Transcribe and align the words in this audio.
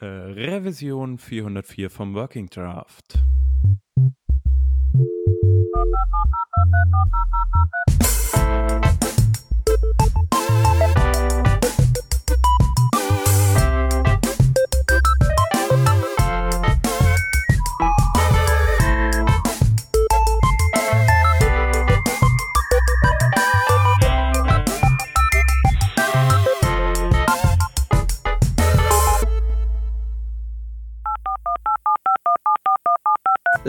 Äh, 0.00 0.06
Revision 0.06 1.18
404 1.18 1.90
vom 1.90 2.14
Working 2.14 2.48
Draft. 2.48 3.18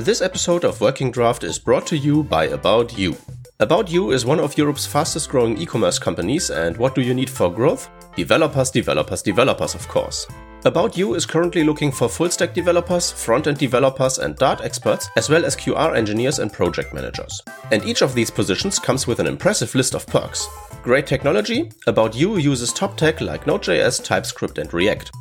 This 0.10 0.22
episode 0.24 0.64
of 0.66 0.82
Working 0.82 1.12
Draft 1.12 1.44
is 1.44 1.60
brought 1.60 1.86
to 1.86 1.96
you 1.96 2.24
by 2.24 2.46
About 2.46 2.98
You. 2.98 3.16
About 3.60 3.92
You 3.92 4.10
is 4.10 4.26
one 4.26 4.40
of 4.40 4.58
Europe's 4.58 4.88
fastest 4.88 5.30
growing 5.30 5.56
e 5.60 5.68
commerce 5.68 6.00
companies, 6.00 6.50
and 6.50 6.76
what 6.78 6.96
do 6.96 7.02
you 7.02 7.14
need 7.14 7.30
for 7.30 7.54
growth? 7.54 7.92
Developers, 8.16 8.72
developers, 8.72 9.22
developers, 9.22 9.76
of 9.76 9.88
course. 9.88 10.26
About 10.66 10.98
You 10.98 11.14
is 11.14 11.28
currently 11.28 11.64
looking 11.64 11.92
for 11.92 12.10
full 12.10 12.32
stack 12.32 12.56
developers, 12.56 13.12
front 13.12 13.46
end 13.46 13.60
developers, 13.60 14.18
and 14.18 14.36
Dart 14.36 14.62
experts, 14.62 15.12
as 15.16 15.30
well 15.30 15.46
as 15.46 15.56
QR 15.56 15.96
engineers 15.96 16.40
and 16.40 16.52
project 16.52 16.92
managers. 16.92 17.44
And 17.70 17.86
each 17.86 18.02
of 18.02 18.16
these 18.16 18.32
positions 18.32 18.80
comes 18.80 19.06
with 19.06 19.20
an 19.20 19.28
impressive 19.28 19.76
list 19.76 19.94
of 19.94 20.08
perks. 20.08 20.48
Great 20.82 21.06
technology, 21.06 21.72
About 21.86 22.16
You 22.16 22.38
uses 22.38 22.74
top 22.74 22.98
tech 22.98 23.22
like 23.22 23.46
Node.js, 23.46 24.04
TypeScript, 24.04 24.58
and 24.58 24.74
React. 24.74 25.12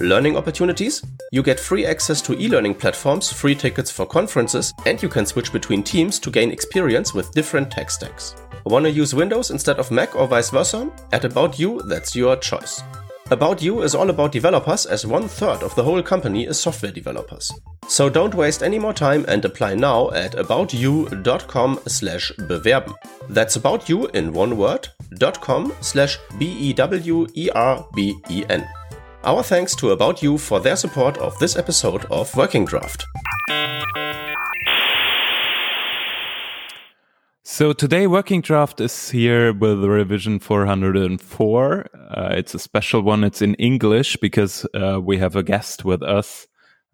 Learning 0.00 0.36
opportunities? 0.36 1.02
You 1.32 1.42
get 1.42 1.58
free 1.58 1.86
access 1.86 2.20
to 2.22 2.34
e 2.34 2.48
learning 2.48 2.74
platforms, 2.74 3.32
free 3.32 3.54
tickets 3.54 3.90
for 3.90 4.04
conferences, 4.04 4.74
and 4.84 5.02
you 5.02 5.08
can 5.08 5.24
switch 5.24 5.52
between 5.52 5.82
teams 5.82 6.18
to 6.18 6.30
gain 6.30 6.50
experience 6.50 7.14
with 7.14 7.32
different 7.32 7.70
tech 7.70 7.90
stacks. 7.90 8.34
Want 8.64 8.84
to 8.84 8.90
use 8.90 9.14
Windows 9.14 9.50
instead 9.50 9.78
of 9.78 9.90
Mac 9.90 10.14
or 10.14 10.28
vice 10.28 10.50
versa? 10.50 10.90
At 11.12 11.24
About 11.24 11.58
You, 11.58 11.80
that's 11.88 12.14
your 12.14 12.36
choice. 12.36 12.82
About 13.30 13.62
You 13.62 13.82
is 13.82 13.94
all 13.94 14.10
about 14.10 14.32
developers, 14.32 14.84
as 14.86 15.06
one 15.06 15.28
third 15.28 15.62
of 15.62 15.74
the 15.74 15.82
whole 15.82 16.02
company 16.02 16.46
is 16.46 16.60
software 16.60 16.92
developers. 16.92 17.50
So 17.88 18.10
don't 18.10 18.34
waste 18.34 18.62
any 18.62 18.78
more 18.78 18.92
time 18.92 19.24
and 19.28 19.44
apply 19.44 19.76
now 19.76 20.10
at 20.10 20.32
aboutyou.com 20.32 21.80
slash 21.86 22.32
bewerben. 22.32 22.94
That's 23.30 23.56
about 23.56 23.88
you 23.88 24.08
in 24.08 24.32
one 24.32 24.56
word, 24.58 24.88
dot 25.18 25.40
com 25.40 25.72
slash 25.80 26.18
B-E-W-E-R-B-E-N. 26.38 26.76
Our 29.26 29.42
thanks 29.42 29.74
to 29.76 29.90
About 29.90 30.22
You 30.22 30.38
for 30.38 30.60
their 30.60 30.76
support 30.76 31.18
of 31.18 31.36
this 31.40 31.56
episode 31.56 32.04
of 32.12 32.32
Working 32.36 32.64
Draft. 32.64 33.04
So 37.42 37.72
today, 37.72 38.06
Working 38.06 38.40
Draft 38.40 38.80
is 38.80 39.10
here 39.10 39.52
with 39.52 39.82
revision 39.82 40.38
404. 40.38 41.86
Uh, 41.92 42.28
it's 42.34 42.54
a 42.54 42.60
special 42.60 43.02
one. 43.02 43.24
It's 43.24 43.42
in 43.42 43.56
English 43.56 44.16
because 44.18 44.64
uh, 44.74 45.00
we 45.02 45.18
have 45.18 45.34
a 45.34 45.42
guest 45.42 45.84
with 45.84 46.04
us. 46.04 46.46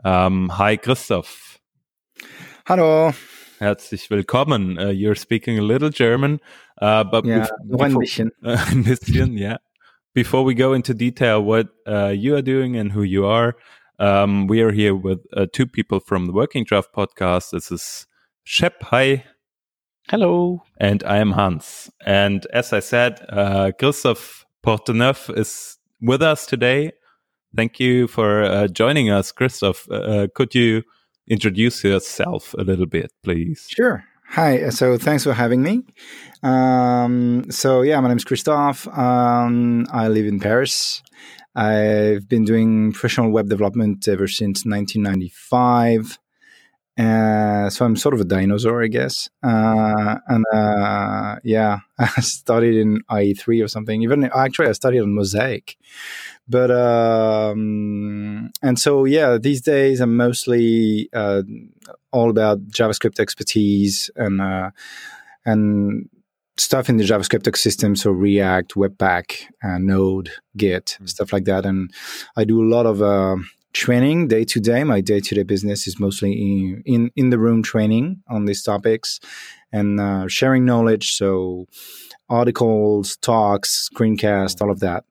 Um, 0.02 0.48
hi, 0.48 0.78
Christoph. 0.78 1.58
Hallo. 2.64 3.12
Herzlich 3.60 4.08
willkommen. 4.08 4.78
Uh, 4.78 4.88
you're 4.88 5.14
speaking 5.14 5.58
a 5.58 5.62
little 5.62 5.90
German, 5.90 6.40
uh, 6.80 7.04
but 7.04 7.26
yeah, 7.26 7.46
before, 7.68 7.86
ein 7.86 7.94
bisschen. 7.98 8.30
ein 8.42 8.84
bisschen, 8.84 9.36
yeah 9.36 9.58
before 10.14 10.44
we 10.44 10.54
go 10.54 10.72
into 10.72 10.94
detail 10.94 11.42
what 11.42 11.68
uh, 11.86 12.08
you 12.08 12.36
are 12.36 12.42
doing 12.42 12.76
and 12.76 12.92
who 12.92 13.02
you 13.02 13.24
are, 13.24 13.56
um, 13.98 14.46
we 14.46 14.60
are 14.60 14.72
here 14.72 14.94
with 14.94 15.20
uh, 15.36 15.46
two 15.52 15.66
people 15.66 16.00
from 16.00 16.26
the 16.26 16.32
Working 16.32 16.64
Draft 16.64 16.92
podcast. 16.94 17.50
This 17.50 17.70
is 17.70 18.06
Shep. 18.44 18.82
Hi. 18.84 19.24
Hello. 20.08 20.62
And 20.78 21.02
I 21.04 21.18
am 21.18 21.32
Hans. 21.32 21.90
And 22.04 22.46
as 22.52 22.72
I 22.72 22.80
said, 22.80 23.24
uh, 23.28 23.72
Christoph 23.78 24.44
Porteneuve 24.62 25.30
is 25.36 25.78
with 26.00 26.22
us 26.22 26.46
today. 26.46 26.92
Thank 27.54 27.78
you 27.78 28.08
for 28.08 28.42
uh, 28.42 28.68
joining 28.68 29.10
us, 29.10 29.30
Christoph. 29.30 29.88
Uh, 29.90 30.26
could 30.34 30.54
you 30.54 30.82
introduce 31.28 31.84
yourself 31.84 32.54
a 32.58 32.62
little 32.62 32.86
bit, 32.86 33.12
please? 33.22 33.66
Sure. 33.68 34.04
Hi. 34.32 34.70
So 34.70 34.96
thanks 34.96 35.24
for 35.24 35.34
having 35.34 35.62
me. 35.62 35.82
Um, 36.42 37.50
so 37.50 37.82
yeah, 37.82 38.00
my 38.00 38.08
name 38.08 38.16
is 38.16 38.24
Christophe. 38.24 38.88
Um, 38.88 39.86
I 39.92 40.08
live 40.08 40.24
in 40.24 40.40
Paris. 40.40 41.02
I've 41.54 42.30
been 42.30 42.46
doing 42.46 42.92
professional 42.92 43.30
web 43.30 43.50
development 43.50 44.08
ever 44.08 44.26
since 44.26 44.64
1995. 44.64 46.18
Uh, 46.98 47.68
so 47.68 47.84
I'm 47.84 47.94
sort 47.96 48.14
of 48.14 48.22
a 48.22 48.24
dinosaur, 48.24 48.82
I 48.82 48.86
guess. 48.86 49.28
Uh, 49.42 50.16
and 50.26 50.44
uh, 50.50 51.36
yeah, 51.44 51.80
I 51.98 52.20
studied 52.22 52.76
in 52.76 53.02
IE3 53.10 53.62
or 53.62 53.68
something. 53.68 54.00
Even 54.00 54.24
actually, 54.34 54.68
I 54.68 54.72
studied 54.72 55.00
on 55.00 55.14
Mosaic. 55.14 55.76
But 56.48 56.70
um, 56.70 58.50
and 58.62 58.78
so 58.78 59.04
yeah, 59.04 59.36
these 59.36 59.60
days 59.60 60.00
I'm 60.00 60.16
mostly 60.16 61.10
uh, 61.12 61.42
all 62.12 62.30
about 62.30 62.66
JavaScript 62.68 63.18
expertise 63.18 64.10
and 64.16 64.40
uh, 64.40 64.70
and 65.44 66.08
stuff 66.56 66.88
in 66.88 66.96
the 66.96 67.04
JavaScript 67.04 67.42
ecosystem, 67.42 67.96
so 67.96 68.10
React, 68.10 68.74
Webpack, 68.74 69.44
uh, 69.62 69.78
Node, 69.78 70.30
Git, 70.56 70.86
mm-hmm. 70.86 71.06
stuff 71.06 71.32
like 71.32 71.44
that. 71.44 71.64
And 71.64 71.90
I 72.36 72.44
do 72.44 72.62
a 72.62 72.68
lot 72.68 72.86
of 72.86 73.02
uh, 73.02 73.36
training 73.72 74.28
day 74.28 74.44
to 74.44 74.60
day. 74.60 74.84
My 74.84 75.00
day 75.00 75.20
to 75.20 75.34
day 75.34 75.42
business 75.42 75.86
is 75.86 75.98
mostly 75.98 76.32
in, 76.32 76.82
in, 76.84 77.10
in 77.16 77.30
the 77.30 77.38
room 77.38 77.62
training 77.62 78.22
on 78.28 78.44
these 78.44 78.62
topics 78.62 79.18
and 79.72 79.98
uh, 79.98 80.28
sharing 80.28 80.64
knowledge. 80.64 81.12
So 81.12 81.66
articles, 82.28 83.16
talks, 83.16 83.88
screencast, 83.92 84.60
all 84.60 84.70
of 84.70 84.80
that. 84.80 85.04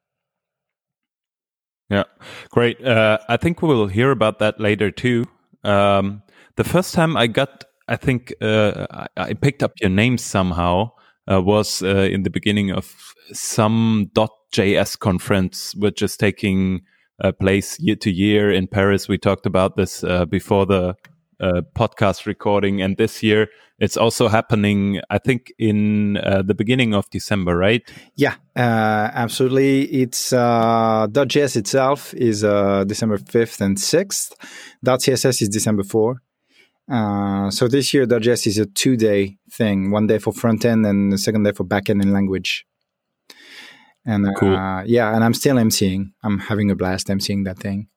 Yeah, 1.89 2.03
great. 2.51 2.83
Uh, 2.85 3.17
I 3.27 3.35
think 3.35 3.61
we'll 3.61 3.87
hear 3.87 4.11
about 4.11 4.39
that 4.39 4.61
later 4.61 4.91
too. 4.91 5.25
Um, 5.63 6.23
the 6.55 6.63
first 6.63 6.93
time 6.93 7.17
I 7.17 7.27
got, 7.27 7.65
I 7.87 7.95
think 7.95 8.33
uh, 8.41 8.85
I, 9.17 9.33
picked 9.33 9.63
up 9.63 9.73
your 9.81 9.89
name 9.89 10.17
somehow 10.17 10.91
uh, 11.31 11.41
was 11.41 11.81
uh, 11.83 12.09
in 12.11 12.23
the 12.23 12.29
beginning 12.29 12.71
of 12.71 13.13
some 13.33 14.11
.js 14.53 14.99
conference, 14.99 15.75
which 15.75 16.01
is 16.01 16.17
taking 16.17 16.81
uh, 17.23 17.31
place 17.31 17.79
year 17.79 17.95
to 17.97 18.11
year 18.11 18.51
in 18.51 18.67
Paris. 18.67 19.07
We 19.07 19.17
talked 19.17 19.45
about 19.45 19.77
this 19.77 20.03
uh, 20.03 20.25
before 20.25 20.65
the 20.65 20.95
uh, 21.39 21.61
podcast 21.75 22.25
recording, 22.25 22.81
and 22.81 22.97
this 22.97 23.23
year 23.23 23.47
it's 23.79 23.97
also 23.97 24.27
happening. 24.27 25.01
I 25.09 25.17
think 25.17 25.51
in 25.57 26.13
the 26.13 26.53
beginning 26.55 26.93
of 26.93 27.09
December, 27.09 27.57
right? 27.57 27.81
Yeah, 28.15 28.35
absolutely. 28.55 29.83
It's 29.85 30.31
.js 30.31 31.55
itself 31.55 32.13
is 32.13 32.41
December 32.41 33.17
fifth 33.17 33.59
and 33.59 33.79
sixth. 33.79 34.35
.css 34.85 35.41
is 35.41 35.49
December 35.49 35.83
four. 35.83 36.21
Uh, 36.89 37.49
so 37.51 37.67
this 37.67 37.93
year, 37.93 38.05
dotJS 38.05 38.47
is 38.47 38.57
a 38.57 38.65
two 38.65 38.97
day 38.97 39.37
thing 39.51 39.91
one 39.91 40.07
day 40.07 40.17
for 40.17 40.33
front 40.33 40.65
end 40.65 40.85
and 40.85 41.11
the 41.11 41.17
second 41.17 41.43
day 41.43 41.51
for 41.51 41.63
back 41.63 41.89
end 41.89 42.01
and 42.01 42.13
language. 42.13 42.65
And 44.05 44.27
uh, 44.27 44.33
cool. 44.37 44.83
yeah, 44.85 45.13
and 45.13 45.23
I'm 45.23 45.33
still 45.33 45.57
emceeing. 45.57 46.11
I'm 46.23 46.39
having 46.39 46.71
a 46.71 46.75
blast 46.75 47.07
emceeing 47.07 47.45
that 47.45 47.59
thing. 47.59 47.87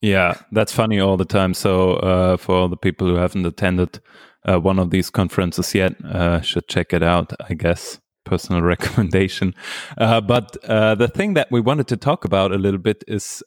Yeah, 0.00 0.34
that's 0.52 0.72
funny 0.72 1.00
all 1.00 1.16
the 1.16 1.24
time. 1.24 1.54
So 1.54 1.94
uh, 1.94 2.36
for 2.36 2.54
all 2.54 2.68
the 2.68 2.76
people 2.76 3.06
who 3.06 3.16
haven't 3.16 3.46
attended 3.46 4.00
uh, 4.46 4.58
one 4.58 4.78
of 4.78 4.90
these 4.90 5.10
conferences 5.10 5.74
yet, 5.74 5.94
uh, 6.04 6.40
should 6.40 6.68
check 6.68 6.92
it 6.92 7.02
out. 7.02 7.32
I 7.48 7.54
guess 7.54 8.00
personal 8.24 8.62
recommendation. 8.74 9.54
Uh, 9.96 10.20
but 10.20 10.52
the 10.62 11.10
thing 11.14 11.34
that 11.34 11.50
we 11.50 11.60
wanted 11.60 11.88
to 11.88 11.96
talk 11.96 12.24
about 12.24 12.52
a 12.52 12.58
little 12.58 12.80
bit 12.80 13.04
is 13.06 13.42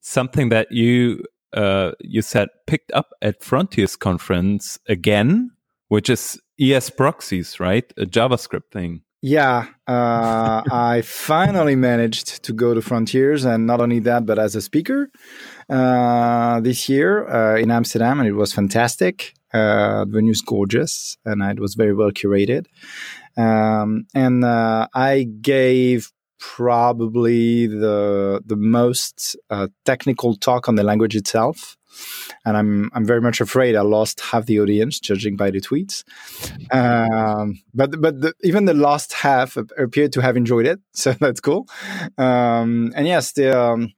something 0.00 0.50
that 0.50 0.70
you 0.70 1.22
uh, 1.52 1.92
you 2.00 2.22
said 2.22 2.48
picked 2.66 2.92
up 2.92 3.10
at 3.22 3.40
Fronteers 3.40 3.98
conference 3.98 4.78
again, 4.88 5.50
which 5.88 6.10
is 6.10 6.40
ES 6.60 6.90
proxies, 6.90 7.60
right? 7.60 7.92
A 7.96 8.04
JavaScript 8.04 8.70
thing. 8.72 9.02
Yeah, 9.20 9.66
uh, 9.86 10.62
I 10.70 11.02
finally 11.04 11.74
managed 11.74 12.44
to 12.44 12.52
go 12.52 12.74
to 12.74 12.80
Fronteers, 12.80 13.44
and 13.44 13.66
not 13.66 13.80
only 13.80 13.98
that, 14.00 14.26
but 14.26 14.38
as 14.38 14.54
a 14.54 14.62
speaker 14.62 15.10
uh, 15.68 16.60
this 16.60 16.88
year 16.88 17.28
uh, 17.28 17.56
in 17.58 17.70
Amsterdam, 17.70 18.20
and 18.20 18.28
it 18.28 18.32
was 18.32 18.52
fantastic. 18.52 19.34
Uh, 19.52 20.04
the 20.04 20.12
venue 20.12 20.32
is 20.32 20.42
gorgeous, 20.42 21.16
and 21.24 21.42
it 21.42 21.58
was 21.58 21.74
very 21.74 21.94
well 21.94 22.12
curated. 22.12 22.66
Um, 23.36 24.06
and 24.14 24.44
uh, 24.44 24.88
I 24.94 25.24
gave 25.40 26.12
probably 26.38 27.66
the 27.66 28.42
the 28.44 28.56
most 28.56 29.36
uh, 29.50 29.68
technical 29.84 30.36
talk 30.36 30.68
on 30.68 30.76
the 30.76 30.84
language 30.84 31.16
itself 31.16 31.78
and 32.44 32.56
I'm 32.56 32.90
I'm 32.92 33.04
very 33.04 33.20
much 33.20 33.40
afraid 33.40 33.76
I 33.76 33.82
lost 33.82 34.20
half 34.20 34.46
the 34.46 34.60
audience, 34.60 35.00
judging 35.00 35.36
by 35.36 35.50
the 35.50 35.60
tweets. 35.60 36.04
Um, 36.72 37.60
but 37.74 38.00
but 38.00 38.20
the, 38.20 38.34
even 38.42 38.64
the 38.66 38.74
last 38.74 39.12
half 39.12 39.56
appeared 39.56 40.12
to 40.14 40.22
have 40.22 40.36
enjoyed 40.36 40.66
it, 40.66 40.80
so 40.92 41.12
that's 41.12 41.40
cool. 41.40 41.66
Um, 42.16 42.92
and 42.94 43.06
yes, 43.06 43.32
the 43.32 43.58
um, 43.58 43.92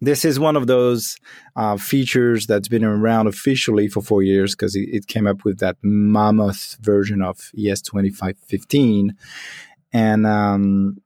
this 0.00 0.24
is 0.24 0.38
one 0.38 0.56
of 0.56 0.66
those 0.66 1.16
uh, 1.56 1.76
features 1.76 2.46
that's 2.46 2.68
been 2.68 2.84
around 2.84 3.26
officially 3.26 3.88
for 3.88 4.00
four 4.00 4.22
years 4.22 4.54
because 4.54 4.76
it, 4.76 4.88
it, 4.92 5.06
came 5.08 5.26
up 5.26 5.44
with 5.44 5.58
that 5.58 5.76
mammoth 5.82 6.76
version 6.80 7.22
of 7.22 7.50
ES 7.58 7.82
twenty 7.82 8.10
five 8.10 8.36
fifteen, 8.46 9.16
and 9.92 10.26
um, 10.26 10.98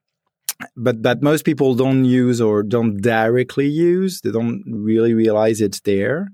but 0.77 1.03
that 1.03 1.23
most 1.23 1.45
people 1.45 1.75
don't 1.75 2.05
use 2.05 2.41
or 2.41 2.63
don't 2.63 3.01
directly 3.01 3.67
use. 3.67 4.21
They 4.21 4.31
don't 4.31 4.63
really 4.67 5.15
realize 5.15 5.61
it's 5.61 5.81
there. 5.81 6.29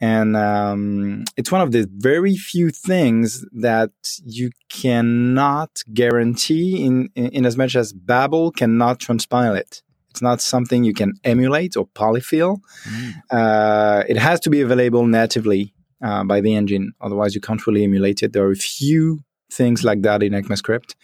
And 0.00 0.36
um, 0.36 1.24
it's 1.36 1.52
one 1.52 1.60
of 1.60 1.70
the 1.70 1.88
very 1.96 2.36
few 2.36 2.70
things 2.70 3.46
that 3.52 3.92
you 4.24 4.50
cannot 4.68 5.82
guarantee 5.94 6.84
in, 6.84 7.08
in, 7.14 7.28
in 7.28 7.46
as 7.46 7.56
much 7.56 7.76
as 7.76 7.92
Babel 7.92 8.50
cannot 8.50 8.98
transpile 8.98 9.56
it. 9.56 9.82
It's 10.10 10.20
not 10.20 10.40
something 10.40 10.82
you 10.82 10.92
can 10.92 11.14
emulate 11.22 11.76
or 11.76 11.86
polyfill. 11.86 12.58
Mm. 12.84 13.12
Uh, 13.30 14.02
it 14.08 14.18
has 14.18 14.40
to 14.40 14.50
be 14.50 14.60
available 14.60 15.06
natively 15.06 15.72
uh, 16.02 16.24
by 16.24 16.40
the 16.40 16.54
engine. 16.54 16.92
Otherwise, 17.00 17.34
you 17.34 17.40
can't 17.40 17.64
really 17.66 17.84
emulate 17.84 18.22
it. 18.24 18.32
There 18.32 18.44
are 18.44 18.50
a 18.50 18.56
few 18.56 19.20
things 19.52 19.84
like 19.84 20.02
that 20.02 20.22
in 20.22 20.32
ECMAScript. 20.32 20.94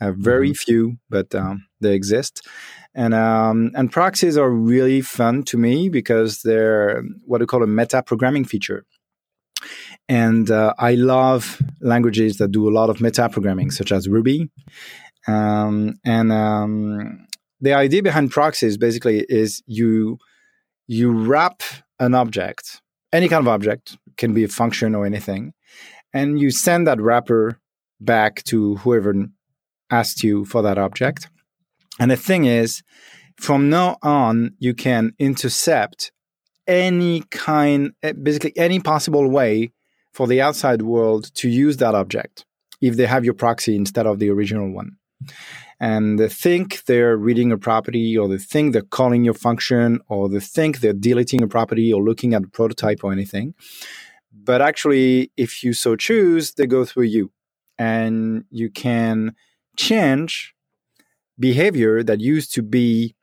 Uh, 0.00 0.12
very 0.12 0.50
mm-hmm. 0.50 0.54
few, 0.54 0.96
but 1.08 1.34
um, 1.34 1.66
they 1.80 1.94
exist. 1.94 2.46
And 2.94 3.14
um, 3.14 3.70
and 3.74 3.90
proxies 3.90 4.36
are 4.36 4.50
really 4.50 5.00
fun 5.00 5.42
to 5.44 5.58
me 5.58 5.88
because 5.88 6.42
they're 6.42 7.02
what 7.26 7.40
we 7.40 7.46
call 7.46 7.62
a 7.62 7.66
meta 7.66 8.02
programming 8.02 8.44
feature. 8.44 8.84
And 10.08 10.50
uh, 10.50 10.74
I 10.78 10.94
love 10.94 11.60
languages 11.80 12.36
that 12.38 12.52
do 12.52 12.68
a 12.68 12.74
lot 12.74 12.90
of 12.90 13.00
meta 13.00 13.28
programming, 13.28 13.70
such 13.70 13.90
as 13.92 14.08
Ruby. 14.08 14.50
Um, 15.26 15.94
and 16.04 16.30
um, 16.30 17.26
the 17.60 17.72
idea 17.72 18.02
behind 18.02 18.30
proxies 18.30 18.76
basically 18.76 19.24
is 19.28 19.62
you 19.66 20.18
you 20.86 21.12
wrap 21.12 21.62
an 21.98 22.14
object, 22.14 22.82
any 23.12 23.28
kind 23.28 23.40
of 23.40 23.48
object, 23.48 23.96
can 24.16 24.34
be 24.34 24.44
a 24.44 24.48
function 24.48 24.94
or 24.94 25.06
anything, 25.06 25.54
and 26.12 26.38
you 26.38 26.50
send 26.50 26.86
that 26.86 27.00
wrapper 27.00 27.58
back 28.04 28.42
to 28.44 28.76
whoever 28.76 29.14
asked 29.90 30.22
you 30.22 30.44
for 30.44 30.62
that 30.62 30.78
object. 30.78 31.28
And 31.98 32.10
the 32.10 32.16
thing 32.16 32.44
is, 32.44 32.82
from 33.36 33.70
now 33.70 33.96
on, 34.02 34.54
you 34.58 34.74
can 34.74 35.12
intercept 35.18 36.12
any 36.66 37.22
kind, 37.30 37.92
eh, 38.02 38.12
basically 38.12 38.56
any 38.56 38.80
possible 38.80 39.28
way 39.28 39.72
for 40.12 40.26
the 40.26 40.40
outside 40.40 40.82
world 40.82 41.34
to 41.34 41.48
use 41.48 41.76
that 41.78 41.94
object 41.94 42.44
if 42.80 42.96
they 42.96 43.06
have 43.06 43.24
your 43.24 43.34
proxy 43.34 43.76
instead 43.76 44.06
of 44.06 44.18
the 44.18 44.30
original 44.30 44.72
one. 44.72 44.92
And 45.80 46.18
they 46.18 46.28
think 46.28 46.84
they're 46.84 47.16
reading 47.16 47.52
a 47.52 47.58
property, 47.58 48.16
or 48.16 48.28
they 48.28 48.38
think 48.38 48.72
they're 48.72 48.82
calling 48.82 49.24
your 49.24 49.34
function, 49.34 50.00
or 50.08 50.28
they 50.28 50.40
think 50.40 50.80
they're 50.80 50.92
deleting 50.92 51.42
a 51.42 51.48
property 51.48 51.92
or 51.92 52.02
looking 52.02 52.32
at 52.32 52.44
a 52.44 52.48
prototype 52.48 53.02
or 53.02 53.12
anything. 53.12 53.54
But 54.32 54.62
actually, 54.62 55.32
if 55.36 55.62
you 55.62 55.72
so 55.72 55.96
choose, 55.96 56.54
they 56.54 56.66
go 56.66 56.84
through 56.84 57.04
you 57.04 57.30
and 57.78 58.44
you 58.50 58.70
can 58.70 59.34
change 59.76 60.54
behavior 61.38 62.02
that 62.02 62.20
used 62.20 62.54
to 62.54 62.62
be 62.62 63.14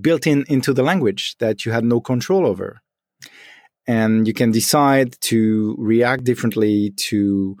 built 0.00 0.26
in 0.26 0.44
into 0.48 0.72
the 0.72 0.82
language 0.82 1.36
that 1.38 1.64
you 1.64 1.72
had 1.72 1.84
no 1.84 2.00
control 2.00 2.46
over. 2.46 2.80
And 3.86 4.26
you 4.26 4.34
can 4.34 4.50
decide 4.50 5.16
to 5.22 5.76
react 5.78 6.24
differently 6.24 6.90
to 7.08 7.56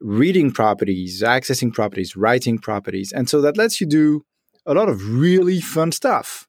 reading 0.00 0.52
properties 0.52 1.22
accessing 1.22 1.72
properties 1.72 2.14
writing 2.14 2.58
properties. 2.58 3.10
And 3.12 3.28
so 3.28 3.40
that 3.40 3.56
lets 3.56 3.80
you 3.80 3.86
do 3.86 4.24
a 4.66 4.74
lot 4.74 4.88
of 4.88 5.08
really 5.08 5.60
fun 5.60 5.92
stuff 5.92 6.46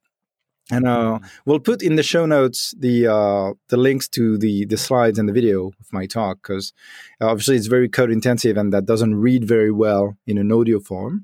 and 0.71 0.87
uh, 0.87 1.19
we'll 1.45 1.59
put 1.59 1.83
in 1.83 1.95
the 1.95 2.03
show 2.03 2.25
notes 2.25 2.73
the 2.79 3.07
uh, 3.07 3.53
the 3.69 3.77
links 3.77 4.07
to 4.09 4.37
the 4.37 4.65
the 4.65 4.77
slides 4.77 5.19
and 5.19 5.29
the 5.29 5.33
video 5.33 5.67
of 5.67 5.93
my 5.93 6.05
talk 6.05 6.37
because 6.41 6.73
obviously 7.21 7.55
it's 7.55 7.67
very 7.67 7.87
code 7.87 8.09
intensive 8.09 8.57
and 8.57 8.73
that 8.73 8.85
doesn't 8.85 9.15
read 9.15 9.43
very 9.43 9.71
well 9.71 10.17
in 10.25 10.37
an 10.37 10.51
audio 10.51 10.79
form. 10.79 11.23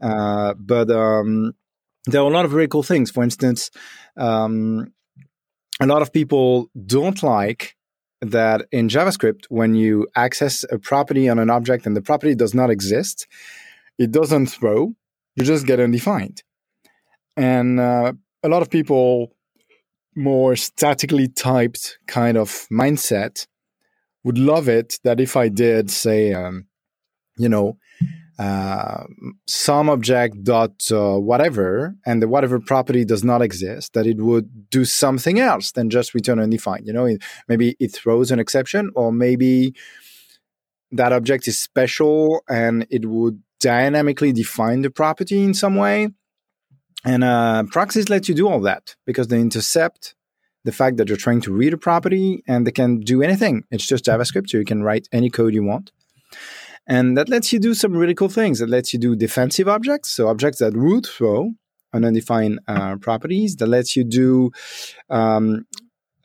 Uh, 0.00 0.54
but 0.54 0.90
um, 0.90 1.52
there 2.06 2.20
are 2.20 2.30
a 2.30 2.32
lot 2.32 2.44
of 2.44 2.50
very 2.50 2.68
cool 2.68 2.84
things. 2.84 3.10
For 3.10 3.24
instance, 3.24 3.70
um, 4.16 4.92
a 5.80 5.86
lot 5.86 6.02
of 6.02 6.12
people 6.12 6.70
don't 6.86 7.22
like 7.22 7.76
that 8.20 8.66
in 8.70 8.88
JavaScript 8.88 9.46
when 9.48 9.74
you 9.74 10.06
access 10.14 10.64
a 10.70 10.78
property 10.78 11.28
on 11.28 11.38
an 11.38 11.50
object 11.50 11.86
and 11.86 11.96
the 11.96 12.02
property 12.02 12.34
does 12.34 12.54
not 12.54 12.70
exist, 12.70 13.26
it 13.98 14.10
doesn't 14.10 14.46
throw. 14.46 14.94
You 15.34 15.44
just 15.44 15.66
get 15.66 15.80
undefined. 15.80 16.42
And 17.36 17.78
uh, 17.78 18.14
a 18.46 18.48
lot 18.48 18.62
of 18.62 18.70
people 18.70 19.32
more 20.14 20.54
statically 20.56 21.28
typed 21.28 21.98
kind 22.06 22.38
of 22.38 22.48
mindset 22.72 23.46
would 24.24 24.38
love 24.38 24.68
it 24.68 24.98
that 25.04 25.20
if 25.20 25.36
I 25.36 25.48
did 25.48 25.90
say, 25.90 26.32
um, 26.32 26.66
you 27.36 27.48
know, 27.48 27.76
uh, 28.38 29.04
some 29.46 29.90
object 29.90 30.44
dot 30.44 30.72
uh, 30.92 31.16
whatever, 31.18 31.96
and 32.06 32.22
the 32.22 32.28
whatever 32.28 32.60
property 32.60 33.04
does 33.04 33.24
not 33.24 33.42
exist, 33.42 33.94
that 33.94 34.06
it 34.06 34.18
would 34.18 34.70
do 34.70 34.84
something 34.84 35.40
else 35.40 35.72
than 35.72 35.90
just 35.90 36.14
return 36.14 36.38
undefined. 36.38 36.86
You 36.86 36.92
know, 36.92 37.06
it, 37.06 37.22
maybe 37.48 37.76
it 37.80 37.92
throws 37.94 38.30
an 38.30 38.38
exception, 38.38 38.90
or 38.94 39.12
maybe 39.12 39.74
that 40.92 41.12
object 41.12 41.48
is 41.48 41.58
special 41.58 42.42
and 42.48 42.86
it 42.90 43.06
would 43.06 43.42
dynamically 43.58 44.32
define 44.32 44.82
the 44.82 44.90
property 44.90 45.42
in 45.42 45.52
some 45.52 45.76
way. 45.76 46.10
And 47.04 47.22
uh, 47.22 47.64
proxies 47.70 48.08
let 48.08 48.28
you 48.28 48.34
do 48.34 48.48
all 48.48 48.60
that 48.62 48.96
because 49.04 49.28
they 49.28 49.40
intercept 49.40 50.14
the 50.64 50.72
fact 50.72 50.96
that 50.96 51.08
you're 51.08 51.16
trying 51.16 51.40
to 51.42 51.52
read 51.52 51.72
a 51.72 51.78
property 51.78 52.42
and 52.48 52.66
they 52.66 52.72
can 52.72 52.98
do 53.00 53.22
anything. 53.22 53.64
It's 53.70 53.86
just 53.86 54.04
JavaScript, 54.04 54.50
so 54.50 54.58
you 54.58 54.64
can 54.64 54.82
write 54.82 55.08
any 55.12 55.30
code 55.30 55.54
you 55.54 55.62
want. 55.62 55.92
And 56.88 57.16
that 57.16 57.28
lets 57.28 57.52
you 57.52 57.58
do 57.58 57.74
some 57.74 57.96
really 57.96 58.14
cool 58.14 58.28
things. 58.28 58.58
That 58.58 58.68
lets 58.68 58.92
you 58.92 58.98
do 58.98 59.16
defensive 59.16 59.68
objects, 59.68 60.10
so 60.10 60.28
objects 60.28 60.58
that 60.58 60.76
would 60.76 61.06
throw 61.06 61.52
undefined 61.92 62.60
uh, 62.68 62.96
properties. 62.96 63.56
That 63.56 63.68
lets 63.68 63.96
you 63.96 64.04
do 64.04 64.50
um, 65.08 65.66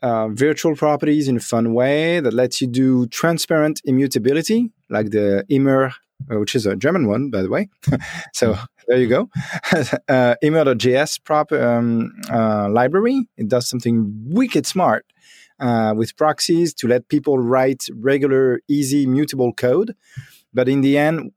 uh, 0.02 0.28
virtual 0.28 0.74
properties 0.76 1.28
in 1.28 1.36
a 1.36 1.40
fun 1.40 1.74
way. 1.74 2.20
That 2.20 2.34
lets 2.34 2.60
you 2.60 2.66
do 2.66 3.06
transparent 3.06 3.80
immutability, 3.84 4.70
like 4.90 5.10
the 5.10 5.44
immer, 5.48 5.94
which 6.28 6.54
is 6.54 6.66
a 6.66 6.76
German 6.76 7.06
one, 7.06 7.30
by 7.30 7.42
the 7.42 7.50
way. 7.50 7.68
so 8.32 8.56
there 8.88 8.98
you 8.98 9.08
go. 9.08 9.28
uh, 10.08 10.34
Immer.js 10.42 11.22
prop 11.24 11.52
um, 11.52 12.12
uh, 12.30 12.68
library. 12.68 13.28
It 13.36 13.48
does 13.48 13.68
something 13.68 14.12
wicked 14.26 14.66
smart 14.66 15.06
uh, 15.60 15.94
with 15.96 16.16
proxies 16.16 16.74
to 16.74 16.88
let 16.88 17.08
people 17.08 17.38
write 17.38 17.84
regular, 17.94 18.60
easy, 18.68 19.06
mutable 19.06 19.52
code, 19.52 19.94
but 20.52 20.68
in 20.68 20.80
the 20.80 20.98
end, 20.98 21.32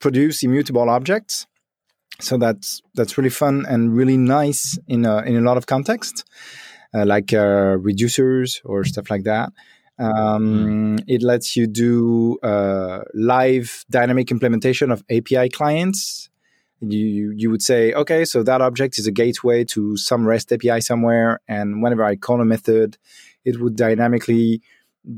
produce 0.00 0.42
immutable 0.42 0.90
objects. 0.90 1.46
So 2.20 2.36
that's 2.36 2.80
that's 2.94 3.18
really 3.18 3.30
fun 3.30 3.64
and 3.66 3.96
really 3.96 4.16
nice 4.16 4.78
in 4.86 5.04
a, 5.04 5.22
in 5.22 5.36
a 5.36 5.40
lot 5.40 5.56
of 5.56 5.66
contexts, 5.66 6.24
uh, 6.94 7.04
like 7.04 7.32
uh, 7.32 7.76
reducers 7.78 8.60
or 8.64 8.84
stuff 8.84 9.10
like 9.10 9.24
that. 9.24 9.50
Um, 9.98 10.96
mm. 10.96 11.04
It 11.06 11.22
lets 11.22 11.56
you 11.56 11.66
do 11.66 12.38
uh, 12.42 13.00
live 13.14 13.84
dynamic 13.90 14.30
implementation 14.30 14.90
of 14.90 15.04
API 15.10 15.48
clients 15.48 16.28
you 16.92 17.32
you 17.36 17.50
would 17.50 17.62
say, 17.62 17.92
okay, 17.92 18.24
so 18.24 18.42
that 18.42 18.60
object 18.60 18.98
is 18.98 19.06
a 19.06 19.12
gateway 19.12 19.64
to 19.64 19.96
some 19.96 20.26
REST 20.26 20.52
API 20.52 20.80
somewhere, 20.80 21.40
and 21.48 21.82
whenever 21.82 22.04
I 22.04 22.16
call 22.16 22.40
a 22.40 22.44
method, 22.44 22.98
it 23.44 23.60
would 23.60 23.76
dynamically 23.76 24.62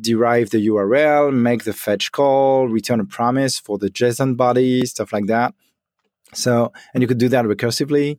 derive 0.01 0.51
the 0.51 0.67
URL, 0.67 1.33
make 1.33 1.65
the 1.65 1.73
fetch 1.73 2.13
call, 2.13 2.69
return 2.69 3.01
a 3.01 3.05
promise 3.05 3.59
for 3.59 3.79
the 3.79 3.89
JSON 3.89 4.37
body, 4.37 4.85
stuff 4.85 5.13
like 5.13 5.27
that. 5.27 5.55
So, 6.35 6.73
and 6.93 7.03
you 7.03 7.07
could 7.07 7.19
do 7.19 7.29
that 7.29 7.45
recursively. 7.45 8.19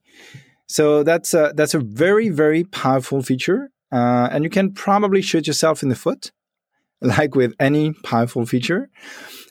So 0.68 1.04
that's 1.04 1.34
a, 1.34 1.52
that's 1.56 1.74
a 1.74 1.80
very 1.80 2.30
very 2.30 2.64
powerful 2.64 3.22
feature, 3.22 3.72
uh, 3.92 4.30
and 4.32 4.44
you 4.44 4.50
can 4.50 4.74
probably 4.74 5.22
shoot 5.22 5.48
yourself 5.48 5.84
in 5.84 5.90
the 5.90 5.96
foot, 5.96 6.32
like 7.02 7.36
with 7.36 7.54
any 7.60 7.94
powerful 7.94 8.46
feature. 8.46 8.90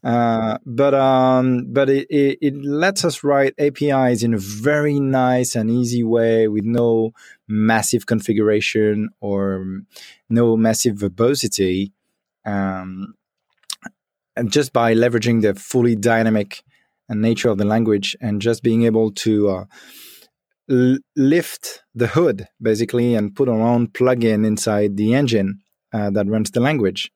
Uh, 0.02 0.58
but 0.64 0.94
um, 0.94 1.66
but 1.72 1.88
it, 1.88 2.06
it, 2.10 2.38
it, 2.40 2.54
lets 2.64 3.04
us 3.04 3.24
write 3.24 3.54
APIs 3.58 4.22
in 4.22 4.34
a 4.34 4.38
very 4.38 5.00
nice 5.00 5.54
and 5.54 5.70
easy 5.70 6.04
way 6.04 6.48
with 6.48 6.64
no 6.64 7.12
massive 7.48 8.06
configuration 8.06 9.08
or 9.20 9.64
no 10.28 10.56
massive 10.56 10.96
verbosity, 10.96 11.92
um, 12.44 13.14
and 14.36 14.52
just 14.52 14.72
by 14.72 14.94
leveraging 14.94 15.42
the 15.42 15.54
fully 15.54 15.96
dynamic 15.96 16.62
nature 17.08 17.48
of 17.48 17.58
the 17.58 17.64
language 17.64 18.16
and 18.20 18.42
just 18.42 18.62
being 18.62 18.82
able 18.82 19.12
to 19.12 19.48
uh, 19.48 19.64
l- 20.70 20.98
lift 21.16 21.82
the 21.94 22.08
hood 22.08 22.48
basically 22.60 23.14
and 23.14 23.34
put 23.34 23.48
our 23.48 23.60
own 23.60 23.86
plugin 23.86 24.46
inside 24.46 24.96
the 24.96 25.14
engine 25.14 25.60
uh, 25.92 26.10
that 26.10 26.26
runs 26.26 26.50
the 26.50 26.60
language. 26.60 27.10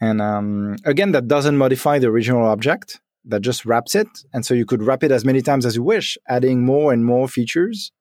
And 0.00 0.20
um, 0.20 0.76
again, 0.84 1.12
that 1.12 1.28
doesn't 1.28 1.56
modify 1.56 1.98
the 1.98 2.08
original 2.08 2.44
object, 2.44 3.00
that 3.24 3.40
just 3.40 3.64
wraps 3.64 3.94
it. 3.94 4.08
And 4.32 4.44
so 4.44 4.54
you 4.54 4.66
could 4.66 4.82
wrap 4.82 5.02
it 5.02 5.10
as 5.10 5.24
many 5.24 5.40
times 5.40 5.64
as 5.64 5.76
you 5.76 5.82
wish, 5.82 6.18
adding 6.28 6.64
more 6.64 6.92
and 6.92 7.04
more 7.04 7.28
features 7.28 7.92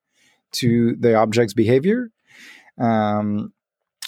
to 0.53 0.95
the 0.99 1.15
object's 1.15 1.53
behavior. 1.53 2.09
Um, 2.79 3.53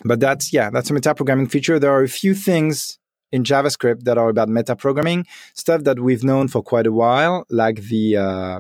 but 0.04 0.20
that's 0.20 0.52
yeah, 0.52 0.70
that's 0.70 0.90
a 0.90 0.94
metaprogramming 0.94 1.50
feature. 1.50 1.80
There 1.80 1.92
are 1.92 2.04
a 2.04 2.10
few 2.10 2.34
things 2.34 3.00
in 3.32 3.44
JavaScript 3.44 4.04
that 4.04 4.18
are 4.18 4.30
about 4.30 4.50
metaprogramming, 4.50 5.26
stuff 5.54 5.84
that 5.84 6.00
we've 6.00 6.24
known 6.24 6.48
for 6.48 6.62
quite 6.62 6.88
a 6.88 6.92
while, 6.92 7.46
like 7.50 7.82
the 7.84 8.18
uh, 8.18 8.60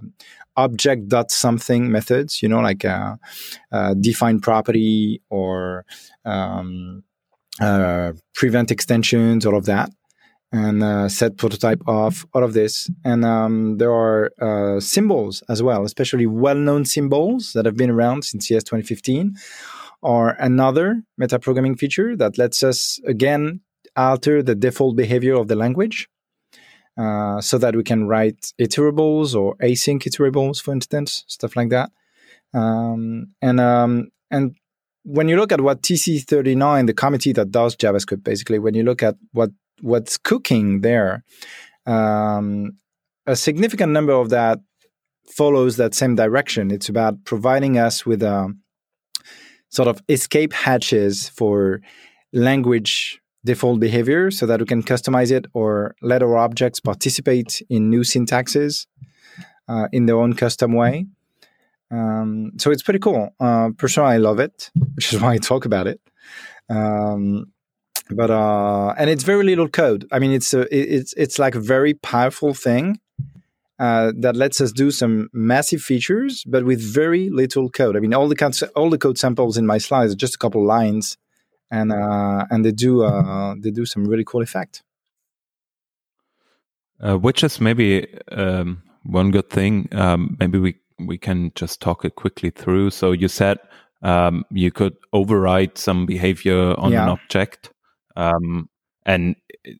object 0.57 1.07
dot 1.09 1.31
something 1.31 1.91
methods, 1.91 2.41
you 2.41 2.49
know, 2.49 2.59
like 2.59 2.83
a, 2.83 3.19
a 3.71 3.95
define 3.95 4.39
property 4.39 5.21
or 5.29 5.85
um, 6.25 7.03
uh, 7.61 8.13
prevent 8.33 8.71
extensions, 8.71 9.45
all 9.45 9.55
of 9.55 9.65
that, 9.65 9.89
and 10.51 10.83
uh, 10.83 11.09
set 11.09 11.37
prototype 11.37 11.81
off, 11.87 12.25
all 12.33 12.43
of 12.43 12.53
this. 12.53 12.89
And 13.03 13.25
um, 13.25 13.77
there 13.77 13.91
are 13.91 14.31
uh, 14.41 14.79
symbols 14.79 15.43
as 15.49 15.61
well, 15.63 15.83
especially 15.83 16.25
well-known 16.25 16.85
symbols 16.85 17.53
that 17.53 17.65
have 17.65 17.77
been 17.77 17.89
around 17.89 18.23
since 18.23 18.51
ES 18.51 18.63
2015 18.63 19.35
or 20.01 20.35
another 20.39 21.01
metaprogramming 21.19 21.79
feature 21.79 22.15
that 22.15 22.37
lets 22.37 22.63
us 22.63 22.99
again 23.05 23.61
alter 23.95 24.43
the 24.43 24.55
default 24.55 24.95
behavior 24.95 25.35
of 25.35 25.47
the 25.47 25.55
language 25.55 26.09
uh, 26.97 27.41
so 27.41 27.57
that 27.57 27.75
we 27.75 27.83
can 27.83 28.07
write 28.07 28.53
iterables 28.59 29.35
or 29.35 29.55
async 29.57 30.03
iterables, 30.03 30.61
for 30.61 30.73
instance, 30.73 31.23
stuff 31.27 31.55
like 31.55 31.69
that. 31.69 31.89
Um, 32.53 33.33
and 33.41 33.59
um, 33.59 34.11
and 34.31 34.55
when 35.05 35.29
you 35.29 35.37
look 35.37 35.51
at 35.51 35.61
what 35.61 35.83
TC39, 35.83 36.87
the 36.87 36.93
committee 36.93 37.31
that 37.33 37.51
does 37.51 37.75
JavaScript, 37.75 38.23
basically, 38.23 38.59
when 38.59 38.73
you 38.73 38.83
look 38.83 39.03
at 39.03 39.15
what 39.31 39.51
what's 39.81 40.17
cooking 40.17 40.81
there, 40.81 41.23
um, 41.85 42.77
a 43.27 43.35
significant 43.35 43.91
number 43.91 44.13
of 44.13 44.29
that 44.29 44.59
follows 45.27 45.77
that 45.77 45.93
same 45.93 46.15
direction. 46.15 46.71
It's 46.71 46.89
about 46.89 47.23
providing 47.23 47.77
us 47.77 48.05
with 48.05 48.23
a 48.23 48.33
um, 48.33 48.61
sort 49.69 49.87
of 49.87 50.01
escape 50.09 50.53
hatches 50.53 51.29
for 51.29 51.81
language 52.33 53.19
default 53.43 53.79
behavior 53.79 54.31
so 54.31 54.45
that 54.47 54.59
we 54.59 54.65
can 54.65 54.81
customize 54.81 55.31
it 55.31 55.45
or 55.53 55.95
let 56.01 56.23
our 56.23 56.37
objects 56.37 56.79
participate 56.79 57.61
in 57.69 57.89
new 57.89 58.01
syntaxes 58.01 58.87
uh, 59.67 59.87
in 59.91 60.07
their 60.07 60.17
own 60.17 60.33
custom 60.33 60.73
way. 60.73 61.05
Um, 61.91 62.51
so 62.57 62.71
it's 62.71 62.83
pretty 62.83 62.99
cool. 62.99 63.33
Uh, 63.39 63.69
personally, 63.77 64.13
I 64.13 64.17
love 64.17 64.39
it, 64.39 64.71
which 64.95 65.13
is 65.13 65.21
why 65.21 65.33
I 65.33 65.37
talk 65.37 65.65
about 65.65 65.87
it. 65.87 66.01
Um, 66.69 67.51
but 68.09 68.29
uh, 68.29 68.93
and 68.97 69.09
it's 69.09 69.23
very 69.23 69.43
little 69.43 69.67
code. 69.67 70.07
I 70.11 70.19
mean, 70.19 70.31
it's 70.31 70.53
a, 70.53 70.67
it's 70.75 71.13
it's 71.13 71.39
like 71.39 71.55
a 71.55 71.59
very 71.59 71.93
powerful 71.93 72.53
thing 72.53 72.99
uh, 73.79 74.11
that 74.17 74.35
lets 74.35 74.61
us 74.61 74.71
do 74.71 74.91
some 74.91 75.29
massive 75.33 75.81
features, 75.81 76.43
but 76.45 76.65
with 76.65 76.81
very 76.81 77.29
little 77.29 77.69
code. 77.69 77.97
I 77.97 77.99
mean, 77.99 78.13
all 78.13 78.27
the 78.27 78.71
all 78.75 78.89
the 78.89 78.97
code 78.97 79.17
samples 79.17 79.57
in 79.57 79.65
my 79.65 79.77
slides 79.77 80.13
are 80.13 80.17
just 80.17 80.35
a 80.35 80.39
couple 80.39 80.65
lines 80.65 81.17
and 81.71 81.91
uh, 81.91 82.45
and 82.49 82.63
they 82.65 82.71
do 82.71 83.03
uh, 83.03 83.55
they 83.59 83.71
do 83.71 83.85
some 83.85 84.05
really 84.05 84.23
cool 84.23 84.41
effect. 84.41 84.83
Uh, 86.99 87.17
which 87.17 87.43
is 87.43 87.59
maybe 87.59 88.07
um, 88.31 88.81
one 89.03 89.31
good 89.31 89.49
thing. 89.49 89.89
Um, 89.91 90.37
maybe 90.39 90.57
we 90.59 90.75
we 90.99 91.17
can 91.17 91.51
just 91.55 91.81
talk 91.81 92.05
it 92.05 92.15
quickly 92.15 92.49
through. 92.49 92.91
So 92.91 93.11
you 93.11 93.27
said 93.27 93.57
um, 94.01 94.45
you 94.51 94.71
could 94.71 94.95
override 95.13 95.77
some 95.77 96.05
behavior 96.05 96.79
on 96.79 96.91
yeah. 96.91 97.03
an 97.03 97.09
object, 97.09 97.71
um, 98.15 98.69
and 99.05 99.35
uh, 99.67 99.71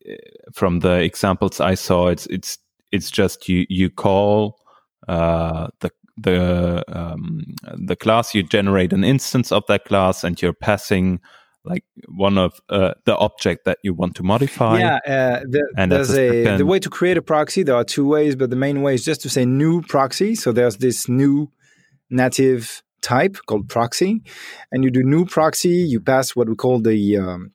from 0.54 0.80
the 0.80 1.02
examples 1.02 1.60
I 1.60 1.76
saw, 1.76 2.08
it's 2.08 2.26
it's 2.28 2.58
it's 2.92 3.12
just 3.12 3.48
you 3.50 3.66
you 3.70 3.90
call 3.90 4.60
uh, 5.08 5.68
the 5.80 5.92
the 6.18 6.84
um, 6.88 7.44
the 7.64 7.96
class 7.96 8.34
you 8.34 8.44
generate 8.44 8.94
an 8.94 9.04
instance 9.04 9.52
of 9.52 9.64
that 9.68 9.86
class 9.86 10.24
and 10.24 10.42
you're 10.42 10.54
passing 10.54 11.20
like 11.66 11.84
one 12.08 12.38
of 12.38 12.60
uh, 12.70 12.94
the 13.06 13.18
object 13.18 13.66
that 13.66 13.80
you 13.84 13.94
want 13.94 14.16
to 14.16 14.24
modify. 14.24 14.80
Yeah, 14.80 14.96
uh, 15.06 15.40
the, 15.48 15.74
and 15.78 15.92
there's 15.92 16.14
a, 16.14 16.56
a 16.56 16.58
the 16.58 16.66
way 16.66 16.80
to 16.80 16.90
create 16.90 17.18
a 17.18 17.22
proxy. 17.22 17.64
There 17.64 17.76
are 17.76 17.84
two 17.84 18.08
ways, 18.08 18.36
but 18.36 18.50
the 18.50 18.56
main 18.56 18.82
way 18.82 18.94
is 18.94 19.04
just 19.04 19.22
to 19.22 19.30
say 19.30 19.46
new 19.46 19.82
proxy. 19.82 20.36
So 20.36 20.52
there's 20.52 20.78
this 20.78 21.10
new 21.10 21.52
native 22.10 22.84
type 23.02 23.38
called 23.48 23.70
proxy, 23.70 24.24
and 24.72 24.84
you 24.84 24.92
do 24.92 25.04
new 25.04 25.26
proxy. 25.26 25.70
You 25.70 26.00
pass 26.00 26.36
what 26.36 26.48
we 26.48 26.56
call 26.56 26.80
the 26.80 27.18
um, 27.18 27.52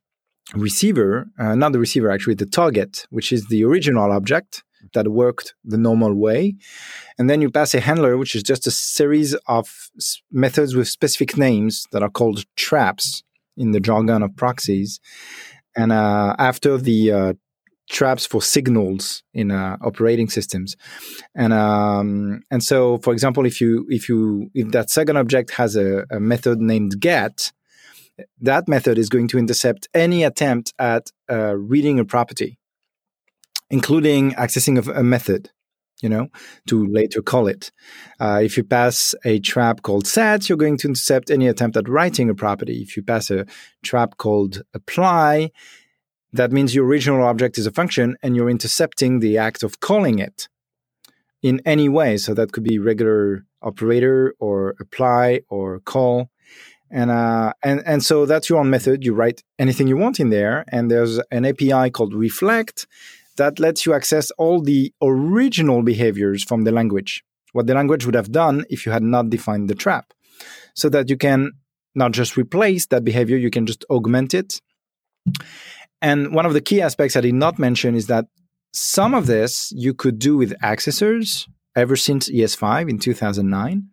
receiver, 0.55 1.29
uh, 1.39 1.55
not 1.55 1.73
the 1.73 1.79
receiver, 1.79 2.11
actually 2.11 2.35
the 2.35 2.47
target, 2.47 3.07
which 3.11 3.33
is 3.33 3.47
the 3.47 3.65
original 3.65 4.13
object 4.13 4.63
that 4.95 5.09
worked 5.09 5.55
the 5.65 5.79
normal 5.79 6.15
way. 6.15 6.57
And 7.19 7.29
then 7.29 7.41
you 7.41 7.51
pass 7.51 7.75
a 7.75 7.81
handler, 7.81 8.17
which 8.17 8.35
is 8.35 8.43
just 8.43 8.67
a 8.67 8.71
series 8.71 9.35
of 9.47 9.91
methods 10.33 10.75
with 10.75 10.89
specific 10.89 11.37
names 11.37 11.87
that 11.93 12.03
are 12.03 12.11
called 12.11 12.45
traps 12.57 13.23
in 13.61 13.73
the 13.73 13.81
jargon 13.81 14.23
of 14.23 14.35
proxies. 14.37 15.01
And 15.77 15.93
uh, 15.93 16.35
after 16.39 16.77
the 16.79 17.13
uh, 17.13 17.33
traps 17.89 18.27
for 18.27 18.43
signals 18.43 19.23
in 19.35 19.51
uh, 19.51 19.77
operating 19.83 20.29
systems, 20.29 20.77
and 21.35 21.53
um, 21.53 22.43
and 22.51 22.63
so, 22.63 22.99
for 22.99 23.13
example, 23.13 23.47
if 23.47 23.61
you 23.61 23.87
if 23.89 24.09
you 24.09 24.51
if 24.55 24.71
that 24.73 24.91
second 24.91 25.17
object 25.17 25.53
has 25.53 25.77
a, 25.77 26.05
a 26.11 26.19
method 26.19 26.61
named 26.61 27.01
get, 27.01 27.53
that 28.41 28.69
method 28.69 28.99
is 28.99 29.09
going 29.09 29.29
to 29.29 29.39
intercept 29.39 29.89
any 29.95 30.25
attempt 30.25 30.75
at 30.79 31.11
uh, 31.31 31.55
reading 31.57 32.01
a 32.01 32.05
property, 32.05 32.59
including 33.71 34.33
accessing 34.33 34.77
of 34.79 34.89
a 34.89 35.05
method 35.05 35.51
you 36.03 36.09
know, 36.09 36.29
to 36.67 36.87
later 36.87 37.23
call 37.23 37.47
it. 37.47 37.71
Uh, 38.19 38.41
if 38.43 38.57
you 38.57 38.65
pass 38.65 39.15
a 39.25 39.39
trap 39.41 39.83
called 39.83 40.07
set, 40.07 40.49
you're 40.49 40.59
going 40.59 40.77
to 40.79 40.89
intercept 40.89 41.31
any 41.31 41.47
attempt 41.47 41.77
at 41.77 41.89
writing 41.89 42.31
a 42.31 42.35
property. 42.35 42.83
If 42.83 42.97
you 42.97 43.03
pass 43.03 43.31
a 43.31 43.47
trap 43.83 44.17
called 44.17 44.63
apply, 44.75 45.51
that 46.33 46.53
means 46.53 46.75
your 46.75 46.87
original 46.87 47.25
object 47.25 47.59
is 47.59 47.67
a 47.67 47.73
function 47.73 48.17
and 48.23 48.37
you're 48.37 48.51
intercepting 48.51 49.21
the 49.21 49.39
act 49.39 49.63
of 49.63 49.81
calling 49.81 50.19
it 50.19 50.49
in 51.43 51.61
any 51.65 51.89
way. 51.89 52.17
So 52.17 52.35
that 52.35 52.53
could 52.53 52.65
be 52.65 52.79
regular 52.79 53.47
operator 53.63 54.35
or 54.39 54.77
apply 54.79 55.41
or 55.49 55.81
call. 55.81 56.31
And, 56.91 57.11
uh, 57.11 57.53
and, 57.63 57.83
and 57.87 58.03
so 58.03 58.27
that's 58.27 58.49
your 58.49 58.59
own 58.59 58.71
method. 58.71 59.05
You 59.05 59.15
write 59.15 59.43
anything 59.59 59.87
you 59.87 59.97
want 59.97 60.19
in 60.19 60.31
there. 60.31 60.65
And 60.69 60.91
there's 60.91 61.19
an 61.31 61.45
API 61.45 61.91
called 61.91 62.15
reflect 62.15 62.87
that 63.41 63.59
lets 63.59 63.87
you 63.87 63.95
access 63.95 64.31
all 64.33 64.61
the 64.61 64.93
original 65.01 65.83
behaviors 65.83 66.45
from 66.45 66.65
the 66.65 66.71
language, 66.71 67.25
what 67.53 67.67
the 67.67 67.73
language 67.75 68.05
would 68.05 68.15
have 68.15 68.31
done 68.31 68.67
if 68.69 68.85
you 68.85 68.93
had 68.93 69.03
not 69.03 69.31
defined 69.31 69.69
the 69.69 69.75
trap, 69.75 70.13
so 70.75 70.91
that 70.91 71.09
you 71.09 71.17
can 71.17 71.51
not 71.95 72.13
just 72.13 72.37
replace 72.37 72.87
that 72.89 73.03
behavior, 73.03 73.39
you 73.39 73.51
can 73.51 73.65
just 73.65 73.85
augment 73.89 74.35
it. 74.35 74.61
And 76.03 76.35
one 76.35 76.45
of 76.45 76.53
the 76.53 76.61
key 76.61 76.83
aspects 76.83 77.17
I 77.17 77.23
did 77.23 77.35
not 77.35 77.59
mention 77.59 77.95
is 77.95 78.09
that 78.09 78.27
some 78.75 79.15
of 79.15 79.27
this 79.27 79.73
you 79.75 79.95
could 79.95 80.19
do 80.19 80.37
with 80.37 80.53
accessors 80.61 81.49
ever 81.75 81.97
since 81.97 82.31
ES5 82.31 82.91
in 82.91 82.99
2009, 82.99 83.89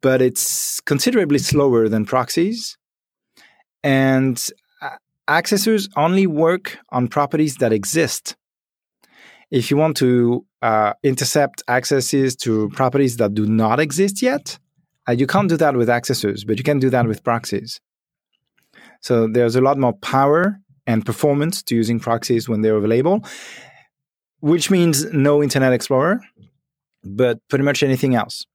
but 0.00 0.22
it's 0.22 0.80
considerably 0.80 1.38
slower 1.38 1.90
than 1.90 2.06
proxies. 2.06 2.78
And 3.84 4.42
accessors 5.30 5.88
only 5.96 6.26
work 6.26 6.78
on 6.90 7.08
properties 7.08 7.56
that 7.56 7.72
exist. 7.72 8.36
If 9.50 9.70
you 9.70 9.76
want 9.76 9.96
to 9.98 10.44
uh, 10.60 10.92
intercept 11.02 11.62
accesses 11.68 12.36
to 12.36 12.68
properties 12.70 13.16
that 13.16 13.34
do 13.34 13.46
not 13.46 13.80
exist 13.80 14.22
yet, 14.22 14.58
uh, 15.08 15.12
you 15.12 15.26
can't 15.26 15.48
do 15.48 15.56
that 15.56 15.76
with 15.76 15.88
accessors, 15.88 16.46
but 16.46 16.58
you 16.58 16.64
can 16.64 16.78
do 16.78 16.90
that 16.90 17.06
with 17.06 17.24
proxies. 17.24 17.80
So 19.00 19.28
there's 19.28 19.56
a 19.56 19.60
lot 19.60 19.78
more 19.78 19.94
power 19.94 20.58
and 20.86 21.06
performance 21.06 21.62
to 21.64 21.74
using 21.74 22.00
proxies 22.00 22.48
when 22.48 22.62
they're 22.62 22.76
available, 22.76 23.24
which 24.40 24.70
means 24.70 25.04
no 25.12 25.42
Internet 25.42 25.72
Explorer, 25.72 26.20
but 27.04 27.38
pretty 27.48 27.64
much 27.64 27.82
anything 27.82 28.14
else. 28.14 28.46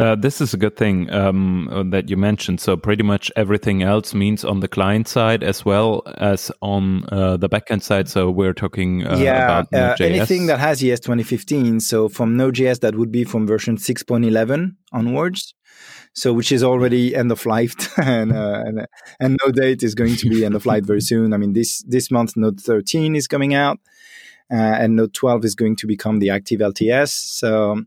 Uh, 0.00 0.14
this 0.14 0.40
is 0.40 0.54
a 0.54 0.56
good 0.56 0.76
thing 0.76 1.12
um, 1.12 1.68
uh, 1.68 1.82
that 1.82 2.08
you 2.08 2.16
mentioned. 2.16 2.58
So 2.58 2.74
pretty 2.74 3.02
much 3.02 3.30
everything 3.36 3.82
else 3.82 4.14
means 4.14 4.46
on 4.46 4.60
the 4.60 4.68
client 4.68 5.06
side 5.06 5.42
as 5.42 5.62
well 5.62 6.02
as 6.16 6.50
on 6.62 7.04
uh, 7.12 7.36
the 7.36 7.50
backend 7.50 7.82
side. 7.82 8.08
So 8.08 8.30
we're 8.30 8.54
talking 8.54 9.06
uh, 9.06 9.18
yeah, 9.18 9.44
about 9.44 9.74
uh, 9.74 10.02
anything 10.02 10.46
that 10.46 10.58
has 10.58 10.82
ES 10.82 11.00
2015. 11.00 11.80
So 11.80 12.08
from 12.08 12.34
Node.js, 12.34 12.80
that 12.80 12.94
would 12.94 13.12
be 13.12 13.24
from 13.24 13.46
version 13.46 13.76
6.11 13.76 14.76
onwards. 14.90 15.54
So 16.14 16.32
which 16.32 16.50
is 16.50 16.64
already 16.64 17.14
end 17.14 17.30
of 17.30 17.46
life, 17.46 17.96
and, 17.98 18.32
uh, 18.32 18.62
and 18.66 18.86
and 19.20 19.38
Node 19.44 19.60
8 19.60 19.82
is 19.82 19.94
going 19.94 20.16
to 20.16 20.28
be 20.28 20.44
end 20.44 20.54
of 20.54 20.66
life 20.66 20.84
very 20.84 21.00
soon. 21.10 21.32
I 21.32 21.36
mean 21.36 21.52
this 21.52 21.84
this 21.86 22.10
month 22.10 22.36
Node 22.36 22.60
13 22.60 23.14
is 23.16 23.28
coming 23.28 23.54
out. 23.54 23.78
and 24.50 24.96
Node 24.96 25.14
12 25.14 25.44
is 25.44 25.54
going 25.54 25.76
to 25.76 25.86
become 25.86 26.18
the 26.18 26.30
active 26.30 26.60
LTS. 26.60 27.10
So 27.10 27.84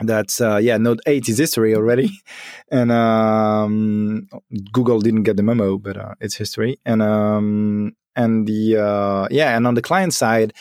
that's 0.00 0.40
uh, 0.40 0.56
yeah 0.56 0.76
node 0.76 1.00
8 1.06 1.28
is 1.28 1.38
history 1.38 1.74
already 1.74 2.10
and 2.70 2.90
um, 2.90 4.28
google 4.72 5.00
didn't 5.00 5.22
get 5.24 5.36
the 5.36 5.42
memo 5.42 5.78
but 5.78 5.96
uh, 5.96 6.14
it's 6.20 6.36
history 6.36 6.78
and 6.84 7.02
um, 7.02 7.94
and 8.16 8.46
the 8.46 8.76
uh, 8.76 9.28
yeah 9.30 9.56
and 9.56 9.66
on 9.66 9.74
the 9.74 9.82
client 9.82 10.14
side 10.14 10.52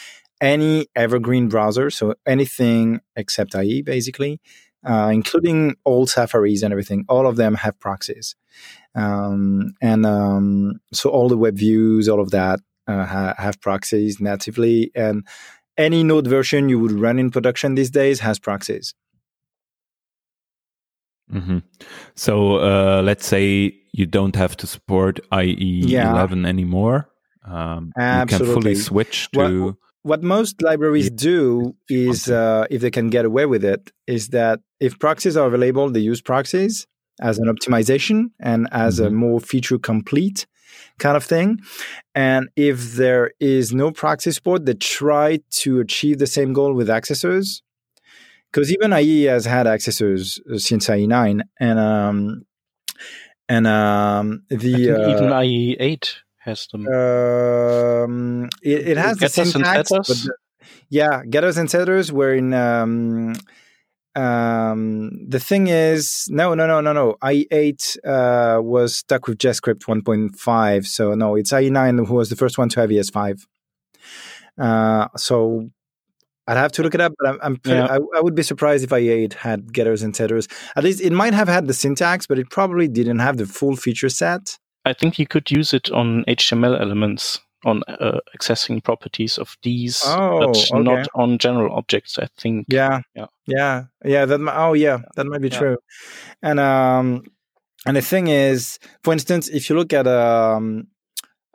any 0.42 0.88
evergreen 0.96 1.48
browser 1.50 1.90
so 1.90 2.14
anything 2.26 3.00
except 3.16 3.56
ie 3.56 3.82
basically 3.82 4.40
uh, 4.84 5.12
including 5.14 5.76
all 5.84 6.08
Safaris 6.08 6.64
and 6.64 6.74
everything. 6.74 7.06
All 7.08 7.28
of 7.28 7.36
them 7.36 7.56
have 7.56 7.80
proxies, 7.80 8.36
um, 8.96 9.74
and 9.82 10.06
um, 10.06 10.80
so 10.92 11.10
all 11.10 11.30
the 11.30 11.38
web 11.38 11.56
views, 11.56 12.10
all 12.10 12.20
of 12.20 12.32
that 12.32 12.60
uh, 12.88 13.06
ha- 13.06 13.36
have 13.38 13.62
proxies 13.62 14.20
natively, 14.20 14.92
and 14.96 15.26
any 15.78 16.04
node 16.04 16.28
version 16.28 16.70
you 16.70 16.80
would 16.80 16.92
run 16.92 17.20
in 17.20 17.32
production 17.32 17.76
these 17.76 17.92
days 17.92 18.20
has 18.22 18.40
proxies. 18.40 18.94
Mm-hmm. 21.34 21.60
So 22.16 22.58
uh, 22.58 23.02
let's 23.04 23.26
say 23.26 23.74
you 23.94 24.06
don't 24.06 24.36
have 24.36 24.56
to 24.58 24.68
support 24.68 25.20
IE 25.34 25.84
Yeah. 25.86 26.12
11 26.12 26.46
anymore. 26.46 27.08
Um, 27.46 27.92
you 27.98 28.26
can 28.28 28.46
fully 28.46 28.76
switch 28.76 29.28
What- 29.34 29.48
to. 29.48 29.78
what 30.04 30.22
most 30.24 30.62
libraries 30.62 31.10
do 31.12 31.76
is 31.90 32.28
uh, 32.30 32.66
if 32.70 32.82
they 32.82 32.92
can 32.92 33.10
get 33.10 33.24
away 33.26 33.46
with 33.46 33.64
it 33.64 33.92
is 34.08 34.30
that 34.30 34.60
if 34.80 34.98
proxies 35.00 35.36
are 35.38 35.48
available 35.48 35.90
they 35.92 36.00
use 36.12 36.22
proxies 36.22 36.88
as 37.22 37.38
an 37.40 37.48
optimization 37.48 38.18
and 38.40 38.68
as 38.72 39.00
a 39.00 39.10
Mhm. 39.10 39.14
more 39.24 39.40
feature 39.40 39.78
complete 39.80 40.46
kind 40.98 41.16
of 41.18 41.24
thing 41.24 41.60
and 42.16 42.50
if 42.56 42.96
there 43.02 43.32
is 43.40 43.74
no 43.74 43.92
proxy 43.92 44.32
support 44.32 44.66
they 44.66 44.74
try 44.76 45.40
to 45.62 45.80
achieve 45.80 46.18
the 46.20 46.28
same 46.38 46.52
goal 46.54 46.74
with 46.74 46.88
accessors 46.88 47.62
because 48.52 48.72
even 48.72 48.94
IE 48.94 49.24
has 49.24 49.46
had 49.46 49.66
accessors 49.66 50.40
uh, 50.52 50.58
since 50.58 50.88
IE9 50.88 51.42
and 51.60 51.80
um 51.80 52.46
and 53.48 53.68
um 53.68 54.44
the 54.50 54.92
uh, 54.92 55.10
even 55.10 55.30
IE8 55.30 56.16
has 56.40 56.68
them. 56.72 56.88
um, 56.88 58.50
it, 58.64 58.88
it 58.90 58.98
has 58.98 59.18
the 59.18 59.28
Getters 59.28 59.52
syntax, 59.54 59.90
but 59.90 60.08
the- 60.08 60.36
yeah, 60.90 61.24
getters 61.30 61.58
and 61.58 61.70
setters 61.70 62.12
were 62.12 62.34
in. 62.34 62.54
Um, 62.54 63.34
um, 64.14 65.12
the 65.30 65.40
thing 65.40 65.68
is, 65.68 66.28
no, 66.30 66.54
no, 66.54 66.68
no, 66.68 66.82
no, 66.82 66.92
no. 66.92 67.16
IE8 67.24 67.98
uh, 68.06 68.62
was 68.62 68.98
stuck 68.98 69.28
with 69.28 69.38
JavaScript 69.38 69.86
1.5, 69.86 70.86
so 70.86 71.14
no, 71.16 71.36
it's 71.36 71.52
IE9 71.54 72.06
who 72.08 72.16
was 72.16 72.30
the 72.30 72.36
first 72.36 72.58
one 72.58 72.68
to 72.70 72.82
have 72.82 72.90
ES5. 72.90 73.46
Uh, 74.60 75.08
so 75.16 75.70
I'd 76.52 76.58
have 76.58 76.72
to 76.74 76.84
look 76.84 76.94
it 76.96 77.02
up, 77.02 77.14
but 77.18 77.30
I'm, 77.30 77.40
I'm 77.42 77.56
pretty, 77.58 77.78
Yeah. 77.80 77.86
I, 77.96 78.18
I 78.18 78.22
would 78.22 78.36
be 78.36 78.44
surprised 78.44 78.84
if 78.84 78.90
IE8 78.90 79.34
had 79.34 79.72
getters 79.74 80.02
and 80.04 80.14
setters. 80.16 80.48
At 80.76 80.84
least 80.84 81.00
it 81.02 81.14
might 81.14 81.34
have 81.34 81.48
had 81.48 81.68
the 81.68 81.74
syntax, 81.74 82.28
but 82.28 82.38
it 82.40 82.50
probably 82.50 82.88
didn't 82.88 83.20
have 83.20 83.38
the 83.38 83.46
full 83.46 83.76
feature 83.76 84.10
set. 84.10 84.58
I 84.84 84.94
think 84.94 85.18
you 85.18 85.28
could 85.28 85.50
use 85.50 85.74
it 85.74 85.90
on 85.92 86.26
HTML 86.28 86.80
elements 86.80 87.40
on 87.64 87.84
uh, 87.88 88.20
accessing 88.36 88.84
properties 88.84 89.38
of 89.38 89.56
these, 89.64 90.02
Oh, 90.06 90.40
but 90.40 90.58
okay. 90.58 90.80
not 90.84 91.08
on 91.14 91.38
general 91.38 91.74
objects. 91.76 92.18
I 92.18 92.28
think. 92.38 92.66
Yeah, 92.70 93.02
Yeah. 93.16 93.28
yeah, 93.46 93.84
yeah. 94.04 94.26
That 94.26 94.40
oh 94.54 94.74
yeah, 94.74 94.98
that 95.16 95.26
might 95.28 95.42
be 95.42 95.50
Yeah. 95.50 95.60
true. 95.60 95.78
And 96.42 96.60
um, 96.60 97.24
and 97.86 97.96
the 97.96 98.02
thing 98.02 98.28
is, 98.28 98.80
for 99.04 99.14
instance, 99.14 99.48
if 99.48 99.70
you 99.70 99.76
look 99.76 99.94
at 99.94 100.08
um, 100.08 100.88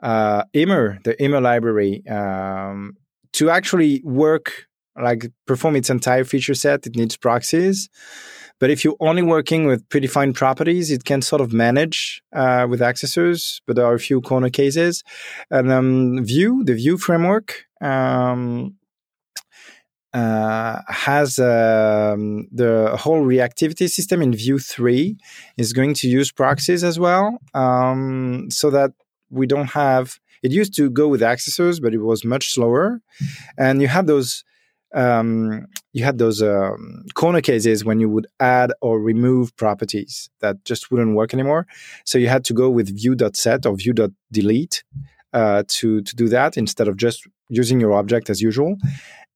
uh, 0.01 0.43
Immer, 0.53 0.99
the 1.03 1.21
Immer 1.21 1.41
library, 1.41 2.07
um, 2.07 2.95
to 3.33 3.49
actually 3.49 4.01
work 4.05 4.66
like 5.01 5.31
perform 5.45 5.75
its 5.75 5.89
entire 5.89 6.23
feature 6.23 6.55
set, 6.55 6.85
it 6.87 6.95
needs 6.95 7.17
proxies. 7.17 7.89
But 8.59 8.71
if 8.71 8.83
you're 8.83 8.95
only 8.99 9.21
working 9.21 9.65
with 9.65 9.87
predefined 9.89 10.33
properties, 10.33 10.89
it 10.89 11.03
can 11.03 11.21
sort 11.21 11.41
of 11.41 11.53
manage 11.53 12.23
uh, 12.33 12.65
with 12.67 12.79
accessors. 12.79 13.61
But 13.67 13.75
there 13.75 13.85
are 13.85 13.93
a 13.93 13.99
few 13.99 14.19
corner 14.21 14.49
cases. 14.49 15.03
And 15.51 15.71
um, 15.71 16.25
Vue, 16.25 16.63
the 16.63 16.73
Vue 16.73 16.97
framework, 16.97 17.65
um, 17.81 18.75
uh, 20.13 20.81
has 20.87 21.37
um, 21.37 22.47
the 22.51 22.95
whole 22.99 23.21
reactivity 23.21 23.87
system 23.87 24.21
in 24.21 24.33
Vue 24.33 24.57
3 24.57 25.15
is 25.57 25.73
going 25.73 25.93
to 25.93 26.07
use 26.07 26.31
proxies 26.31 26.83
as 26.83 26.97
well, 26.97 27.37
um, 27.53 28.49
so 28.49 28.69
that 28.71 28.91
we 29.29 29.45
don't 29.45 29.67
have. 29.67 30.19
It 30.41 30.51
used 30.51 30.75
to 30.77 30.89
go 30.89 31.07
with 31.07 31.21
accessors, 31.21 31.81
but 31.81 31.93
it 31.93 31.99
was 31.99 32.23
much 32.23 32.53
slower, 32.53 33.01
and 33.57 33.81
you 33.81 33.87
have 33.87 34.07
those. 34.07 34.43
Um, 34.97 35.67
you 35.93 36.03
had 36.03 36.17
those 36.17 36.41
um, 36.41 37.05
corner 37.13 37.41
cases 37.41 37.85
when 37.85 37.99
you 37.99 38.09
would 38.09 38.25
add 38.39 38.71
or 38.81 38.99
remove 38.99 39.55
properties 39.55 40.29
that 40.39 40.65
just 40.65 40.89
wouldn't 40.89 41.15
work 41.15 41.35
anymore. 41.35 41.67
So 42.03 42.17
you 42.17 42.29
had 42.29 42.43
to 42.45 42.53
go 42.53 42.67
with 42.69 42.89
Vue.set 42.99 43.65
or 43.67 43.75
Vue.delete 43.75 44.83
uh, 45.33 45.63
to 45.67 46.01
to 46.01 46.15
do 46.15 46.27
that 46.29 46.57
instead 46.57 46.87
of 46.87 46.97
just 46.97 47.27
using 47.49 47.79
your 47.79 47.93
object 47.93 48.29
as 48.29 48.41
usual. 48.41 48.77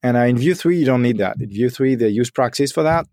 And 0.01 0.17
uh, 0.17 0.21
in 0.21 0.37
Vue 0.37 0.55
3, 0.55 0.79
you 0.79 0.85
don't 0.85 1.03
need 1.03 1.19
that. 1.19 1.39
In 1.39 1.49
Vue 1.49 1.69
3, 1.69 1.93
they 1.93 2.09
use 2.09 2.31
proxies 2.31 2.71
for 2.71 2.83
that. 2.83 3.05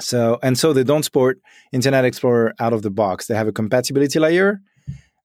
So 0.00 0.38
and 0.42 0.58
so 0.58 0.72
they 0.72 0.84
don't 0.84 1.02
support 1.02 1.38
Internet 1.72 2.04
Explorer 2.06 2.54
out 2.58 2.72
of 2.72 2.80
the 2.82 2.90
box. 2.90 3.26
They 3.26 3.34
have 3.34 3.48
a 3.48 3.52
compatibility 3.52 4.18
layer 4.18 4.60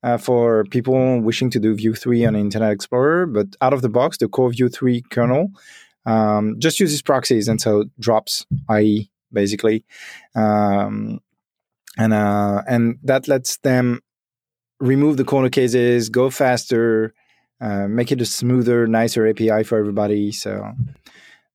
uh, 0.03 0.17
for 0.17 0.65
people 0.65 1.21
wishing 1.21 1.49
to 1.51 1.59
do 1.59 1.75
Vue 1.75 1.93
3 1.93 2.25
on 2.25 2.35
Internet 2.35 2.71
Explorer, 2.71 3.25
but 3.25 3.47
out 3.61 3.73
of 3.73 3.81
the 3.81 3.89
box, 3.89 4.17
the 4.17 4.27
core 4.27 4.51
Vue 4.51 4.69
3 4.69 5.01
kernel 5.09 5.51
um, 6.05 6.55
just 6.59 6.79
uses 6.79 7.01
proxies 7.01 7.47
and 7.47 7.61
so 7.61 7.85
drops 7.99 8.45
IE 8.69 9.09
basically, 9.33 9.85
um, 10.35 11.19
and 11.97 12.13
uh, 12.13 12.61
and 12.67 12.97
that 13.03 13.27
lets 13.27 13.57
them 13.57 14.01
remove 14.79 15.17
the 15.17 15.23
corner 15.23 15.49
cases, 15.49 16.09
go 16.09 16.29
faster, 16.29 17.13
uh, 17.61 17.87
make 17.87 18.11
it 18.11 18.21
a 18.21 18.25
smoother, 18.25 18.87
nicer 18.87 19.27
API 19.27 19.63
for 19.63 19.77
everybody. 19.77 20.31
So 20.31 20.73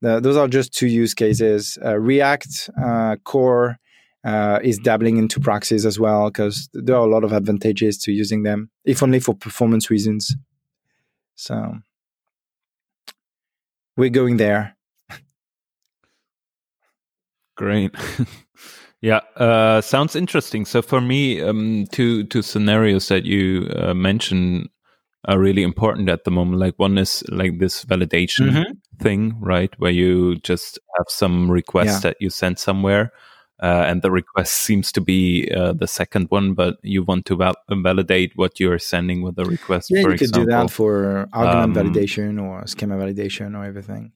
the, 0.01 0.21
those 0.21 0.37
are 0.37 0.49
just 0.49 0.73
two 0.73 0.87
use 0.87 1.15
cases. 1.15 1.79
Uh, 1.85 1.99
React 1.99 2.71
uh, 2.83 3.17
Core 3.25 3.79
uh, 4.25 4.61
is 4.63 4.79
dabbling 4.79 5.17
into 5.17 5.41
proxies 5.41 5.85
as 5.85 5.99
well 5.99 6.31
because 6.31 6.69
there 6.73 6.97
are 6.97 7.07
a 7.07 7.11
lot 7.11 7.25
of 7.25 7.33
advantages 7.33 7.99
to 7.99 8.13
using 8.13 8.45
them, 8.45 8.71
if 8.85 9.03
only 9.03 9.21
for 9.21 9.35
performance 9.35 9.91
reasons. 9.91 10.37
So 11.35 11.79
we're 13.97 14.11
going 14.11 14.37
there. 14.37 14.77
Great. 17.57 17.95
yeah, 19.01 19.21
uh, 19.37 19.81
sounds 19.81 20.15
interesting. 20.15 20.65
So 20.65 20.83
for 20.83 21.01
me, 21.01 21.41
um, 21.41 21.87
two 21.91 22.25
two 22.25 22.43
scenarios 22.43 23.09
that 23.09 23.25
you 23.25 23.69
uh, 23.75 23.95
mentioned 23.95 24.69
are 25.25 25.39
really 25.39 25.63
important 25.63 26.09
at 26.09 26.25
the 26.25 26.31
moment. 26.31 26.59
Like 26.61 26.75
one 26.79 26.99
is 26.99 27.25
like 27.31 27.59
this 27.59 27.85
validation 27.85 28.51
Mm-hmm. 28.51 28.73
thing, 29.03 29.37
right, 29.41 29.73
where 29.79 29.91
you 29.91 30.37
just 30.37 30.79
have 30.99 31.07
some 31.09 31.51
request 31.51 31.87
Yeah. 32.05 32.11
that 32.11 32.17
you 32.21 32.31
send 32.31 32.59
somewhere. 32.59 33.13
Uh, 33.63 33.85
and 33.89 34.03
the 34.03 34.11
request 34.11 34.53
seems 34.53 34.93
to 34.93 35.01
be 35.01 35.51
uh, 35.57 35.73
the 35.73 35.87
second 35.87 36.27
one, 36.31 36.53
but 36.53 36.77
you 36.83 37.03
want 37.03 37.25
to 37.25 37.35
val- 37.37 37.57
validate 37.71 38.33
what 38.37 38.61
you're 38.61 38.79
sending 38.79 39.23
with 39.23 39.35
the 39.37 39.45
request. 39.47 39.91
Yeah, 39.91 40.03
for 40.03 40.13
you 40.13 40.19
could 40.19 40.33
do 40.33 40.45
that 40.45 40.71
for 40.71 41.27
argument 41.33 41.77
Um, 41.77 41.85
validation 41.93 42.43
or 42.43 42.67
schema 42.67 42.97
validation 42.97 43.57
or 43.57 43.65
everything. 43.65 44.13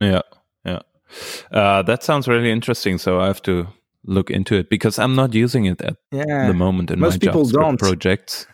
Yeah, 0.00 0.22
yeah. 0.64 0.80
Uh, 1.50 1.82
that 1.82 2.02
sounds 2.02 2.28
really 2.28 2.50
interesting. 2.50 2.98
So 2.98 3.18
I 3.20 3.26
have 3.26 3.42
to 3.42 3.66
look 4.04 4.30
into 4.30 4.54
it 4.54 4.68
because 4.70 4.98
I'm 4.98 5.14
not 5.16 5.34
using 5.34 5.64
it 5.66 5.80
at 5.82 5.96
Yeah. 6.12 6.46
the 6.46 6.54
moment 6.54 6.90
in 6.90 7.00
Most 7.00 7.14
my 7.14 7.18
people 7.18 7.44
JavaScript 7.44 7.52
don't. 7.60 7.78
projects. 7.80 8.46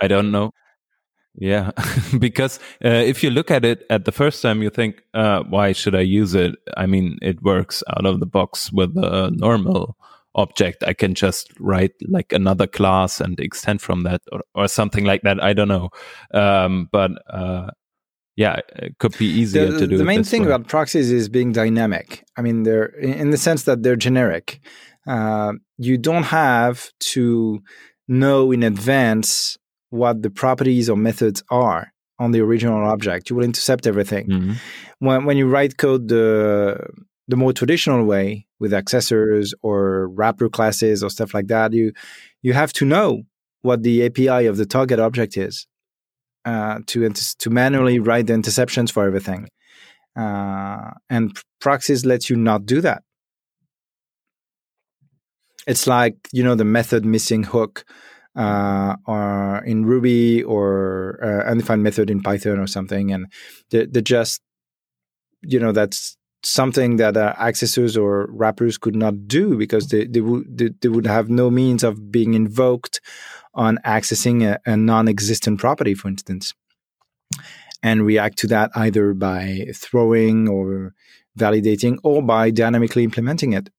I 0.00 0.06
don't 0.08 0.30
know. 0.30 0.52
Yeah, 1.34 1.70
because 2.18 2.58
uh, 2.84 2.88
if 2.88 3.22
you 3.22 3.30
look 3.30 3.50
at 3.50 3.64
it 3.64 3.84
at 3.88 4.04
the 4.04 4.12
first 4.12 4.42
time, 4.42 4.62
you 4.62 4.70
think, 4.70 5.02
uh, 5.14 5.42
"Why 5.48 5.72
should 5.72 5.94
I 5.94 6.00
use 6.00 6.34
it?" 6.34 6.56
I 6.76 6.86
mean, 6.86 7.16
it 7.22 7.42
works 7.42 7.82
out 7.88 8.04
of 8.04 8.20
the 8.20 8.26
box 8.26 8.70
with 8.70 8.96
a 8.96 9.30
normal 9.30 9.96
object. 10.34 10.84
I 10.86 10.92
can 10.92 11.14
just 11.14 11.48
write 11.58 11.92
like 12.06 12.32
another 12.32 12.66
class 12.66 13.20
and 13.20 13.40
extend 13.40 13.80
from 13.80 14.02
that, 14.02 14.20
or, 14.30 14.42
or 14.54 14.68
something 14.68 15.04
like 15.04 15.22
that. 15.22 15.42
I 15.42 15.54
don't 15.54 15.68
know, 15.68 15.88
um, 16.34 16.90
but 16.92 17.12
uh, 17.30 17.70
yeah, 18.36 18.60
it 18.76 18.98
could 18.98 19.16
be 19.16 19.26
easier 19.26 19.70
the, 19.70 19.78
to 19.80 19.86
do. 19.86 19.96
the 19.96 20.04
main 20.04 20.24
thing 20.24 20.42
way. 20.42 20.48
about 20.48 20.68
proxies 20.68 21.10
is 21.10 21.30
being 21.30 21.52
dynamic. 21.52 22.24
I 22.36 22.42
mean, 22.42 22.64
they're 22.64 22.86
in 22.86 23.14
in 23.14 23.30
the 23.30 23.38
sense 23.38 23.62
that 23.64 23.82
they're 23.82 23.96
generic. 23.96 24.60
Uh, 25.06 25.54
you 25.78 25.96
don't 25.96 26.24
have 26.24 26.90
to 27.00 27.62
know 28.06 28.52
in 28.52 28.62
advance 28.62 29.56
what 29.92 30.22
the 30.22 30.30
properties 30.30 30.88
or 30.90 30.96
methods 30.96 31.42
are 31.50 31.82
on 32.18 32.32
the 32.32 32.40
original 32.40 32.82
object. 32.94 33.28
You 33.28 33.36
will 33.36 33.44
intercept 33.52 33.86
everything. 33.86 34.26
Mhm. 34.28 34.54
When 35.06 35.18
when 35.26 35.36
you 35.40 35.46
write 35.54 35.76
code 35.84 36.04
the 36.14 36.26
the 37.30 37.36
more 37.42 37.52
traditional 37.60 38.02
way 38.04 38.26
with 38.62 38.72
accessors 38.72 39.46
or 39.62 40.08
wrapper 40.18 40.48
classes 40.48 41.02
or 41.04 41.10
stuff 41.10 41.30
like 41.36 41.48
that, 41.54 41.68
you 41.78 41.86
you 42.46 42.52
have 42.62 42.72
to 42.78 42.84
know 42.84 43.08
what 43.66 43.82
the 43.82 43.96
API 44.06 44.46
of 44.50 44.56
the 44.56 44.66
target 44.76 44.98
object 44.98 45.36
is 45.36 45.54
uh, 46.50 46.76
to 46.90 46.96
inter- 47.08 47.36
to 47.42 47.48
manually 47.50 47.98
write 48.06 48.26
the 48.28 48.34
interceptions 48.40 48.90
for 48.94 49.02
everything. 49.06 49.42
Uh, 50.24 50.90
and 51.08 51.24
proxies 51.60 52.04
lets 52.04 52.28
you 52.30 52.36
not 52.36 52.60
do 52.66 52.80
that. 52.80 53.02
It's 55.66 55.86
like 55.86 56.16
you 56.32 56.42
know 56.42 56.54
the 56.56 56.64
method 56.78 57.04
missing 57.04 57.44
hook, 57.44 57.84
uh, 58.36 58.96
or 59.06 59.62
in 59.64 59.84
Ruby 59.84 60.42
or 60.42 61.18
uh, 61.22 61.50
undefined 61.50 61.82
method 61.82 62.10
in 62.10 62.22
Python 62.22 62.58
or 62.58 62.66
something, 62.66 63.12
and 63.12 63.26
they, 63.70 63.86
they 63.86 64.02
just 64.02 64.40
you 65.42 65.58
know 65.58 65.72
that's 65.72 66.16
something 66.42 66.96
that 66.96 67.16
uh, 67.16 67.34
accessors 67.34 68.00
or 68.00 68.26
wrappers 68.30 68.78
could 68.78 68.96
not 68.96 69.28
do 69.28 69.56
because 69.56 69.88
they, 69.88 70.06
they 70.06 70.20
would 70.20 70.58
they, 70.58 70.70
they, 70.80 70.88
would 70.88 71.06
have 71.06 71.28
no 71.30 71.50
means 71.50 71.84
of 71.84 72.10
being 72.10 72.34
invoked 72.34 73.00
on 73.54 73.78
accessing 73.84 74.42
a, 74.42 74.58
a 74.70 74.76
non-existent 74.76 75.60
property, 75.60 75.94
for 75.94 76.08
instance, 76.08 76.54
and 77.82 78.04
react 78.04 78.38
to 78.38 78.46
that 78.46 78.70
either 78.74 79.14
by 79.14 79.66
throwing 79.74 80.48
or 80.48 80.94
validating 81.38 81.98
or 82.02 82.22
by 82.22 82.50
dynamically 82.50 83.04
implementing 83.04 83.52
it. 83.52 83.70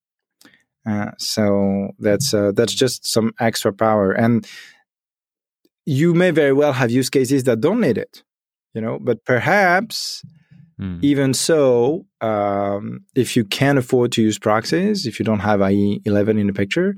Uh, 0.86 1.12
so 1.18 1.90
that's 2.00 2.34
uh, 2.34 2.52
that's 2.54 2.74
just 2.74 3.06
some 3.06 3.32
extra 3.40 3.72
power, 3.72 4.12
and 4.12 4.48
you 5.86 6.14
may 6.14 6.32
very 6.32 6.54
well 6.54 6.74
have 6.74 6.92
use 6.92 7.10
cases 7.10 7.44
that 7.46 7.62
don't 7.62 7.80
need 7.80 7.98
it, 7.98 8.24
you 8.74 8.82
know. 8.82 9.00
But 9.00 9.24
perhaps 9.26 10.24
Mm. 10.80 11.04
Even 11.04 11.34
so, 11.34 12.06
um, 12.22 13.02
if 13.16 13.36
you 13.36 13.46
can't 13.46 13.78
afford 13.78 14.12
to 14.14 14.22
use 14.22 14.40
proxies, 14.40 15.06
if 15.06 15.20
you 15.20 15.26
don't 15.26 15.40
have 15.40 15.60
IE11 15.60 16.40
in 16.40 16.48
the 16.48 16.54
picture, 16.54 16.96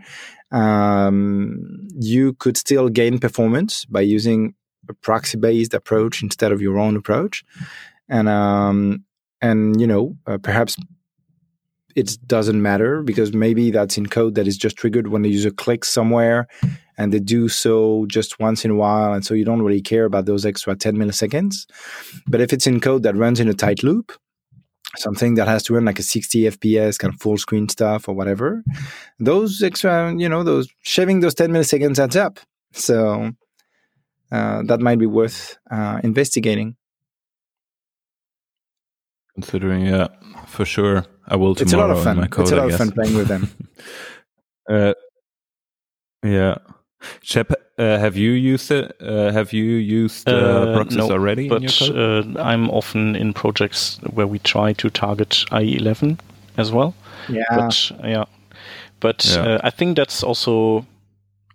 um, 0.51 1.87
you 1.99 2.33
could 2.33 2.57
still 2.57 2.89
gain 2.89 3.19
performance 3.19 3.85
by 3.85 4.01
using 4.01 4.53
a 4.89 4.93
proxy-based 4.93 5.73
approach 5.73 6.23
instead 6.23 6.51
of 6.51 6.61
your 6.61 6.77
own 6.79 6.95
approach, 6.95 7.43
and 8.07 8.29
um, 8.29 9.03
and 9.41 9.81
you 9.81 9.87
know 9.87 10.15
uh, 10.25 10.37
perhaps 10.37 10.77
it 11.95 12.17
doesn't 12.27 12.61
matter 12.61 13.01
because 13.01 13.33
maybe 13.33 13.71
that's 13.71 13.97
in 13.97 14.07
code 14.07 14.35
that 14.35 14.47
is 14.47 14.57
just 14.57 14.75
triggered 14.75 15.07
when 15.07 15.21
the 15.21 15.29
user 15.29 15.49
clicks 15.49 15.87
somewhere 15.87 16.47
and 16.97 17.13
they 17.13 17.19
do 17.19 17.47
so 17.47 18.05
just 18.07 18.39
once 18.39 18.65
in 18.65 18.71
a 18.71 18.75
while. 18.75 19.13
And 19.13 19.25
so 19.25 19.33
you 19.33 19.45
don't 19.45 19.61
really 19.61 19.81
care 19.81 20.05
about 20.05 20.25
those 20.25 20.45
extra 20.45 20.75
10 20.75 20.97
milliseconds. 20.97 21.65
But 22.27 22.41
if 22.41 22.51
it's 22.51 22.67
in 22.67 22.81
code 22.81 23.03
that 23.03 23.15
runs 23.15 23.39
in 23.39 23.47
a 23.47 23.53
tight 23.53 23.81
loop, 23.81 24.11
something 24.97 25.35
that 25.35 25.47
has 25.47 25.63
to 25.63 25.73
run 25.73 25.85
like 25.85 25.99
a 25.99 26.03
60 26.03 26.41
FPS 26.43 26.99
kind 26.99 27.13
of 27.13 27.19
full 27.19 27.37
screen 27.37 27.69
stuff 27.69 28.09
or 28.09 28.13
whatever, 28.13 28.61
those 29.17 29.63
extra, 29.63 30.13
you 30.15 30.27
know, 30.27 30.43
those 30.43 30.67
shaving 30.81 31.21
those 31.21 31.33
10 31.33 31.51
milliseconds 31.51 31.97
adds 31.97 32.17
up. 32.17 32.39
So 32.73 33.31
uh, 34.31 34.63
that 34.63 34.81
might 34.81 34.99
be 34.99 35.05
worth 35.05 35.57
uh, 35.71 36.01
investigating. 36.03 36.75
Considering, 39.33 39.85
yeah, 39.85 40.07
for 40.47 40.65
sure. 40.65 41.05
I 41.27 41.35
will 41.35 41.53
it's 41.53 41.71
tomorrow. 41.71 41.97
It's 41.97 42.05
a 42.05 42.09
lot 42.09 42.17
of 42.17 42.19
fun. 42.19 42.29
Code, 42.29 42.43
it's 42.43 42.51
a 42.51 42.55
lot 42.55 42.71
of 42.71 42.77
fun 42.77 42.91
playing 42.91 43.15
with 43.15 43.27
them. 43.27 43.49
uh, 44.69 44.93
yeah. 46.23 46.57
Shep, 47.21 47.51
uh, 47.77 47.97
have 47.99 48.15
you 48.15 48.31
used 48.31 48.71
it? 48.71 48.95
Uh, 49.01 49.31
have 49.31 49.53
you 49.53 49.63
used 49.63 50.27
uh, 50.29 50.31
uh 50.31 50.75
proxies 50.75 50.97
no, 50.97 51.11
already? 51.11 51.49
But 51.49 51.81
uh, 51.81 52.23
I'm 52.39 52.69
often 52.69 53.15
in 53.15 53.33
projects 53.33 53.99
where 54.13 54.27
we 54.27 54.39
try 54.39 54.73
to 54.73 54.89
target 54.89 55.45
IE11 55.51 56.19
as 56.57 56.71
well. 56.71 56.95
Yeah. 57.29 57.43
But 57.49 57.91
yeah, 58.03 58.25
but 58.99 59.25
yeah. 59.25 59.41
Uh, 59.41 59.59
I 59.63 59.69
think 59.69 59.97
that's 59.97 60.23
also. 60.23 60.85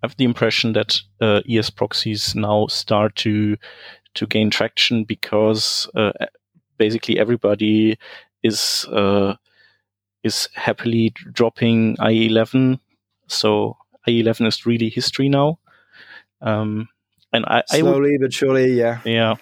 I 0.02 0.06
have 0.06 0.16
the 0.16 0.24
impression 0.24 0.72
that 0.72 0.98
ES 1.20 1.68
proxies 1.68 2.34
now 2.34 2.66
start 2.68 3.16
to 3.16 3.56
to 4.14 4.26
gain 4.26 4.48
traction 4.48 5.04
because 5.04 5.86
basically 6.78 7.18
everybody 7.18 7.98
is 8.42 8.86
is 10.22 10.48
happily 10.54 11.14
dropping 11.32 11.96
IE11. 11.96 12.78
So 13.26 13.76
IE11 14.08 14.46
is 14.46 14.66
really 14.66 14.88
history 14.88 15.28
now. 15.28 15.58
Um, 16.40 16.88
and 17.32 17.44
I, 17.46 17.62
slowly 17.66 18.14
I 18.14 18.18
but 18.20 18.32
surely, 18.32 18.72
yeah, 18.72 19.00
yeah. 19.04 19.36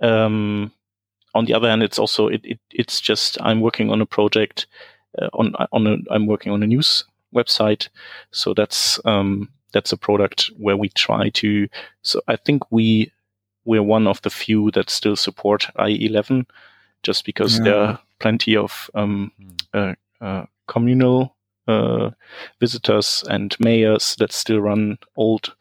Um, 0.00 0.72
on 1.34 1.44
the 1.44 1.54
other 1.54 1.68
hand, 1.68 1.82
it's 1.82 1.98
also 1.98 2.28
it, 2.28 2.40
it 2.44 2.58
it's 2.70 3.00
just 3.00 3.38
I'm 3.40 3.60
working 3.60 3.90
on 3.90 4.00
a 4.00 4.06
project 4.06 4.66
uh, 5.20 5.28
on 5.34 5.54
on 5.72 5.86
a 5.86 5.96
I'm 6.10 6.26
working 6.26 6.52
on 6.52 6.62
a 6.62 6.66
news 6.66 7.04
website, 7.34 7.88
so 8.32 8.54
that's 8.54 8.98
um, 9.04 9.50
that's 9.72 9.92
a 9.92 9.96
product 9.96 10.50
where 10.58 10.76
we 10.76 10.88
try 10.88 11.28
to. 11.30 11.68
So 12.02 12.20
I 12.26 12.36
think 12.36 12.72
we 12.72 13.12
we're 13.64 13.82
one 13.82 14.06
of 14.06 14.22
the 14.22 14.30
few 14.30 14.70
that 14.72 14.90
still 14.90 15.16
support 15.16 15.68
IE11, 15.78 16.46
just 17.02 17.24
because 17.24 17.58
yeah. 17.58 17.64
there 17.64 17.98
plenty 18.18 18.56
of 18.56 18.90
um, 18.94 19.32
hmm. 19.38 19.50
uh, 19.74 19.94
uh, 20.20 20.46
communal 20.66 21.36
uh, 21.68 22.10
visitors 22.60 23.24
and 23.28 23.56
mayors 23.60 24.16
that 24.18 24.32
still 24.32 24.60
run 24.60 24.98
old 25.16 25.54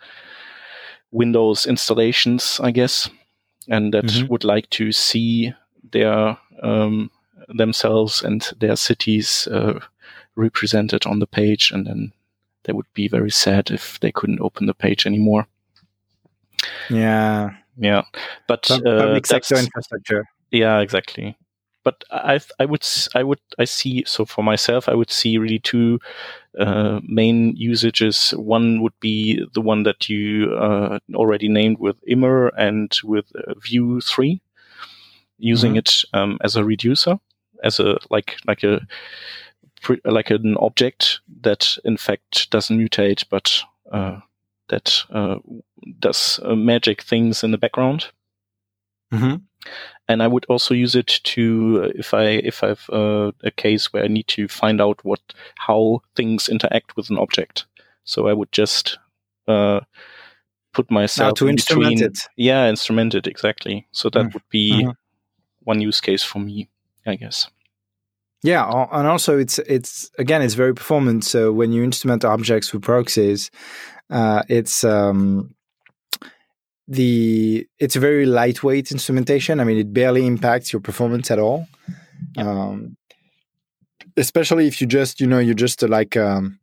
Windows 1.12 1.66
installations, 1.66 2.60
I 2.62 2.72
guess, 2.72 3.10
and 3.70 3.94
that 3.94 4.06
mm-hmm. 4.06 4.28
would 4.28 4.44
like 4.44 4.70
to 4.72 4.92
see 4.92 5.54
their 5.92 6.38
um, 6.62 7.10
themselves 7.48 8.22
and 8.22 8.52
their 8.60 8.76
cities 8.76 9.48
uh, 9.48 9.80
represented 10.36 11.06
on 11.06 11.20
the 11.20 11.28
page, 11.28 11.72
and 11.72 11.88
then 11.88 12.12
they 12.64 12.74
would 12.74 12.92
be 12.94 13.08
very 13.08 13.32
sad 13.32 13.72
if 13.72 14.00
they 14.02 14.12
couldn't 14.12 14.42
open 14.42 14.66
the 14.66 14.74
page 14.74 15.06
anymore. 15.06 15.48
Yeah, 16.90 17.52
yeah, 17.78 18.04
but 18.48 18.70
uh, 18.70 18.82
public 18.82 19.26
sector 19.26 19.56
infrastructure. 19.56 20.26
Yeah, 20.52 20.80
exactly 20.80 21.38
but 21.86 22.04
I 22.12 22.40
I 22.60 22.66
would 22.66 22.86
I 23.14 23.24
would 23.24 23.40
I 23.58 23.64
see 23.64 24.04
so 24.06 24.26
for 24.26 24.44
myself 24.44 24.90
I 24.90 24.96
would 24.96 25.12
see 25.12 25.38
really 25.38 25.60
two 25.60 26.00
uh, 26.60 27.00
main 27.04 27.56
usages. 27.56 28.32
One 28.32 28.82
would 28.82 29.00
be 29.00 29.46
the 29.54 29.62
one 29.62 29.84
that 29.84 30.10
you 30.10 30.52
uh, 30.56 31.00
already 31.14 31.48
named 31.48 31.78
with 31.80 31.98
Immer 32.06 32.48
and 32.58 32.92
with 33.04 33.32
uh, 33.36 33.54
Vue 33.64 34.02
three, 34.02 34.42
using 35.38 35.74
mm-hmm. 35.74 35.78
it 35.78 36.04
um, 36.14 36.38
as 36.44 36.56
a 36.56 36.66
reducer, 36.66 37.20
as 37.64 37.80
a 37.80 37.98
like 38.10 38.38
like 38.48 38.64
a 38.64 38.82
like 40.04 40.32
an 40.32 40.58
object 40.58 41.20
that 41.42 41.78
in 41.86 41.98
fact 41.98 42.50
doesn't 42.50 42.80
mutate, 42.80 43.24
but 43.30 43.62
uh, 43.92 44.20
that 44.70 45.04
uh, 45.12 45.38
does 46.00 46.40
uh, 46.44 46.56
magic 46.56 47.04
things 47.04 47.44
in 47.44 47.52
the 47.52 47.60
background. 47.60 48.08
Mm-hmm 49.14 49.36
and 50.08 50.22
I 50.22 50.28
would 50.28 50.46
also 50.46 50.74
use 50.74 50.96
it 50.96 51.08
to 51.08 51.84
uh, 51.84 51.92
if 51.96 52.14
I 52.14 52.24
if 52.24 52.64
I 52.64 52.68
have 52.70 52.90
uh, 52.92 53.32
a 53.44 53.52
case 53.52 53.92
where 53.92 54.04
I 54.04 54.08
need 54.08 54.28
to 54.30 54.48
find 54.48 54.82
out 54.82 55.04
what 55.04 55.22
how 55.58 56.02
things 56.16 56.50
interact 56.50 56.96
with 56.96 57.10
an 57.10 57.18
object. 57.18 57.66
So 58.04 58.28
I 58.28 58.34
would 58.34 58.52
just 58.52 59.00
uh, 59.48 59.82
put 60.74 60.92
myself 60.92 61.30
now 61.30 61.34
to 61.34 61.50
instrument 61.50 61.96
between, 61.96 62.12
it. 62.12 62.20
Yeah, 62.38 62.70
instrument 62.70 63.16
it 63.16 63.28
exactly. 63.28 63.88
So 63.92 64.10
that 64.12 64.26
mm. 64.26 64.34
would 64.34 64.50
be 64.50 64.74
mm-hmm. 64.74 64.92
one 65.64 65.82
use 65.82 66.02
case 66.02 66.24
for 66.24 66.40
me, 66.40 66.70
I 67.06 67.16
guess. 67.16 67.48
Yeah, 68.44 68.86
and 68.92 69.08
also 69.08 69.40
it's 69.40 69.58
it's 69.60 70.12
again 70.20 70.44
it's 70.44 70.54
very 70.54 70.76
performant. 70.76 71.24
So 71.24 71.52
when 71.52 71.72
you 71.72 71.84
instrument 71.84 72.24
objects 72.24 72.72
with 72.72 72.84
proxies, 72.84 73.50
uh, 74.12 74.44
it's 74.48 74.84
um, 74.84 75.55
the 76.88 77.68
it's 77.80 77.96
a 77.96 78.00
very 78.00 78.26
lightweight 78.26 78.92
instrumentation. 78.92 79.60
I 79.60 79.64
mean, 79.64 79.78
it 79.78 79.94
barely 79.94 80.26
impacts 80.26 80.72
your 80.72 80.82
performance 80.82 81.32
at 81.32 81.40
all. 81.40 81.68
Um, 82.38 82.98
especially 84.18 84.68
if 84.68 84.82
you 84.82 84.88
just 84.88 85.20
you 85.20 85.28
know 85.28 85.40
you 85.40 85.54
just 85.54 85.84
uh, 85.84 85.88
like 85.88 86.16
um, 86.18 86.60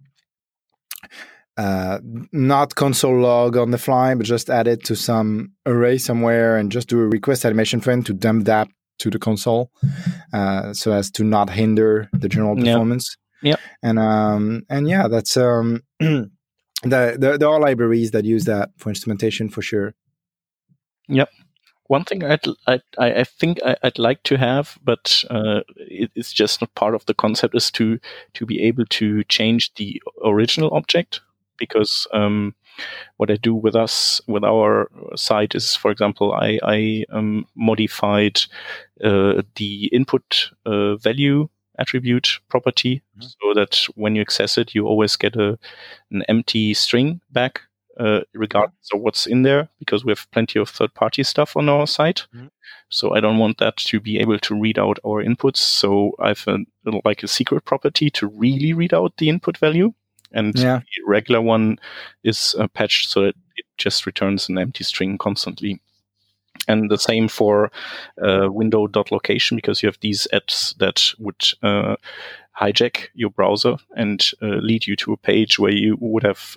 uh, 1.57 1.99
not 2.33 2.75
console 2.75 3.21
log 3.21 3.57
on 3.57 3.71
the 3.71 3.79
fly, 3.79 4.15
but 4.15 4.27
just 4.27 4.49
add 4.49 4.67
it 4.67 4.85
to 4.85 4.97
some 4.97 5.53
array 5.67 5.99
somewhere 5.99 6.57
and 6.57 6.73
just 6.73 6.89
do 6.89 7.01
a 7.01 7.07
request 7.07 7.45
animation 7.45 7.81
frame 7.81 8.03
to 8.05 8.13
dump 8.13 8.45
that 8.47 8.69
to 8.99 9.11
the 9.11 9.19
console, 9.19 9.71
uh, 10.33 10.73
so 10.73 10.93
as 10.93 11.11
to 11.11 11.25
not 11.25 11.51
hinder 11.51 12.09
the 12.13 12.29
general 12.29 12.57
performance. 12.57 13.17
Yeah, 13.43 13.57
and 13.83 13.99
um, 13.99 14.63
and 14.71 14.89
yeah, 14.89 15.09
that's 15.09 15.37
um, 15.37 15.83
the, 16.01 16.31
the 16.83 17.37
there 17.39 17.49
are 17.49 17.61
libraries 17.61 18.13
that 18.13 18.25
use 18.25 18.45
that 18.45 18.71
for 18.77 18.89
instrumentation 18.89 19.49
for 19.49 19.63
sure. 19.63 19.95
Yep. 21.09 21.29
One 21.89 22.05
thing 22.05 22.25
I'd, 22.25 22.47
I, 22.67 22.81
I 22.99 23.25
think 23.25 23.59
I'd 23.65 23.99
like 23.99 24.23
to 24.23 24.39
have, 24.39 24.79
but 24.83 25.25
uh, 25.29 25.61
it's 25.77 26.33
just 26.33 26.61
not 26.61 26.75
part 26.75 26.95
of 26.95 27.05
the 27.07 27.15
concept, 27.15 27.55
is 27.55 27.71
to 27.73 27.99
to 28.35 28.47
be 28.47 28.63
able 28.63 28.87
to 28.87 29.25
change 29.25 29.75
the 29.75 30.01
original 30.25 30.71
object. 30.73 31.21
Because 31.59 32.07
um, 32.13 32.55
what 33.19 33.31
I 33.31 33.37
do 33.37 33.55
with 33.55 33.77
us, 33.77 34.21
with 34.27 34.43
our 34.43 34.91
site, 35.17 35.55
is, 35.55 35.77
for 35.77 35.91
example, 35.91 36.33
I, 36.33 36.59
I 36.63 37.05
um, 37.11 37.47
modified 37.55 38.41
uh, 39.05 39.43
the 39.57 39.91
input 39.93 40.51
uh, 40.65 40.97
value 40.97 41.49
attribute 41.79 42.41
property 42.49 43.03
mm-hmm. 43.19 43.27
so 43.27 43.55
that 43.55 43.87
when 43.95 44.17
you 44.17 44.23
access 44.23 44.57
it, 44.59 44.75
you 44.75 44.87
always 44.87 45.17
get 45.17 45.37
a 45.37 45.59
an 46.11 46.23
empty 46.29 46.75
string 46.75 47.21
back 47.31 47.61
uh, 48.03 48.21
regardless 48.35 48.89
of 48.93 49.01
what's 49.01 49.27
in 49.27 49.43
there, 49.43 49.69
because 49.79 50.05
we 50.05 50.11
have 50.11 50.31
plenty 50.33 50.59
of 50.59 50.69
third 50.69 50.93
party 50.95 51.23
stuff 51.23 51.57
on 51.57 51.69
our 51.69 51.87
site. 51.87 52.27
Mm-hmm. 52.35 52.49
So 52.89 53.15
I 53.15 53.21
don't 53.21 53.39
want 53.39 53.59
that 53.59 53.77
to 53.77 54.01
be 54.01 54.19
able 54.19 54.39
to 54.39 54.61
read 54.61 54.79
out 54.79 54.99
our 55.07 55.25
inputs. 55.25 55.59
So 55.59 56.13
I've 56.19 56.45
a, 56.49 56.59
like 57.05 57.23
a 57.23 57.29
secret 57.29 57.65
property 57.65 58.11
to 58.11 58.27
really 58.27 58.73
read 58.73 58.93
out 58.93 59.17
the 59.17 59.29
input 59.29 59.59
value. 59.59 59.95
And 60.33 60.59
yeah. 60.59 60.79
the 60.79 61.03
regular 61.07 61.41
one 61.41 61.79
is 62.25 62.57
uh, 62.59 62.67
patched 62.69 63.11
so 63.11 63.23
that 63.23 63.37
it 63.57 63.67
just 63.77 64.07
returns 64.07 64.49
an 64.49 64.59
empty 64.59 64.85
string 64.85 65.19
constantly. 65.19 65.81
and 66.69 66.91
the 66.91 66.99
same 66.99 67.29
for 67.29 67.71
uh, 68.23 68.49
window.location 68.51 69.57
because 69.57 69.83
you 69.83 69.89
have 69.89 69.99
these 70.01 70.27
ads 70.33 70.75
that 70.79 71.13
would 71.19 71.43
uh, 71.63 71.97
hijack 72.61 73.09
your 73.15 73.31
browser 73.31 73.77
and 73.97 74.31
uh, 74.43 74.47
lead 74.47 74.87
you 74.87 74.97
to 74.97 75.13
a 75.13 75.17
page 75.17 75.59
where 75.59 75.73
you 75.73 75.97
would 76.01 76.23
have 76.23 76.57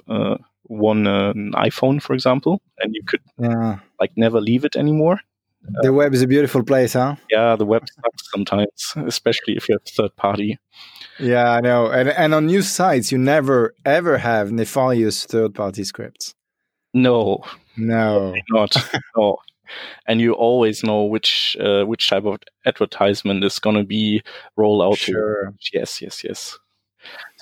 uh, 1.07 1.33
iPhone, 1.55 2.01
for 2.01 2.13
example, 2.13 2.61
and 2.79 2.93
you 2.95 3.01
could 3.05 3.21
Yeah. 3.39 3.79
like 3.99 4.11
never 4.17 4.41
leave 4.41 4.65
it 4.65 4.75
anymore. 4.75 5.19
The 5.81 5.91
web 5.91 6.13
is 6.13 6.21
a 6.21 6.27
beautiful 6.27 6.63
place, 6.63 6.93
huh? 6.93 7.15
Yeah, 7.31 7.55
the 7.55 7.65
web 7.65 7.83
sucks 7.89 8.29
sometimes, 8.31 8.93
especially 9.07 9.55
if 9.57 9.67
you 9.67 9.73
have 9.75 9.81
third 9.83 10.15
party. 10.15 10.59
Yeah, 11.19 11.49
I 11.57 11.61
know. 11.61 11.87
And 11.87 12.09
and 12.09 12.33
on 12.35 12.45
news 12.45 12.67
sites, 12.69 13.11
you 13.11 13.17
never 13.17 13.73
ever 13.83 14.17
have 14.19 14.51
nefarious 14.51 15.25
third 15.25 15.55
party 15.55 15.83
scripts. 15.83 16.35
No, 16.93 17.43
No. 17.77 18.33
not 18.51 18.75
no. 19.17 19.37
And 20.07 20.21
you 20.21 20.33
always 20.33 20.83
know 20.83 21.03
which 21.05 21.57
uh, 21.59 21.83
which 21.85 22.09
type 22.09 22.25
of 22.25 22.37
advertisement 22.65 23.43
is 23.43 23.57
going 23.59 23.75
to 23.77 23.83
be 23.83 24.21
rolled 24.55 24.83
out. 24.83 24.97
to 24.99 25.11
Sure. 25.11 25.53
Yes, 25.73 25.99
yes, 26.01 26.23
yes. 26.23 26.59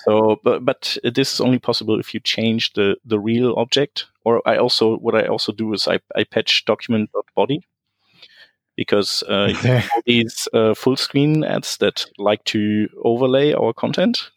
So, 0.04 0.40
but 0.42 0.64
but 0.64 0.96
this 1.02 1.32
is 1.34 1.40
only 1.40 1.58
possible 1.58 1.98
if 2.00 2.14
you 2.14 2.20
change 2.20 2.72
the 2.74 2.96
the 3.04 3.18
real 3.18 3.54
object. 3.56 4.06
Or 4.24 4.40
I 4.46 4.56
also 4.58 4.96
what 4.98 5.14
I 5.14 5.26
also 5.26 5.52
do 5.52 5.72
is 5.74 5.88
I 5.88 5.98
I 6.16 6.24
patch 6.24 6.64
document.body 6.64 7.60
because 8.76 9.22
uh, 9.28 9.46
you 9.48 9.54
have 9.68 9.90
all 9.94 10.02
these 10.06 10.48
uh, 10.52 10.74
full 10.74 10.96
screen 10.96 11.44
ads 11.44 11.76
that 11.78 12.06
like 12.18 12.44
to 12.44 12.88
overlay 13.04 13.52
our 13.52 13.72
content, 13.72 14.30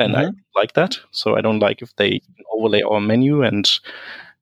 and 0.00 0.16
I 0.16 0.60
like 0.60 0.72
that. 0.74 0.98
So 1.10 1.36
I 1.36 1.40
don't 1.40 1.60
like 1.60 1.82
if 1.82 1.94
they 1.96 2.20
overlay 2.52 2.82
our 2.82 3.00
menu, 3.00 3.42
and 3.42 3.70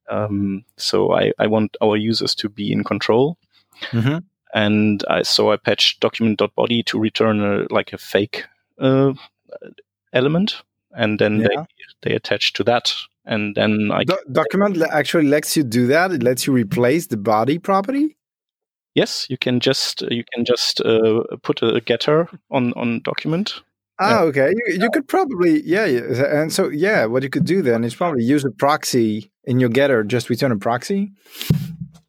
um, 0.09 0.63
so 0.77 1.13
I 1.13 1.31
I 1.39 1.47
want 1.47 1.77
our 1.81 1.97
users 1.97 2.35
to 2.35 2.49
be 2.49 2.71
in 2.71 2.83
control 2.83 3.37
Mhm. 3.91 4.23
and 4.53 5.03
I 5.09 5.23
so 5.23 5.51
I 5.51 5.57
patched 5.57 5.99
document.body 5.99 6.83
to 6.83 6.99
return 6.99 7.41
a, 7.41 7.73
like 7.73 7.93
a 7.93 7.97
fake 7.97 8.45
uh, 8.79 9.13
element, 10.15 10.63
and 10.97 11.19
then 11.19 11.39
Yeah. 11.41 11.47
they 12.03 12.09
they 12.09 12.15
attach 12.15 12.53
to 12.53 12.63
that, 12.63 12.93
and 13.25 13.55
then 13.55 13.91
I 13.91 14.03
Do- 14.05 14.17
document 14.31 14.81
actually 14.91 15.27
lets 15.29 15.55
you 15.57 15.63
do 15.63 15.87
that. 15.87 16.11
It 16.11 16.23
lets 16.23 16.47
you 16.47 16.53
replace 16.53 17.07
the 17.07 17.17
body 17.17 17.59
property. 17.59 18.15
yes, 18.97 19.27
you 19.29 19.37
can 19.37 19.59
just 19.59 20.01
you 20.09 20.23
can 20.33 20.45
just 20.45 20.81
uh, 20.81 21.21
put 21.43 21.61
a 21.63 21.81
getter 21.81 22.27
on 22.49 22.73
on 22.73 23.01
document. 23.03 23.63
Ah, 23.99 24.21
okay. 24.23 24.49
You, 24.57 24.75
you 24.83 24.89
could 24.89 25.07
probably, 25.07 25.61
yeah, 25.65 25.85
yeah. 25.85 26.41
And 26.41 26.51
so, 26.51 26.67
yeah, 26.69 27.05
what 27.07 27.23
you 27.23 27.29
could 27.29 27.45
do 27.45 27.61
then 27.61 27.83
is 27.85 27.95
probably 27.95 28.23
use 28.35 28.43
a 28.47 28.51
proxy 28.51 29.31
in 29.45 29.59
your 29.61 29.69
getter, 29.69 30.03
just 30.03 30.29
return 30.29 30.51
a 30.51 30.57
proxy 30.57 31.11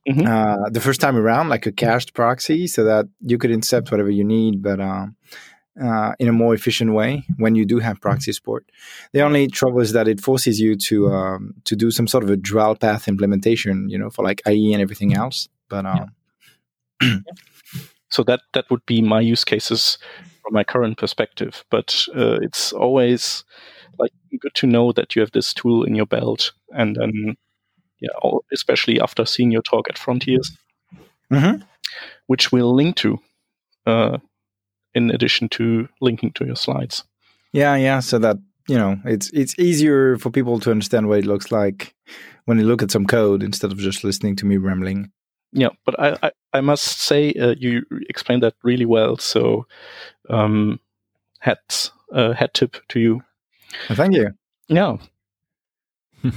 Mhm. 0.09 0.27
uh, 0.27 0.69
the 0.71 0.81
first 0.81 1.01
time 1.01 1.16
around, 1.16 1.49
like 1.49 1.64
a 1.69 1.73
cached 1.73 2.12
proxy, 2.14 2.66
so 2.66 2.83
that 2.85 3.07
you 3.21 3.38
could 3.38 3.51
intercept 3.53 3.90
whatever 3.90 4.11
you 4.11 4.25
need, 4.25 4.62
but 4.62 4.81
um, 4.81 5.14
uh, 5.83 6.12
in 6.19 6.29
a 6.29 6.33
more 6.33 6.55
efficient 6.55 6.93
way 6.93 7.25
when 7.39 7.55
you 7.55 7.65
do 7.65 7.79
have 7.79 8.01
proxy 8.01 8.33
support. 8.33 8.65
The 9.12 9.21
only 9.23 9.49
trouble 9.49 9.81
is 9.81 9.93
that 9.93 10.09
it 10.09 10.21
forces 10.21 10.59
you 10.61 10.77
to 10.77 11.09
um, 11.09 11.55
to 11.65 11.77
do 11.77 11.91
some 11.91 12.07
sort 12.07 12.25
of 12.25 12.31
a 12.31 12.37
dual 12.37 12.75
path 12.77 13.09
implementation, 13.09 13.89
you 13.91 13.99
know, 13.99 14.11
for 14.11 14.25
like 14.25 14.43
IE 14.47 14.73
and 14.73 14.83
everything 14.83 15.15
else. 15.15 15.49
But 15.69 15.85
um, 15.87 16.15
So 18.09 18.23
that 18.25 18.41
that 18.53 18.71
would 18.71 18.87
be 18.87 19.03
my 19.03 19.21
use 19.21 19.45
cases 19.45 19.99
from 20.43 20.55
my 20.55 20.65
current 20.65 20.97
perspective. 20.97 21.65
But 21.71 22.07
uh, 22.15 22.39
it's 22.41 22.73
always 22.73 23.45
like 23.99 24.12
good 24.41 24.55
to 24.55 24.67
know 24.67 24.93
that 24.93 25.17
you 25.17 25.21
have 25.21 25.33
this 25.33 25.53
tool 25.53 25.83
in 25.85 25.95
your 25.95 26.07
belt, 26.07 26.53
and 26.71 26.97
then 26.97 27.37
yeah, 28.01 28.11
all, 28.23 28.45
especially 28.53 29.01
after 29.01 29.25
seeing 29.27 29.51
your 29.51 29.62
talk 29.62 29.89
at 29.89 29.97
Fronteers. 29.99 30.49
Mhm. 31.33 31.62
which 32.29 32.53
we'll 32.53 32.73
link 32.75 32.95
to, 32.97 33.19
uh, 33.87 34.19
in 34.97 35.11
addition 35.11 35.49
to 35.51 35.89
linking 36.01 36.33
to 36.33 36.45
your 36.47 36.57
slides. 36.57 37.05
Yeah, 37.53 37.77
yeah. 37.77 38.01
So 38.01 38.19
that 38.19 38.37
you 38.69 38.79
know, 38.79 38.97
it's 39.05 39.31
it's 39.33 39.59
easier 39.59 40.19
for 40.19 40.31
people 40.31 40.59
to 40.61 40.71
understand 40.71 41.07
what 41.09 41.19
it 41.19 41.27
looks 41.27 41.53
like 41.53 41.95
when 42.47 42.57
they 42.59 42.65
look 42.65 42.83
at 42.83 42.91
some 42.91 43.07
code 43.07 43.43
instead 43.43 43.73
of 43.73 43.79
just 43.79 44.05
listening 44.05 44.37
to 44.37 44.47
me 44.47 44.57
rambling. 44.57 45.13
Yeah, 45.53 45.71
but 45.85 45.95
I, 46.01 46.17
I, 46.23 46.31
I 46.59 46.61
must 46.61 47.01
say 47.01 47.33
uh, 47.35 47.55
you 47.59 47.83
explained 48.09 48.43
that 48.43 48.55
really 48.65 48.87
well. 48.87 49.17
So, 49.19 49.67
um, 50.29 50.81
hat 51.41 51.91
uh, 52.13 52.33
hat 52.35 52.55
tip 52.55 52.77
to 52.89 52.99
you. 53.01 53.23
Thank 53.95 54.15
you. 54.15 54.31
Yeah, 54.69 54.97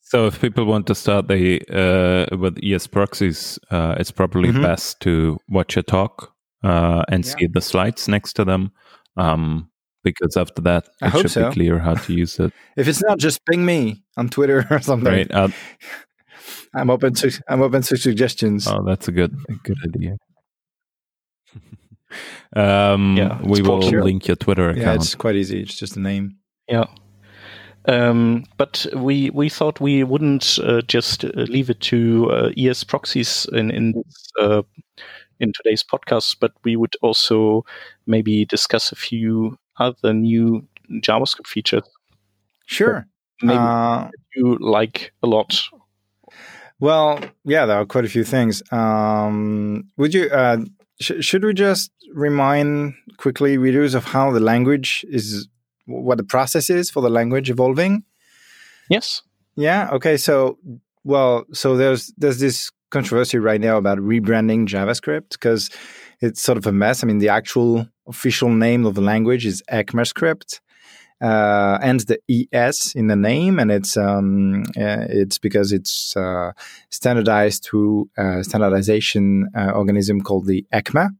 So 0.00 0.26
if 0.26 0.40
people 0.40 0.64
want 0.64 0.86
to 0.86 0.94
start 0.94 1.28
the 1.28 1.60
uh, 1.70 2.36
with 2.36 2.58
ES 2.64 2.86
proxies, 2.86 3.58
uh, 3.70 3.94
it's 4.00 4.10
probably 4.12 4.48
Mhm. 4.52 4.62
best 4.62 5.00
to 5.00 5.38
watch 5.50 5.76
a 5.76 5.82
talk 5.82 6.32
uh, 6.62 7.02
and 7.08 7.24
Yeah. 7.24 7.34
see 7.38 7.46
the 7.46 7.60
slides 7.60 8.08
next 8.08 8.32
to 8.34 8.44
them, 8.44 8.70
um, 9.16 9.70
because 10.04 10.36
after 10.36 10.62
that 10.62 10.88
I 11.02 11.06
it 11.06 11.12
hope 11.12 11.22
should 11.22 11.30
so. 11.32 11.48
be 11.48 11.54
clear 11.54 11.78
how 11.78 11.94
to 11.94 12.12
use 12.22 12.38
it. 12.38 12.52
If 12.76 12.88
it's 12.88 13.02
not, 13.02 13.18
just 13.18 13.44
ping 13.46 13.64
me 13.64 14.02
on 14.16 14.28
Twitter 14.28 14.66
or 14.70 14.80
something. 14.80 15.12
right? 15.12 15.30
Uh, 15.30 15.48
I'm 16.74 16.90
open 16.90 17.14
to 17.14 17.30
I'm 17.48 17.62
open 17.62 17.82
to 17.82 17.96
suggestions. 17.96 18.66
oh, 18.68 18.82
that's 18.86 19.08
a 19.08 19.12
good 19.12 19.32
a 19.48 19.54
good 19.64 19.78
idea. 19.86 20.16
um, 22.56 23.16
Yeah, 23.16 23.40
we 23.42 23.62
will 23.62 23.80
popular. 23.80 24.02
link 24.04 24.26
your 24.28 24.36
Twitter 24.36 24.70
account. 24.70 24.78
yeah, 24.78 24.82
account. 24.92 25.02
it's 25.04 25.14
quite 25.14 25.36
easy. 25.36 25.60
It's 25.62 25.74
just 25.78 25.96
a 25.96 26.00
name. 26.00 26.36
yeah. 26.68 26.84
Um, 27.86 28.44
but 28.58 28.84
we 28.94 29.30
we 29.30 29.48
thought 29.48 29.80
we 29.80 30.04
wouldn't 30.04 30.58
uh, 30.62 30.82
just 30.82 31.24
uh, 31.24 31.30
leave 31.34 31.70
it 31.70 31.80
to 31.82 32.28
uh, 32.30 32.50
ES 32.58 32.84
proxies 32.84 33.46
in 33.52 33.70
in 33.70 33.92
this, 33.92 34.30
uh, 34.40 34.62
in 35.40 35.52
today's 35.52 35.82
podcast, 35.84 36.36
but 36.40 36.52
we 36.64 36.76
would 36.76 36.94
also 37.02 37.64
maybe 38.06 38.44
discuss 38.44 38.92
a 38.92 38.96
few 38.96 39.58
other 39.78 40.12
new 40.12 40.66
JavaScript 41.02 41.46
features. 41.46 41.82
Sure. 42.66 43.06
Maybe 43.42 43.58
Uh, 43.58 44.08
you 44.34 44.56
like 44.60 45.12
a 45.22 45.26
lot. 45.26 45.60
well, 46.80 47.20
yeah, 47.44 47.66
there 47.66 47.76
are 47.76 47.86
quite 47.86 48.04
a 48.04 48.08
few 48.08 48.24
things. 48.24 48.62
Um, 48.72 49.84
would 49.96 50.14
you? 50.14 50.28
Uh, 50.30 50.58
sh- 51.00 51.20
should 51.20 51.44
we 51.44 51.54
just 51.54 51.90
remind 52.14 52.94
quickly 53.16 53.58
readers 53.58 53.94
of 53.94 54.04
how 54.04 54.30
the 54.30 54.40
language 54.40 55.04
is, 55.08 55.48
what 55.86 56.18
the 56.18 56.24
process 56.24 56.70
is 56.70 56.90
for 56.90 57.00
the 57.02 57.10
language 57.10 57.50
evolving? 57.50 58.04
Yes. 58.88 59.22
Yeah. 59.56 59.88
Okay. 59.92 60.16
So, 60.16 60.58
well, 61.04 61.44
so 61.52 61.76
there's 61.76 62.12
there's 62.16 62.38
this 62.40 62.70
controversy 62.90 63.38
right 63.38 63.60
now 63.60 63.76
about 63.76 63.98
rebranding 63.98 64.66
JavaScript 64.66 65.30
because 65.30 65.70
it's 66.20 66.42
sort 66.42 66.58
of 66.58 66.66
a 66.66 66.72
mess. 66.72 67.02
I 67.02 67.06
mean, 67.06 67.18
the 67.18 67.28
actual 67.28 67.86
official 68.06 68.50
name 68.50 68.86
of 68.86 68.94
the 68.94 69.00
language 69.00 69.46
is 69.46 69.62
ECMAScript, 69.70 70.60
uh, 71.20 71.78
ends 71.82 72.06
the 72.06 72.18
es 72.52 72.94
in 72.94 73.08
the 73.08 73.16
name, 73.16 73.58
and 73.58 73.70
it's 73.70 73.96
um, 73.96 74.62
uh, 74.76 75.06
it's 75.08 75.38
because 75.38 75.72
it's 75.72 76.16
uh, 76.16 76.52
standardized 76.90 77.64
through 77.64 78.08
a 78.16 78.42
standardization 78.44 79.48
uh, 79.56 79.70
organism 79.72 80.20
called 80.20 80.46
the 80.46 80.64
ECMA, 80.72 81.10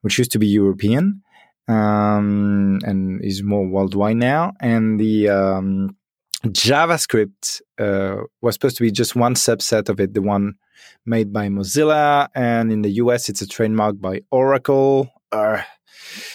which 0.00 0.18
used 0.18 0.32
to 0.32 0.38
be 0.38 0.46
European 0.46 1.22
um, 1.68 2.80
and 2.84 3.22
is 3.24 3.42
more 3.42 3.66
worldwide 3.66 4.16
now, 4.16 4.52
and 4.60 4.98
the 4.98 5.28
um, 5.28 5.96
JavaScript 6.44 7.60
uh, 7.78 8.22
was 8.40 8.54
supposed 8.54 8.76
to 8.76 8.82
be 8.82 8.90
just 8.90 9.16
one 9.16 9.34
subset 9.34 9.88
of 9.88 10.00
it, 10.00 10.14
the 10.14 10.22
one 10.22 10.54
made 11.04 11.32
by 11.32 11.48
Mozilla, 11.48 12.28
and 12.34 12.70
in 12.72 12.82
the 12.82 12.90
US, 13.02 13.28
it's 13.28 13.42
a 13.42 13.46
trademark 13.46 14.00
by 14.00 14.20
Oracle. 14.30 15.10
Uh, 15.32 15.62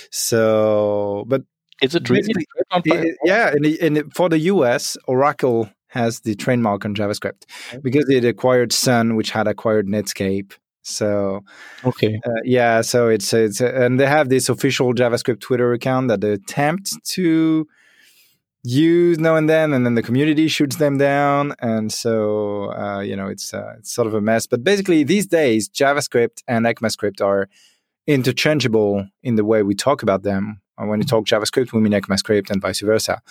so, 0.10 1.24
but 1.28 1.44
it's 1.82 1.96
a 1.96 2.00
really? 2.10 2.22
Basically, 2.22 2.46
trademarked 2.72 2.90
by- 2.90 2.96
it- 3.08 3.18
yeah, 3.24 3.54
in 3.56 3.62
the, 3.64 3.82
in 3.82 3.94
the, 3.96 4.04
for 4.14 4.30
the 4.30 4.40
US, 4.40 4.98
Oracle 5.08 5.70
has 5.88 6.22
the 6.22 6.36
trademark 6.36 6.86
on 6.86 6.96
JavaScript 6.96 7.44
because 7.84 8.08
it 8.10 8.24
acquired 8.24 8.72
Sun, 8.72 9.16
which 9.16 9.32
had 9.32 9.48
acquired 9.48 9.88
Netscape. 9.88 10.54
So 10.84 11.44
Okay. 11.84 12.20
uh, 12.26 12.30
yeah, 12.44 12.82
so 12.82 13.08
it's 13.10 13.34
it's 13.34 13.62
and 13.62 14.00
they 14.00 14.08
have 14.08 14.30
this 14.30 14.50
official 14.50 14.94
JavaScript 14.94 15.40
Twitter 15.42 15.74
account 15.74 16.08
that 16.08 16.22
they 16.22 16.32
attempt 16.32 16.92
to 17.10 17.68
use 18.64 19.18
now 19.18 19.36
and 19.36 19.50
then, 19.50 19.74
and 19.74 19.86
then 19.86 19.96
the 19.96 20.04
community 20.04 20.48
shoots 20.48 20.76
them 20.76 20.98
down, 20.98 21.54
and 21.60 21.92
so 21.92 22.72
uh, 22.74 23.00
you 23.00 23.16
know 23.16 23.28
it's 23.28 23.54
uh, 23.54 23.74
it's 23.78 23.94
sort 23.94 24.08
of 24.08 24.14
a 24.14 24.22
mess. 24.22 24.48
But 24.48 24.64
basically, 24.64 25.04
these 25.04 25.28
days, 25.28 25.70
JavaScript 25.70 26.44
and 26.48 26.66
ECMAScript 26.66 27.22
are 27.22 27.50
interchangeable 28.08 29.08
in 29.24 29.36
the 29.36 29.46
way 29.46 29.64
we 29.64 29.76
talk 29.76 30.04
about 30.04 30.24
them 30.24 30.62
when 30.88 31.00
you 31.00 31.06
talk 31.06 31.26
JavaScript, 31.26 31.74
we 31.74 31.82
mean 31.82 31.94
ECMAScript 31.94 32.50
and 32.50 32.62
vice 32.62 32.82
versa. 32.82 33.22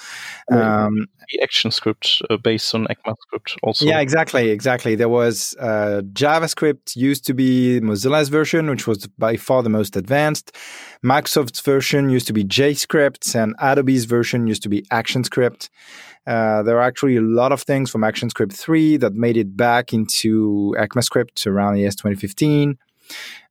Um, 0.51 1.07
the 1.31 1.47
ActionScript 1.47 2.23
uh, 2.31 2.37
based 2.37 2.75
on 2.75 2.87
ECMAScript 2.87 3.57
also. 3.63 3.85
Yeah, 3.85 4.01
exactly, 4.01 4.51
exactly. 4.51 4.95
There 4.95 5.09
was 5.09 5.55
uh, 5.59 6.03
JavaScript 6.13 6.97
used 6.97 7.27
to 7.27 7.35
be 7.35 7.81
Mozilla's 7.81 8.29
version, 8.29 8.69
which 8.69 8.87
was 8.87 9.07
by 9.19 9.37
far 9.37 9.63
the 9.63 9.69
most 9.69 9.97
advanced. 9.97 10.57
Microsoft's 11.05 11.61
version 11.61 12.11
used 12.11 12.27
to 12.27 12.33
be 12.33 12.45
JScript, 12.45 13.35
and 13.35 13.55
Adobe's 13.61 14.05
version 14.05 14.47
used 14.47 14.63
to 14.63 14.69
be 14.69 14.83
ActionScript. 14.93 15.69
Uh, 16.27 16.63
there 16.63 16.77
are 16.77 16.83
actually 16.83 17.17
a 17.17 17.23
lot 17.23 17.51
of 17.51 17.63
things 17.63 17.91
from 17.91 18.03
ActionScript 18.03 18.53
3 18.53 18.99
that 18.99 19.15
made 19.15 19.37
it 19.37 19.57
back 19.57 19.93
into 19.93 20.75
ECMAScript 20.79 21.47
around 21.47 21.79
ES 21.79 21.97
2015 21.97 22.79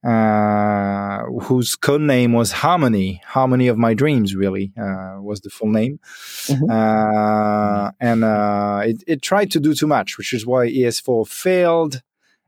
uh, 0.04 1.24
whose 1.42 1.76
code 1.76 2.02
name 2.02 2.34
was 2.34 2.52
Harmony. 2.52 3.22
Harmony 3.26 3.68
of 3.68 3.78
My 3.78 3.94
Dreams, 3.94 4.36
really, 4.36 4.72
uh, 4.80 5.18
was 5.20 5.42
the 5.42 5.50
full 5.50 5.70
name. 5.70 6.00
Mm-hmm. 6.48 6.70
Uh, 6.70 7.92
and 8.00 8.24
uh, 8.24 8.82
it, 8.86 9.04
it, 9.08 9.22
tried 9.22 9.52
to 9.52 9.60
do 9.60 9.74
too 9.74 9.88
much, 9.88 10.18
which 10.18 10.34
is 10.34 10.46
why 10.46 10.68
ES4 10.68 11.28
failed. 11.28 12.02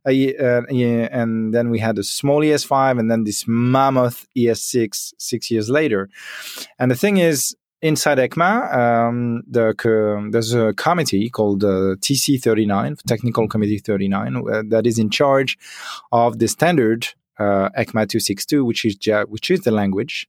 Uh, 0.05 0.11
uh, 0.11 0.61
and 0.69 1.53
then 1.53 1.69
we 1.69 1.79
had 1.79 1.99
a 1.99 2.03
small 2.03 2.39
ES5 2.39 2.99
and 2.99 3.11
then 3.11 3.23
this 3.23 3.45
mammoth 3.47 4.27
ES6 4.35 5.13
six 5.17 5.51
years 5.51 5.69
later. 5.69 6.09
And 6.79 6.89
the 6.89 6.95
thing 6.95 7.17
is, 7.17 7.55
inside 7.81 8.17
ECMA, 8.19 8.73
um, 8.75 9.43
the, 9.49 9.73
there's 10.31 10.53
a 10.53 10.73
committee 10.73 11.29
called 11.29 11.63
uh, 11.63 11.95
TC39, 11.99 13.01
Technical 13.03 13.47
Committee 13.47 13.79
39, 13.79 14.37
uh, 14.37 14.63
that 14.67 14.85
is 14.85 14.99
in 14.99 15.09
charge 15.09 15.57
of 16.11 16.39
the 16.39 16.47
standard 16.47 17.07
uh, 17.39 17.69
ECMA 17.77 18.07
262, 18.07 18.63
which 18.63 18.85
is 18.85 18.97
which 19.27 19.49
is 19.49 19.61
the 19.61 19.71
language, 19.71 20.27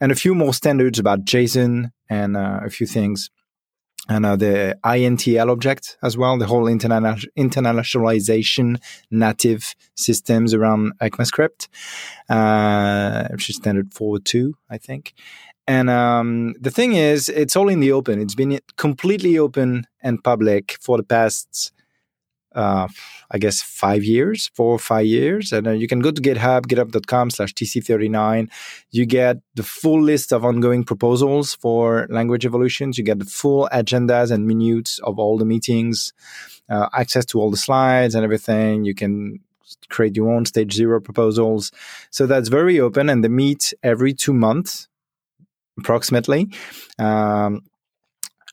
and 0.00 0.12
a 0.12 0.14
few 0.14 0.34
more 0.34 0.54
standards 0.54 0.98
about 0.98 1.24
JSON 1.24 1.90
and 2.08 2.36
uh, 2.36 2.60
a 2.64 2.70
few 2.70 2.86
things, 2.86 3.30
and 4.08 4.24
uh, 4.24 4.36
the 4.36 4.78
INTL 4.84 5.50
object 5.50 5.96
as 6.04 6.16
well, 6.16 6.38
the 6.38 6.46
whole 6.46 6.66
interna- 6.66 7.26
internationalization 7.36 8.80
native 9.10 9.74
systems 9.96 10.54
around 10.54 10.92
ECMAScript, 11.00 11.66
which 13.32 13.50
is 13.50 13.56
standard 13.56 13.90
4.2, 13.90 14.52
I 14.70 14.78
think. 14.78 15.14
And 15.66 15.90
um, 15.90 16.54
the 16.60 16.70
thing 16.70 16.94
is, 16.94 17.28
it's 17.28 17.56
all 17.56 17.68
in 17.68 17.80
the 17.80 17.92
open. 17.92 18.20
It's 18.20 18.36
been 18.36 18.60
completely 18.76 19.36
open 19.36 19.86
and 20.00 20.22
public 20.22 20.76
for 20.80 20.96
the 20.96 21.02
past, 21.02 21.72
uh, 22.54 22.86
I 23.32 23.38
guess, 23.38 23.62
five 23.62 24.04
years, 24.04 24.48
four 24.54 24.72
or 24.72 24.78
five 24.78 25.06
years. 25.06 25.52
And 25.52 25.66
uh, 25.66 25.72
you 25.72 25.88
can 25.88 25.98
go 25.98 26.12
to 26.12 26.22
GitHub, 26.22 26.66
github.com 26.66 27.30
slash 27.30 27.52
TC39. 27.52 28.48
You 28.92 29.06
get 29.06 29.38
the 29.56 29.64
full 29.64 30.00
list 30.00 30.32
of 30.32 30.44
ongoing 30.44 30.84
proposals 30.84 31.56
for 31.56 32.06
language 32.10 32.46
evolutions. 32.46 32.96
You 32.96 33.02
get 33.02 33.18
the 33.18 33.24
full 33.24 33.68
agendas 33.72 34.30
and 34.30 34.46
minutes 34.46 35.00
of 35.00 35.18
all 35.18 35.36
the 35.36 35.44
meetings, 35.44 36.12
uh, 36.68 36.88
access 36.94 37.24
to 37.26 37.40
all 37.40 37.50
the 37.50 37.56
slides 37.56 38.14
and 38.14 38.22
everything. 38.22 38.84
You 38.84 38.94
can 38.94 39.40
create 39.88 40.16
your 40.16 40.32
own 40.32 40.44
stage 40.46 40.74
zero 40.74 41.00
proposals. 41.00 41.72
So 42.10 42.26
that's 42.26 42.48
very 42.48 42.78
open 42.78 43.08
and 43.10 43.24
they 43.24 43.28
meet 43.28 43.74
every 43.82 44.14
two 44.14 44.32
months 44.32 44.86
approximately. 45.78 46.48
Um, 46.98 47.62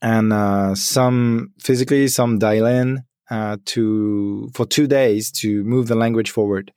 and 0.01 0.33
uh, 0.33 0.75
some 0.75 1.53
physically, 1.59 2.07
some 2.09 2.37
dial 2.37 2.65
in 2.65 3.03
uh, 3.29 3.57
to 3.65 4.49
for 4.53 4.65
two 4.65 4.85
days 4.85 5.31
to 5.31 5.63
move 5.63 5.87
the 5.87 5.95
language 5.95 6.31
forward. 6.31 6.73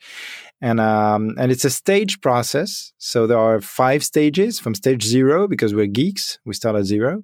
And 0.60 0.80
um, 0.80 1.34
and 1.38 1.52
it's 1.52 1.64
a 1.64 1.70
stage 1.70 2.20
process. 2.20 2.92
So 2.98 3.26
there 3.26 3.38
are 3.38 3.60
five 3.60 4.04
stages 4.04 4.58
from 4.58 4.74
stage 4.74 5.04
zero 5.04 5.48
because 5.48 5.74
we're 5.74 5.86
geeks. 5.86 6.38
We 6.44 6.54
start 6.54 6.76
at 6.76 6.84
zero. 6.84 7.22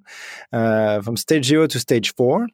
Uh, 0.51 1.01
from 1.01 1.17
stage 1.17 1.45
zero 1.45 1.67
to 1.67 1.79
stage 1.79 2.13
four. 2.13 2.47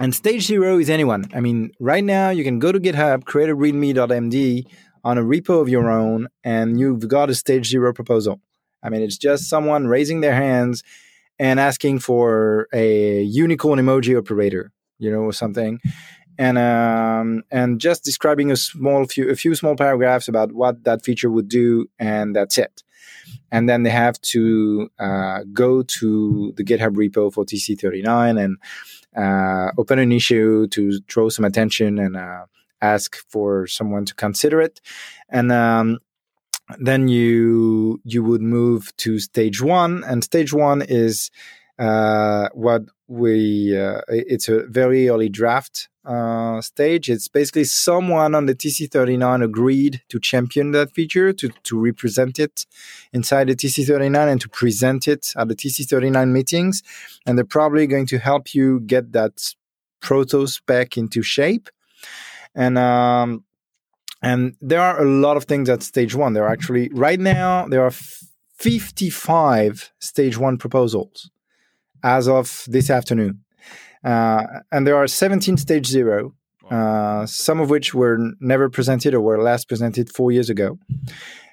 And 0.00 0.12
stage 0.12 0.42
zero 0.42 0.78
is 0.78 0.90
anyone. 0.90 1.26
I 1.32 1.40
mean, 1.40 1.70
right 1.78 2.02
now 2.02 2.30
you 2.30 2.42
can 2.42 2.58
go 2.58 2.72
to 2.72 2.80
GitHub, 2.80 3.24
create 3.24 3.48
a 3.48 3.54
readme.md 3.54 4.66
on 5.04 5.18
a 5.18 5.22
repo 5.22 5.60
of 5.60 5.68
your 5.68 5.88
own, 5.88 6.26
and 6.42 6.80
you've 6.80 7.06
got 7.06 7.30
a 7.30 7.34
stage 7.34 7.68
zero 7.68 7.92
proposal. 7.92 8.40
I 8.84 8.90
mean, 8.90 9.02
it's 9.02 9.18
just 9.18 9.48
someone 9.48 9.86
raising 9.86 10.20
their 10.20 10.34
hands 10.34 10.82
and 11.38 11.58
asking 11.58 12.00
for 12.00 12.68
a 12.72 13.22
unicorn 13.22 13.78
emoji 13.78 14.16
operator, 14.16 14.70
you 14.98 15.10
know, 15.10 15.20
or 15.20 15.32
something, 15.32 15.80
and 16.38 16.58
um, 16.58 17.42
and 17.50 17.80
just 17.80 18.04
describing 18.04 18.50
a 18.50 18.56
small 18.56 19.06
few 19.06 19.30
a 19.30 19.34
few 19.34 19.54
small 19.54 19.74
paragraphs 19.74 20.28
about 20.28 20.52
what 20.52 20.84
that 20.84 21.04
feature 21.04 21.30
would 21.30 21.48
do, 21.48 21.88
and 21.98 22.36
that's 22.36 22.58
it. 22.58 22.82
And 23.50 23.68
then 23.68 23.84
they 23.84 23.90
have 23.90 24.20
to 24.20 24.90
uh, 24.98 25.40
go 25.52 25.82
to 25.82 26.52
the 26.56 26.64
GitHub 26.64 26.94
repo 26.94 27.32
for 27.32 27.44
TC39 27.44 28.42
and 28.42 28.56
uh, 29.16 29.70
open 29.78 29.98
an 29.98 30.12
issue 30.12 30.66
to 30.68 31.00
draw 31.06 31.28
some 31.28 31.44
attention 31.44 31.98
and 31.98 32.16
uh, 32.16 32.46
ask 32.82 33.16
for 33.28 33.66
someone 33.66 34.04
to 34.04 34.14
consider 34.14 34.60
it. 34.60 34.80
And 35.28 35.52
um, 35.52 35.98
then 36.78 37.08
you 37.08 38.00
you 38.04 38.22
would 38.22 38.42
move 38.42 38.94
to 38.98 39.18
stage 39.18 39.60
one, 39.60 40.04
and 40.04 40.22
stage 40.24 40.52
one 40.52 40.82
is 40.82 41.30
uh, 41.78 42.48
what 42.52 42.82
we 43.08 43.76
uh, 43.76 44.00
it's 44.08 44.48
a 44.48 44.66
very 44.66 45.08
early 45.08 45.28
draft 45.28 45.88
uh, 46.04 46.60
stage. 46.60 47.08
It's 47.10 47.28
basically 47.28 47.64
someone 47.64 48.34
on 48.34 48.46
the 48.46 48.54
TC39 48.54 49.42
agreed 49.42 50.02
to 50.08 50.20
champion 50.20 50.72
that 50.72 50.92
feature, 50.92 51.32
to, 51.32 51.48
to 51.48 51.80
represent 51.80 52.38
it 52.38 52.66
inside 53.12 53.48
the 53.48 53.56
TC39 53.56 54.30
and 54.30 54.40
to 54.40 54.48
present 54.48 55.08
it 55.08 55.32
at 55.36 55.48
the 55.48 55.56
TC39 55.56 56.30
meetings. 56.30 56.82
And 57.26 57.38
they're 57.38 57.44
probably 57.44 57.86
going 57.86 58.06
to 58.08 58.18
help 58.18 58.54
you 58.54 58.80
get 58.80 59.12
that 59.12 59.54
proto 60.00 60.46
spec 60.46 60.96
into 60.96 61.22
shape. 61.22 61.70
And 62.54 62.78
um, 62.78 63.44
and 64.24 64.56
there 64.60 64.80
are 64.80 65.02
a 65.02 65.04
lot 65.04 65.36
of 65.36 65.44
things 65.44 65.68
at 65.68 65.82
stage 65.82 66.14
one. 66.14 66.32
There 66.32 66.44
are 66.44 66.52
actually, 66.52 66.88
right 66.94 67.20
now, 67.20 67.68
there 67.68 67.84
are 67.84 67.92
55 68.54 69.92
stage 69.98 70.38
one 70.38 70.56
proposals 70.56 71.30
as 72.02 72.26
of 72.26 72.64
this 72.66 72.88
afternoon. 72.88 73.44
Uh, 74.02 74.44
and 74.72 74.86
there 74.86 74.96
are 74.96 75.06
17 75.06 75.58
stage 75.58 75.86
zero, 75.86 76.34
uh, 76.70 77.26
some 77.26 77.60
of 77.60 77.68
which 77.68 77.92
were 77.92 78.18
never 78.40 78.70
presented 78.70 79.12
or 79.14 79.20
were 79.20 79.42
last 79.42 79.68
presented 79.68 80.10
four 80.10 80.32
years 80.32 80.48
ago, 80.48 80.78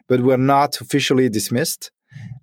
but 0.07 0.21
were 0.21 0.37
not 0.37 0.79
officially 0.79 1.27
dismissed. 1.27 1.91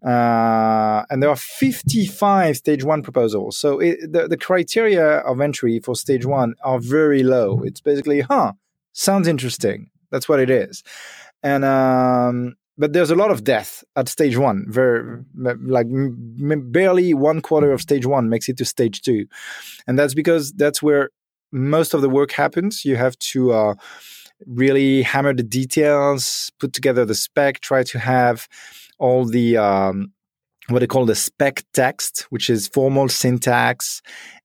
Uh, 0.04 1.04
and 1.10 1.22
there 1.22 1.30
are 1.30 1.36
55 1.36 2.56
stage 2.56 2.84
one 2.84 3.02
proposals. 3.02 3.56
So 3.56 3.78
it, 3.80 4.12
the, 4.12 4.28
the 4.28 4.36
criteria 4.36 5.18
of 5.20 5.40
entry 5.40 5.80
for 5.80 5.94
stage 5.94 6.26
one 6.26 6.54
are 6.62 6.78
very 6.78 7.22
low. 7.22 7.62
It's 7.62 7.80
basically, 7.80 8.20
huh, 8.20 8.52
sounds 8.92 9.26
interesting. 9.26 9.90
That's 10.10 10.28
what 10.28 10.40
it 10.40 10.50
is. 10.50 10.82
And 11.42 11.64
um, 11.64 12.56
but 12.76 12.92
there's 12.92 13.10
a 13.10 13.16
lot 13.16 13.30
of 13.30 13.44
death 13.44 13.84
at 13.96 14.08
stage 14.08 14.36
one. 14.36 14.64
Very 14.68 15.24
like 15.34 15.86
m- 15.86 16.70
barely 16.70 17.14
one 17.14 17.40
quarter 17.40 17.72
of 17.72 17.80
stage 17.80 18.06
one 18.06 18.28
makes 18.28 18.48
it 18.48 18.56
to 18.58 18.64
stage 18.64 19.02
two, 19.02 19.26
and 19.86 19.98
that's 19.98 20.14
because 20.14 20.52
that's 20.52 20.82
where 20.82 21.10
most 21.52 21.94
of 21.94 22.02
the 22.02 22.08
work 22.08 22.32
happens. 22.32 22.84
You 22.84 22.96
have 22.96 23.18
to 23.18 23.52
uh, 23.52 23.74
really 24.46 25.02
hammer 25.02 25.34
the 25.34 25.42
details, 25.42 26.50
put 26.60 26.72
together 26.72 27.04
the 27.04 27.14
spec, 27.14 27.60
try 27.60 27.82
to 27.84 27.98
have 27.98 28.48
all 28.98 29.24
the 29.24 29.56
um, 29.56 30.12
what 30.68 30.80
they 30.80 30.86
call 30.86 31.06
the 31.06 31.14
spec 31.14 31.64
text, 31.72 32.26
which 32.30 32.50
is 32.50 32.68
formal 32.68 33.08
syntax 33.08 34.02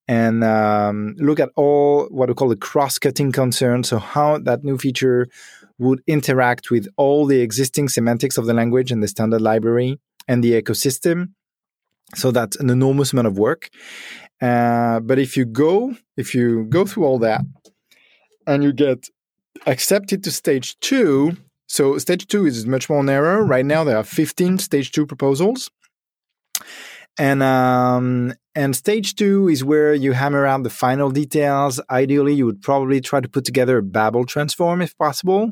and 0.08 0.44
um, 0.44 1.16
look 1.18 1.40
at 1.40 1.50
all 1.56 2.06
what 2.08 2.30
we 2.30 2.36
call 2.36 2.50
the 2.50 2.56
cross-cutting 2.56 3.32
concerns. 3.32 3.90
So 3.90 4.00
how 4.00 4.38
that 4.40 4.64
new 4.64 4.78
feature 4.78 5.28
would 5.80 6.02
interact 6.08 6.70
with 6.72 6.88
all 6.98 7.26
the 7.26 7.42
existing 7.42 7.90
semantics 7.90 8.38
of 8.38 8.46
the 8.46 8.54
language 8.54 8.92
and 8.92 9.02
the 9.02 9.08
standard 9.08 9.42
library 9.42 10.00
and 10.28 10.44
the 10.44 10.62
ecosystem. 10.62 11.30
So 12.16 12.32
that's 12.32 12.58
an 12.58 12.70
enormous 12.70 13.14
amount 13.14 13.28
of 13.28 13.38
work. 13.38 13.70
Uh, 14.42 15.00
but 15.00 15.20
if 15.20 15.38
you 15.38 15.46
go, 15.46 15.96
if 16.18 16.36
you 16.36 16.66
go 16.66 16.86
through 16.86 17.06
all 17.06 17.20
that 17.20 17.42
and 18.46 18.64
you 18.64 18.74
get 18.74 19.08
accepted 19.66 20.24
to 20.24 20.32
stage 20.32 20.80
two, 20.80 21.38
so 21.68 21.98
stage 21.98 22.28
two 22.28 22.46
is 22.46 22.66
much 22.66 22.90
more 22.90 23.04
narrow. 23.04 23.42
Right 23.42 23.66
now 23.66 23.84
there 23.84 23.98
are 23.98 24.04
15 24.04 24.60
stage 24.60 24.92
two 24.92 25.06
proposals. 25.06 25.72
And 27.18 27.44
um, 27.44 28.34
and 28.56 28.76
stage 28.76 29.16
two 29.16 29.48
is 29.48 29.64
where 29.64 29.94
you 29.94 30.14
hammer 30.14 30.46
out 30.46 30.64
the 30.64 30.70
final 30.70 31.12
details. 31.12 31.80
Ideally, 31.90 32.34
you 32.34 32.46
would 32.46 32.62
probably 32.62 33.02
try 33.02 33.20
to 33.20 33.30
put 33.30 33.46
together 33.46 33.78
a 33.78 33.84
Babel 33.84 34.26
transform 34.26 34.82
if 34.82 34.98
possible, 34.98 35.52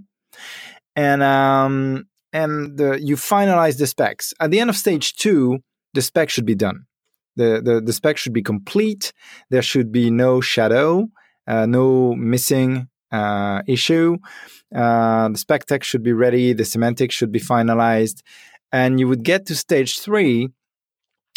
and 0.96 1.22
um, 1.22 2.08
and 2.34 2.78
the, 2.78 3.00
you 3.02 3.16
finalize 3.16 3.78
the 3.78 3.86
specs. 3.86 4.34
At 4.40 4.50
the 4.50 4.60
end 4.60 4.70
of 4.70 4.76
stage 4.76 5.14
two, 5.14 5.60
the 5.94 6.02
spec 6.02 6.30
should 6.30 6.46
be 6.46 6.56
done. 6.56 6.86
The 7.36 7.62
the, 7.64 7.82
the 7.82 7.94
spec 7.94 8.18
should 8.18 8.34
be 8.34 8.42
complete. 8.44 9.14
There 9.52 9.62
should 9.62 9.92
be 9.92 10.10
no 10.10 10.42
shadow, 10.42 11.10
uh, 11.46 11.68
no 11.68 12.16
missing 12.16 12.88
uh, 13.12 13.62
issue. 13.68 14.18
Uh, 14.74 15.30
the 15.30 15.38
spec 15.38 15.66
text 15.66 15.90
should 15.90 16.04
be 16.04 16.14
ready. 16.14 16.54
The 16.54 16.66
semantics 16.66 17.14
should 17.14 17.32
be 17.32 17.40
finalized, 17.40 18.22
and 18.72 19.00
you 19.00 19.08
would 19.08 19.24
get 19.24 19.46
to 19.46 19.56
stage 19.56 20.00
three 20.00 20.50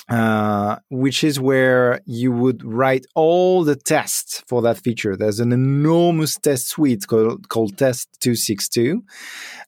uh, 0.09 0.76
which 0.90 1.24
is 1.24 1.40
where 1.40 2.00
you 2.05 2.30
would 2.30 2.62
write 2.62 3.07
all 3.14 3.64
the 3.64 3.76
tests 3.76 4.42
for 4.46 4.61
that 4.62 4.78
feature. 4.78 5.16
There's 5.16 5.40
an 5.40 5.52
enormous 5.52 6.36
test 6.36 6.68
suite 6.68 7.07
called, 7.07 7.48
called 7.48 7.78
Test 7.78 8.09
262, 8.20 9.02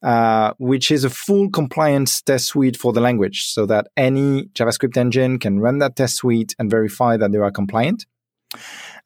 uh, 0.03 0.53
which 0.59 0.91
is 0.91 1.05
a 1.05 1.11
full 1.11 1.49
compliance 1.51 2.21
test 2.21 2.47
suite 2.47 2.77
for 2.77 2.93
the 2.93 3.01
language 3.01 3.47
so 3.47 3.65
that 3.67 3.87
any 3.97 4.45
JavaScript 4.55 4.97
engine 4.97 5.39
can 5.39 5.61
run 5.61 5.79
that 5.79 5.97
test 5.97 6.17
suite 6.17 6.55
and 6.59 6.71
verify 6.71 7.17
that 7.17 7.33
they 7.33 7.39
are 7.39 7.51
compliant 7.51 8.05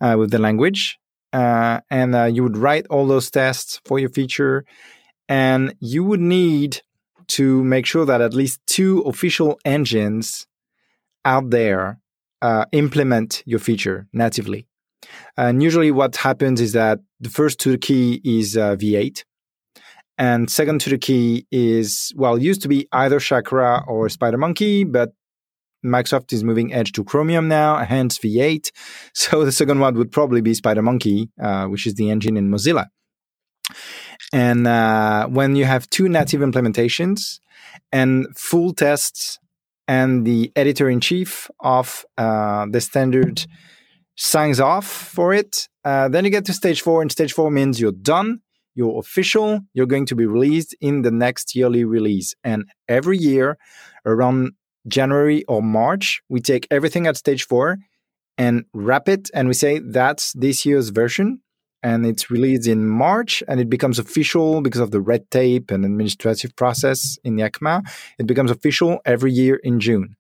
uh, 0.01 0.17
with 0.19 0.31
the 0.31 0.39
language. 0.39 0.99
Uh, 1.33 1.81
and 1.91 2.15
uh, 2.15 2.25
you 2.25 2.43
would 2.43 2.57
write 2.57 2.87
all 2.89 3.07
those 3.07 3.31
tests 3.31 3.81
for 3.85 4.01
your 4.01 4.11
feature. 4.11 4.65
And 5.29 5.77
you 5.79 6.03
would 6.03 6.21
need 6.21 6.83
to 7.29 7.63
make 7.63 7.87
sure 7.87 8.05
that 8.05 8.21
at 8.21 8.35
least 8.35 8.61
two 8.67 9.03
official 9.03 9.61
engines 9.65 10.49
out 11.25 11.51
there 11.51 12.01
uh, 12.43 12.65
implement 12.73 13.43
your 13.47 13.59
feature 13.59 14.07
natively. 14.13 14.67
And 15.37 15.63
usually, 15.63 15.91
what 15.91 16.17
happens 16.17 16.61
is 16.61 16.73
that 16.73 17.01
the 17.21 17.31
first 17.31 17.59
to 17.61 17.71
the 17.71 17.79
key 17.79 18.21
is 18.25 18.57
uh, 18.57 18.77
V8, 18.77 19.25
and 20.19 20.51
second 20.51 20.83
to 20.83 20.91
the 20.91 20.99
key 20.99 21.47
is 21.51 22.13
well, 22.15 22.39
used 22.39 22.61
to 22.63 22.69
be 22.69 22.87
either 22.93 23.19
Chakra 23.19 23.83
or 23.89 24.09
SpiderMonkey, 24.09 24.93
but 24.93 25.13
Microsoft 25.85 26.33
is 26.33 26.45
moving 26.45 26.75
Edge 26.75 26.93
to 26.93 27.05
Chromium 27.05 27.49
now, 27.49 27.79
hence 27.79 28.19
V8. 28.19 28.71
So 29.15 29.45
the 29.45 29.53
second 29.53 29.81
one 29.81 29.95
would 29.97 30.13
probably 30.13 30.43
be 30.43 30.53
SpiderMonkey, 30.53 31.31
uh, 31.43 31.67
which 31.67 31.87
is 31.87 31.95
the 31.95 32.11
engine 32.11 32.37
in 32.37 32.51
Mozilla. 32.51 32.89
And 34.33 34.67
uh, 34.67 35.27
when 35.27 35.57
you 35.57 35.65
have 35.65 35.89
two 35.91 36.09
native 36.09 36.41
implementations 36.43 37.41
and 37.91 38.27
full 38.37 38.73
tests 38.73 39.40
and 39.91 40.25
the 40.25 40.53
editor 40.55 40.89
in 40.89 41.01
chief 41.01 41.51
of 41.59 42.07
uh, 42.17 42.65
the 42.71 42.81
standard 42.81 43.45
signs 44.17 44.61
off 44.61 44.87
for 44.87 45.35
it. 45.35 45.69
Uh, 45.85 46.09
then 46.09 46.25
you 46.25 46.31
get 46.31 46.45
to 46.45 46.53
stage 46.53 46.81
four, 46.81 47.03
and 47.03 47.11
stage 47.11 47.33
four 47.33 47.51
means 47.51 47.81
you're 47.81 48.01
done, 48.15 48.39
you're 48.77 49.01
official, 49.01 49.59
you're 49.75 49.93
going 49.95 50.07
to 50.07 50.15
be 50.15 50.27
released 50.27 50.77
in 50.81 51.03
the 51.03 51.11
next 51.11 51.57
yearly 51.57 51.85
release. 51.85 52.37
And 52.45 52.67
every 52.89 53.19
year, 53.19 53.59
around 54.07 54.53
January 54.87 55.43
or 55.49 55.61
March, 55.61 56.23
we 56.29 56.41
take 56.41 56.69
everything 56.71 57.09
at 57.09 57.17
stage 57.17 57.45
four 57.45 57.79
and 58.39 58.67
wrap 58.73 59.09
it, 59.09 59.29
and 59.35 59.49
we 59.49 59.55
say 59.55 59.81
that's 59.81 60.33
this 60.35 60.65
year's 60.65 60.91
version 60.91 61.41
and 61.83 62.05
it's 62.05 62.31
released 62.31 62.69
in 62.69 62.87
March 62.87 63.43
and 63.49 63.61
it 63.61 63.71
becomes 63.71 63.99
official 63.99 64.61
because 64.61 64.81
of 64.81 64.91
the 64.91 65.01
red 65.01 65.31
tape 65.31 65.71
and 65.71 65.85
administrative 65.85 66.55
process 66.57 67.19
in 67.25 67.37
ECMA. 67.37 67.83
It 68.19 68.27
becomes 68.27 68.51
official 68.51 69.01
every 69.05 69.33
year 69.33 69.57
in 69.57 69.81
June. 69.81 70.17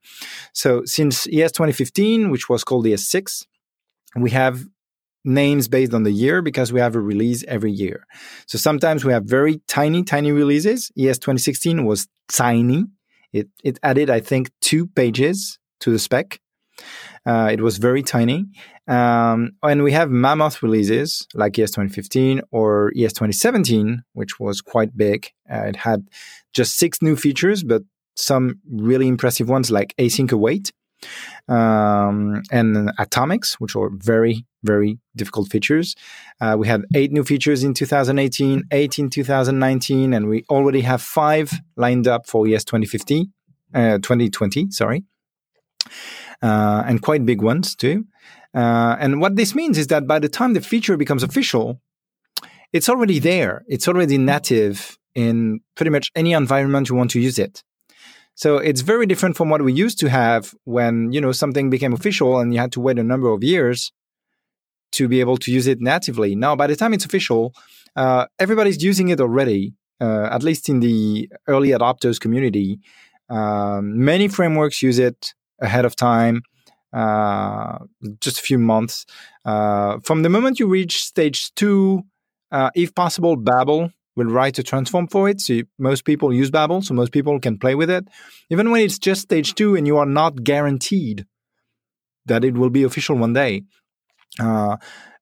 So 0.53 0.83
since 0.85 1.27
ES 1.27 1.53
2015, 1.53 2.31
which 2.31 2.49
was 2.49 2.65
called 2.65 2.87
ES6, 2.87 3.47
we 4.17 4.31
have 4.31 4.65
names 5.25 5.69
based 5.69 5.93
on 5.93 6.03
the 6.03 6.13
year 6.13 6.41
because 6.43 6.73
we 6.73 6.81
have 6.81 6.97
a 6.97 7.01
release 7.01 7.45
every 7.47 7.73
year. 7.73 8.07
So 8.47 8.59
sometimes 8.59 9.05
we 9.05 9.13
have 9.13 9.25
very 9.25 9.61
tiny, 9.69 10.03
tiny 10.03 10.33
releases. 10.33 10.91
ES 10.99 11.19
2016 11.19 11.85
was 11.85 12.09
tiny. 12.33 12.85
It, 13.33 13.49
it 13.63 13.79
added, 13.83 14.11
I 14.11 14.21
think, 14.21 14.51
two 14.61 14.87
pages 14.87 15.59
to 15.81 15.91
the 15.91 15.99
spec. 15.99 16.41
Uh, 17.27 17.51
it 17.53 17.61
was 17.61 17.79
very 17.79 18.03
tiny. 18.03 18.47
Um, 18.89 19.53
and 19.63 19.83
we 19.83 19.93
have 19.93 20.11
mammoth 20.11 20.63
releases 20.63 21.27
like 21.35 21.59
ES 21.59 21.71
2015 21.71 22.43
or 22.51 22.93
ES 22.97 23.13
2017, 23.13 24.03
which 24.15 24.41
was 24.41 24.61
quite 24.61 24.97
big. 24.97 25.31
Uh, 25.51 25.67
it 25.67 25.77
had 25.77 26.09
just 26.53 26.77
six 26.77 27.03
new 27.03 27.17
features, 27.17 27.63
but 27.63 27.83
some 28.17 28.61
really 28.71 29.07
impressive 29.07 29.49
ones 29.49 29.71
like 29.71 29.95
async 29.99 30.33
await 30.33 30.73
um, 31.49 32.43
and 32.51 32.91
atomics, 32.99 33.61
which 33.61 33.77
are 33.77 33.91
very, 33.91 34.45
very 34.63 34.99
difficult 35.17 35.51
features. 35.51 35.95
Uh, 36.41 36.57
we 36.59 36.67
had 36.67 36.85
eight 36.95 37.13
new 37.13 37.25
features 37.25 37.65
in 37.65 37.75
2018, 37.75 38.65
eight 38.71 38.99
in 38.99 39.09
2019, 39.09 40.13
and 40.13 40.29
we 40.29 40.45
already 40.51 40.83
have 40.83 41.01
five 41.01 41.53
lined 41.77 42.07
up 42.07 42.27
for 42.27 42.47
ES 42.47 42.65
2050, 42.65 43.31
uh, 43.75 43.99
2020, 43.99 44.71
sorry 44.71 45.05
uh, 46.43 46.83
and 46.87 47.03
quite 47.03 47.25
big 47.27 47.43
ones 47.43 47.75
too. 47.75 48.05
Uh, 48.55 48.97
and 48.99 49.21
what 49.21 49.37
this 49.37 49.55
means 49.55 49.79
is 49.79 49.87
that 49.89 50.07
by 50.07 50.19
the 50.19 50.29
time 50.29 50.55
the 50.55 50.61
feature 50.61 50.97
becomes 50.97 51.23
official, 51.23 51.81
it's 52.73 52.89
already 52.89 53.19
there. 53.19 53.65
It's 53.69 53.89
already 53.89 54.19
native 54.19 54.99
in 55.15 55.61
pretty 55.77 55.91
much 55.91 56.11
any 56.15 56.33
environment 56.33 56.89
you 56.89 56.95
want 56.97 57.11
to 57.13 57.21
use 57.21 57.39
it. 57.39 57.63
So 58.35 58.57
it's 58.57 58.81
very 58.81 59.07
different 59.07 59.37
from 59.37 59.51
what 59.51 59.63
we 59.63 59.73
used 59.73 59.99
to 60.01 60.09
have 60.09 60.55
when 60.65 61.13
you 61.13 61.21
know 61.21 61.33
something 61.33 61.69
became 61.69 61.93
official 61.93 62.39
and 62.39 62.55
you 62.55 62.61
had 62.61 62.73
to 62.73 62.81
wait 62.81 62.99
a 62.99 63.05
number 63.05 63.29
of 63.29 63.45
years 63.45 63.93
to 64.93 65.09
be 65.09 65.21
able 65.21 65.37
to 65.39 65.53
use 65.53 65.67
it 65.67 65.81
natively. 65.81 66.35
Now, 66.35 66.57
by 66.57 66.67
the 66.67 66.77
time 66.77 66.95
it's 66.95 67.05
official, 67.05 67.53
uh, 67.97 68.27
everybody's 68.39 68.83
using 68.83 69.09
it 69.09 69.21
already. 69.21 69.75
Uh, 70.01 70.29
at 70.33 70.43
least 70.43 70.71
in 70.71 70.81
the 70.81 71.29
early 71.47 71.69
adopters 71.69 72.19
community, 72.19 72.81
um, 73.29 74.03
many 74.03 74.29
frameworks 74.29 74.81
use 74.81 74.99
it 74.99 75.35
ahead 75.61 75.85
of 75.85 75.97
time, 75.97 76.43
uh, 76.93 77.79
just 78.21 78.39
a 78.39 78.43
few 78.43 78.59
months. 78.59 79.07
Uh, 79.45 79.99
from 80.03 80.23
the 80.23 80.29
moment 80.29 80.59
you 80.59 80.67
reach 80.67 81.05
stage 81.05 81.53
two, 81.55 82.03
uh, 82.51 82.71
if 82.75 82.95
possible, 82.95 83.37
Babel 83.37 83.91
will 84.17 84.27
write 84.27 84.59
a 84.59 84.63
transform 84.63 85.07
for 85.07 85.29
it. 85.29 85.41
So 85.41 85.63
most 85.79 86.05
people 86.05 86.33
use 86.33 86.51
Babel, 86.51 86.83
so 86.83 86.95
most 86.95 87.13
people 87.13 87.39
can 87.41 87.59
play 87.59 87.75
with 87.75 87.91
it. 87.91 88.07
Even 88.51 88.71
when 88.71 88.83
it's 88.83 88.99
just 88.99 89.23
stage 89.23 89.55
two 89.55 89.77
and 89.77 89.87
you 89.87 89.97
are 89.99 90.07
not 90.07 90.43
guaranteed 90.43 91.27
that 92.27 92.45
it 92.45 92.55
will 92.55 92.71
be 92.71 92.83
official 92.83 93.17
one 93.17 93.33
day. 93.33 93.63
Uh, 94.39 94.77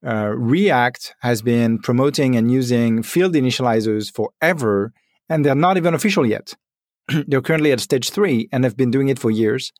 uh, 0.07 0.33
React 0.37 1.15
has 1.21 1.43
been 1.43 1.79
promoting 1.79 2.37
and 2.37 2.51
using 2.51 3.03
field 3.03 3.35
initializers 3.35 4.13
forever, 4.15 4.93
and 5.29 5.45
they're 5.45 5.55
not 5.55 5.77
even 5.77 5.95
official 5.95 6.25
yet. 6.27 6.55
they're 7.27 7.43
currently 7.43 7.73
at 7.73 7.81
stage 7.81 8.11
three 8.11 8.49
and 8.53 8.65
have 8.65 8.77
been 8.77 8.91
doing 8.91 9.09
it 9.09 9.19
for 9.19 9.31
years. 9.31 9.73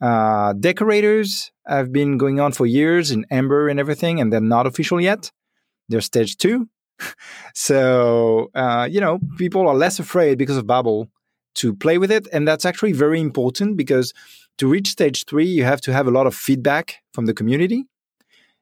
Uh, 0.00 0.52
decorators 0.52 1.50
have 1.66 1.92
been 1.92 2.18
going 2.18 2.38
on 2.40 2.52
for 2.52 2.66
years 2.66 3.10
in 3.10 3.24
Ember 3.30 3.68
and 3.68 3.80
everything, 3.80 4.20
and 4.20 4.32
they're 4.32 4.40
not 4.40 4.66
official 4.66 5.00
yet. 5.00 5.30
They're 5.88 6.00
stage 6.00 6.36
two. 6.36 6.68
so, 7.54 8.50
uh, 8.54 8.88
you 8.90 9.00
know, 9.00 9.20
people 9.38 9.66
are 9.68 9.74
less 9.74 9.98
afraid 9.98 10.38
because 10.38 10.56
of 10.56 10.66
Babel 10.66 11.08
to 11.56 11.74
play 11.74 11.98
with 11.98 12.10
it. 12.10 12.28
And 12.32 12.46
that's 12.46 12.64
actually 12.64 12.92
very 12.92 13.20
important 13.20 13.76
because 13.76 14.12
to 14.58 14.68
reach 14.68 14.88
stage 14.88 15.24
three, 15.24 15.46
you 15.46 15.64
have 15.64 15.80
to 15.82 15.92
have 15.92 16.06
a 16.06 16.10
lot 16.10 16.26
of 16.26 16.34
feedback 16.34 16.96
from 17.12 17.26
the 17.26 17.34
community. 17.34 17.84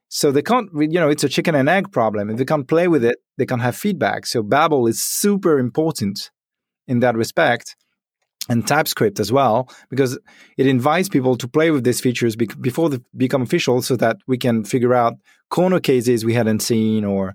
So 0.07 0.31
they 0.31 0.41
can't, 0.41 0.69
you 0.73 0.99
know, 0.99 1.09
it's 1.09 1.23
a 1.23 1.29
chicken 1.29 1.55
and 1.55 1.67
egg 1.67 1.91
problem. 1.91 2.29
If 2.29 2.37
they 2.37 2.45
can't 2.45 2.67
play 2.67 2.87
with 2.87 3.03
it, 3.03 3.17
they 3.37 3.45
can't 3.45 3.61
have 3.61 3.75
feedback. 3.75 4.25
So 4.25 4.43
Babel 4.43 4.87
is 4.87 5.01
super 5.01 5.59
important 5.59 6.31
in 6.87 6.99
that 6.99 7.15
respect 7.15 7.75
and 8.49 8.67
TypeScript 8.67 9.19
as 9.19 9.31
well, 9.31 9.69
because 9.89 10.19
it 10.57 10.67
invites 10.67 11.09
people 11.09 11.35
to 11.37 11.47
play 11.47 11.71
with 11.71 11.83
these 11.83 11.99
features 11.99 12.35
be- 12.35 12.49
before 12.61 12.89
they 12.89 12.99
become 13.17 13.41
official 13.41 13.81
so 13.81 13.95
that 13.95 14.17
we 14.27 14.37
can 14.37 14.63
figure 14.63 14.93
out 14.93 15.15
corner 15.49 15.79
cases 15.79 16.25
we 16.25 16.33
hadn't 16.33 16.59
seen 16.59 17.05
or 17.05 17.33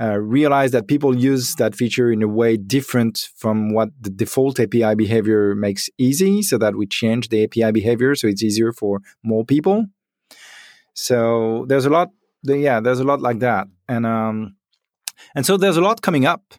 uh, 0.00 0.18
realize 0.18 0.72
that 0.72 0.88
people 0.88 1.16
use 1.16 1.54
that 1.56 1.74
feature 1.74 2.10
in 2.10 2.22
a 2.22 2.28
way 2.28 2.56
different 2.56 3.28
from 3.36 3.72
what 3.72 3.90
the 4.00 4.10
default 4.10 4.58
API 4.58 4.94
behavior 4.94 5.54
makes 5.54 5.88
easy 5.98 6.42
so 6.42 6.58
that 6.58 6.76
we 6.76 6.86
change 6.86 7.28
the 7.28 7.44
API 7.44 7.70
behavior 7.72 8.14
so 8.14 8.26
it's 8.26 8.42
easier 8.42 8.72
for 8.72 9.00
more 9.22 9.44
people. 9.44 9.86
So 10.94 11.64
there's 11.68 11.86
a 11.86 11.90
lot, 11.90 12.10
yeah, 12.42 12.80
there's 12.80 13.00
a 13.00 13.04
lot 13.04 13.20
like 13.20 13.40
that. 13.40 13.66
And, 13.88 14.04
um, 14.06 14.56
and 15.34 15.46
so 15.46 15.56
there's 15.56 15.76
a 15.76 15.80
lot 15.80 16.02
coming 16.02 16.26
up 16.26 16.54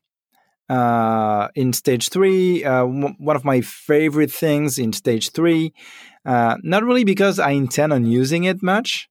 uh, 0.70 1.48
in 1.56 1.74
stage 1.74 2.10
three. 2.10 2.64
Uh, 2.64 2.86
w- 2.86 3.16
one 3.18 3.36
of 3.36 3.46
my 3.46 3.62
favorite 3.62 4.32
things 4.32 4.78
in 4.78 4.94
stage 4.94 5.32
three, 5.32 5.74
uh, 6.26 6.58
not 6.64 6.84
really 6.84 7.04
because 7.04 7.40
I 7.40 7.52
intend 7.52 7.94
on 7.94 8.06
using 8.06 8.46
it 8.46 8.64
much, 8.64 9.10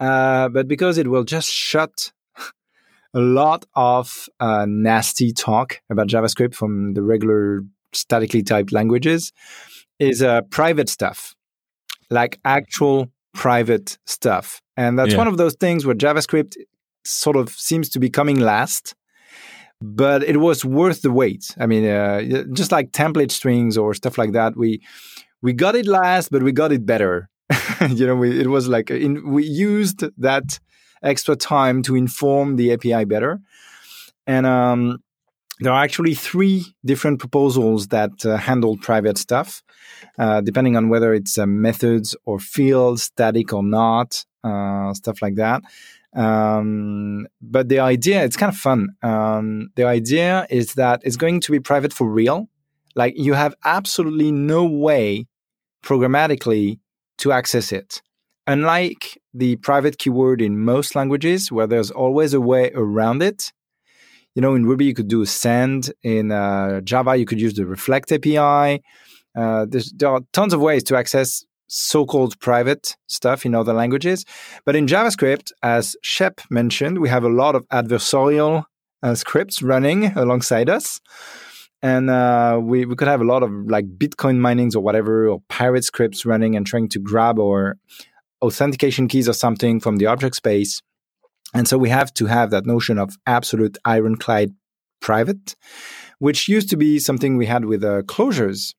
uh, 0.00 0.48
but 0.48 0.68
because 0.68 0.98
it 0.98 1.08
will 1.08 1.24
just 1.24 1.50
shut 1.50 2.12
a 3.14 3.20
lot 3.20 3.66
of 3.74 4.28
uh, 4.40 4.66
nasty 4.68 5.32
talk 5.32 5.80
about 5.90 6.08
JavaScript 6.08 6.54
from 6.54 6.94
the 6.94 7.02
regular 7.02 7.62
statically 7.92 8.42
typed 8.42 8.72
languages, 8.72 9.32
is 9.98 10.22
uh, 10.22 10.42
private 10.50 10.88
stuff, 10.88 11.34
like 12.10 12.38
actual 12.44 13.08
private 13.34 13.98
stuff. 14.06 14.60
And 14.76 14.98
that's 14.98 15.12
yeah. 15.12 15.18
one 15.18 15.28
of 15.28 15.36
those 15.36 15.54
things 15.54 15.84
where 15.84 15.94
JavaScript 15.94 16.56
sort 17.04 17.36
of 17.36 17.50
seems 17.50 17.88
to 17.90 17.98
be 17.98 18.08
coming 18.08 18.38
last 18.38 18.94
but 19.82 20.22
it 20.22 20.38
was 20.38 20.64
worth 20.64 21.02
the 21.02 21.10
wait. 21.10 21.54
I 21.58 21.66
mean, 21.66 21.84
uh, 21.84 22.44
just 22.52 22.72
like 22.72 22.92
template 22.92 23.30
strings 23.30 23.76
or 23.76 23.94
stuff 23.94 24.16
like 24.16 24.32
that, 24.32 24.56
we 24.56 24.80
we 25.42 25.52
got 25.52 25.74
it 25.74 25.86
last, 25.86 26.30
but 26.30 26.42
we 26.42 26.52
got 26.52 26.72
it 26.72 26.86
better. 26.86 27.28
you 27.88 28.06
know, 28.06 28.14
we, 28.14 28.40
it 28.40 28.46
was 28.46 28.68
like 28.68 28.90
in, 28.90 29.30
we 29.30 29.44
used 29.44 30.04
that 30.18 30.58
extra 31.02 31.34
time 31.34 31.82
to 31.82 31.96
inform 31.96 32.56
the 32.56 32.72
API 32.72 33.04
better, 33.04 33.40
and 34.26 34.46
um, 34.46 35.02
there 35.58 35.72
are 35.72 35.82
actually 35.82 36.14
three 36.14 36.64
different 36.84 37.18
proposals 37.18 37.88
that 37.88 38.24
uh, 38.24 38.36
handle 38.36 38.76
private 38.76 39.18
stuff, 39.18 39.62
uh, 40.18 40.40
depending 40.40 40.76
on 40.76 40.88
whether 40.88 41.12
it's 41.12 41.38
uh, 41.38 41.46
methods 41.46 42.16
or 42.24 42.38
fields, 42.38 43.02
static 43.02 43.52
or 43.52 43.62
not, 43.62 44.24
uh, 44.44 44.94
stuff 44.94 45.20
like 45.22 45.34
that. 45.36 45.62
Um, 46.14 47.26
but 47.40 47.68
the 47.68 47.78
idea, 47.78 48.24
it's 48.24 48.36
kind 48.36 48.52
of 48.52 48.58
fun. 48.58 48.90
Um, 49.02 49.70
the 49.76 49.84
idea 49.84 50.46
is 50.50 50.74
that 50.74 51.00
it's 51.04 51.16
going 51.16 51.40
to 51.40 51.52
be 51.52 51.60
private 51.60 51.92
for 51.92 52.08
real. 52.08 52.48
Like 52.94 53.14
you 53.16 53.34
have 53.34 53.54
absolutely 53.64 54.30
no 54.32 54.64
way 54.64 55.26
programmatically 55.82 56.78
to 57.18 57.32
access 57.32 57.72
it. 57.72 58.02
Unlike 58.46 59.18
the 59.32 59.56
private 59.56 59.98
keyword 59.98 60.42
in 60.42 60.58
most 60.58 60.94
languages, 60.94 61.50
where 61.50 61.66
there's 61.66 61.90
always 61.90 62.34
a 62.34 62.40
way 62.40 62.72
around 62.74 63.22
it, 63.22 63.52
you 64.34 64.42
know, 64.42 64.54
in 64.54 64.64
Ruby, 64.64 64.86
you 64.86 64.94
could 64.94 65.08
do 65.08 65.24
send. 65.24 65.92
In 66.02 66.32
uh, 66.32 66.80
Java, 66.80 67.16
you 67.16 67.26
could 67.26 67.40
use 67.40 67.54
the 67.54 67.66
reflect 67.66 68.10
API. 68.12 68.82
Uh, 69.36 69.66
there 69.94 70.08
are 70.08 70.20
tons 70.32 70.52
of 70.52 70.60
ways 70.60 70.82
to 70.84 70.96
access 70.96 71.44
so-called 71.74 72.38
private 72.38 72.96
stuff 73.06 73.46
in 73.46 73.54
other 73.54 73.72
languages. 73.72 74.26
But 74.66 74.76
in 74.76 74.86
JavaScript, 74.86 75.52
as 75.62 75.96
Shep 76.02 76.42
mentioned, 76.50 76.98
we 76.98 77.08
have 77.08 77.24
a 77.24 77.30
lot 77.30 77.54
of 77.54 77.66
adversarial 77.68 78.64
uh, 79.02 79.14
scripts 79.14 79.62
running 79.62 80.16
alongside 80.16 80.68
us. 80.68 81.00
And 81.80 82.10
uh, 82.10 82.60
we, 82.62 82.84
we 82.84 82.94
could 82.94 83.08
have 83.08 83.22
a 83.22 83.24
lot 83.24 83.42
of 83.42 83.50
like 83.66 83.86
Bitcoin 83.98 84.36
minings 84.36 84.76
or 84.76 84.82
whatever, 84.82 85.26
or 85.26 85.40
pirate 85.48 85.84
scripts 85.84 86.26
running 86.26 86.56
and 86.56 86.66
trying 86.66 86.88
to 86.90 87.00
grab 87.00 87.40
our 87.40 87.78
authentication 88.42 89.08
keys 89.08 89.28
or 89.28 89.32
something 89.32 89.80
from 89.80 89.96
the 89.96 90.06
object 90.06 90.36
space. 90.36 90.82
And 91.54 91.66
so 91.66 91.78
we 91.78 91.88
have 91.88 92.12
to 92.14 92.26
have 92.26 92.50
that 92.50 92.66
notion 92.66 92.98
of 92.98 93.16
absolute 93.26 93.78
ironclad 93.84 94.54
private, 95.00 95.56
which 96.18 96.48
used 96.48 96.68
to 96.70 96.76
be 96.76 96.98
something 96.98 97.36
we 97.36 97.46
had 97.46 97.64
with 97.64 97.82
uh, 97.82 98.02
closures. 98.02 98.74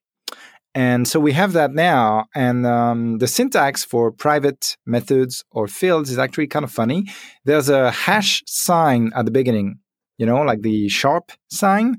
And 0.75 1.07
so 1.07 1.19
we 1.19 1.33
have 1.33 1.53
that 1.53 1.71
now. 1.71 2.25
And 2.33 2.65
um, 2.65 3.19
the 3.19 3.27
syntax 3.27 3.83
for 3.83 4.11
private 4.11 4.75
methods 4.85 5.43
or 5.51 5.67
fields 5.67 6.09
is 6.09 6.17
actually 6.17 6.47
kind 6.47 6.65
of 6.65 6.71
funny. 6.71 7.05
There's 7.45 7.69
a 7.69 7.91
hash 7.91 8.43
sign 8.47 9.11
at 9.15 9.25
the 9.25 9.31
beginning, 9.31 9.79
you 10.17 10.25
know, 10.25 10.41
like 10.41 10.61
the 10.61 10.89
sharp 10.89 11.31
sign. 11.49 11.97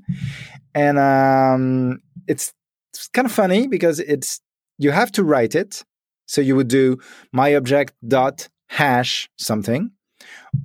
And 0.73 0.99
um, 0.99 2.01
it's, 2.27 2.53
it's 2.93 3.07
kind 3.07 3.25
of 3.25 3.31
funny 3.31 3.67
because 3.67 3.99
it's 3.99 4.41
you 4.77 4.91
have 4.91 5.11
to 5.13 5.23
write 5.23 5.55
it. 5.55 5.83
So 6.27 6.41
you 6.41 6.55
would 6.55 6.67
do 6.67 6.97
my 7.31 7.55
object 7.55 7.93
dot 8.05 8.49
hash 8.67 9.29
something 9.37 9.91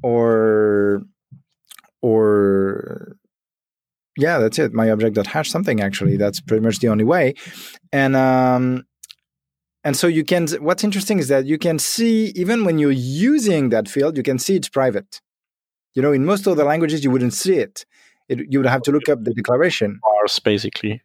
or 0.02 1.02
or 2.02 3.16
yeah 4.20 4.38
that's 4.38 4.58
it. 4.58 4.72
My 4.72 4.90
object 4.90 5.16
dot 5.16 5.26
hash 5.26 5.50
something 5.50 5.80
actually. 5.80 6.16
That's 6.16 6.40
pretty 6.40 6.62
much 6.62 6.78
the 6.78 6.88
only 6.88 7.04
way. 7.04 7.34
And 7.92 8.14
um 8.16 8.84
and 9.82 9.96
so 9.96 10.06
you 10.06 10.24
can 10.24 10.46
what's 10.60 10.84
interesting 10.84 11.18
is 11.18 11.28
that 11.28 11.46
you 11.46 11.58
can 11.58 11.78
see 11.78 12.32
even 12.36 12.64
when 12.64 12.78
you're 12.78 12.90
using 12.90 13.70
that 13.70 13.88
field 13.88 14.16
you 14.16 14.22
can 14.22 14.38
see 14.38 14.56
it's 14.56 14.68
private. 14.68 15.20
You 15.94 16.02
know 16.02 16.12
in 16.12 16.24
most 16.24 16.46
other 16.46 16.64
languages 16.64 17.02
you 17.04 17.10
wouldn't 17.10 17.34
see 17.34 17.54
it, 17.54 17.84
it 18.28 18.38
you 18.50 18.58
would 18.58 18.68
have 18.68 18.82
to 18.82 18.92
look 18.92 19.08
up 19.08 19.24
the 19.24 19.34
declaration. 19.34 19.98
Bars 20.02 20.38
basically. 20.38 21.02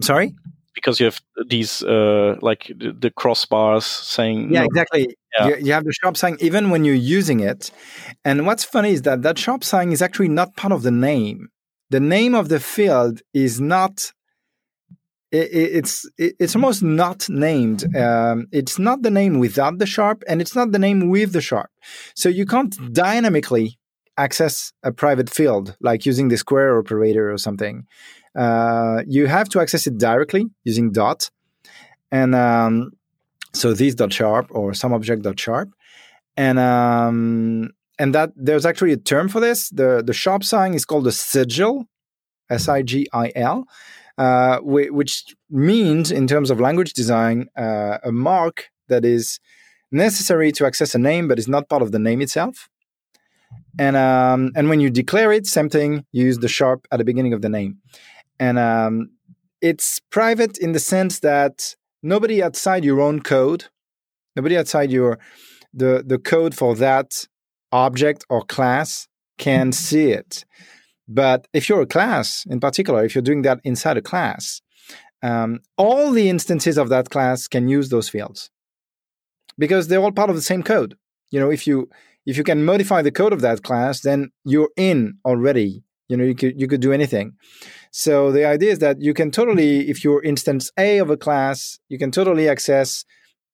Sorry? 0.00 0.34
Because 0.74 0.98
you 0.98 1.06
have 1.06 1.20
these 1.46 1.82
uh, 1.84 2.36
like 2.42 2.66
the, 2.66 2.92
the 2.92 3.10
crossbars 3.10 3.84
saying 3.84 4.52
yeah 4.52 4.60
no. 4.60 4.66
exactly. 4.66 5.16
Yeah. 5.38 5.48
You, 5.48 5.56
you, 5.66 5.72
have 5.72 5.84
the 5.84 5.92
sharp 5.92 6.16
sign 6.16 6.36
even 6.40 6.70
when 6.70 6.84
you're 6.84 6.94
using 6.94 7.40
it. 7.40 7.70
And 8.24 8.46
what's 8.46 8.64
funny 8.64 8.90
is 8.90 9.02
that 9.02 9.22
that 9.22 9.36
sharp 9.36 9.64
sign 9.64 9.90
is 9.90 10.00
actually 10.00 10.28
not 10.28 10.56
part 10.56 10.72
of 10.72 10.82
the 10.82 10.92
name 10.92 11.48
the 11.90 12.00
name 12.00 12.34
of 12.34 12.48
the 12.48 12.60
field 12.60 13.20
is 13.32 13.60
not 13.60 14.12
it's 15.36 16.08
it's 16.16 16.54
almost 16.54 16.80
not 16.80 17.28
named 17.28 17.84
um, 17.96 18.46
it's 18.52 18.78
not 18.78 19.02
the 19.02 19.10
name 19.10 19.40
without 19.40 19.78
the 19.78 19.86
sharp 19.86 20.22
and 20.28 20.40
it's 20.40 20.54
not 20.54 20.70
the 20.70 20.78
name 20.78 21.08
with 21.08 21.32
the 21.32 21.40
sharp 21.40 21.70
so 22.14 22.28
you 22.28 22.46
can't 22.46 22.76
dynamically 22.92 23.76
access 24.16 24.72
a 24.84 24.92
private 24.92 25.28
field 25.28 25.76
like 25.80 26.06
using 26.06 26.28
the 26.28 26.36
square 26.36 26.78
operator 26.78 27.32
or 27.32 27.36
something 27.36 27.84
uh, 28.36 29.02
you 29.06 29.26
have 29.26 29.48
to 29.48 29.60
access 29.60 29.86
it 29.86 29.98
directly 29.98 30.46
using 30.64 30.90
dot. 30.90 31.30
And 32.10 32.34
um, 32.34 32.92
so 33.52 33.72
this 33.72 33.94
dot 33.94 34.12
sharp 34.12 34.48
or 34.50 34.74
some 34.74 34.92
object 34.92 35.22
dot 35.22 35.38
sharp. 35.38 35.70
And 36.36 36.58
um, 36.58 37.70
and 37.98 38.14
that 38.14 38.32
there's 38.36 38.66
actually 38.66 38.92
a 38.92 38.96
term 38.96 39.28
for 39.28 39.40
this. 39.40 39.70
The 39.70 40.02
the 40.04 40.12
sharp 40.12 40.44
sign 40.44 40.74
is 40.74 40.84
called 40.84 41.06
a 41.06 41.12
sigil, 41.12 41.86
S 42.50 42.68
I 42.68 42.82
G 42.82 43.08
I 43.12 43.32
L, 43.34 43.66
uh, 44.18 44.58
which 44.62 45.24
means 45.50 46.10
in 46.10 46.26
terms 46.26 46.50
of 46.50 46.60
language 46.60 46.92
design 46.92 47.48
uh, 47.56 47.98
a 48.04 48.12
mark 48.12 48.70
that 48.88 49.04
is 49.04 49.40
necessary 49.90 50.50
to 50.52 50.66
access 50.66 50.94
a 50.94 50.98
name 50.98 51.28
but 51.28 51.38
is 51.38 51.48
not 51.48 51.68
part 51.68 51.82
of 51.82 51.92
the 51.92 51.98
name 51.98 52.20
itself. 52.20 52.68
And 53.78 53.96
um, 53.96 54.52
and 54.56 54.68
when 54.68 54.80
you 54.80 54.90
declare 54.90 55.32
it, 55.32 55.46
same 55.46 55.68
thing. 55.68 56.04
You 56.12 56.26
use 56.26 56.38
the 56.38 56.48
sharp 56.48 56.86
at 56.90 56.98
the 56.98 57.04
beginning 57.04 57.32
of 57.32 57.42
the 57.42 57.48
name 57.48 57.78
and 58.38 58.58
um, 58.58 59.10
it's 59.60 60.00
private 60.10 60.58
in 60.58 60.72
the 60.72 60.80
sense 60.80 61.20
that 61.20 61.74
nobody 62.02 62.42
outside 62.42 62.84
your 62.84 63.00
own 63.00 63.20
code, 63.20 63.66
nobody 64.36 64.56
outside 64.56 64.90
your 64.90 65.18
the 65.72 66.04
the 66.06 66.18
code 66.18 66.54
for 66.54 66.74
that 66.76 67.26
object 67.74 68.24
or 68.30 68.42
class 68.42 69.08
can 69.36 69.72
see 69.72 70.12
it. 70.12 70.44
But 71.08 71.46
if 71.52 71.68
you're 71.68 71.82
a 71.82 71.86
class, 71.86 72.46
in 72.48 72.60
particular, 72.60 73.04
if 73.04 73.14
you're 73.14 73.22
doing 73.22 73.42
that 73.42 73.60
inside 73.64 73.96
a 73.96 74.02
class, 74.02 74.62
um, 75.22 75.60
all 75.76 76.12
the 76.12 76.28
instances 76.28 76.78
of 76.78 76.88
that 76.88 77.10
class 77.10 77.48
can 77.48 77.68
use 77.68 77.88
those 77.88 78.08
fields 78.08 78.50
because 79.58 79.88
they're 79.88 80.00
all 80.00 80.12
part 80.12 80.30
of 80.30 80.36
the 80.36 80.42
same 80.42 80.62
code. 80.62 80.96
You 81.30 81.40
know, 81.40 81.50
if 81.50 81.66
you 81.66 81.90
if 82.26 82.38
you 82.38 82.44
can 82.44 82.64
modify 82.64 83.02
the 83.02 83.10
code 83.10 83.32
of 83.32 83.40
that 83.42 83.62
class, 83.62 84.00
then 84.00 84.30
you're 84.44 84.70
in 84.76 85.18
already. 85.24 85.82
You 86.08 86.16
know, 86.16 86.24
you 86.24 86.34
could 86.34 86.60
you 86.60 86.68
could 86.68 86.80
do 86.80 86.92
anything. 86.92 87.32
So 87.90 88.32
the 88.32 88.44
idea 88.44 88.72
is 88.72 88.78
that 88.80 89.00
you 89.00 89.14
can 89.14 89.30
totally, 89.30 89.88
if 89.88 90.04
you're 90.04 90.22
instance 90.22 90.70
A 90.78 90.98
of 90.98 91.10
a 91.10 91.16
class, 91.16 91.78
you 91.88 91.98
can 91.98 92.10
totally 92.10 92.48
access 92.48 93.04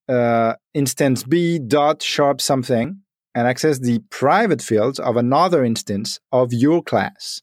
uh, 0.08 0.54
instance 0.74 1.22
B 1.22 1.58
dot 1.58 2.02
sharp 2.02 2.40
something 2.40 3.00
and 3.34 3.46
access 3.46 3.78
the 3.78 4.00
private 4.10 4.62
fields 4.62 4.98
of 4.98 5.16
another 5.16 5.64
instance 5.64 6.18
of 6.32 6.52
your 6.52 6.82
class, 6.82 7.40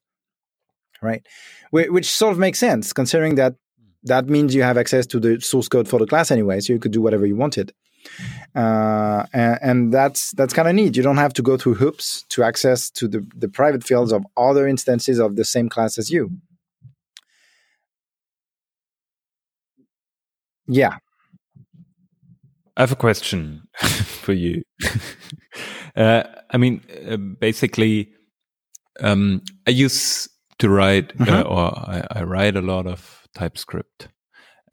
right? 1.02 1.26
Which 1.72 2.10
sort 2.10 2.34
of 2.34 2.40
makes 2.40 2.60
sense 2.60 2.94
considering 2.94 3.36
that 3.36 3.56
that 4.04 4.30
means 4.30 4.56
you 4.56 4.64
have 4.64 4.78
access 4.78 5.06
to 5.08 5.20
the 5.20 5.40
source 5.42 5.68
code 5.68 5.88
for 5.88 6.00
the 6.00 6.08
class 6.08 6.32
anyway, 6.32 6.60
so 6.60 6.74
you 6.74 6.80
could 6.80 6.92
do 6.92 7.02
whatever 7.02 7.26
you 7.26 7.36
wanted. 7.36 7.74
Uh, 8.56 9.26
and, 9.34 9.60
and, 9.62 9.94
that's 9.94 10.32
that's 10.32 10.54
kind 10.54 10.68
of 10.68 10.76
neat. 10.76 10.96
You 10.96 11.04
don't 11.04 11.18
have 11.18 11.34
to 11.34 11.42
go 11.42 11.58
through 11.58 11.76
hoops 11.76 12.26
to 12.30 12.44
access 12.44 12.90
to 12.92 13.08
the, 13.08 13.28
the 13.36 13.50
private 13.50 13.84
fields 13.84 14.14
of 14.14 14.26
other 14.38 14.66
instances 14.66 15.20
of 15.20 15.36
the 15.36 15.44
same 15.44 15.68
class 15.68 15.98
as 15.98 16.10
you. 16.10 16.32
Yeah. 20.68 20.98
I 22.76 22.82
have 22.82 22.92
a 22.92 22.96
question 22.96 23.68
for 24.28 24.34
you. 24.34 24.61
uh, 25.95 26.23
I 26.51 26.57
mean, 26.57 26.82
uh, 27.09 27.15
basically, 27.15 28.09
um, 28.99 29.41
I 29.65 29.71
used 29.71 30.30
to 30.59 30.67
write, 30.67 31.13
uh, 31.21 31.23
mm-hmm. 31.23 31.49
or 31.49 31.67
I, 31.89 32.05
I, 32.11 32.23
write 32.23 32.57
a 32.57 32.61
lot 32.61 32.88
of 32.88 33.25
TypeScript. 33.36 34.09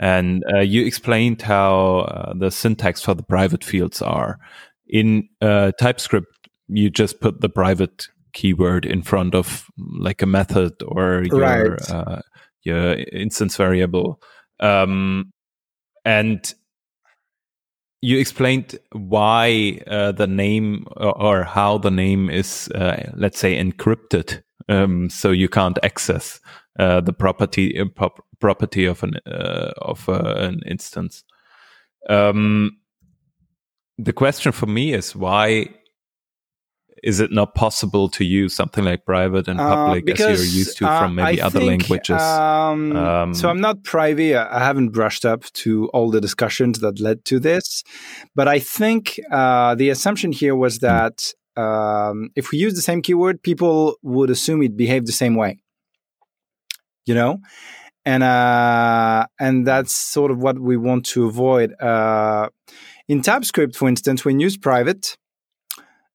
And 0.00 0.42
uh, 0.52 0.58
you 0.58 0.84
explained 0.84 1.40
how 1.42 2.00
uh, 2.00 2.34
the 2.36 2.50
syntax 2.50 3.00
for 3.00 3.14
the 3.14 3.22
private 3.22 3.62
fields 3.62 4.02
are. 4.02 4.40
In 4.88 5.28
TypeScript, 5.40 6.48
you 6.66 6.90
just 6.90 7.20
put 7.20 7.40
the 7.40 7.48
private 7.48 8.08
keyword 8.32 8.84
in 8.84 9.02
front 9.02 9.36
of 9.36 9.66
like 9.78 10.20
a 10.20 10.26
method 10.26 10.72
or 10.82 11.22
your, 11.30 11.78
right. 11.78 12.22
your 12.64 12.94
instance 13.12 13.56
variable. 13.56 14.20
Um, 14.58 15.32
and 16.04 16.52
you 18.04 18.18
explained 18.18 18.78
why 18.92 19.80
uh, 19.86 20.12
the 20.12 20.26
name 20.26 20.86
or, 20.94 21.18
or, 21.18 21.42
how 21.42 21.78
the 21.78 21.90
name 21.90 22.28
is, 22.28 22.68
uh, 22.74 23.10
let's 23.14 23.38
say, 23.38 23.58
encrypted, 23.58 24.42
um, 24.68 25.08
so 25.08 25.30
you 25.30 25.48
can't 25.48 25.78
access 25.82 26.38
uh, 26.78 27.00
the 27.00 27.14
property 27.14 27.80
uh, 27.80 28.08
property 28.40 28.84
of 28.84 29.02
an 29.02 29.14
uh, 29.26 29.72
of 29.78 30.06
uh, 30.06 30.34
an 30.36 30.60
instance. 30.66 31.24
Um, 32.10 32.76
the 33.96 34.12
question 34.12 34.52
for 34.52 34.66
me 34.66 34.92
is 34.92 35.16
why 35.16 35.68
is 37.02 37.20
it 37.20 37.32
not 37.32 37.54
possible 37.54 38.08
to 38.10 38.24
use 38.24 38.54
something 38.54 38.84
like 38.84 39.04
private 39.04 39.48
and 39.48 39.60
uh, 39.60 39.74
public 39.74 40.04
uh, 40.04 40.06
because, 40.06 40.40
as 40.40 40.54
you're 40.54 40.58
used 40.58 40.78
to 40.78 40.86
from 40.86 41.16
maybe 41.16 41.40
uh, 41.40 41.46
other 41.46 41.60
think, 41.60 41.82
languages? 41.82 42.20
Um, 42.20 42.96
um, 42.96 43.34
so 43.34 43.48
I'm 43.48 43.60
not 43.60 43.82
private. 43.84 44.36
I 44.36 44.60
haven't 44.60 44.90
brushed 44.90 45.24
up 45.24 45.44
to 45.64 45.88
all 45.88 46.10
the 46.10 46.20
discussions 46.20 46.80
that 46.80 47.00
led 47.00 47.24
to 47.26 47.38
this, 47.38 47.82
but 48.34 48.48
I 48.48 48.58
think 48.58 49.18
uh, 49.30 49.74
the 49.74 49.90
assumption 49.90 50.32
here 50.32 50.54
was 50.54 50.76
hmm. 50.76 50.86
that 50.86 51.32
um, 51.56 52.30
if 52.34 52.50
we 52.50 52.58
use 52.58 52.74
the 52.74 52.82
same 52.82 53.02
keyword, 53.02 53.42
people 53.42 53.96
would 54.02 54.30
assume 54.30 54.62
it 54.62 54.76
behaved 54.76 55.06
the 55.06 55.12
same 55.12 55.34
way. 55.36 55.58
you 57.06 57.14
know, 57.14 57.40
and 58.04 58.22
uh, 58.22 59.26
and 59.38 59.66
that's 59.66 59.94
sort 59.94 60.30
of 60.30 60.38
what 60.38 60.58
we 60.58 60.76
want 60.76 61.06
to 61.06 61.26
avoid. 61.26 61.74
Uh, 61.80 62.48
in 63.08 63.22
TypeScript, 63.22 63.76
for 63.76 63.88
instance, 63.88 64.24
when 64.24 64.40
you 64.40 64.44
use 64.44 64.56
private, 64.56 65.16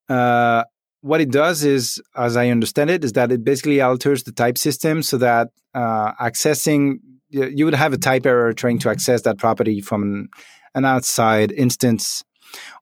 uh, 0.10 0.64
what 1.02 1.22
it 1.22 1.32
does 1.32 1.64
is, 1.64 2.02
as 2.16 2.36
I 2.36 2.50
understand 2.50 2.90
it, 2.90 3.04
is 3.04 3.14
that 3.14 3.32
it 3.32 3.44
basically 3.44 3.82
alters 3.82 4.24
the 4.24 4.32
type 4.32 4.58
system 4.58 5.02
so 5.04 5.18
that 5.18 5.50
uh, 5.74 6.12
accessing 6.14 6.98
you 7.30 7.66
would 7.66 7.76
have 7.76 7.94
a 7.94 7.98
type 7.98 8.26
error 8.26 8.54
trying 8.54 8.80
to 8.80 8.90
access 8.90 9.22
that 9.22 9.38
property 9.38 9.82
from 9.82 10.30
an 10.74 10.86
outside 10.86 11.52
instance 11.52 12.24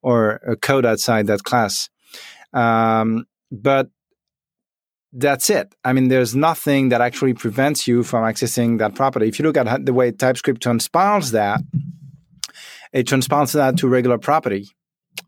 or 0.02 0.40
a 0.48 0.56
code 0.56 0.86
outside 0.86 1.28
that 1.28 1.44
class. 1.44 1.90
Um, 2.54 3.26
but 3.52 3.90
that's 5.12 5.50
it. 5.50 5.76
I 5.84 5.94
mean, 5.94 6.08
there's 6.08 6.36
nothing 6.36 6.90
that 6.90 7.02
actually 7.02 7.34
prevents 7.34 7.88
you 7.88 8.04
from 8.04 8.24
accessing 8.24 8.80
that 8.80 8.96
property. 8.96 9.28
If 9.28 9.40
you 9.40 9.44
look 9.44 9.58
at 9.58 9.86
the 9.86 9.94
way 9.94 10.12
TypeScript 10.12 10.62
transpiles 10.62 11.32
that, 11.32 11.62
it 12.94 13.08
transpiles 13.08 13.52
that 13.54 13.78
to 13.78 13.88
regular 13.88 14.18
property 14.18 14.70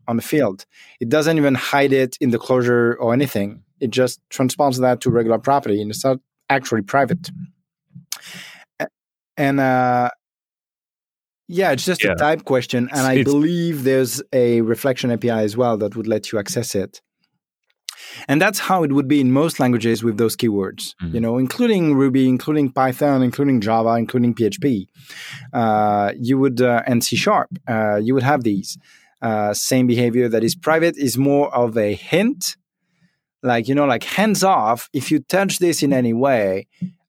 on 0.08 0.16
the 0.16 0.22
field. 0.22 0.66
It 1.00 1.08
doesn't 1.08 1.36
even 1.36 1.54
hide 1.54 1.92
it 1.92 2.16
in 2.20 2.30
the 2.30 2.38
closure 2.38 2.96
or 3.00 3.12
anything. 3.12 3.62
It 3.80 3.90
just 3.90 4.20
transpiles 4.30 4.78
that 4.78 5.00
to 5.02 5.10
regular 5.10 5.38
property, 5.38 5.80
and 5.80 5.90
it's 5.90 6.04
not 6.04 6.18
actually 6.48 6.82
private. 6.82 7.30
And 9.36 9.58
uh, 9.58 10.10
yeah, 11.48 11.72
it's 11.72 11.84
just 11.84 12.04
yeah. 12.04 12.12
a 12.12 12.16
type 12.16 12.44
question, 12.44 12.88
and 12.92 13.00
I 13.00 13.22
believe 13.24 13.84
there's 13.84 14.22
a 14.32 14.60
reflection 14.60 15.10
API 15.10 15.30
as 15.30 15.56
well 15.56 15.76
that 15.78 15.96
would 15.96 16.06
let 16.06 16.30
you 16.30 16.38
access 16.38 16.74
it. 16.74 17.00
And 18.28 18.40
that's 18.40 18.58
how 18.58 18.82
it 18.82 18.92
would 18.92 19.08
be 19.08 19.20
in 19.20 19.32
most 19.32 19.60
languages 19.60 20.02
with 20.02 20.16
those 20.16 20.36
keywords, 20.36 20.94
mm-hmm. 21.02 21.14
you 21.14 21.20
know, 21.20 21.38
including 21.38 21.94
Ruby, 21.94 22.28
including 22.28 22.72
Python, 22.72 23.22
including 23.22 23.60
Java, 23.60 23.94
including 23.96 24.34
PHP. 24.34 24.86
Uh, 25.52 26.12
you 26.18 26.38
would, 26.38 26.60
uh, 26.60 26.82
and 26.86 27.02
C 27.04 27.16
Sharp, 27.16 27.48
uh, 27.68 27.96
you 27.96 28.14
would 28.14 28.22
have 28.22 28.44
these. 28.44 28.78
Uh, 29.22 29.52
same 29.52 29.86
behavior 29.86 30.28
that 30.28 30.42
is 30.42 30.54
private 30.54 30.96
is 30.96 31.18
more 31.18 31.54
of 31.54 31.76
a 31.76 31.94
hint, 31.94 32.56
like, 33.42 33.68
you 33.68 33.74
know, 33.74 33.86
like 33.86 34.04
hands 34.04 34.42
off. 34.42 34.88
If 34.92 35.10
you 35.10 35.20
touch 35.20 35.58
this 35.58 35.82
in 35.82 35.92
any 35.92 36.12
way, 36.12 36.66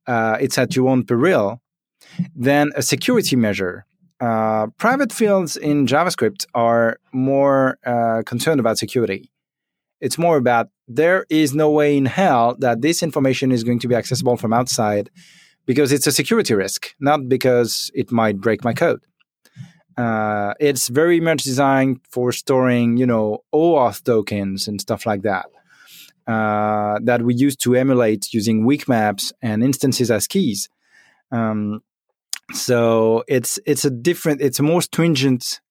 uh, 0.07 0.37
it's 0.39 0.57
at 0.57 0.75
your 0.75 0.89
own 0.89 1.03
peril. 1.05 1.61
Then 2.35 2.71
a 2.75 2.81
security 2.81 3.35
measure. 3.35 3.85
Uh, 4.19 4.67
private 4.77 5.11
fields 5.11 5.57
in 5.57 5.87
JavaScript 5.87 6.45
are 6.53 6.97
more 7.13 7.77
concerned 8.25 8.59
about 8.59 8.77
security. 8.77 9.31
It's 10.01 10.17
more 10.17 10.37
about 10.37 10.67
there 10.87 11.25
is 11.29 11.53
no 11.53 11.71
way 11.71 11.95
in 11.95 12.05
hell 12.05 12.55
that 12.59 12.81
this 12.81 13.01
information 13.01 13.51
is 13.51 13.63
going 13.63 13.79
to 13.79 13.87
be 13.87 13.95
accessible 13.95 14.35
from 14.35 14.51
outside 14.51 15.09
because 15.65 15.91
it's 15.91 16.07
a 16.07 16.11
security 16.11 16.53
risk, 16.53 16.93
not 16.99 17.29
because 17.29 17.91
it 17.93 18.11
might 18.11 18.41
break 18.41 18.63
my 18.63 18.73
code. 18.73 19.05
Uh, 19.97 20.53
it's 20.59 20.87
very 20.87 21.19
much 21.19 21.43
designed 21.43 21.99
for 22.09 22.31
storing, 22.31 22.97
you 22.97 23.05
know, 23.05 23.43
OAuth 23.53 24.03
tokens 24.03 24.67
and 24.67 24.79
stuff 24.79 25.05
like 25.05 25.23
that. 25.23 25.47
Uh, 26.27 26.99
that 27.03 27.23
we 27.23 27.33
use 27.33 27.55
to 27.55 27.75
emulate 27.75 28.33
using 28.33 28.65
weak 28.65 28.87
maps 28.87 29.33
and 29.41 29.63
instances 29.63 30.11
as 30.11 30.27
keys. 30.27 30.69
Um, 31.31 31.81
so 32.53 33.23
it's 33.27 33.59
it's 33.65 33.85
a 33.85 33.89
different, 33.89 34.41
it's 34.41 34.59
a 34.59 34.63
more 34.63 34.81
stringent, 34.81 35.61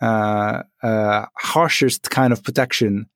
uh, 0.00 0.62
uh 0.82 1.26
harshest 1.36 2.10
kind 2.10 2.32
of 2.32 2.42
protection 2.42 3.06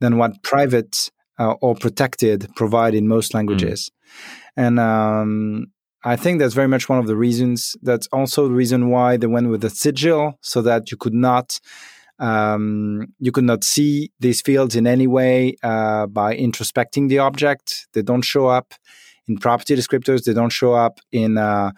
than 0.00 0.16
what 0.16 0.42
private 0.42 1.10
uh, 1.38 1.52
or 1.60 1.74
protected 1.74 2.48
provide 2.56 2.94
in 2.94 3.08
most 3.08 3.34
languages. 3.34 3.90
Mm. 3.90 4.64
And 4.64 4.80
um, 4.80 5.66
I 6.04 6.16
think 6.16 6.38
that's 6.38 6.54
very 6.54 6.68
much 6.68 6.88
one 6.88 6.98
of 6.98 7.06
the 7.06 7.16
reasons. 7.16 7.76
That's 7.82 8.06
also 8.12 8.46
the 8.46 8.54
reason 8.54 8.90
why 8.90 9.16
they 9.16 9.26
went 9.26 9.48
with 9.48 9.62
the 9.62 9.70
sigil, 9.70 10.38
so 10.42 10.60
that 10.62 10.90
you 10.90 10.98
could 10.98 11.14
not 11.14 11.58
um, 12.18 13.06
you 13.18 13.32
could 13.32 13.44
not 13.44 13.64
see 13.64 14.12
these 14.20 14.40
fields 14.40 14.76
in 14.76 14.86
any 14.86 15.06
way 15.06 15.56
uh, 15.62 16.06
by 16.06 16.36
introspecting 16.36 17.08
the 17.08 17.18
object. 17.18 17.88
They 17.92 18.02
don't 18.02 18.22
show 18.22 18.46
up 18.46 18.74
in 19.26 19.38
property 19.38 19.74
descriptors. 19.74 20.24
They 20.24 20.34
don't 20.34 20.52
show 20.52 20.74
up 20.74 21.00
in 21.10 21.38
uh, 21.38 21.72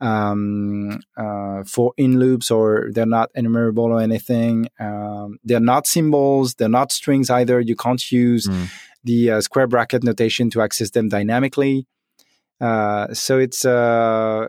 um, 0.00 1.00
uh, 1.16 1.64
for 1.64 1.92
in 1.96 2.18
loops, 2.18 2.50
or 2.50 2.90
they're 2.92 3.06
not 3.06 3.30
enumerable 3.34 3.84
or 3.84 4.00
anything. 4.00 4.68
Um, 4.78 5.38
they're 5.44 5.60
not 5.60 5.86
symbols. 5.86 6.54
They're 6.54 6.68
not 6.68 6.92
strings 6.92 7.30
either. 7.30 7.60
You 7.60 7.76
can't 7.76 8.10
use 8.10 8.46
mm. 8.46 8.68
the 9.04 9.32
uh, 9.32 9.40
square 9.40 9.66
bracket 9.66 10.04
notation 10.04 10.50
to 10.50 10.62
access 10.62 10.90
them 10.90 11.08
dynamically. 11.08 11.86
Uh, 12.62 13.12
so 13.12 13.38
it's 13.38 13.64
uh, 13.64 14.46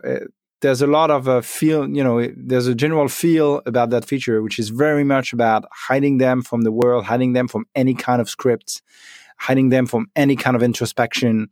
there's 0.60 0.80
a 0.80 0.86
lot 0.86 1.10
of 1.10 1.26
a 1.28 1.42
feel, 1.42 1.88
you 1.88 2.02
know, 2.02 2.26
there's 2.36 2.68
a 2.68 2.74
general 2.74 3.08
feel 3.08 3.60
about 3.66 3.90
that 3.90 4.04
feature, 4.04 4.40
which 4.40 4.58
is 4.58 4.70
very 4.70 5.04
much 5.04 5.32
about 5.32 5.64
hiding 5.88 6.18
them 6.18 6.40
from 6.40 6.62
the 6.62 6.72
world, 6.72 7.04
hiding 7.04 7.34
them 7.34 7.48
from 7.48 7.66
any 7.74 7.92
kind 7.92 8.20
of 8.20 8.30
scripts, 8.30 8.80
hiding 9.36 9.68
them 9.68 9.84
from 9.84 10.06
any 10.14 10.36
kind 10.36 10.56
of 10.56 10.62
introspection, 10.62 11.50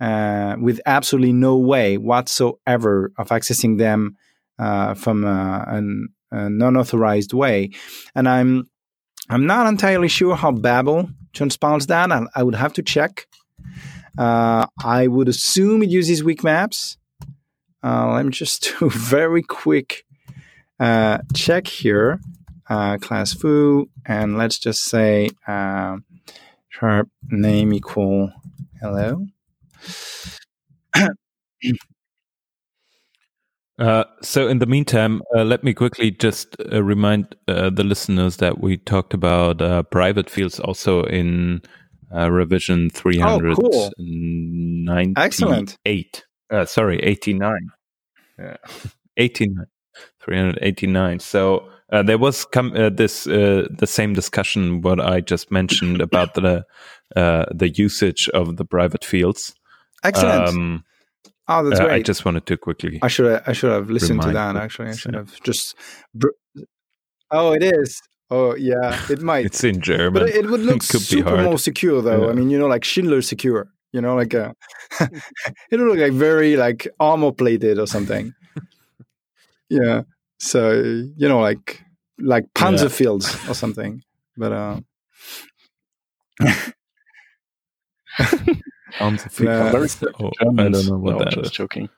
uh, 0.00 0.56
with 0.60 0.80
absolutely 0.86 1.32
no 1.32 1.58
way 1.58 1.98
whatsoever 1.98 3.12
of 3.18 3.28
accessing 3.28 3.78
them 3.78 4.16
uh, 4.58 4.94
from 4.94 5.24
uh, 5.24 5.64
an, 5.66 6.08
a 6.30 6.48
non-authorized 6.48 7.32
way. 7.32 7.70
And 8.14 8.28
I'm 8.28 8.70
I'm 9.28 9.46
not 9.46 9.66
entirely 9.66 10.08
sure 10.08 10.36
how 10.36 10.52
Babel 10.52 11.10
transpiles 11.34 11.86
that. 11.88 12.10
I, 12.10 12.22
I 12.34 12.42
would 12.44 12.54
have 12.54 12.72
to 12.74 12.82
check. 12.82 13.26
Uh, 14.18 14.66
I 14.82 15.06
would 15.06 15.28
assume 15.28 15.82
it 15.82 15.90
uses 15.90 16.24
weak 16.24 16.42
maps. 16.42 16.98
Uh, 17.82 18.12
let 18.12 18.26
me 18.26 18.32
just 18.32 18.74
do 18.80 18.86
a 18.86 18.90
very 18.90 19.42
quick 19.42 20.04
uh, 20.80 21.18
check 21.34 21.66
here. 21.66 22.20
class 22.66 23.32
foo, 23.32 23.88
and 24.04 24.36
let's 24.36 24.58
just 24.58 24.84
say 24.84 25.30
sharp 26.68 27.08
name 27.30 27.72
equal 27.72 28.32
hello. 28.80 29.26
Uh, 33.78 34.02
so, 34.22 34.48
in 34.48 34.58
the 34.58 34.66
meantime, 34.66 35.22
uh, 35.36 35.44
let 35.44 35.62
me 35.62 35.72
quickly 35.72 36.10
just 36.10 36.56
uh, 36.72 36.82
remind 36.82 37.36
uh, 37.46 37.70
the 37.70 37.84
listeners 37.84 38.38
that 38.38 38.60
we 38.60 38.76
talked 38.76 39.14
about 39.14 39.62
uh, 39.62 39.84
private 39.84 40.28
fields 40.28 40.58
also 40.58 41.04
in 41.04 41.62
uh, 42.14 42.30
revision 42.30 42.90
398. 42.90 43.56
Oh, 43.56 43.92
cool. 45.14 45.14
Excellent. 45.16 45.76
sorry, 46.64 47.00
89. 47.00 47.70
Yeah. 48.38 48.56
89. 49.16 49.66
389. 50.20 51.20
So, 51.20 51.68
uh, 51.90 52.02
there 52.02 52.18
was 52.18 52.44
com- 52.44 52.74
this 52.94 53.24
the 53.24 53.86
same 53.86 54.12
discussion 54.12 54.82
what 54.82 55.00
I 55.00 55.20
just 55.20 55.50
mentioned 55.50 56.00
about 56.00 56.34
the 56.34 56.64
the 57.14 57.72
usage 57.74 58.28
of 58.34 58.56
the 58.56 58.64
private 58.64 59.04
fields. 59.04 59.54
Excellent. 60.04 60.48
Um, 60.48 60.84
oh, 61.48 61.64
that's 61.68 61.80
uh, 61.80 61.84
great. 61.84 61.94
I 61.94 62.02
just 62.02 62.24
wanted 62.24 62.46
to 62.46 62.56
quickly. 62.56 62.98
I 63.02 63.08
should 63.08 63.26
have, 63.26 63.42
I 63.46 63.52
should 63.52 63.72
have 63.72 63.90
listened 63.90 64.22
to 64.22 64.32
that. 64.32 64.56
Actually, 64.56 64.90
I 64.90 64.96
should 64.96 65.14
have 65.14 65.40
just. 65.42 65.74
Br- 66.14 66.28
oh, 67.30 67.52
it 67.52 67.62
is. 67.62 68.00
Oh 68.30 68.54
yeah, 68.56 69.00
it 69.08 69.22
might. 69.22 69.46
it's 69.46 69.64
in 69.64 69.80
German, 69.80 70.22
but 70.22 70.28
it 70.28 70.50
would 70.50 70.60
look 70.60 70.76
it 70.82 70.82
super 70.82 71.42
more 71.42 71.58
secure, 71.58 72.02
though. 72.02 72.24
Yeah. 72.24 72.30
I 72.30 72.32
mean, 72.34 72.50
you 72.50 72.58
know, 72.58 72.66
like 72.66 72.84
Schindler 72.84 73.22
secure. 73.22 73.68
You 73.92 74.02
know, 74.02 74.14
like 74.16 74.34
uh, 74.34 74.52
a, 75.00 75.10
it 75.70 75.80
would 75.80 75.88
look 75.88 75.98
like 75.98 76.12
very 76.12 76.56
like 76.56 76.86
armor 77.00 77.32
plated 77.32 77.78
or 77.78 77.86
something. 77.86 78.34
yeah. 79.70 80.02
So 80.38 80.72
you 80.72 81.28
know, 81.28 81.40
like 81.40 81.82
like 82.18 82.44
Panzer 82.54 82.82
yeah. 82.82 82.88
fields 82.88 83.48
or 83.48 83.54
something. 83.54 84.02
But 84.36 84.52
uh, 84.52 84.80
Sounds 88.98 89.40
no, 89.40 89.72
oh, 90.20 90.30
I 90.40 90.44
don't 90.44 90.86
know 90.86 90.98
what 90.98 91.12
no, 91.12 91.18
that 91.18 91.30
just 91.30 91.46
is. 91.46 91.50
joking. 91.50 91.88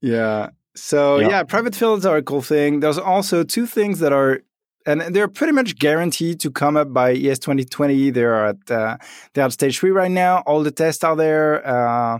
Yeah. 0.00 0.50
So 0.76 1.18
yeah. 1.18 1.28
yeah, 1.28 1.42
private 1.42 1.74
fields 1.74 2.06
are 2.06 2.16
a 2.16 2.22
cool 2.22 2.42
thing. 2.42 2.80
There's 2.80 2.98
also 2.98 3.42
two 3.44 3.66
things 3.66 3.98
that 4.00 4.12
are 4.12 4.40
and 4.86 5.00
they're 5.14 5.28
pretty 5.28 5.52
much 5.52 5.78
guaranteed 5.78 6.40
to 6.40 6.50
come 6.50 6.76
up 6.76 6.92
by 6.92 7.12
ES 7.12 7.38
2020. 7.40 8.10
They're 8.10 8.46
at 8.46 8.70
uh, 8.70 8.96
they're 9.34 9.44
at 9.44 9.52
stage 9.52 9.78
three 9.78 9.90
right 9.90 10.10
now. 10.10 10.38
All 10.46 10.62
the 10.62 10.70
tests 10.70 11.04
are 11.04 11.16
there. 11.16 11.66
Uh, 11.66 12.18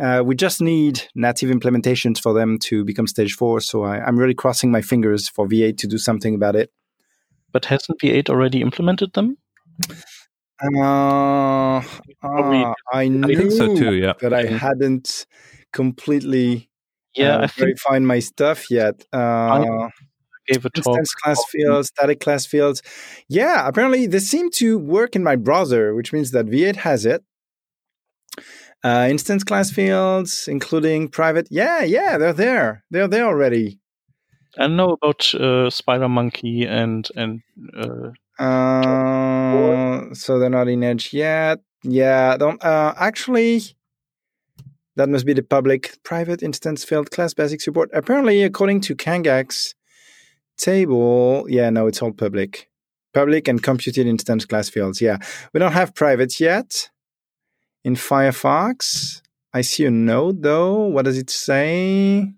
uh, 0.00 0.22
we 0.24 0.34
just 0.34 0.60
need 0.60 1.02
native 1.14 1.50
implementations 1.50 2.18
for 2.18 2.32
them 2.32 2.58
to 2.58 2.84
become 2.84 3.06
stage 3.06 3.34
four. 3.34 3.60
So 3.60 3.84
I, 3.84 4.06
am 4.08 4.18
really 4.18 4.34
crossing 4.34 4.70
my 4.70 4.80
fingers 4.80 5.28
for 5.28 5.46
V8 5.46 5.76
to 5.78 5.86
do 5.86 5.98
something 5.98 6.34
about 6.34 6.56
it. 6.56 6.72
But 7.52 7.66
hasn't 7.66 8.00
V8 8.00 8.30
already 8.30 8.62
implemented 8.62 9.12
them? 9.12 9.36
Uh, 10.64 11.82
uh, 12.22 12.74
I 12.92 13.08
knew 13.08 13.50
so 13.50 13.76
too, 13.76 13.94
yeah. 13.94 14.14
that 14.20 14.32
I 14.32 14.46
hadn't 14.46 15.26
completely 15.72 16.70
yeah, 17.14 17.38
uh, 17.38 17.48
verified 17.48 18.02
my 18.02 18.20
stuff 18.20 18.70
yet. 18.70 19.04
Uh, 19.12 19.88
gave 20.48 20.64
a 20.64 20.70
talk. 20.70 20.98
class 21.22 21.44
fields, 21.50 21.88
static 21.88 22.20
class 22.20 22.46
fields. 22.46 22.82
Yeah, 23.28 23.66
apparently 23.66 24.06
they 24.06 24.18
seem 24.18 24.50
to 24.52 24.78
work 24.78 25.16
in 25.16 25.22
my 25.22 25.36
browser, 25.36 25.94
which 25.94 26.12
means 26.12 26.30
that 26.32 26.46
V8 26.46 26.76
has 26.76 27.06
it. 27.06 27.24
Uh, 28.84 29.06
instance 29.08 29.44
class 29.44 29.70
fields, 29.70 30.48
including 30.48 31.08
private. 31.08 31.46
Yeah, 31.50 31.82
yeah, 31.82 32.18
they're 32.18 32.32
there. 32.32 32.84
They're 32.90 33.08
there 33.08 33.26
already. 33.26 33.78
I 34.58 34.66
know 34.66 34.90
about 34.90 35.34
uh, 35.34 35.70
SpiderMonkey 35.70 36.66
and 36.68 37.08
and. 37.16 37.42
Uh, 37.76 38.42
uh, 38.42 40.14
so 40.14 40.38
they're 40.38 40.50
not 40.50 40.68
in 40.68 40.82
Edge 40.82 41.12
yet. 41.12 41.60
Yeah, 41.84 42.36
don't 42.36 42.62
uh, 42.64 42.94
actually. 42.96 43.62
That 44.96 45.08
must 45.08 45.24
be 45.24 45.32
the 45.32 45.42
public 45.42 45.96
private 46.02 46.42
instance 46.42 46.84
field 46.84 47.10
class 47.10 47.32
basic 47.32 47.62
support. 47.62 47.88
Apparently, 47.94 48.42
according 48.42 48.82
to 48.82 48.94
Kangax's 48.94 49.74
table, 50.56 51.46
yeah, 51.48 51.70
no, 51.70 51.86
it's 51.86 52.02
all 52.02 52.12
public. 52.12 52.68
Public 53.14 53.46
and 53.48 53.62
computed 53.62 54.06
instance 54.06 54.46
class 54.46 54.68
fields. 54.70 55.00
Yeah, 55.00 55.18
we 55.52 55.60
don't 55.60 55.72
have 55.72 55.94
private 55.94 56.40
yet 56.40 56.88
in 57.84 57.94
Firefox. 57.94 59.20
I 59.52 59.60
see 59.60 59.84
a 59.84 59.90
node 59.90 60.42
though. 60.42 60.86
What 60.86 61.04
does 61.04 61.18
it 61.18 61.28
say? 61.28 62.32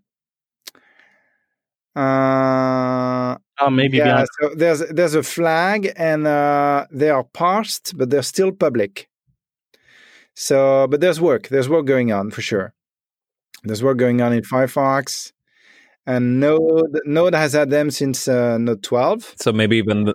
Uh, 1.94 3.36
oh, 3.60 3.70
maybe 3.70 3.98
yeah. 3.98 4.24
So 4.40 4.54
there's 4.56 4.80
there's 4.90 5.14
a 5.14 5.22
flag, 5.22 5.92
and 5.96 6.26
uh, 6.26 6.86
they 6.90 7.10
are 7.10 7.22
parsed, 7.22 7.96
but 7.96 8.10
they're 8.10 8.22
still 8.22 8.50
public. 8.50 9.08
So, 10.34 10.88
but 10.88 11.00
there's 11.00 11.20
work. 11.20 11.48
There's 11.48 11.68
work 11.68 11.86
going 11.86 12.10
on 12.12 12.32
for 12.32 12.42
sure. 12.42 12.74
There's 13.62 13.82
work 13.82 13.96
going 13.96 14.20
on 14.20 14.32
in 14.32 14.42
Firefox, 14.42 15.32
and 16.06 16.40
Node 16.40 17.00
Node 17.04 17.34
has 17.34 17.52
had 17.52 17.70
them 17.70 17.90
since 17.90 18.28
uh, 18.28 18.58
Node 18.58 18.82
12. 18.82 19.34
So 19.40 19.52
maybe 19.52 19.76
even. 19.76 20.04
The- 20.04 20.14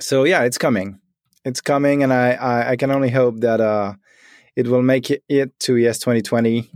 so 0.00 0.24
yeah, 0.24 0.42
it's 0.42 0.58
coming. 0.58 1.00
It's 1.44 1.60
coming, 1.60 2.02
and 2.02 2.12
I 2.12 2.32
I, 2.32 2.70
I 2.70 2.76
can 2.76 2.90
only 2.90 3.10
hope 3.10 3.40
that 3.40 3.60
uh, 3.60 3.94
it 4.56 4.66
will 4.68 4.82
make 4.82 5.10
it, 5.10 5.22
it 5.28 5.58
to 5.60 5.76
ES 5.76 5.98
2020 6.00 6.70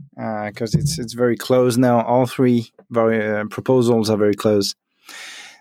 because 0.47 0.75
uh, 0.75 0.79
it's 0.79 0.99
it's 0.99 1.13
very 1.15 1.37
close 1.37 1.77
now. 1.77 2.03
All 2.03 2.27
three 2.27 2.73
very, 2.91 3.25
uh, 3.25 3.45
proposals 3.51 4.11
are 4.11 4.17
very 4.17 4.35
close. 4.35 4.75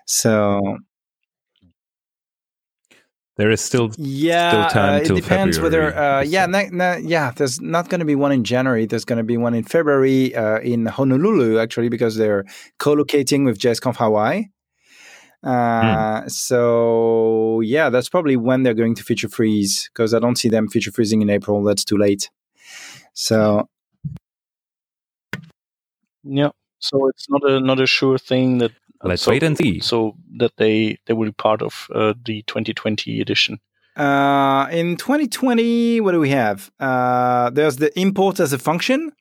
So 0.06 0.78
there 3.36 3.50
is 3.50 3.60
still 3.60 3.90
yeah. 3.96 4.68
Still 4.68 4.82
time 4.82 4.94
uh, 4.94 4.98
it 4.98 5.14
depends 5.14 5.56
February, 5.56 5.62
whether 5.62 5.98
uh, 5.98 6.20
yeah 6.22 6.46
na- 6.46 6.68
na- 6.70 6.96
yeah. 6.96 7.30
There's 7.30 7.60
not 7.60 7.88
going 7.88 8.00
to 8.00 8.04
be 8.04 8.14
one 8.14 8.32
in 8.32 8.44
January. 8.44 8.86
There's 8.86 9.04
going 9.04 9.18
to 9.18 9.24
be 9.24 9.36
one 9.36 9.54
in 9.54 9.64
February 9.64 10.34
uh, 10.34 10.60
in 10.60 10.86
Honolulu 10.86 11.58
actually 11.58 11.88
because 11.88 12.16
they're 12.16 12.44
co-locating 12.78 13.44
with 13.44 13.58
JSConf 13.58 13.96
Hawaii. 13.96 14.44
Uh, 15.42 16.22
mm. 16.22 16.30
So 16.30 17.60
yeah, 17.62 17.88
that's 17.88 18.08
probably 18.08 18.36
when 18.36 18.62
they're 18.62 18.74
going 18.74 18.94
to 18.96 19.02
feature 19.02 19.28
freeze 19.28 19.88
because 19.92 20.12
I 20.14 20.18
don't 20.18 20.36
see 20.36 20.48
them 20.48 20.68
feature 20.68 20.92
freezing 20.92 21.22
in 21.22 21.30
April. 21.30 21.64
That's 21.64 21.84
too 21.84 21.96
late. 21.96 22.30
So 23.14 23.68
yeah, 26.22 26.50
so 26.78 27.08
it's 27.08 27.28
not 27.28 27.42
a 27.48 27.60
not 27.60 27.80
a 27.80 27.86
sure 27.86 28.18
thing 28.18 28.58
that 28.58 28.72
Let's 29.04 29.22
so, 29.22 29.30
wait 29.30 29.42
and 29.42 29.56
see. 29.56 29.80
So 29.80 30.16
that 30.36 30.56
they 30.56 30.98
they 31.06 31.14
will 31.14 31.26
be 31.26 31.32
part 31.32 31.62
of 31.62 31.88
uh, 31.94 32.14
the 32.24 32.42
2020 32.42 33.20
edition. 33.20 33.58
Uh, 33.96 34.68
in 34.70 34.96
2020, 34.96 36.00
what 36.00 36.12
do 36.12 36.20
we 36.20 36.30
have? 36.30 36.70
Uh, 36.80 37.50
there's 37.50 37.76
the 37.76 37.98
import 37.98 38.40
as 38.40 38.52
a 38.52 38.58
function. 38.58 39.12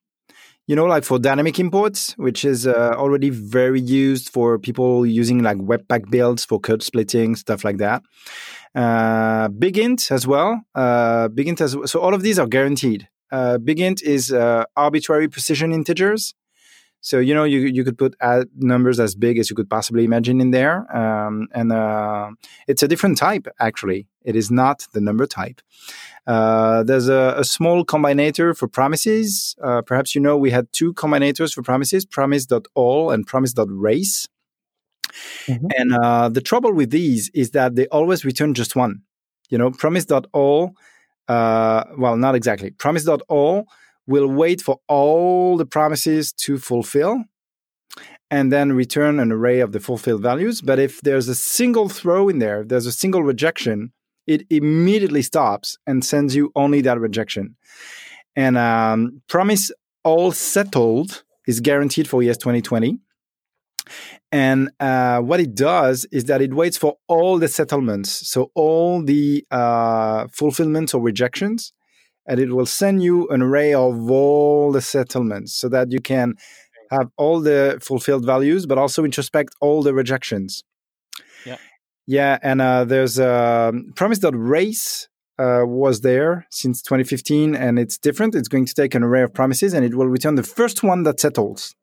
You 0.67 0.75
know, 0.75 0.86
like 0.86 1.03
for 1.03 1.19
dynamic 1.19 1.59
imports, 1.59 2.13
which 2.17 2.45
is 2.45 2.65
uh, 2.65 2.93
already 2.95 3.29
very 3.29 3.82
used 3.82 4.29
for 4.29 4.57
people 4.57 5.05
using 5.05 5.43
like 5.43 5.57
Webpack 5.57 6.09
builds 6.09 6.45
for 6.45 6.59
code 6.59 6.84
splitting, 6.84 7.36
stuff 7.36 7.65
like 7.65 7.77
that. 7.77 8.03
Uh, 8.73 9.49
BigInt 9.49 10.11
as 10.11 10.25
well. 10.25 10.61
Uh, 10.73 11.27
BigInt 11.27 11.59
as 11.59 11.75
so 11.91 11.99
all 11.99 12.13
of 12.13 12.21
these 12.21 12.39
are 12.39 12.47
guaranteed. 12.47 13.09
Uh, 13.32 13.57
BigInt 13.57 14.01
is 14.03 14.32
uh, 14.32 14.63
arbitrary 14.77 15.27
precision 15.27 15.73
integers. 15.73 16.34
So 17.02 17.18
you 17.18 17.34
know 17.34 17.43
you 17.43 17.62
you 17.62 17.84
could 17.84 17.97
put 17.97 18.16
numbers 18.56 18.99
as 18.99 19.16
big 19.16 19.39
as 19.39 19.49
you 19.49 19.56
could 19.56 19.70
possibly 19.70 20.04
imagine 20.06 20.39
in 20.39 20.52
there, 20.52 20.86
um, 20.95 21.47
and 21.52 21.72
uh, 21.72 22.30
it's 22.68 22.84
a 22.84 22.88
different 22.88 23.18
type 23.18 23.47
actually. 23.60 24.08
It 24.24 24.36
is 24.36 24.52
not 24.52 24.86
the 24.93 25.02
number 25.02 25.26
type. 25.26 25.62
Uh, 26.28 26.84
there's 26.84 27.10
a, 27.10 27.34
a, 27.38 27.43
small 27.43 27.84
combinator 27.84 28.56
for 28.56 28.68
promises. 28.68 29.56
Uh, 29.64 29.82
perhaps 29.82 30.14
you 30.14 30.22
know 30.22 30.38
we 30.38 30.52
had 30.52 30.72
two 30.72 30.93
combinators 30.93 31.54
for 31.56 31.64
promises: 31.64 32.06
promise.all 32.06 33.10
and 33.10 33.26
promise.race. 33.26 34.30
Mm-hmm. 35.47 35.68
And 35.76 35.93
uh, 35.95 36.30
the 36.30 36.41
trouble 36.41 36.72
with 36.72 36.91
these 36.91 37.30
is 37.34 37.52
that 37.52 37.76
they 37.76 37.88
always 37.88 38.24
return 38.24 38.54
just 38.54 38.76
one. 38.76 39.02
You 39.49 39.58
know, 39.58 39.72
promise.all. 39.72 40.76
Uh, 41.28 41.84
well, 41.97 42.16
not 42.16 42.36
exactly. 42.36 42.70
Promise.all 42.72 43.68
will 44.12 44.28
wait 44.28 44.62
for 44.62 44.80
all 44.88 45.57
the 45.57 45.66
promises 45.66 46.32
to 46.34 46.57
fulfill 46.57 47.24
and 48.30 48.51
then 48.51 48.74
return 48.74 49.20
an 49.20 49.32
array 49.32 49.59
of 49.59 49.72
the 49.72 49.80
fulfilled 49.80 50.22
values. 50.22 50.62
But 50.62 50.80
if 50.80 51.01
there's 51.01 51.28
a 51.28 51.36
single 51.36 51.89
throw 51.89 52.30
in 52.30 52.39
there, 52.39 52.62
if 52.62 52.68
there's 52.70 52.86
a 52.86 52.91
single 52.91 53.24
rejection, 53.24 53.91
it 54.28 54.45
immediately 54.49 55.22
stops 55.22 55.78
and 55.88 56.05
sends 56.05 56.36
you 56.36 56.51
only 56.55 56.82
that 56.82 56.99
rejection. 56.99 57.55
And 58.36 58.57
um, 58.57 59.22
promise 59.28 59.72
all 60.03 60.32
settled 60.32 61.24
is 61.47 61.59
guaranteed 61.59 62.07
for 62.07 62.24
ES 62.24 62.38
2020. 62.38 62.99
And 64.32 64.70
uh, 64.80 65.20
what 65.20 65.39
it 65.41 65.53
does 65.55 66.05
is 66.12 66.26
that 66.26 66.41
it 66.41 66.53
waits 66.53 66.78
for 66.78 66.97
all 67.07 67.38
the 67.38 67.49
settlements, 67.49 68.09
so 68.30 68.51
all 68.55 69.01
the 69.03 69.45
uh, 69.51 70.28
fulfillments 70.32 70.93
or 70.93 71.01
rejections, 71.01 71.74
and 72.26 72.39
it 72.39 72.51
will 72.51 72.65
send 72.65 73.03
you 73.03 73.28
an 73.30 73.41
array 73.41 73.74
of 73.74 74.09
all 74.09 74.72
the 74.72 74.82
settlements 74.82 75.55
so 75.55 75.69
that 75.69 75.91
you 75.91 75.99
can 75.99 76.36
have 76.91 77.09
all 77.17 77.39
the 77.39 77.80
fulfilled 77.82 78.26
values, 78.26 78.65
but 78.65 78.78
also 78.78 79.03
introspect 79.03 79.53
all 79.61 79.82
the 79.82 79.93
rejections. 79.93 80.63
Yeah. 81.45 81.57
Yeah. 82.05 82.38
And 82.43 82.61
uh, 82.61 82.84
there's 82.84 83.19
uh, 83.19 83.72
promise.race 83.95 85.07
uh, 85.39 85.63
was 85.65 86.01
there 86.01 86.45
since 86.49 86.82
2015, 86.82 87.55
and 87.55 87.80
it's 87.80 87.97
different. 87.97 88.36
It's 88.36 88.49
going 88.49 88.65
to 88.65 88.74
take 88.74 88.93
an 88.93 89.03
array 89.03 89.24
of 89.24 89.34
promises 89.34 89.74
and 89.74 89.84
it 89.86 89.95
will 89.95 90.07
return 90.07 90.36
the 90.36 90.43
first 90.43 90.84
one 90.84 91.03
that 91.03 91.19
settles. 91.19 91.74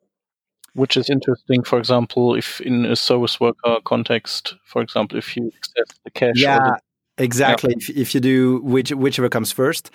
Which 0.74 0.96
is 0.96 1.10
interesting, 1.10 1.64
for 1.64 1.78
example, 1.78 2.34
if 2.36 2.60
in 2.60 2.84
a 2.84 2.94
service 2.94 3.40
worker 3.40 3.78
context, 3.84 4.54
for 4.64 4.82
example, 4.82 5.18
if 5.18 5.36
you 5.36 5.50
accept 5.56 5.98
the 6.04 6.10
cache 6.10 6.40
yeah. 6.40 6.58
the 6.58 6.80
Exactly. 7.18 7.74
If, 7.76 7.90
if, 7.90 8.14
you 8.14 8.20
do 8.20 8.60
which 8.62 8.90
whichever 8.90 9.28
comes 9.28 9.52
first, 9.52 9.90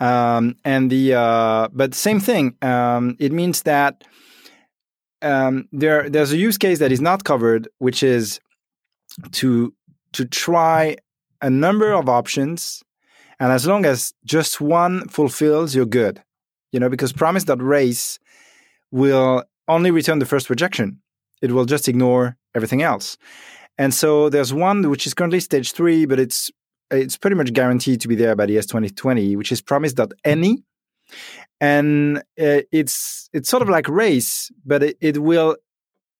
um, 0.00 0.56
and 0.64 0.90
the 0.90 1.14
uh, 1.14 1.68
but 1.72 1.94
same 1.94 2.20
thing. 2.20 2.56
Um, 2.62 3.16
it 3.18 3.32
means 3.32 3.62
that 3.62 4.04
um, 5.22 5.68
there 5.72 6.08
there's 6.08 6.32
a 6.32 6.36
use 6.36 6.58
case 6.58 6.78
that 6.78 6.92
is 6.92 7.00
not 7.00 7.24
covered, 7.24 7.68
which 7.78 8.02
is 8.02 8.40
to 9.32 9.74
to 10.12 10.24
try 10.24 10.96
a 11.42 11.50
number 11.50 11.92
of 11.92 12.08
options, 12.08 12.82
and 13.40 13.52
as 13.52 13.66
long 13.66 13.84
as 13.84 14.12
just 14.24 14.60
one 14.60 15.08
fulfills, 15.08 15.74
you're 15.74 15.86
good. 15.86 16.22
You 16.72 16.80
know, 16.80 16.88
because 16.88 17.12
promise.race 17.12 18.18
will 18.90 19.42
only 19.68 19.90
return 19.90 20.18
the 20.18 20.26
first 20.26 20.50
rejection. 20.50 21.00
It 21.42 21.52
will 21.52 21.64
just 21.64 21.88
ignore 21.88 22.36
everything 22.54 22.82
else. 22.82 23.16
And 23.78 23.94
so 23.94 24.28
there's 24.28 24.52
one 24.52 24.90
which 24.90 25.06
is 25.06 25.14
currently 25.14 25.40
stage 25.40 25.72
three, 25.72 26.04
but 26.04 26.18
it's 26.18 26.50
it's 26.90 27.16
pretty 27.16 27.36
much 27.36 27.52
guaranteed 27.52 28.00
to 28.00 28.08
be 28.08 28.14
there 28.14 28.34
by 28.36 28.46
the 28.46 28.56
ES2020, 28.56 29.36
which 29.36 29.52
is 29.52 29.60
promise.any. 29.60 30.62
And 31.60 32.18
uh, 32.18 32.62
it's 32.70 33.28
it's 33.32 33.48
sort 33.48 33.62
of 33.62 33.68
like 33.68 33.88
race, 33.88 34.50
but 34.64 34.82
it, 34.82 34.96
it 35.00 35.18
will 35.18 35.56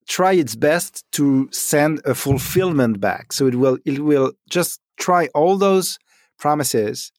try 0.08 0.32
its 0.32 0.56
best 0.56 1.04
to 1.12 1.48
send 1.52 2.00
a 2.04 2.14
fulfillment 2.14 3.00
back. 3.00 3.32
So 3.32 3.46
it 3.46 3.54
will 3.54 3.78
it 3.84 4.00
will 4.00 4.32
just 4.50 4.80
try 4.96 5.28
all 5.34 5.56
those 5.56 5.98
promises 6.38 7.12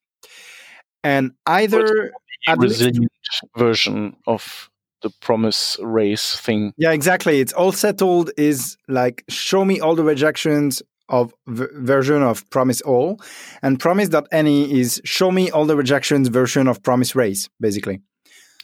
and 1.04 1.32
either 1.46 2.12
resilient 2.58 3.12
version 3.58 4.16
of 4.28 4.70
the 5.02 5.10
promise 5.22 5.78
race 5.82 6.36
thing. 6.40 6.74
Yeah, 6.78 6.92
exactly. 6.92 7.40
It's 7.40 7.54
all 7.54 7.72
settled 7.72 8.32
is 8.38 8.78
like 8.88 9.24
show 9.30 9.64
me 9.64 9.80
all 9.80 9.96
the 9.96 10.04
rejections 10.04 10.82
of 11.10 11.34
version 11.48 12.24
of 12.24 12.50
promise 12.50 12.82
all 12.82 13.20
and 13.62 13.80
promise.any 13.80 14.80
is 14.80 15.02
show 15.04 15.32
me 15.32 15.52
all 15.52 15.66
the 15.66 15.76
rejections 15.76 16.28
version 16.30 16.68
of 16.68 16.82
promise 16.84 17.16
race 17.16 17.50
basically. 17.60 18.02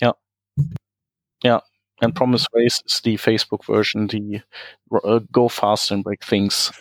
Yeah. 0.01 0.11
Yeah 1.43 1.59
and 2.01 2.15
promise 2.15 2.45
race 2.53 2.81
is 2.85 2.99
the 3.01 3.15
facebook 3.15 3.65
version 3.65 4.07
the 4.07 4.41
uh, 5.03 5.19
go 5.31 5.47
fast 5.47 5.91
and 5.91 6.03
break 6.03 6.23
things. 6.23 6.71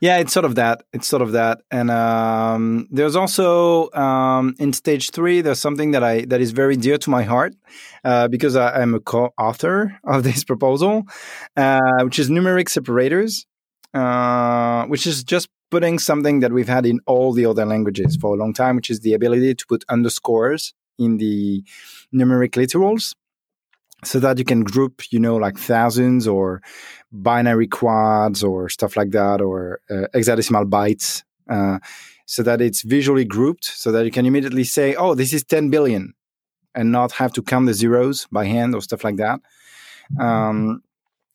Yeah 0.00 0.18
it's 0.18 0.32
sort 0.32 0.44
of 0.44 0.54
that 0.56 0.82
it's 0.92 1.06
sort 1.06 1.22
of 1.22 1.32
that 1.32 1.60
and 1.70 1.90
um, 1.90 2.88
there's 2.90 3.16
also 3.16 3.90
um, 3.92 4.54
in 4.58 4.72
stage 4.72 5.10
three 5.10 5.40
there's 5.40 5.60
something 5.60 5.92
that 5.92 6.04
i 6.04 6.24
that 6.26 6.40
is 6.40 6.52
very 6.52 6.76
dear 6.76 6.98
to 6.98 7.10
my 7.10 7.22
heart 7.22 7.54
uh, 8.04 8.28
because 8.28 8.56
I, 8.56 8.80
am 8.82 8.94
a 8.94 9.00
co-author 9.00 9.98
of 10.04 10.22
this 10.22 10.44
proposal 10.44 11.04
uh, 11.56 12.02
which 12.02 12.18
is 12.18 12.30
numeric 12.30 12.68
separators 12.68 13.46
uh, 13.94 14.84
which 14.86 15.06
is 15.06 15.24
just 15.24 15.48
putting 15.70 15.98
something 15.98 16.40
that 16.40 16.52
we've 16.52 16.68
had 16.68 16.86
in 16.86 17.00
all 17.06 17.32
the 17.32 17.46
other 17.46 17.66
languages 17.66 18.16
for 18.20 18.34
a 18.34 18.38
long 18.38 18.52
time, 18.52 18.76
which 18.76 18.90
is 18.90 19.00
the 19.00 19.12
ability 19.12 19.54
to 19.54 19.66
put 19.66 19.84
underscores 19.88 20.72
in 20.98 21.18
the 21.18 21.62
numeric 22.14 22.52
literals 22.52 23.14
so 24.04 24.20
that 24.20 24.38
you 24.38 24.44
can 24.44 24.62
group, 24.62 25.02
you 25.10 25.18
know, 25.18 25.36
like 25.36 25.58
thousands 25.58 26.26
or 26.26 26.62
binary 27.10 27.66
quads 27.66 28.44
or 28.44 28.68
stuff 28.68 28.96
like 28.96 29.10
that, 29.10 29.40
or 29.40 29.80
uh, 29.90 30.06
hexadecimal 30.14 30.68
bytes, 30.70 31.22
uh, 31.50 31.78
so 32.26 32.42
that 32.42 32.60
it's 32.60 32.82
visually 32.82 33.24
grouped, 33.24 33.64
so 33.64 33.90
that 33.90 34.04
you 34.04 34.10
can 34.10 34.26
immediately 34.26 34.64
say, 34.64 34.94
"Oh, 34.94 35.14
this 35.14 35.32
is 35.32 35.42
10 35.44 35.70
billion," 35.70 36.14
and 36.74 36.92
not 36.92 37.12
have 37.12 37.32
to 37.32 37.42
count 37.42 37.66
the 37.66 37.74
zeros 37.74 38.26
by 38.30 38.44
hand 38.44 38.74
or 38.74 38.80
stuff 38.80 39.02
like 39.02 39.16
that. 39.16 39.40
Um, 40.18 40.82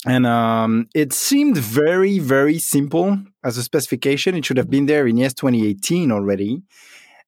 and 0.06 0.26
um, 0.26 0.90
it 0.94 1.14
seemed 1.14 1.58
very, 1.58 2.20
very 2.20 2.60
simple 2.60 3.18
as 3.44 3.58
a 3.58 3.64
specification. 3.64 4.36
It 4.36 4.46
should 4.46 4.58
have 4.58 4.70
been 4.70 4.86
there 4.86 5.08
in 5.08 5.18
ES 5.18 5.34
2018 5.36 6.12
already. 6.12 6.62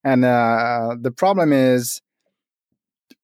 And 0.04 0.24
uh, 0.24 0.96
the 1.00 1.10
problem 1.10 1.52
is 1.52 2.02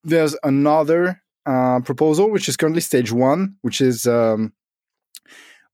there's 0.04 0.36
another 0.42 1.22
uh, 1.46 1.80
proposal, 1.80 2.30
which 2.30 2.48
is 2.48 2.56
currently 2.56 2.80
stage 2.80 3.12
one, 3.12 3.56
which 3.62 3.80
is 3.80 4.06
um, 4.06 4.52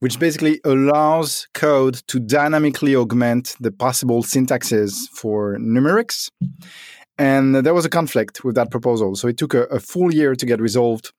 which 0.00 0.18
basically 0.18 0.60
allows 0.64 1.48
code 1.54 1.94
to 2.06 2.20
dynamically 2.20 2.94
augment 2.94 3.56
the 3.60 3.72
possible 3.72 4.22
syntaxes 4.22 5.08
for 5.12 5.56
numerics. 5.58 6.30
And 7.16 7.56
there 7.56 7.74
was 7.74 7.84
a 7.84 7.90
conflict 7.90 8.44
with 8.44 8.54
that 8.54 8.70
proposal, 8.70 9.16
so 9.16 9.26
it 9.26 9.36
took 9.36 9.54
a, 9.54 9.64
a 9.64 9.80
full 9.80 10.14
year 10.14 10.36
to 10.36 10.46
get 10.46 10.60
resolved. 10.60 11.12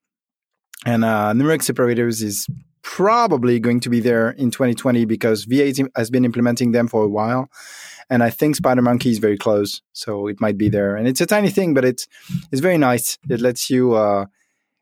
And 0.85 1.03
uh, 1.03 1.33
numeric 1.35 1.61
separators 1.61 2.21
is 2.21 2.47
probably 2.81 3.59
going 3.59 3.79
to 3.81 3.89
be 3.89 3.99
there 3.99 4.31
in 4.31 4.51
2020 4.51 5.05
because 5.05 5.45
V8 5.45 5.89
has 5.95 6.09
been 6.09 6.25
implementing 6.25 6.71
them 6.71 6.87
for 6.87 7.03
a 7.03 7.07
while. 7.07 7.49
And 8.09 8.23
I 8.23 8.29
think 8.29 8.55
SpiderMonkey 8.57 9.07
is 9.07 9.19
very 9.19 9.37
close, 9.37 9.81
so 9.93 10.27
it 10.27 10.41
might 10.41 10.57
be 10.57 10.69
there. 10.69 10.95
And 10.95 11.07
it's 11.07 11.21
a 11.21 11.27
tiny 11.27 11.49
thing, 11.49 11.75
but 11.75 11.85
it's 11.85 12.07
it's 12.51 12.61
very 12.61 12.77
nice. 12.77 13.19
It 13.29 13.39
lets 13.39 13.69
you 13.69 13.93
uh, 13.93 14.25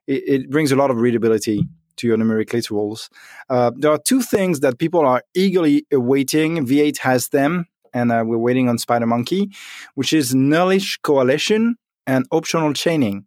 it, 0.08 0.24
it, 0.28 0.50
brings 0.50 0.72
a 0.72 0.78
lot 0.78 0.90
of 0.92 0.98
readability 0.98 1.68
to 1.98 2.08
your 2.08 2.16
numeric 2.16 2.52
literals. 2.52 3.10
Uh, 3.50 3.72
there 3.76 3.92
are 3.92 3.98
two 3.98 4.22
things 4.22 4.62
that 4.62 4.80
people 4.80 5.02
are 5.02 5.24
eagerly 5.34 5.86
awaiting. 5.92 6.66
V8 6.66 7.00
has 7.00 7.30
them, 7.30 7.66
and 7.94 8.14
uh, 8.14 8.24
we're 8.26 8.38
waiting 8.38 8.70
on 8.70 8.78
SpiderMonkey, 8.78 9.54
which 9.96 10.14
is 10.14 10.34
nullish 10.34 10.98
coalescing 11.02 11.76
and 12.06 12.26
optional 12.32 12.72
chaining. 12.74 13.26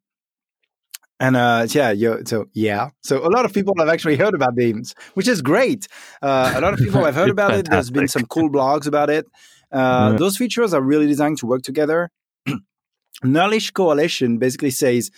And 1.21 1.37
uh, 1.37 1.67
yeah, 1.69 1.93
so 2.25 2.47
yeah, 2.55 2.91
so 3.03 3.19
a 3.25 3.29
lot 3.29 3.45
of 3.45 3.53
people 3.53 3.75
have 3.79 3.91
actually 3.91 4.17
heard 4.17 4.35
about 4.35 4.57
these, 4.57 4.95
which 5.13 5.29
is 5.29 5.43
great. 5.43 5.87
Uh, 6.23 6.55
a 6.57 6.61
lot 6.63 6.73
of 6.73 6.79
people 6.85 7.05
have 7.05 7.15
heard 7.15 7.29
about 7.29 7.53
it. 7.53 7.69
There's 7.69 7.91
been 7.91 8.09
some 8.09 8.25
cool 8.25 8.51
blogs 8.51 8.87
about 8.87 9.11
it. 9.11 9.27
Uh, 9.71 10.15
those 10.15 10.39
features 10.39 10.73
are 10.73 10.81
really 10.81 11.07
designed 11.07 11.37
to 11.39 11.47
work 11.47 11.63
together. 11.63 12.11
Nullish 13.25 13.73
coalescing 13.73 14.39
basically 14.39 14.71
says 14.71 15.11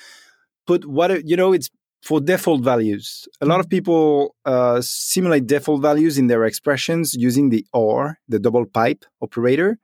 put 0.67 0.85
what 0.85 1.25
you 1.25 1.37
know 1.37 1.53
it's 1.53 1.71
for 2.03 2.21
default 2.21 2.63
values. 2.63 3.29
A 3.41 3.47
lot 3.47 3.61
of 3.61 3.69
people 3.69 4.35
uh, 4.45 4.81
simulate 4.81 5.47
default 5.47 5.83
values 5.83 6.19
in 6.19 6.27
their 6.27 6.45
expressions 6.45 7.15
using 7.15 7.51
the 7.51 7.65
OR, 7.73 8.19
the 8.29 8.41
double 8.41 8.67
pipe 8.67 9.05
operator. 9.21 9.79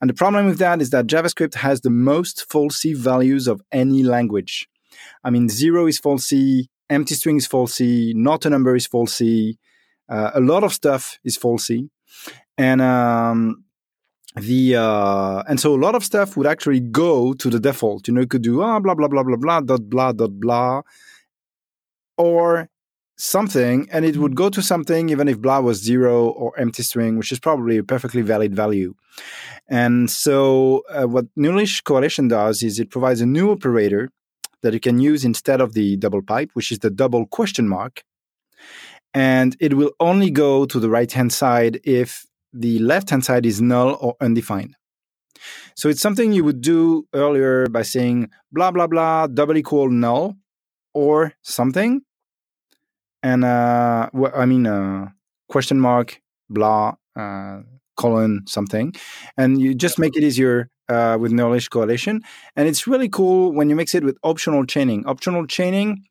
And 0.00 0.08
the 0.08 0.14
problem 0.14 0.46
with 0.46 0.58
that 0.58 0.80
is 0.80 0.90
that 0.90 1.08
JavaScript 1.08 1.54
has 1.54 1.80
the 1.80 1.90
most 1.90 2.48
falsy 2.48 2.96
values 2.96 3.48
of 3.48 3.60
any 3.72 4.04
language. 4.04 4.68
I 5.28 5.30
mean, 5.30 5.50
zero 5.50 5.86
is 5.86 6.00
falsy, 6.00 6.68
empty 6.88 7.14
string 7.14 7.36
is 7.36 7.46
falsy, 7.46 8.14
not 8.14 8.46
a 8.46 8.50
number 8.50 8.74
is 8.74 8.88
falsy, 8.88 9.58
uh, 10.08 10.30
a 10.32 10.40
lot 10.40 10.64
of 10.64 10.72
stuff 10.72 11.18
is 11.22 11.36
falsy. 11.36 11.90
And 12.56 12.80
um, 12.80 13.62
the 14.36 14.76
uh, 14.76 15.42
and 15.46 15.60
so 15.60 15.74
a 15.74 15.82
lot 15.86 15.94
of 15.94 16.02
stuff 16.02 16.34
would 16.38 16.46
actually 16.46 16.80
go 16.80 17.34
to 17.34 17.50
the 17.50 17.60
default. 17.60 18.08
You 18.08 18.14
know, 18.14 18.22
you 18.22 18.26
could 18.26 18.40
do 18.40 18.62
ah 18.62 18.80
blah 18.80 18.94
blah 18.94 19.08
blah 19.08 19.22
blah 19.22 19.36
blah 19.36 19.60
dot 19.60 19.90
blah 19.90 20.12
dot 20.12 20.40
blah, 20.40 20.80
or 22.16 22.70
something, 23.18 23.86
and 23.92 24.06
it 24.06 24.16
would 24.16 24.34
go 24.34 24.48
to 24.48 24.62
something 24.62 25.10
even 25.10 25.28
if 25.28 25.42
blah 25.42 25.60
was 25.60 25.82
zero 25.82 26.28
or 26.28 26.58
empty 26.58 26.82
string, 26.82 27.18
which 27.18 27.32
is 27.32 27.38
probably 27.38 27.76
a 27.76 27.84
perfectly 27.84 28.22
valid 28.22 28.56
value. 28.56 28.94
And 29.68 30.10
so, 30.10 30.84
uh, 30.88 31.06
what 31.06 31.26
Nullish 31.36 31.84
Coalescing 31.84 32.28
does 32.28 32.62
is 32.62 32.80
it 32.80 32.90
provides 32.90 33.20
a 33.20 33.26
new 33.26 33.50
operator 33.50 34.10
that 34.62 34.72
you 34.72 34.80
can 34.80 34.98
use 34.98 35.24
instead 35.24 35.60
of 35.60 35.74
the 35.74 35.96
double 35.96 36.22
pipe, 36.22 36.50
which 36.54 36.72
is 36.72 36.80
the 36.80 36.90
double 36.90 37.26
question 37.26 37.68
mark. 37.68 38.02
And 39.14 39.56
it 39.60 39.74
will 39.74 39.92
only 40.00 40.30
go 40.30 40.66
to 40.66 40.80
the 40.80 40.90
right 40.90 41.10
hand 41.10 41.32
side 41.32 41.80
if 41.84 42.26
the 42.52 42.78
left 42.78 43.10
hand 43.10 43.24
side 43.24 43.46
is 43.46 43.60
null 43.60 43.96
or 44.00 44.16
undefined. 44.20 44.76
So 45.76 45.88
it's 45.88 46.00
something 46.00 46.32
you 46.32 46.44
would 46.44 46.60
do 46.60 47.06
earlier 47.14 47.68
by 47.68 47.82
saying 47.82 48.30
blah, 48.52 48.70
blah, 48.70 48.86
blah, 48.86 49.28
double 49.28 49.56
equal 49.56 49.88
null 49.90 50.36
or 50.94 51.34
something. 51.42 52.02
And 53.22 53.44
uh, 53.44 54.10
well, 54.12 54.32
I 54.34 54.46
mean, 54.46 54.66
uh, 54.66 55.08
question 55.48 55.80
mark, 55.80 56.20
blah, 56.50 56.94
uh, 57.16 57.60
colon, 57.96 58.44
something. 58.46 58.94
And 59.36 59.60
you 59.60 59.74
just 59.74 59.98
make 59.98 60.16
it 60.16 60.22
easier 60.22 60.70
uh, 60.88 61.16
with 61.20 61.32
nullish 61.32 61.68
coalescing. 61.68 62.22
And 62.56 62.68
it's 62.68 62.86
really 62.86 63.08
cool 63.08 63.52
when 63.52 63.68
you 63.70 63.76
mix 63.76 63.94
it 63.94 64.04
with 64.04 64.18
optional 64.22 64.64
chaining. 64.66 65.06
Optional 65.06 65.46
chaining 65.46 66.04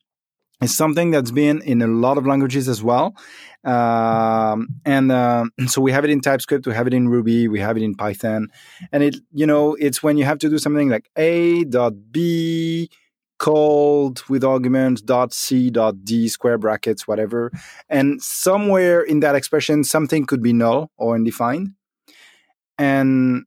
is 0.62 0.76
something 0.76 1.12
that's 1.12 1.32
been 1.32 1.62
in 1.62 1.82
a 1.82 1.88
lot 1.88 2.18
of 2.18 2.26
languages 2.26 2.68
as 2.68 2.82
well. 2.82 3.16
Um, 3.64 4.70
and 4.86 5.12
uh, 5.12 5.46
so 5.68 5.82
we 5.82 5.92
have 5.92 6.04
it 6.04 6.10
in 6.10 6.22
TypeScript, 6.22 6.66
we 6.66 6.74
have 6.74 6.88
it 6.88 6.94
in 6.94 7.10
Ruby, 7.10 7.48
we 7.48 7.60
have 7.60 7.78
it 7.78 7.84
in 7.84 7.96
Python. 7.96 8.50
And 8.92 9.04
it, 9.04 9.18
you 9.32 9.46
know, 9.46 9.76
it's 9.76 10.02
when 10.02 10.18
you 10.18 10.26
have 10.26 10.40
to 10.40 10.50
do 10.50 10.58
something 10.58 10.90
like 10.90 11.10
A 11.16 11.64
dot 11.66 11.94
B 12.12 12.90
called 13.40 14.24
with 14.30 14.44
arguments 14.44 15.02
dot 15.02 15.32
C 15.32 15.70
dot 15.70 16.04
D 16.04 16.28
square 16.28 16.58
brackets, 16.58 17.08
whatever. 17.08 17.52
And 17.88 18.22
somewhere 18.22 19.02
in 19.02 19.20
that 19.20 19.36
expression, 19.36 19.84
something 19.84 20.26
could 20.26 20.42
be 20.42 20.54
null 20.54 20.92
or 20.98 21.16
undefined. 21.16 21.74
And 22.80 23.46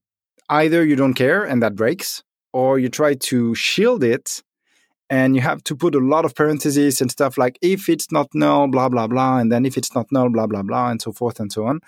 either 0.51 0.84
you 0.84 0.96
don't 0.96 1.14
care 1.14 1.42
and 1.44 1.62
that 1.62 1.74
breaks, 1.74 2.22
or 2.53 2.78
you 2.78 2.88
try 2.88 3.14
to 3.14 3.55
shield 3.55 4.03
it 4.05 4.42
and 5.09 5.34
you 5.34 5.40
have 5.42 5.62
to 5.64 5.76
put 5.76 5.94
a 5.94 5.98
lot 5.98 6.24
of 6.24 6.34
parentheses 6.34 7.01
and 7.01 7.11
stuff 7.11 7.38
like 7.38 7.59
if 7.62 7.88
it's 7.88 8.12
not 8.12 8.26
null, 8.34 8.68
blah 8.68 8.88
blah 8.88 9.07
blah, 9.07 9.38
and 9.38 9.51
then 9.51 9.64
if 9.64 9.76
it's 9.76 9.94
not 9.94 10.07
null, 10.11 10.28
blah 10.28 10.46
blah 10.46 10.62
blah, 10.62 10.90
and 10.90 11.01
so 11.01 11.12
forth 11.12 11.40
and 11.40 11.53
so 11.53 11.66
on. 11.66 11.80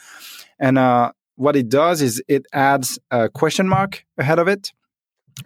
And 0.59 0.79
uh, 0.79 1.13
what 1.37 1.57
it 1.57 1.69
does 1.69 2.03
is 2.03 2.23
it 2.29 2.47
adds 2.53 2.99
a 3.11 3.29
question 3.29 3.69
mark 3.69 4.05
ahead 4.19 4.39
of 4.39 4.49
it, 4.49 4.73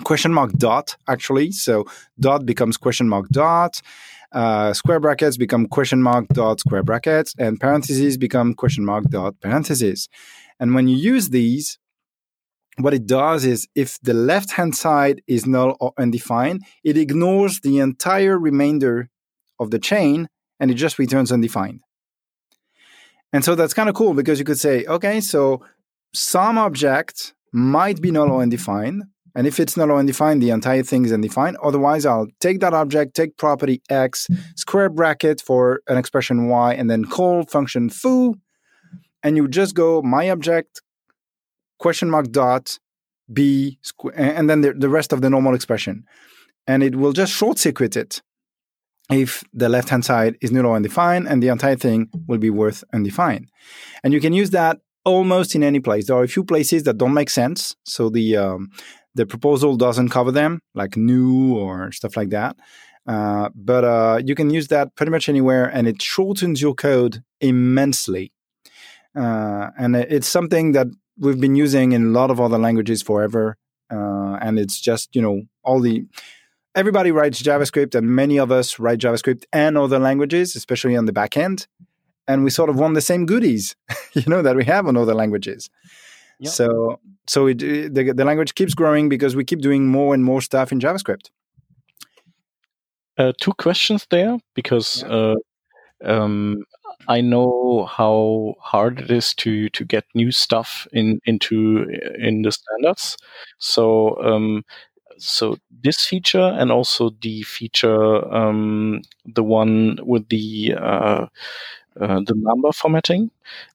question 0.04 0.32
mark 0.32 0.52
dot 0.52 0.96
actually. 1.08 1.52
So 1.52 1.84
dot 2.18 2.46
becomes 2.46 2.76
question 2.76 3.08
mark 3.08 3.28
dot. 3.30 3.80
Uh, 4.32 4.74
square 4.74 5.00
brackets 5.00 5.36
become 5.36 5.66
question 5.66 6.02
mark 6.02 6.28
dot 6.28 6.60
square 6.60 6.82
brackets, 6.82 7.34
and 7.38 7.58
parentheses 7.58 8.18
become 8.18 8.54
question 8.54 8.84
mark 8.84 9.04
dot 9.04 9.40
parentheses. 9.40 10.08
And 10.60 10.74
when 10.74 10.88
you 10.88 10.96
use 10.96 11.30
these, 11.30 11.78
what 12.78 12.94
it 12.94 13.06
does 13.06 13.44
is 13.44 13.66
if 13.74 13.98
the 14.02 14.14
left 14.14 14.52
hand 14.52 14.76
side 14.76 15.22
is 15.26 15.46
null 15.46 15.76
or 15.80 15.92
undefined, 15.98 16.62
it 16.84 16.98
ignores 16.98 17.60
the 17.60 17.78
entire 17.78 18.38
remainder 18.38 19.08
of 19.58 19.70
the 19.70 19.78
chain 19.78 20.28
and 20.60 20.70
it 20.70 20.74
just 20.74 20.98
returns 20.98 21.32
undefined. 21.32 21.80
And 23.32 23.44
so 23.44 23.54
that's 23.54 23.74
kind 23.74 23.88
of 23.88 23.94
cool 23.94 24.14
because 24.14 24.38
you 24.38 24.44
could 24.44 24.58
say, 24.58 24.84
okay, 24.86 25.20
so 25.20 25.64
some 26.14 26.58
object 26.58 27.34
might 27.52 28.00
be 28.00 28.10
null 28.10 28.30
or 28.30 28.42
undefined. 28.42 29.04
And 29.34 29.46
if 29.46 29.60
it's 29.60 29.76
null 29.76 29.90
or 29.90 29.98
undefined, 29.98 30.42
the 30.42 30.50
entire 30.50 30.82
thing 30.82 31.04
is 31.04 31.12
undefined. 31.12 31.58
Otherwise, 31.62 32.06
I'll 32.06 32.28
take 32.40 32.60
that 32.60 32.72
object, 32.72 33.14
take 33.14 33.36
property 33.36 33.82
x, 33.90 34.28
square 34.54 34.88
bracket 34.88 35.42
for 35.42 35.82
an 35.88 35.98
expression 35.98 36.48
y, 36.48 36.72
and 36.74 36.90
then 36.90 37.04
call 37.04 37.42
function 37.44 37.90
foo. 37.90 38.34
And 39.22 39.36
you 39.36 39.48
just 39.48 39.74
go 39.74 40.00
my 40.02 40.30
object 40.30 40.80
question 41.78 42.10
mark 42.10 42.30
dot 42.30 42.78
b 43.32 43.78
and 44.14 44.48
then 44.48 44.60
the, 44.60 44.72
the 44.72 44.88
rest 44.88 45.12
of 45.12 45.20
the 45.20 45.30
normal 45.30 45.54
expression. 45.54 46.04
And 46.66 46.82
it 46.82 46.96
will 46.96 47.12
just 47.12 47.32
short 47.32 47.58
circuit 47.58 47.96
it 47.96 48.22
if 49.10 49.44
the 49.52 49.68
left 49.68 49.88
hand 49.88 50.04
side 50.04 50.36
is 50.40 50.50
null 50.50 50.66
or 50.66 50.76
undefined 50.76 51.28
and 51.28 51.42
the 51.42 51.48
entire 51.48 51.76
thing 51.76 52.08
will 52.26 52.38
be 52.38 52.50
worth 52.50 52.82
undefined. 52.92 53.48
And 54.02 54.12
you 54.12 54.20
can 54.20 54.32
use 54.32 54.50
that 54.50 54.78
almost 55.04 55.54
in 55.54 55.62
any 55.62 55.80
place. 55.80 56.06
There 56.06 56.16
are 56.16 56.24
a 56.24 56.28
few 56.28 56.44
places 56.44 56.82
that 56.84 56.98
don't 56.98 57.14
make 57.14 57.30
sense 57.30 57.76
so 57.84 58.10
the 58.10 58.36
um, 58.36 58.70
the 59.14 59.26
proposal 59.26 59.76
doesn't 59.76 60.10
cover 60.10 60.30
them 60.30 60.60
like 60.74 60.96
new 60.96 61.56
or 61.56 61.90
stuff 61.92 62.16
like 62.16 62.30
that. 62.30 62.56
Uh, 63.06 63.48
but 63.54 63.84
uh, 63.84 64.20
you 64.24 64.34
can 64.34 64.50
use 64.50 64.68
that 64.68 64.94
pretty 64.96 65.10
much 65.10 65.28
anywhere 65.28 65.66
and 65.66 65.86
it 65.86 66.02
shortens 66.02 66.60
your 66.60 66.74
code 66.74 67.22
immensely. 67.40 68.32
Uh, 69.16 69.70
and 69.78 69.96
it's 69.96 70.28
something 70.28 70.72
that 70.72 70.88
we've 71.18 71.40
been 71.40 71.56
using 71.56 71.92
in 71.92 72.06
a 72.06 72.10
lot 72.10 72.30
of 72.30 72.40
other 72.40 72.58
languages 72.58 73.02
forever. 73.02 73.56
Uh, 73.90 74.36
and 74.40 74.58
it's 74.58 74.80
just, 74.80 75.14
you 75.14 75.22
know, 75.22 75.42
all 75.62 75.80
the 75.80 76.04
everybody 76.74 77.10
writes 77.10 77.42
JavaScript 77.42 77.94
and 77.94 78.06
many 78.06 78.38
of 78.38 78.52
us 78.52 78.78
write 78.78 78.98
JavaScript 78.98 79.44
and 79.52 79.78
other 79.78 79.98
languages, 79.98 80.54
especially 80.54 80.96
on 80.96 81.06
the 81.06 81.12
back 81.12 81.36
end. 81.36 81.66
And 82.28 82.44
we 82.44 82.50
sort 82.50 82.68
of 82.68 82.76
want 82.76 82.94
the 82.94 83.00
same 83.00 83.24
goodies, 83.24 83.76
you 84.12 84.24
know, 84.26 84.42
that 84.42 84.56
we 84.56 84.64
have 84.64 84.86
on 84.86 84.96
other 84.96 85.14
languages. 85.14 85.70
Yep. 86.40 86.52
So, 86.52 87.00
so 87.26 87.46
it, 87.46 87.58
the, 87.58 88.12
the 88.14 88.24
language 88.24 88.54
keeps 88.54 88.74
growing 88.74 89.08
because 89.08 89.34
we 89.34 89.44
keep 89.44 89.60
doing 89.60 89.86
more 89.86 90.12
and 90.12 90.22
more 90.22 90.42
stuff 90.42 90.70
in 90.70 90.80
JavaScript. 90.80 91.30
Uh, 93.16 93.32
two 93.40 93.54
questions 93.54 94.06
there 94.10 94.36
because 94.54 95.02
yeah. 95.02 95.08
uh, 95.14 95.34
um, 96.04 96.62
I 97.08 97.20
know 97.20 97.86
how 97.90 98.54
hard 98.60 99.00
it 99.00 99.10
is 99.10 99.34
to 99.36 99.68
to 99.70 99.84
get 99.84 100.04
new 100.14 100.30
stuff 100.30 100.86
in 100.92 101.20
into 101.24 101.86
in 102.18 102.42
the 102.42 102.52
standards. 102.52 103.16
So 103.58 104.22
um, 104.22 104.64
so 105.18 105.56
this 105.70 106.04
feature 106.04 106.54
and 106.58 106.70
also 106.70 107.10
the 107.20 107.42
feature 107.42 108.34
um, 108.34 109.02
the 109.24 109.42
one 109.42 109.98
with 110.02 110.28
the 110.28 110.74
uh, 110.74 111.26
uh, 112.00 112.20
the 112.26 112.34
number 112.36 112.72
formatting. 112.72 113.30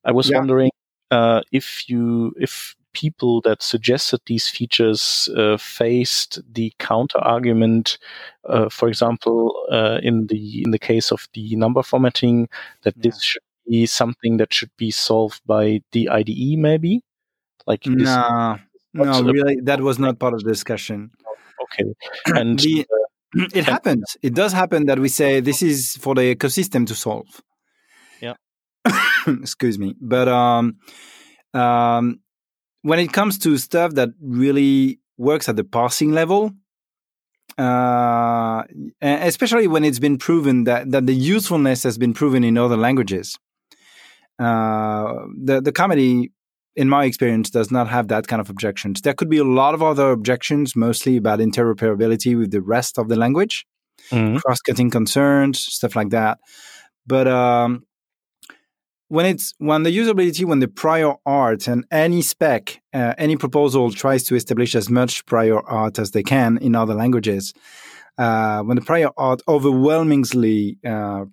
I 0.06 0.12
was 0.12 0.30
yeah. 0.30 0.38
wondering 0.38 0.72
uh, 1.10 1.42
if 1.52 1.90
you 1.90 2.34
if 2.40 2.76
people 2.94 3.42
that 3.42 3.62
suggested 3.62 4.22
these 4.26 4.50
features 4.50 5.30
uh, 5.38 5.58
faced 5.58 6.42
the 6.54 6.74
counter 6.80 7.20
argument, 7.20 7.98
uh, 8.46 8.70
for 8.70 8.88
example, 8.88 9.54
uh, 9.72 10.00
in 10.04 10.28
the 10.28 10.64
in 10.64 10.72
the 10.72 10.80
case 10.80 11.12
of 11.12 11.28
the 11.34 11.56
number 11.56 11.84
formatting, 11.84 12.50
that 12.84 12.96
yeah. 12.98 13.02
this 13.04 13.22
should 13.22 13.42
be 13.68 13.86
something 13.86 14.38
that 14.38 14.54
should 14.54 14.72
be 14.78 14.92
solved 14.92 15.42
by 15.46 15.82
the 15.92 16.10
IDE, 16.10 16.58
maybe. 16.58 17.02
Like 17.68 17.86
no, 17.86 18.58
no, 18.94 19.24
really, 19.24 19.58
that 19.64 19.82
was 19.82 20.00
not 20.00 20.20
part 20.20 20.34
of 20.34 20.44
the 20.44 20.52
discussion. 20.58 21.12
Okay, 21.64 21.94
and 22.40 22.60
the, 22.60 22.86
uh, 23.40 23.46
it 23.54 23.66
happens. 23.66 24.18
It 24.22 24.34
does 24.34 24.54
happen 24.54 24.86
that 24.88 25.00
we 25.00 25.10
say 25.10 25.40
this 25.40 25.62
is 25.62 25.98
for 26.00 26.16
the 26.16 26.36
ecosystem 26.36 26.86
to 26.88 26.96
solve. 26.96 27.42
Yeah. 28.22 28.34
Excuse 29.28 29.78
me, 29.78 29.96
but 30.02 30.28
um, 30.28 30.78
um, 31.54 32.20
when 32.82 33.00
it 33.00 33.14
comes 33.14 33.38
to 33.40 33.58
stuff 33.58 33.94
that 33.94 34.10
really 34.22 35.00
works 35.18 35.48
at 35.48 35.56
the 35.56 35.64
parsing 35.64 36.12
level, 36.12 36.52
uh, 37.58 38.64
especially 39.02 39.68
when 39.68 39.84
it's 39.84 40.00
been 40.00 40.18
proven 40.18 40.64
that, 40.64 40.90
that 40.92 41.06
the 41.06 41.14
usefulness 41.14 41.84
has 41.84 41.98
been 41.98 42.14
proven 42.14 42.44
in 42.44 42.58
other 42.58 42.78
languages. 42.78 43.38
Uh, 44.40 45.26
the 45.44 45.62
the 45.62 45.72
comedy, 45.72 46.32
in 46.76 46.90
my 46.90 47.06
experience, 47.06 47.52
does 47.52 47.70
not 47.70 47.88
have 47.88 48.08
that 48.08 48.28
kind 48.28 48.40
of 48.40 48.50
objections. 48.50 49.02
There 49.02 49.14
could 49.14 49.30
be 49.30 49.38
a 49.38 49.44
lot 49.44 49.76
of 49.76 49.84
other 49.84 50.10
objections, 50.10 50.76
mostly 50.76 51.18
about 51.18 51.40
interoperability 51.40 52.36
with 52.36 52.50
the 52.50 52.62
rest 52.62 52.98
of 52.98 53.08
the 53.10 53.16
language, 53.16 53.66
mm-hmm. 54.10 54.38
cross-cutting 54.38 54.90
concerns, 54.90 55.60
stuff 55.60 55.96
like 55.96 56.10
that. 56.10 56.40
But 57.06 57.28
um, 57.28 57.84
when 59.12 59.26
it's 59.26 59.54
when 59.58 59.84
the 59.84 59.96
usability 59.96 60.46
when 60.46 60.60
the 60.60 60.70
prior 60.70 61.14
art 61.26 61.68
and 61.68 61.86
any 61.92 62.22
spec 62.22 62.82
uh, 62.94 63.14
any 63.18 63.36
proposal 63.36 63.92
tries 63.92 64.24
to 64.24 64.36
establish 64.36 64.74
as 64.74 64.90
much 64.90 65.26
prior 65.26 65.60
art 65.60 66.00
as 66.00 66.12
they 66.12 66.24
can 66.24 66.58
in 66.60 66.76
other 66.76 66.94
languages 66.94 67.54
uh, 68.18 68.62
when 68.62 68.76
the 68.78 68.82
prior 68.82 69.10
art 69.18 69.42
overwhelmingly 69.50 70.78
uh, 70.88 71.26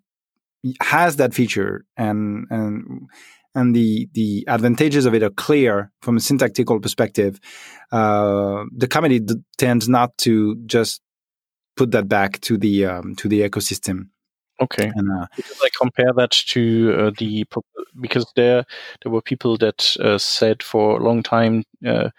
has 0.80 1.16
that 1.16 1.32
feature 1.32 1.84
and 1.96 2.46
and 2.50 3.08
and 3.54 3.76
the 3.76 4.08
the 4.12 4.44
advantages 4.48 5.06
of 5.06 5.14
it 5.14 5.22
are 5.22 5.30
clear 5.46 5.92
from 6.02 6.16
a 6.16 6.20
syntactical 6.20 6.80
perspective 6.80 7.38
uh, 7.92 8.64
the 8.76 8.88
committee 8.88 9.20
d- 9.20 9.36
tends 9.56 9.88
not 9.88 10.18
to 10.18 10.56
just 10.66 11.00
put 11.76 11.92
that 11.92 12.08
back 12.08 12.40
to 12.40 12.58
the 12.58 12.86
um, 12.86 13.14
to 13.14 13.28
the 13.28 13.42
ecosystem 13.48 14.08
Okay. 14.61 14.90
And, 14.94 15.11
uh, 15.11 15.26
because 15.36 15.61
I 15.62 15.68
compare 15.78 16.12
that 16.14 16.32
to 16.32 16.94
uh, 16.98 17.11
the 17.16 17.46
because 18.00 18.26
there 18.34 18.64
there 19.02 19.12
were 19.12 19.22
people 19.22 19.56
that 19.59 19.96
uh, 20.00 20.18
said 20.18 20.62
for 20.62 20.98
a 20.98 21.02
long 21.02 21.22
time 21.22 21.64
uh, 21.86 22.11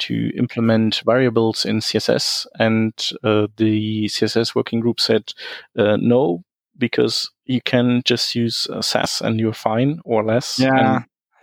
to 0.00 0.30
implement 0.36 1.02
variables 1.06 1.64
in 1.64 1.78
CSS, 1.78 2.46
and 2.58 2.92
uh, 3.22 3.46
the 3.56 4.06
CSS 4.06 4.54
working 4.54 4.80
group 4.80 5.00
said 5.00 5.32
uh, 5.78 5.96
no 6.00 6.42
because 6.76 7.30
you 7.44 7.60
can 7.60 8.02
just 8.04 8.34
use 8.34 8.66
Sass 8.80 9.20
and 9.20 9.38
you're 9.38 9.52
fine 9.52 10.00
or 10.04 10.24
less. 10.24 10.58
Yeah. 10.58 11.02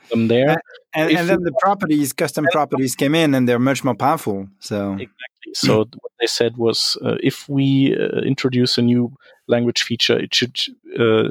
Them 0.09 0.27
there, 0.27 0.57
and, 0.93 1.09
and, 1.09 1.19
and 1.19 1.29
then 1.29 1.43
the 1.43 1.53
properties, 1.61 2.11
custom 2.11 2.45
properties, 2.51 2.95
came 2.95 3.15
in, 3.15 3.33
and 3.33 3.47
they're 3.47 3.59
much 3.59 3.81
more 3.85 3.95
powerful. 3.95 4.49
So 4.59 4.93
exactly. 4.93 5.53
So 5.53 5.77
what 5.77 6.11
they 6.19 6.27
said 6.27 6.57
was, 6.57 6.97
if 7.01 7.47
we 7.47 7.95
introduce 8.25 8.77
a 8.77 8.81
new 8.81 9.13
language 9.51 9.83
feature, 9.83 10.17
it 10.17 10.33
should 10.33 10.57
uh, 10.99 11.29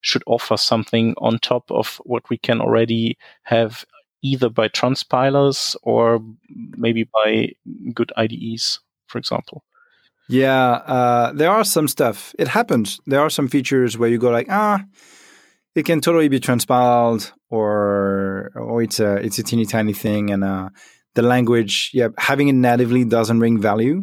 should 0.00 0.22
offer 0.26 0.56
something 0.56 1.14
on 1.18 1.38
top 1.38 1.70
of 1.70 2.00
what 2.04 2.28
we 2.30 2.38
can 2.38 2.60
already 2.60 3.18
have 3.42 3.84
either 4.22 4.48
by 4.48 4.68
transpilers 4.68 5.76
or 5.82 6.20
maybe 6.76 7.08
by 7.12 7.48
good 7.94 8.12
IDEs, 8.16 8.80
for 9.06 9.18
example. 9.18 9.62
Yeah, 10.28 10.70
uh, 10.86 11.32
there 11.32 11.50
are 11.50 11.64
some 11.64 11.88
stuff. 11.88 12.34
It 12.38 12.48
happens. 12.48 13.00
There 13.06 13.20
are 13.20 13.30
some 13.30 13.48
features 13.48 13.96
where 13.96 14.10
you 14.10 14.18
go 14.18 14.30
like, 14.30 14.48
ah, 14.50 14.84
it 15.74 15.86
can 15.86 16.00
totally 16.00 16.28
be 16.28 16.40
transpiled, 16.40 17.32
or 17.50 18.50
or 18.54 18.82
it's 18.82 19.00
a 19.00 19.16
it's 19.16 19.38
a 19.38 19.42
teeny 19.42 19.64
tiny 19.64 19.94
thing, 19.94 20.30
and 20.30 20.44
uh, 20.44 20.68
the 21.14 21.22
language, 21.22 21.90
yeah, 21.94 22.08
having 22.18 22.48
it 22.48 22.54
natively 22.54 23.04
doesn't 23.04 23.38
bring 23.38 23.60
value, 23.60 24.02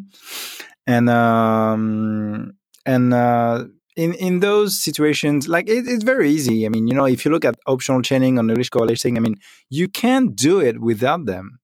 and 0.87 1.09
um, 1.09 2.53
and 2.85 3.13
uh, 3.13 3.65
in 3.95 4.13
in 4.13 4.39
those 4.39 4.79
situations, 4.79 5.47
like 5.47 5.67
it, 5.69 5.87
it's 5.87 6.03
very 6.03 6.29
easy. 6.29 6.65
I 6.65 6.69
mean, 6.69 6.87
you 6.87 6.93
know, 6.93 7.05
if 7.05 7.25
you 7.25 7.31
look 7.31 7.45
at 7.45 7.55
optional 7.65 8.01
chaining 8.01 8.37
on 8.37 8.47
nullish 8.47 8.69
coalescing, 8.69 9.17
I 9.17 9.21
mean, 9.21 9.35
you 9.69 9.87
can't 9.87 10.35
do 10.35 10.59
it 10.59 10.79
without 10.81 11.25
them. 11.25 11.59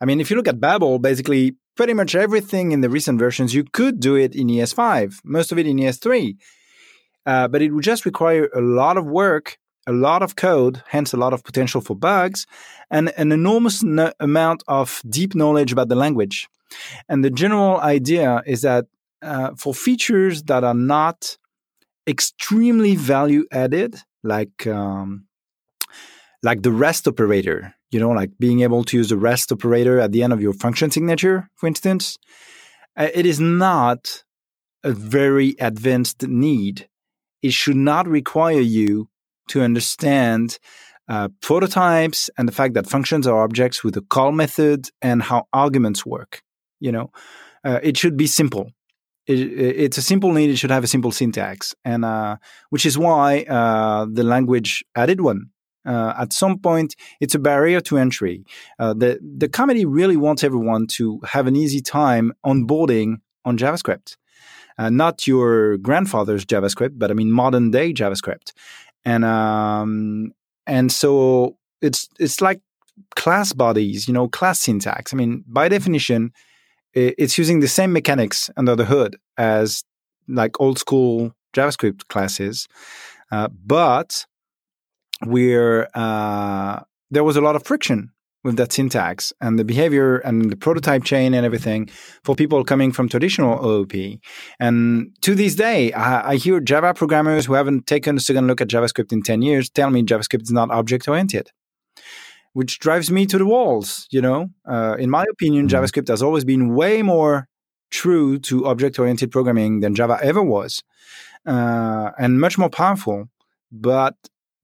I 0.00 0.04
mean, 0.06 0.20
if 0.20 0.30
you 0.30 0.36
look 0.36 0.48
at 0.48 0.60
Babel, 0.60 0.98
basically 0.98 1.56
pretty 1.76 1.94
much 1.94 2.14
everything 2.14 2.72
in 2.72 2.80
the 2.80 2.90
recent 2.90 3.18
versions, 3.18 3.54
you 3.54 3.64
could 3.64 4.00
do 4.00 4.14
it 4.14 4.34
in 4.34 4.48
ES5, 4.48 5.18
most 5.24 5.52
of 5.52 5.58
it 5.58 5.66
in 5.66 5.76
ES3. 5.76 6.36
Uh, 7.26 7.48
but 7.48 7.62
it 7.62 7.72
would 7.72 7.84
just 7.84 8.06
require 8.06 8.48
a 8.54 8.60
lot 8.60 8.96
of 8.96 9.06
work, 9.06 9.58
a 9.86 9.92
lot 9.92 10.22
of 10.22 10.36
code, 10.36 10.82
hence 10.88 11.12
a 11.12 11.18
lot 11.18 11.32
of 11.32 11.44
potential 11.44 11.80
for 11.80 11.94
bugs, 11.94 12.46
and 12.90 13.12
an 13.16 13.30
enormous 13.30 13.82
no- 13.82 14.12
amount 14.20 14.62
of 14.68 15.02
deep 15.08 15.34
knowledge 15.34 15.72
about 15.72 15.88
the 15.88 15.94
language. 15.94 16.48
And 17.08 17.24
the 17.24 17.30
general 17.30 17.78
idea 17.80 18.42
is 18.46 18.62
that 18.62 18.86
uh, 19.22 19.52
for 19.56 19.74
features 19.74 20.42
that 20.44 20.64
are 20.64 20.74
not 20.74 21.36
extremely 22.06 22.96
value 22.96 23.44
added, 23.52 23.96
like 24.22 24.66
um, 24.66 25.26
like 26.42 26.62
the 26.62 26.72
REST 26.72 27.08
operator, 27.08 27.74
you 27.90 28.00
know, 28.00 28.10
like 28.10 28.30
being 28.38 28.60
able 28.60 28.84
to 28.84 28.96
use 28.96 29.10
the 29.10 29.16
REST 29.16 29.52
operator 29.52 30.00
at 30.00 30.12
the 30.12 30.22
end 30.22 30.32
of 30.32 30.40
your 30.40 30.52
function 30.52 30.90
signature, 30.90 31.48
for 31.56 31.66
instance, 31.66 32.18
uh, 32.96 33.08
it 33.14 33.26
is 33.26 33.40
not 33.40 34.24
a 34.82 34.92
very 34.92 35.54
advanced 35.60 36.26
need. 36.26 36.88
It 37.42 37.52
should 37.52 37.76
not 37.76 38.08
require 38.08 38.60
you 38.60 39.08
to 39.48 39.62
understand 39.62 40.58
uh, 41.08 41.28
prototypes 41.42 42.30
and 42.38 42.46
the 42.46 42.52
fact 42.52 42.74
that 42.74 42.86
functions 42.86 43.26
are 43.26 43.42
objects 43.42 43.82
with 43.82 43.96
a 43.96 44.02
call 44.02 44.32
method 44.32 44.88
and 45.02 45.22
how 45.22 45.46
arguments 45.52 46.06
work. 46.06 46.42
You 46.78 46.92
know, 46.92 47.10
uh, 47.64 47.80
it 47.82 47.96
should 47.96 48.16
be 48.16 48.26
simple 48.26 48.70
it, 49.30 49.76
it's 49.84 49.98
a 49.98 50.02
simple 50.02 50.32
need. 50.32 50.50
It 50.50 50.56
should 50.56 50.70
have 50.70 50.84
a 50.84 50.88
simple 50.88 51.12
syntax, 51.12 51.74
and 51.84 52.04
uh, 52.04 52.36
which 52.70 52.84
is 52.86 52.98
why 52.98 53.42
uh, 53.42 54.06
the 54.10 54.24
language 54.24 54.84
added 54.94 55.20
one. 55.20 55.50
Uh, 55.86 56.12
at 56.18 56.32
some 56.32 56.58
point, 56.58 56.94
it's 57.20 57.34
a 57.34 57.38
barrier 57.38 57.80
to 57.80 57.96
entry. 57.96 58.44
Uh, 58.78 58.92
the 58.92 59.18
the 59.22 59.48
committee 59.48 59.86
really 59.86 60.16
wants 60.16 60.44
everyone 60.44 60.86
to 60.86 61.20
have 61.24 61.46
an 61.46 61.56
easy 61.56 61.80
time 61.80 62.32
onboarding 62.44 63.16
on 63.44 63.56
JavaScript, 63.56 64.16
uh, 64.78 64.90
not 64.90 65.26
your 65.26 65.78
grandfather's 65.78 66.44
JavaScript, 66.44 66.98
but 66.98 67.10
I 67.10 67.14
mean 67.14 67.32
modern 67.32 67.70
day 67.70 67.94
JavaScript, 67.94 68.52
and 69.04 69.24
um, 69.24 70.32
and 70.66 70.92
so 70.92 71.56
it's 71.80 72.08
it's 72.18 72.40
like 72.40 72.60
class 73.16 73.52
bodies, 73.52 74.06
you 74.06 74.14
know, 74.14 74.28
class 74.28 74.60
syntax. 74.60 75.12
I 75.12 75.16
mean, 75.16 75.44
by 75.46 75.68
definition, 75.68 76.32
it's 76.94 77.38
using 77.38 77.60
the 77.60 77.68
same 77.68 77.92
mechanics 77.92 78.50
under 78.56 78.74
the 78.76 78.84
hood 78.84 79.16
as 79.36 79.84
like 80.28 80.60
old 80.60 80.78
school 80.78 81.32
JavaScript 81.54 82.06
classes, 82.08 82.68
uh, 83.32 83.48
but 83.64 84.26
we're 85.26 85.88
uh, 85.94 86.80
there 87.10 87.24
was 87.24 87.36
a 87.36 87.40
lot 87.40 87.56
of 87.56 87.64
friction 87.64 88.12
with 88.42 88.56
that 88.56 88.72
syntax 88.72 89.32
and 89.40 89.58
the 89.58 89.64
behavior 89.64 90.18
and 90.18 90.50
the 90.50 90.56
prototype 90.56 91.04
chain 91.04 91.34
and 91.34 91.44
everything 91.44 91.90
for 92.24 92.34
people 92.34 92.64
coming 92.64 92.90
from 92.90 93.08
traditional 93.08 93.64
OOP. 93.64 93.92
And 94.58 95.14
to 95.20 95.34
this 95.34 95.54
day, 95.54 95.92
I, 95.92 96.30
I, 96.30 96.36
hear 96.36 96.58
Java 96.58 96.94
programmers 96.94 97.44
who 97.44 97.52
haven't 97.52 97.86
taken 97.86 98.16
a 98.16 98.20
second 98.20 98.46
look 98.46 98.62
at 98.62 98.68
JavaScript 98.68 99.12
in 99.12 99.22
10 99.22 99.42
years 99.42 99.68
tell 99.68 99.90
me 99.90 100.02
JavaScript 100.02 100.42
is 100.42 100.52
not 100.52 100.70
object 100.70 101.06
oriented 101.06 101.50
which 102.52 102.78
drives 102.78 103.10
me 103.10 103.26
to 103.26 103.38
the 103.38 103.46
walls. 103.46 104.06
You 104.10 104.20
know, 104.20 104.48
uh, 104.68 104.96
in 104.98 105.10
my 105.10 105.24
opinion, 105.30 105.68
mm-hmm. 105.68 105.76
JavaScript 105.76 106.08
has 106.08 106.22
always 106.22 106.44
been 106.44 106.74
way 106.74 107.02
more 107.02 107.46
true 107.90 108.38
to 108.38 108.66
object-oriented 108.66 109.30
programming 109.32 109.80
than 109.80 109.94
Java 109.94 110.18
ever 110.22 110.42
was, 110.42 110.82
uh, 111.46 112.10
and 112.18 112.40
much 112.40 112.56
more 112.58 112.70
powerful. 112.70 113.28
But 113.72 114.14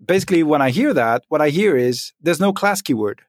basically, 0.04 0.42
when 0.42 0.62
I 0.62 0.70
hear 0.70 0.94
that, 0.94 1.24
what 1.28 1.42
I 1.42 1.50
hear 1.50 1.76
is 1.76 2.12
there's 2.20 2.40
no 2.40 2.52
class 2.52 2.82
keyword. 2.82 3.22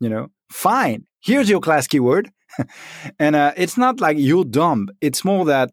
You 0.00 0.08
know, 0.08 0.28
fine. 0.50 1.06
Here's 1.20 1.50
your 1.50 1.60
class 1.60 1.86
keyword, 1.86 2.30
and 3.18 3.36
uh, 3.36 3.52
it's 3.56 3.76
not 3.76 4.00
like 4.00 4.16
you're 4.18 4.44
dumb. 4.44 4.88
It's 5.00 5.24
more 5.24 5.44
that 5.44 5.70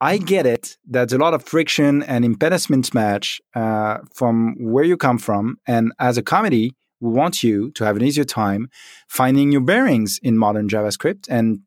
I 0.00 0.18
get 0.18 0.46
it. 0.46 0.76
There's 0.84 1.12
a 1.12 1.18
lot 1.18 1.34
of 1.34 1.42
friction 1.42 2.02
and 2.02 2.24
impediments 2.24 2.92
match 2.92 3.40
uh, 3.54 3.98
from 4.12 4.54
where 4.58 4.84
you 4.84 4.96
come 4.96 5.18
from. 5.18 5.56
And 5.66 5.92
as 5.98 6.18
a 6.18 6.22
committee, 6.22 6.74
we 7.04 7.10
want 7.10 7.42
you 7.42 7.70
to 7.72 7.84
have 7.84 7.96
an 7.96 8.02
easier 8.02 8.24
time 8.24 8.68
finding 9.08 9.52
your 9.52 9.60
bearings 9.60 10.18
in 10.22 10.38
modern 10.38 10.68
JavaScript 10.68 11.26
and 11.28 11.60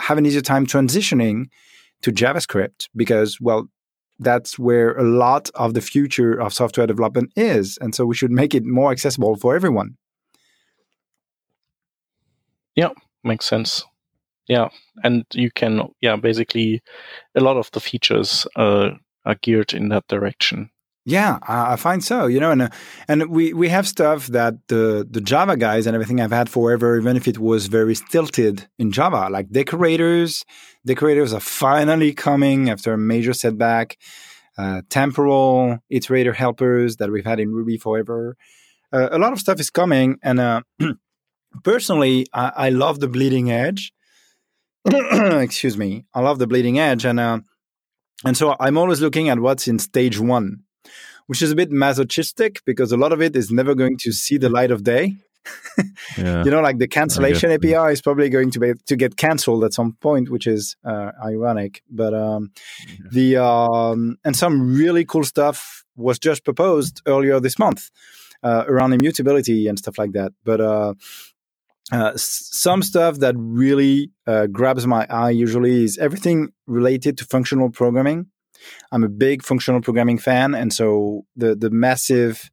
have 0.00 0.18
an 0.18 0.26
easier 0.26 0.42
time 0.42 0.66
transitioning 0.66 1.46
to 2.02 2.12
JavaScript 2.12 2.88
because, 2.94 3.40
well, 3.40 3.68
that's 4.20 4.58
where 4.58 4.96
a 4.96 5.02
lot 5.02 5.50
of 5.54 5.74
the 5.74 5.80
future 5.80 6.34
of 6.34 6.52
software 6.52 6.86
development 6.86 7.32
is. 7.34 7.78
And 7.80 7.94
so 7.94 8.04
we 8.04 8.14
should 8.14 8.30
make 8.30 8.54
it 8.54 8.64
more 8.64 8.92
accessible 8.92 9.36
for 9.36 9.56
everyone. 9.56 9.96
Yeah, 12.74 12.90
makes 13.24 13.46
sense. 13.46 13.84
Yeah, 14.48 14.68
and 15.02 15.24
you 15.32 15.50
can, 15.50 15.88
yeah, 16.00 16.16
basically 16.16 16.82
a 17.34 17.40
lot 17.40 17.56
of 17.56 17.70
the 17.72 17.80
features 17.80 18.46
uh, 18.56 18.90
are 19.24 19.34
geared 19.42 19.72
in 19.72 19.88
that 19.90 20.06
direction. 20.08 20.70
Yeah, 21.08 21.38
I 21.40 21.76
find 21.76 22.04
so. 22.04 22.26
You 22.26 22.38
know, 22.38 22.50
and 22.50 22.62
uh, 22.62 22.68
and 23.08 23.30
we 23.30 23.54
we 23.54 23.70
have 23.70 23.88
stuff 23.88 24.26
that 24.26 24.56
the 24.68 25.08
the 25.10 25.22
Java 25.22 25.56
guys 25.56 25.86
and 25.86 25.94
everything 25.94 26.20
I've 26.20 26.32
had 26.32 26.50
forever, 26.50 26.98
even 26.98 27.16
if 27.16 27.26
it 27.26 27.38
was 27.38 27.66
very 27.66 27.94
stilted 27.94 28.68
in 28.78 28.92
Java, 28.92 29.30
like 29.30 29.48
decorators. 29.48 30.44
Decorators 30.84 31.32
are 31.32 31.40
finally 31.40 32.12
coming 32.12 32.68
after 32.68 32.92
a 32.92 32.98
major 32.98 33.32
setback. 33.32 33.96
Uh, 34.58 34.82
temporal 34.90 35.78
iterator 35.90 36.34
helpers 36.34 36.96
that 36.96 37.10
we've 37.10 37.24
had 37.24 37.40
in 37.40 37.54
Ruby 37.54 37.78
forever. 37.78 38.36
Uh, 38.92 39.08
a 39.10 39.18
lot 39.18 39.32
of 39.32 39.40
stuff 39.40 39.58
is 39.60 39.70
coming, 39.70 40.18
and 40.22 40.38
uh, 40.38 40.60
personally, 41.64 42.26
I, 42.34 42.52
I, 42.66 42.68
love 42.68 43.00
the 43.00 43.08
bleeding 43.08 43.50
edge. 43.50 43.94
Excuse 44.84 45.78
me, 45.78 46.04
I 46.12 46.20
love 46.20 46.38
the 46.38 46.46
bleeding 46.46 46.78
edge, 46.78 47.06
and 47.06 47.18
uh, 47.18 47.38
and 48.26 48.36
so 48.36 48.56
I'm 48.60 48.76
always 48.76 49.00
looking 49.00 49.30
at 49.30 49.38
what's 49.38 49.68
in 49.68 49.78
stage 49.78 50.18
one 50.20 50.64
which 51.28 51.42
is 51.42 51.52
a 51.52 51.56
bit 51.56 51.70
masochistic 51.70 52.62
because 52.64 52.90
a 52.90 52.96
lot 52.96 53.12
of 53.12 53.22
it 53.22 53.36
is 53.36 53.50
never 53.50 53.74
going 53.74 53.96
to 53.98 54.12
see 54.12 54.38
the 54.38 54.48
light 54.48 54.70
of 54.70 54.82
day. 54.82 55.14
yeah. 56.18 56.42
You 56.42 56.50
know, 56.50 56.60
like 56.60 56.78
the 56.78 56.88
cancellation 56.88 57.52
API 57.52 57.92
is 57.92 58.02
probably 58.02 58.28
going 58.28 58.50
to 58.50 58.60
be 58.60 58.72
to 58.86 58.96
get 58.96 59.16
cancelled 59.16 59.62
at 59.64 59.72
some 59.72 59.96
point, 60.00 60.30
which 60.30 60.46
is 60.46 60.76
uh, 60.84 61.12
ironic. 61.24 61.82
But 61.90 62.14
um, 62.14 62.50
yeah. 62.88 63.06
the 63.12 63.36
um, 63.44 64.16
and 64.24 64.34
some 64.34 64.74
really 64.74 65.04
cool 65.04 65.24
stuff 65.24 65.84
was 65.96 66.18
just 66.18 66.44
proposed 66.44 67.02
earlier 67.06 67.40
this 67.40 67.58
month 67.58 67.90
uh, 68.42 68.64
around 68.66 68.94
immutability 68.94 69.68
and 69.68 69.78
stuff 69.78 69.98
like 69.98 70.12
that. 70.12 70.32
But 70.44 70.60
uh, 70.60 70.94
uh, 71.92 72.12
some 72.16 72.82
stuff 72.82 73.18
that 73.18 73.34
really 73.36 74.10
uh, 74.26 74.46
grabs 74.46 74.86
my 74.86 75.06
eye 75.08 75.30
usually 75.30 75.84
is 75.84 75.98
everything 75.98 76.52
related 76.66 77.18
to 77.18 77.24
functional 77.24 77.70
programming. 77.70 78.26
I'm 78.92 79.04
a 79.04 79.08
big 79.08 79.42
functional 79.42 79.80
programming 79.80 80.18
fan, 80.18 80.54
and 80.54 80.72
so 80.72 81.24
the 81.36 81.54
the 81.54 81.70
massive 81.70 82.50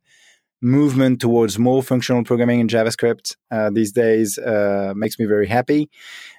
movement 0.61 1.21
towards 1.21 1.59
more 1.59 1.83
functional 1.83 2.23
programming 2.23 2.59
in 2.59 2.67
JavaScript 2.67 3.35
uh, 3.51 3.69
these 3.71 3.91
days 3.91 4.37
uh, 4.37 4.93
makes 4.95 5.19
me 5.19 5.25
very 5.25 5.47
happy. 5.47 5.89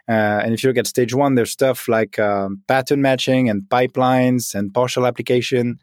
Uh, 0.09 0.41
and 0.43 0.53
if 0.53 0.62
you 0.62 0.71
look 0.71 0.79
at 0.79 0.87
stage 0.87 1.14
one, 1.14 1.35
there's 1.35 1.53
stuff 1.53 1.87
like 1.87 2.19
um, 2.19 2.62
pattern 2.67 3.01
matching 3.03 3.49
and 3.49 3.62
pipelines 3.69 4.55
and 4.55 4.75
partial 4.75 5.07
application 5.07 5.79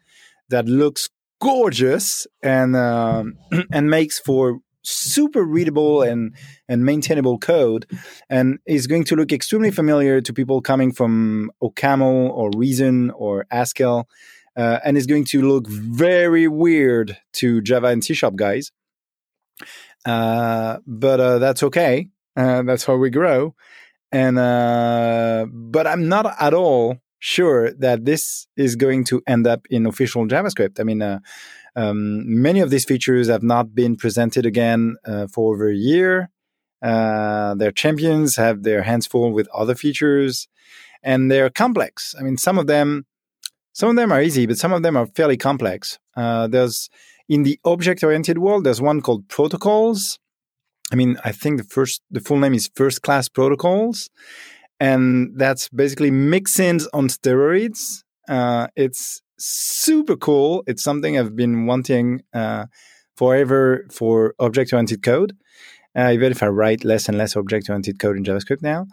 that 0.50 0.66
looks 0.66 1.08
gorgeous 1.40 2.26
and 2.42 2.76
um, 2.76 3.34
and 3.72 3.88
makes 3.88 4.18
for 4.18 4.60
super 4.84 5.42
readable 5.42 6.02
and 6.02 6.34
and 6.68 6.84
maintainable 6.84 7.38
code 7.38 7.86
and 8.28 8.58
is 8.66 8.86
going 8.86 9.04
to 9.04 9.16
look 9.16 9.32
extremely 9.32 9.70
familiar 9.70 10.20
to 10.20 10.32
people 10.32 10.60
coming 10.60 10.92
from 10.92 11.50
OCaml 11.62 12.30
or 12.30 12.50
Reason 12.56 13.10
or 13.10 13.46
Haskell 13.50 14.08
uh, 14.56 14.78
and 14.84 14.96
is 14.96 15.06
going 15.06 15.24
to 15.24 15.42
look 15.42 15.66
very 15.68 16.46
weird 16.48 17.16
to 17.34 17.60
Java 17.60 17.88
and 17.88 18.04
C 18.04 18.14
Sharp 18.14 18.36
guys. 18.36 18.70
Uh, 20.04 20.78
but 20.86 21.20
uh, 21.20 21.38
that's 21.38 21.62
okay. 21.62 22.08
Uh, 22.36 22.62
that's 22.62 22.84
how 22.84 22.96
we 22.96 23.10
grow. 23.10 23.54
And 24.12 24.38
uh, 24.38 25.46
but 25.50 25.86
I'm 25.86 26.08
not 26.08 26.34
at 26.40 26.54
all 26.54 26.98
sure 27.18 27.72
that 27.72 28.04
this 28.04 28.46
is 28.56 28.76
going 28.76 29.02
to 29.04 29.22
end 29.26 29.46
up 29.46 29.66
in 29.70 29.86
official 29.86 30.26
JavaScript. 30.26 30.78
I 30.78 30.84
mean, 30.84 31.00
uh, 31.02 31.20
um, 31.76 32.42
many 32.42 32.60
of 32.60 32.70
these 32.70 32.84
features 32.84 33.28
have 33.28 33.42
not 33.42 33.74
been 33.74 33.96
presented 33.96 34.46
again 34.46 34.96
uh, 35.04 35.26
for 35.26 35.54
over 35.54 35.68
a 35.68 35.74
year. 35.74 36.30
Uh, 36.82 37.54
their 37.54 37.72
champions 37.72 38.36
have 38.36 38.62
their 38.62 38.82
hands 38.82 39.06
full 39.06 39.32
with 39.32 39.48
other 39.48 39.74
features, 39.74 40.48
and 41.02 41.30
they're 41.30 41.50
complex. 41.50 42.14
I 42.18 42.22
mean, 42.22 42.36
some 42.36 42.58
of 42.58 42.66
them, 42.66 43.06
some 43.72 43.88
of 43.88 43.96
them 43.96 44.12
are 44.12 44.22
easy, 44.22 44.46
but 44.46 44.58
some 44.58 44.72
of 44.72 44.82
them 44.82 44.96
are 44.96 45.06
fairly 45.06 45.36
complex. 45.36 45.98
Uh, 46.16 46.46
there's 46.46 46.90
in 47.28 47.42
the 47.42 47.58
object-oriented 47.64 48.38
world, 48.38 48.64
there's 48.64 48.82
one 48.82 49.00
called 49.00 49.28
protocols. 49.28 50.18
I 50.92 50.96
mean, 50.96 51.16
I 51.24 51.32
think 51.32 51.56
the 51.56 51.64
first, 51.64 52.02
the 52.10 52.20
full 52.20 52.38
name 52.38 52.54
is 52.54 52.70
first 52.74 53.00
class 53.00 53.28
protocols, 53.28 54.10
and 54.78 55.32
that's 55.38 55.70
basically 55.70 56.10
mixins 56.10 56.86
on 56.92 57.08
steroids. 57.08 58.04
Uh, 58.28 58.68
it's 58.76 59.22
super 59.38 60.16
cool. 60.16 60.62
It's 60.66 60.82
something 60.82 61.18
I've 61.18 61.36
been 61.36 61.66
wanting 61.66 62.22
uh, 62.32 62.66
forever 63.16 63.86
for 63.90 64.34
object 64.38 64.72
oriented 64.72 65.02
code. 65.02 65.36
Uh, 65.96 66.10
even 66.12 66.32
if 66.32 66.42
I 66.42 66.48
write 66.48 66.84
less 66.84 67.08
and 67.08 67.16
less 67.16 67.36
object 67.36 67.68
oriented 67.68 68.00
code 68.00 68.16
in 68.16 68.24
JavaScript 68.24 68.62
now, 68.62 68.86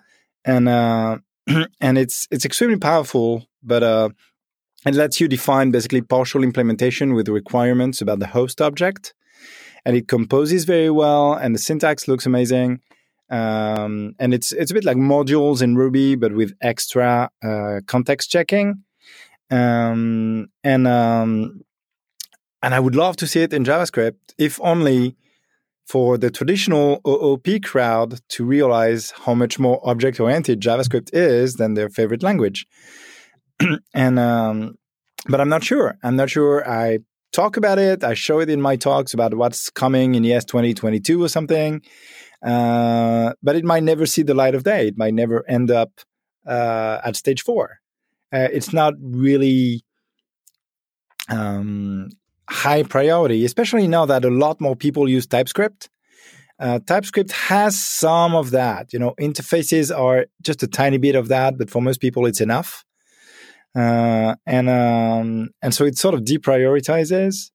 and 0.46 0.70
uh, 0.70 1.18
and 1.82 1.98
it's 1.98 2.28
it's 2.30 2.46
extremely 2.46 2.78
powerful, 2.78 3.48
but 3.64 3.82
uh, 3.82 4.10
it 4.86 4.94
lets 4.94 5.20
you 5.20 5.28
define 5.28 5.72
basically 5.72 6.02
partial 6.02 6.44
implementation 6.44 7.16
with 7.16 7.28
requirements 7.28 8.02
about 8.02 8.20
the 8.20 8.28
host 8.28 8.62
object, 8.62 9.16
and 9.84 9.98
it 9.98 10.08
composes 10.08 10.66
very 10.66 10.92
well, 10.92 11.34
and 11.34 11.56
the 11.56 11.60
syntax 11.60 12.08
looks 12.08 12.28
amazing. 12.28 12.82
Um, 13.32 14.14
and 14.20 14.32
it's 14.32 14.52
it's 14.52 14.70
a 14.70 14.74
bit 14.76 14.84
like 14.84 14.98
modules 14.98 15.64
in 15.64 15.76
Ruby, 15.76 16.16
but 16.16 16.34
with 16.34 16.54
extra 16.62 17.32
uh, 17.44 17.80
context 17.88 18.30
checking 18.30 18.84
um, 19.52 20.48
and 20.64 20.88
um, 20.88 21.62
and 22.64 22.74
I 22.74 22.80
would 22.80 22.96
love 22.96 23.18
to 23.18 23.28
see 23.28 23.42
it 23.42 23.54
in 23.54 23.64
JavaScript, 23.64 24.18
if 24.38 24.60
only 24.62 25.16
for 25.86 26.18
the 26.18 26.32
traditional 26.32 27.02
OOP 27.06 27.64
crowd 27.64 28.20
to 28.30 28.46
realize 28.46 29.12
how 29.12 29.34
much 29.34 29.60
more 29.60 29.82
object 29.84 30.20
oriented 30.20 30.62
JavaScript 30.62 31.10
is 31.12 31.56
than 31.56 31.74
their 31.74 31.90
favorite 31.90 32.24
language. 32.24 32.66
and 33.94 34.18
um, 34.18 34.76
but 35.28 35.42
I'm 35.42 35.50
not 35.50 35.64
sure. 35.64 35.98
I'm 36.04 36.16
not 36.16 36.30
sure. 36.30 36.68
I 36.70 37.00
talk 37.34 37.58
about 37.58 37.78
it. 37.78 38.04
I 38.04 38.14
show 38.14 38.40
it 38.40 38.50
in 38.50 38.62
my 38.62 38.76
talks 38.76 39.14
about 39.14 39.34
what's 39.34 39.70
coming 39.70 40.16
in 40.16 40.26
ES 40.26 40.46
2022 40.46 41.22
or 41.22 41.28
something. 41.28 41.82
Uh, 42.44 43.34
but 43.44 43.56
it 43.56 43.66
might 43.66 43.84
never 43.84 44.06
see 44.06 44.24
the 44.24 44.34
light 44.34 44.56
of 44.56 44.64
day. 44.64 44.88
It 44.88 44.98
might 44.98 45.14
never 45.14 45.48
end 45.48 45.70
up 45.70 45.92
uh, 46.48 47.00
at 47.04 47.16
stage 47.16 47.44
four 47.44 47.81
uh, 48.34 48.48
it's 48.52 48.74
not 48.74 48.94
really 49.02 49.84
um, 51.30 52.10
high 52.50 52.84
priority, 52.84 53.46
especially 53.46 53.88
now 53.88 54.06
that 54.06 54.26
a 54.26 54.30
lot 54.30 54.60
more 54.60 54.76
people 54.76 55.10
use 55.10 55.26
TypeScript. 55.28 55.90
Uh, 56.60 56.80
TypeScript 56.80 57.32
has 57.32 57.82
some 57.82 58.36
of 58.36 58.52
that. 58.52 58.94
You 58.94 59.00
know, 59.00 59.16
interfaces 59.20 59.96
are 59.98 60.28
just 60.42 60.62
a 60.62 60.68
tiny 60.68 60.98
bit 60.98 61.16
of 61.16 61.28
that, 61.30 61.58
but 61.58 61.70
for 61.70 61.82
most 61.82 62.00
people, 62.00 62.26
it's 62.26 62.42
enough. 62.42 62.86
Uh, 63.74 64.36
and 64.46 64.70
um, 64.70 65.50
and 65.62 65.74
so 65.74 65.86
it 65.86 65.98
sort 65.98 66.14
of 66.14 66.22
deprioritizes 66.22 67.52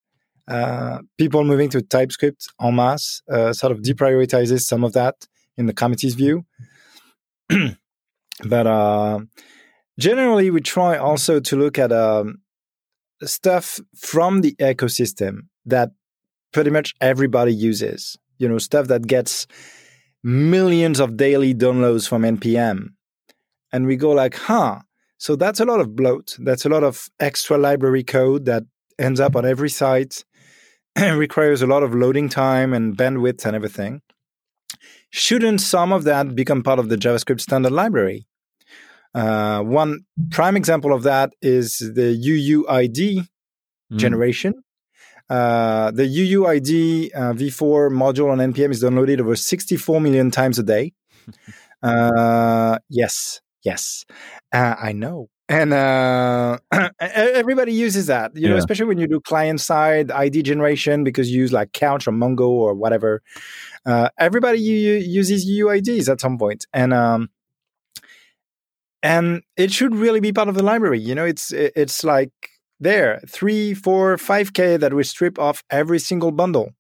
uh, 0.49 0.99
people 1.19 1.45
moving 1.45 1.69
to 1.71 1.83
TypeScript 1.83 2.49
en 2.61 2.75
masse. 2.75 3.23
Uh, 3.31 3.53
sort 3.53 3.73
of 3.73 3.81
deprioritizes 3.81 4.61
some 4.61 4.85
of 4.85 4.93
that 4.95 5.27
in 5.57 5.67
the 5.67 5.75
committee's 5.75 6.15
view. 6.15 6.45
but 8.45 8.67
uh, 8.67 9.21
generally 9.99 10.51
we 10.51 10.61
try 10.61 10.97
also 10.97 11.41
to 11.41 11.57
look 11.57 11.79
at 11.79 11.93
um, 11.93 12.39
stuff 13.23 13.81
from 13.97 14.41
the 14.41 14.55
ecosystem 14.57 15.49
that 15.65 15.91
pretty 16.53 16.71
much 16.71 16.95
everybody 17.01 17.55
uses. 17.55 18.17
You 18.39 18.49
know 18.49 18.59
stuff 18.59 18.89
that 18.89 19.07
gets 19.07 19.47
millions 20.23 21.01
of 21.01 21.17
daily 21.17 21.55
downloads 21.55 22.09
from 22.09 22.23
npm 22.23 22.89
and 23.73 23.87
we 23.87 23.95
go 23.95 24.11
like 24.11 24.35
huh 24.35 24.81
so 25.19 25.35
that's 25.35 25.61
a 25.61 25.65
lot 25.65 25.81
of 25.81 25.97
bloat. 25.97 26.37
That's 26.39 26.67
a 26.67 26.69
lot 26.69 26.85
of 26.85 27.09
extra 27.19 27.57
library 27.57 28.05
code 28.05 28.45
that 28.45 28.65
ends 28.99 29.21
up 29.21 29.35
on 29.35 29.47
every 29.47 29.71
site. 29.71 30.25
Requires 30.99 31.63
a 31.63 31.67
lot 31.67 31.83
of 31.83 31.95
loading 31.95 32.29
time 32.29 32.73
and 32.73 32.97
bandwidth 32.97 33.45
and 33.47 33.57
everything. 33.57 34.03
Shouldn't 35.11 35.61
some 35.61 35.93
of 35.93 36.05
that 36.05 36.35
become 36.35 36.63
part 36.63 36.79
of 36.79 36.89
the 36.89 36.97
javascript 36.97 37.41
standard 37.41 37.73
library 37.73 38.27
uh, 39.17 39.63
one 39.63 40.01
prime 40.31 40.57
example 40.57 40.93
of 40.93 41.03
that 41.05 41.33
is 41.41 41.79
the 41.79 42.15
UUID 42.15 43.27
mm. 43.93 43.97
generation. 43.97 44.63
Uh, 45.31 45.91
the 45.91 46.05
UUID 46.05 47.11
uh, 47.15 47.33
v4 47.33 47.91
module 47.91 48.31
on 48.31 48.39
npm 48.39 48.71
is 48.71 48.85
downloaded 48.85 49.19
over 49.19 49.35
64 49.35 50.01
million 50.01 50.31
times 50.31 50.59
a 50.59 50.63
day. 50.63 50.93
Uh, 51.83 52.79
yes, 52.89 53.41
yes, 53.63 54.07
uh, 54.53 54.75
I 54.81 54.93
know. 54.93 55.29
and 55.49 55.73
uh, 55.73 56.59
everybody 57.01 57.73
uses 57.73 58.07
that, 58.07 58.33
you 58.35 58.49
know, 58.49 58.57
especially 58.57 58.87
when 58.87 58.99
you 58.99 59.07
do 59.07 59.21
client 59.21 59.61
side 59.61 60.11
ID 60.11 60.43
generation 60.43 61.05
because 61.05 61.31
you 61.31 61.39
use 61.43 61.53
like 61.53 61.73
Couch 61.73 62.09
or 62.09 62.13
Mongo 62.13 62.49
or 62.49 62.75
whatever. 62.75 63.23
Uh, 63.85 64.09
everybody 64.19 64.59
uses 64.59 65.49
UUIDs 65.49 66.09
at 66.09 66.21
some 66.21 66.39
point, 66.39 66.67
and 66.73 66.93
um, 66.93 67.29
and 69.07 69.43
it 69.57 69.71
should 69.71 69.95
really 69.95 70.19
be 70.19 70.33
part 70.33 70.49
of 70.49 70.57
the 70.57 70.65
library. 70.65 70.99
You 70.99 71.15
know, 71.15 71.25
it's 71.25 71.53
it's 71.53 72.03
like 72.03 72.33
there 72.81 73.21
three, 73.29 73.73
four, 73.73 74.19
five 74.19 74.53
k 74.53 74.77
that 74.77 74.93
we 74.93 75.05
strip 75.05 75.39
off 75.39 75.63
every 75.71 76.01
single 76.01 76.33
bundle. 76.33 76.71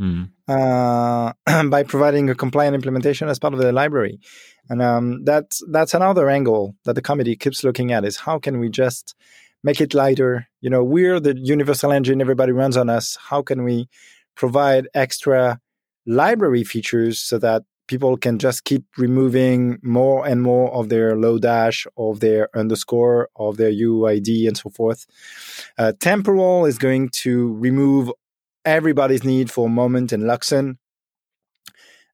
Mm. 0.00 0.30
Uh, 0.48 1.32
by 1.68 1.82
providing 1.84 2.28
a 2.28 2.34
compliant 2.34 2.74
implementation 2.74 3.28
as 3.28 3.38
part 3.38 3.54
of 3.54 3.60
the 3.60 3.70
library. 3.70 4.18
And 4.70 4.80
um, 4.82 5.24
that's 5.24 5.62
that's 5.70 5.94
another 5.94 6.30
angle 6.30 6.74
that 6.84 6.94
the 6.94 7.02
committee 7.02 7.36
keeps 7.36 7.62
looking 7.62 7.92
at 7.92 8.04
is 8.04 8.16
how 8.16 8.38
can 8.38 8.58
we 8.58 8.70
just 8.70 9.14
make 9.62 9.80
it 9.80 9.92
lighter? 9.92 10.46
You 10.62 10.70
know, 10.70 10.82
we're 10.82 11.20
the 11.20 11.36
universal 11.36 11.92
engine 11.92 12.22
everybody 12.22 12.52
runs 12.52 12.78
on 12.78 12.88
us. 12.88 13.18
How 13.28 13.42
can 13.42 13.62
we 13.62 13.88
provide 14.36 14.88
extra 14.94 15.60
library 16.06 16.64
features 16.64 17.20
so 17.20 17.38
that 17.38 17.62
people 17.86 18.16
can 18.16 18.38
just 18.38 18.64
keep 18.64 18.84
removing 18.96 19.78
more 19.82 20.26
and 20.26 20.42
more 20.42 20.72
of 20.72 20.88
their 20.88 21.14
Lodash, 21.14 21.86
of 21.96 22.20
their 22.20 22.48
underscore, 22.56 23.28
of 23.36 23.56
their 23.56 23.70
UID, 23.70 24.46
and 24.46 24.56
so 24.56 24.70
forth. 24.70 25.06
Uh, 25.78 25.92
temporal 26.00 26.64
is 26.64 26.78
going 26.78 27.10
to 27.10 27.54
remove 27.54 28.10
everybody's 28.64 29.24
need 29.24 29.50
for 29.50 29.68
moment 29.68 30.12
and 30.12 30.24
Luxon. 30.24 30.76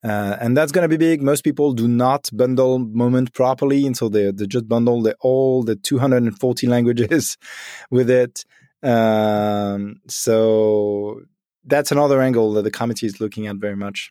Uh, 0.02 0.36
and 0.40 0.56
that's 0.56 0.72
going 0.72 0.82
to 0.82 0.88
be 0.88 0.96
big. 0.96 1.22
Most 1.22 1.44
people 1.44 1.74
do 1.74 1.86
not 1.86 2.30
bundle 2.32 2.78
Moment 2.78 3.34
properly, 3.34 3.86
and 3.86 3.96
so 3.96 4.08
they, 4.08 4.30
they 4.30 4.46
just 4.46 4.66
bundle 4.66 5.02
the, 5.02 5.14
all 5.20 5.62
the 5.62 5.76
240 5.76 6.66
languages 6.66 7.36
with 7.90 8.08
it. 8.10 8.44
Um, 8.82 10.00
so 10.08 11.20
that's 11.64 11.92
another 11.92 12.22
angle 12.22 12.54
that 12.54 12.62
the 12.62 12.70
committee 12.70 13.06
is 13.06 13.20
looking 13.20 13.46
at 13.46 13.56
very 13.56 13.76
much. 13.76 14.10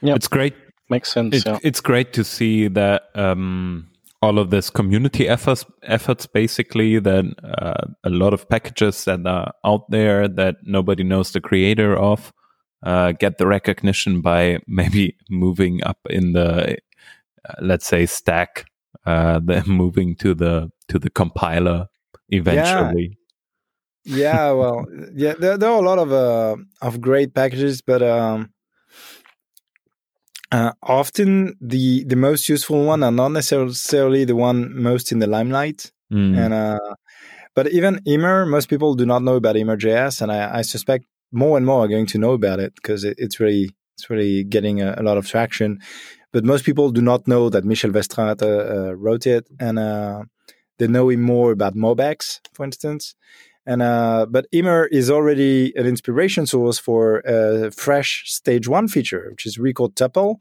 Yeah, 0.00 0.14
it's 0.14 0.28
great. 0.28 0.54
Makes 0.88 1.12
sense. 1.12 1.34
It, 1.34 1.46
yeah. 1.46 1.58
It's 1.62 1.80
great 1.80 2.12
to 2.12 2.24
see 2.24 2.68
that 2.68 3.10
um, 3.14 3.88
all 4.22 4.38
of 4.38 4.50
this 4.50 4.70
community 4.70 5.28
efforts, 5.28 5.64
efforts 5.82 6.26
basically 6.26 6.98
that 6.98 7.24
uh, 7.44 7.86
a 8.04 8.10
lot 8.10 8.32
of 8.32 8.48
packages 8.48 9.04
that 9.04 9.26
are 9.26 9.52
out 9.64 9.90
there 9.90 10.28
that 10.28 10.56
nobody 10.64 11.02
knows 11.02 11.32
the 11.32 11.40
creator 11.40 11.96
of 11.96 12.32
uh, 12.82 13.12
get 13.12 13.38
the 13.38 13.46
recognition 13.46 14.20
by 14.20 14.58
maybe 14.66 15.16
moving 15.28 15.82
up 15.84 15.98
in 16.08 16.32
the 16.32 16.76
uh, 17.48 17.54
let's 17.60 17.86
say 17.86 18.06
stack 18.06 18.66
uh, 19.04 19.40
then 19.44 19.64
moving 19.66 20.14
to 20.16 20.34
the 20.34 20.70
to 20.88 20.98
the 20.98 21.10
compiler 21.10 21.88
eventually 22.30 23.18
yeah, 24.04 24.46
yeah 24.46 24.50
well 24.52 24.86
yeah 25.14 25.34
there, 25.38 25.56
there, 25.58 25.70
are 25.70 25.82
a 25.82 25.86
lot 25.86 25.98
of 25.98 26.12
uh, 26.12 26.56
of 26.82 27.00
great 27.00 27.34
packages 27.34 27.82
but 27.82 28.02
um, 28.02 28.50
uh, 30.52 30.72
often 30.82 31.56
the 31.60 32.04
the 32.04 32.16
most 32.16 32.48
useful 32.48 32.84
one 32.84 33.02
are 33.02 33.12
not 33.12 33.32
necessarily 33.32 34.24
the 34.24 34.36
one 34.36 34.80
most 34.80 35.12
in 35.12 35.18
the 35.18 35.26
limelight 35.26 35.90
mm. 36.12 36.36
and 36.36 36.54
uh, 36.54 36.78
but 37.56 37.72
even 37.72 38.02
Immer, 38.04 38.44
most 38.44 38.68
people 38.68 38.94
do 38.94 39.06
not 39.06 39.22
know 39.22 39.36
about 39.36 39.56
Immer.js, 39.56 40.20
and 40.20 40.30
I, 40.30 40.58
I, 40.58 40.62
suspect 40.62 41.06
more 41.32 41.56
and 41.56 41.64
more 41.64 41.84
are 41.84 41.88
going 41.88 42.04
to 42.08 42.18
know 42.18 42.32
about 42.32 42.60
it 42.60 42.74
because 42.74 43.02
it, 43.02 43.16
it's 43.18 43.40
really 43.40 43.70
it's 43.96 44.10
really 44.10 44.44
getting 44.44 44.82
a, 44.82 44.94
a, 44.98 45.02
lot 45.02 45.16
of 45.16 45.26
traction. 45.26 45.80
But 46.34 46.44
most 46.44 46.66
people 46.66 46.90
do 46.90 47.00
not 47.00 47.26
know 47.26 47.48
that 47.48 47.64
Michel 47.64 47.92
Weststrate 47.92 48.42
uh, 48.42 48.94
wrote 48.94 49.26
it, 49.26 49.48
and 49.58 49.78
uh, 49.78 50.24
they 50.78 50.86
know 50.86 51.08
him 51.08 51.22
more 51.22 51.50
about 51.50 51.74
MobX, 51.74 52.40
for 52.52 52.64
instance. 52.64 53.14
And 53.66 53.82
uh, 53.82 54.26
but 54.30 54.46
Immer 54.52 54.86
is 54.86 55.10
already 55.10 55.72
an 55.76 55.86
inspiration 55.86 56.46
source 56.46 56.78
for 56.78 57.18
a 57.20 57.70
fresh 57.72 58.24
stage 58.26 58.68
one 58.68 58.88
feature, 58.88 59.28
which 59.30 59.44
is 59.44 59.58
record 59.58 59.96
tuple. 59.96 60.36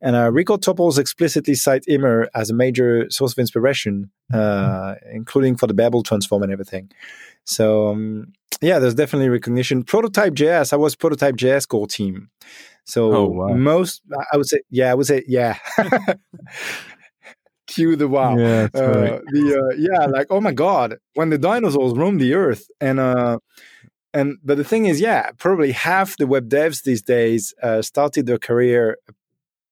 And 0.00 0.14
uh, 0.14 0.30
record 0.30 0.62
tuples 0.62 0.98
explicitly 0.98 1.54
cite 1.54 1.84
Immer 1.88 2.28
as 2.34 2.50
a 2.50 2.54
major 2.54 3.08
source 3.10 3.32
of 3.32 3.38
inspiration, 3.38 4.10
uh, 4.32 4.94
including 5.12 5.56
for 5.56 5.66
the 5.66 5.74
Babel 5.74 6.02
transform 6.02 6.42
and 6.42 6.52
everything. 6.52 6.90
So 7.44 7.88
um, 7.88 8.32
yeah, 8.60 8.78
there's 8.78 8.94
definitely 8.94 9.28
recognition. 9.28 9.84
Prototype 9.84 10.34
JS, 10.34 10.72
I 10.72 10.76
was 10.76 10.96
Prototype 10.96 11.36
JS 11.36 11.68
core 11.68 11.86
team. 11.86 12.28
So 12.84 13.12
oh, 13.12 13.26
wow. 13.26 13.48
most, 13.54 14.02
I 14.32 14.36
would 14.36 14.48
say, 14.48 14.60
yeah, 14.70 14.90
I 14.90 14.94
would 14.94 15.06
say, 15.06 15.22
yeah. 15.28 15.58
cue 17.78 17.96
the 17.96 18.08
wow. 18.08 18.36
Yeah, 18.36 18.68
uh, 18.74 19.00
right. 19.00 19.22
the 19.32 19.44
uh, 19.60 19.74
yeah, 19.76 20.06
like 20.06 20.26
oh 20.30 20.40
my 20.40 20.52
god, 20.52 20.96
when 21.14 21.30
the 21.30 21.38
dinosaurs 21.38 21.92
roamed 21.94 22.20
the 22.20 22.34
earth, 22.34 22.68
and 22.80 22.98
uh, 22.98 23.38
and 24.12 24.38
but 24.44 24.56
the 24.56 24.64
thing 24.64 24.86
is, 24.86 25.00
yeah, 25.00 25.30
probably 25.38 25.72
half 25.72 26.16
the 26.16 26.26
web 26.26 26.48
devs 26.48 26.82
these 26.82 27.02
days 27.02 27.54
uh, 27.62 27.82
started 27.82 28.26
their 28.26 28.38
career 28.38 28.96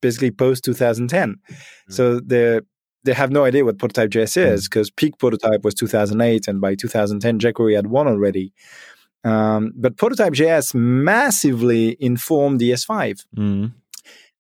basically 0.03 0.31
post 0.31 0.65
2010, 0.65 1.35
mm-hmm. 1.35 1.93
so 1.93 2.21
they 2.21 2.61
they 3.05 3.13
have 3.13 3.31
no 3.31 3.45
idea 3.45 3.65
what 3.65 3.79
prototype 3.79 4.11
JS 4.11 4.37
is 4.53 4.69
because 4.69 4.89
mm-hmm. 4.91 5.07
peak 5.07 5.19
prototype 5.19 5.65
was 5.65 5.75
2008, 5.75 6.49
and 6.49 6.61
by 6.61 6.75
2010 6.75 7.39
jQuery 7.39 7.77
had 7.77 7.89
won 7.89 8.07
already. 8.07 8.53
Um, 9.25 9.73
but 9.75 9.97
prototype 9.97 10.35
JS 10.35 10.75
massively 10.75 11.97
informed 11.99 12.61
ES5. 12.61 13.25
Mm 13.37 13.73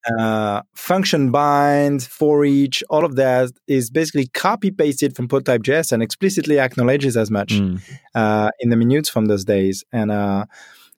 uh, 0.06 0.62
function 0.74 1.30
bind, 1.30 2.02
for 2.02 2.44
each, 2.44 2.82
all 2.88 3.04
of 3.04 3.16
that 3.16 3.50
is 3.66 3.90
basically 3.90 4.28
copy 4.28 4.70
pasted 4.70 5.16
from 5.16 5.26
prototype.js 5.26 5.92
and 5.92 6.02
explicitly 6.02 6.60
acknowledges 6.60 7.16
as 7.16 7.30
much 7.30 7.54
mm. 7.54 7.80
uh, 8.14 8.50
in 8.60 8.70
the 8.70 8.76
minutes 8.76 9.08
from 9.08 9.26
those 9.26 9.44
days. 9.44 9.84
And 9.92 10.10
uh, 10.12 10.46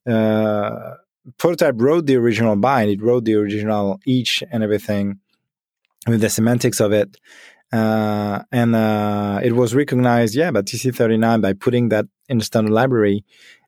uh, 0.07 0.95
prototype 1.39 1.75
wrote 1.79 2.07
the 2.07 2.17
original 2.17 2.57
bind, 2.57 2.91
it 2.91 3.03
wrote 3.03 3.25
the 3.25 3.35
original 3.35 3.99
each 4.05 4.43
and 4.51 4.63
everything 4.63 5.19
with 6.07 6.21
the 6.21 6.31
semantics 6.31 6.81
of 6.81 6.93
it. 6.93 7.17
Uh, 7.73 8.43
and 8.51 8.75
uh, 8.75 9.41
it 9.43 9.53
was 9.53 9.75
recognized, 9.75 10.35
yeah, 10.35 10.51
by 10.51 10.63
TC39 10.63 11.43
by 11.43 11.53
putting 11.53 11.91
that 11.91 12.07
in 12.29 12.39
the 12.39 12.45
standard 12.45 12.73
library 12.73 13.25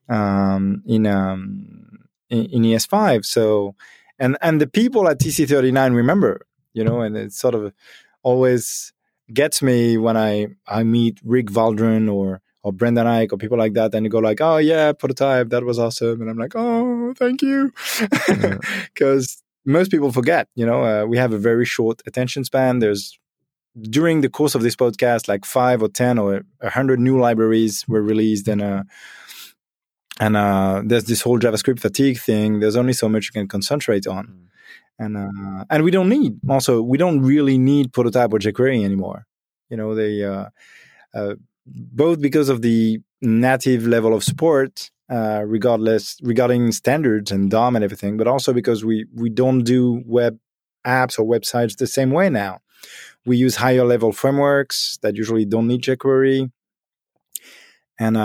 um, 0.09 0.83
in, 0.85 1.05
um, 1.05 1.99
in, 2.29 2.45
in 2.45 2.61
ES5. 2.63 3.25
So 3.25 3.75
and 4.21 4.37
and 4.41 4.61
the 4.61 4.67
people 4.67 5.09
at 5.09 5.19
TC39 5.19 5.95
remember, 5.95 6.45
you 6.73 6.83
know, 6.83 7.01
and 7.01 7.17
it 7.17 7.33
sort 7.33 7.55
of 7.55 7.73
always 8.23 8.93
gets 9.33 9.61
me 9.61 9.97
when 9.97 10.15
I 10.15 10.47
I 10.67 10.83
meet 10.83 11.19
Rick 11.25 11.53
Waldron 11.55 12.07
or 12.07 12.41
or 12.63 12.71
Brendan 12.71 13.07
Eich 13.07 13.33
or 13.33 13.37
people 13.37 13.57
like 13.57 13.73
that, 13.73 13.95
and 13.95 14.05
you 14.05 14.11
go 14.11 14.19
like, 14.19 14.39
oh 14.39 14.57
yeah, 14.57 14.93
prototype, 14.93 15.49
that 15.49 15.65
was 15.65 15.79
awesome, 15.79 16.21
and 16.21 16.29
I'm 16.29 16.37
like, 16.37 16.53
oh, 16.55 17.13
thank 17.17 17.41
you, 17.41 17.73
because 18.93 19.43
yeah. 19.65 19.65
most 19.73 19.89
people 19.89 20.11
forget, 20.11 20.47
you 20.53 20.65
know, 20.67 20.83
uh, 20.83 21.05
we 21.05 21.17
have 21.17 21.33
a 21.33 21.39
very 21.39 21.65
short 21.65 22.01
attention 22.05 22.43
span. 22.43 22.77
There's 22.77 23.17
during 23.89 24.21
the 24.21 24.29
course 24.29 24.53
of 24.53 24.61
this 24.61 24.75
podcast, 24.75 25.27
like 25.27 25.45
five 25.45 25.81
or 25.81 25.89
ten 25.89 26.19
or 26.19 26.43
a 26.61 26.69
hundred 26.69 26.99
new 26.99 27.19
libraries 27.19 27.83
were 27.87 28.03
released, 28.03 28.47
and 28.47 28.61
uh, 28.61 28.83
and 30.19 30.35
uh, 30.35 30.81
there's 30.85 31.05
this 31.05 31.21
whole 31.21 31.39
JavaScript 31.39 31.79
fatigue 31.79 32.19
thing. 32.19 32.59
There's 32.59 32.75
only 32.75 32.93
so 32.93 33.07
much 33.07 33.25
you 33.25 33.31
can 33.31 33.47
concentrate 33.47 34.07
on, 34.07 34.27
mm. 34.27 34.47
and 34.99 35.17
uh, 35.17 35.65
and 35.69 35.83
we 35.83 35.91
don't 35.91 36.09
need 36.09 36.39
also 36.49 36.81
we 36.81 36.97
don't 36.97 37.21
really 37.21 37.57
need 37.57 37.93
prototype 37.93 38.33
or 38.33 38.39
jQuery 38.39 38.83
anymore. 38.83 39.25
You 39.69 39.77
know, 39.77 39.95
they 39.95 40.23
uh, 40.23 40.47
uh 41.13 41.35
both 41.65 42.21
because 42.21 42.49
of 42.49 42.61
the 42.61 42.99
native 43.21 43.87
level 43.87 44.13
of 44.13 44.23
support, 44.23 44.91
uh, 45.09 45.43
regardless 45.45 46.17
regarding 46.23 46.71
standards 46.71 47.31
and 47.31 47.49
DOM 47.49 47.75
and 47.75 47.83
everything, 47.83 48.17
but 48.17 48.27
also 48.27 48.53
because 48.53 48.83
we 48.83 49.05
we 49.13 49.29
don't 49.29 49.63
do 49.63 50.03
web 50.05 50.37
apps 50.85 51.19
or 51.19 51.25
websites 51.25 51.77
the 51.77 51.87
same 51.87 52.11
way 52.11 52.29
now. 52.29 52.59
We 53.25 53.37
use 53.37 53.55
higher 53.55 53.85
level 53.85 54.11
frameworks 54.11 54.97
that 55.03 55.15
usually 55.15 55.45
don't 55.45 55.67
need 55.67 55.83
jQuery, 55.83 56.51
and 57.99 58.17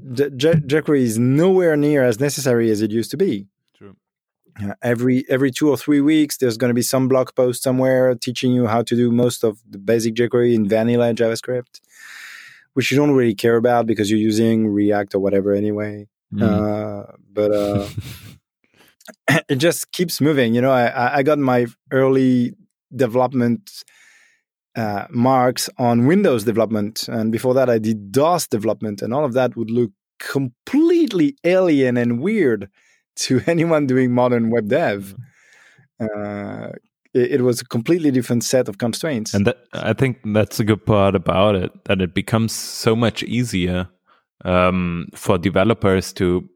jQuery 0.00 1.00
is 1.00 1.18
nowhere 1.18 1.76
near 1.76 2.04
as 2.04 2.20
necessary 2.20 2.70
as 2.70 2.82
it 2.82 2.90
used 2.90 3.10
to 3.10 3.16
be. 3.16 3.46
True. 3.76 3.96
Uh, 4.62 4.74
every 4.82 5.24
every 5.28 5.50
two 5.50 5.68
or 5.68 5.76
three 5.76 6.00
weeks, 6.00 6.36
there's 6.36 6.56
going 6.56 6.70
to 6.70 6.74
be 6.74 6.82
some 6.82 7.08
blog 7.08 7.34
post 7.34 7.62
somewhere 7.62 8.14
teaching 8.14 8.52
you 8.52 8.66
how 8.66 8.82
to 8.82 8.96
do 8.96 9.10
most 9.10 9.44
of 9.44 9.58
the 9.68 9.78
basic 9.78 10.14
jQuery 10.14 10.54
in 10.54 10.68
vanilla 10.68 11.12
JavaScript, 11.14 11.80
which 12.74 12.90
you 12.90 12.96
don't 12.96 13.12
really 13.12 13.34
care 13.34 13.56
about 13.56 13.86
because 13.86 14.10
you're 14.10 14.20
using 14.20 14.68
React 14.68 15.16
or 15.16 15.18
whatever 15.20 15.52
anyway. 15.52 16.06
Mm. 16.32 16.42
Uh, 16.42 17.12
but 17.32 17.52
uh, 17.54 17.88
it 19.48 19.56
just 19.56 19.90
keeps 19.92 20.20
moving. 20.20 20.54
You 20.54 20.60
know, 20.60 20.72
I, 20.72 21.18
I 21.18 21.22
got 21.22 21.38
my 21.38 21.66
early 21.90 22.54
development 22.94 23.84
uh, 24.78 25.06
marks 25.10 25.68
on 25.76 26.06
Windows 26.06 26.44
development. 26.44 27.08
And 27.08 27.32
before 27.32 27.52
that, 27.54 27.68
I 27.68 27.78
did 27.78 28.12
DOS 28.12 28.46
development, 28.46 29.02
and 29.02 29.12
all 29.12 29.24
of 29.24 29.32
that 29.32 29.56
would 29.56 29.70
look 29.70 29.90
completely 30.20 31.36
alien 31.42 31.96
and 31.96 32.20
weird 32.20 32.70
to 33.16 33.40
anyone 33.46 33.86
doing 33.86 34.12
modern 34.12 34.50
web 34.50 34.68
dev. 34.68 35.16
Mm-hmm. 36.00 36.06
Uh, 36.06 36.68
it, 37.12 37.32
it 37.32 37.40
was 37.42 37.60
a 37.60 37.64
completely 37.64 38.12
different 38.12 38.44
set 38.44 38.68
of 38.68 38.78
constraints. 38.78 39.34
And 39.34 39.46
that 39.48 39.58
I 39.72 39.94
think 39.94 40.18
that's 40.24 40.60
a 40.60 40.64
good 40.64 40.86
part 40.86 41.16
about 41.16 41.56
it 41.56 41.72
that 41.86 42.00
it 42.00 42.14
becomes 42.14 42.52
so 42.52 42.94
much 42.94 43.24
easier 43.24 43.88
um, 44.44 45.08
for 45.12 45.38
developers 45.38 46.12
to, 46.14 46.48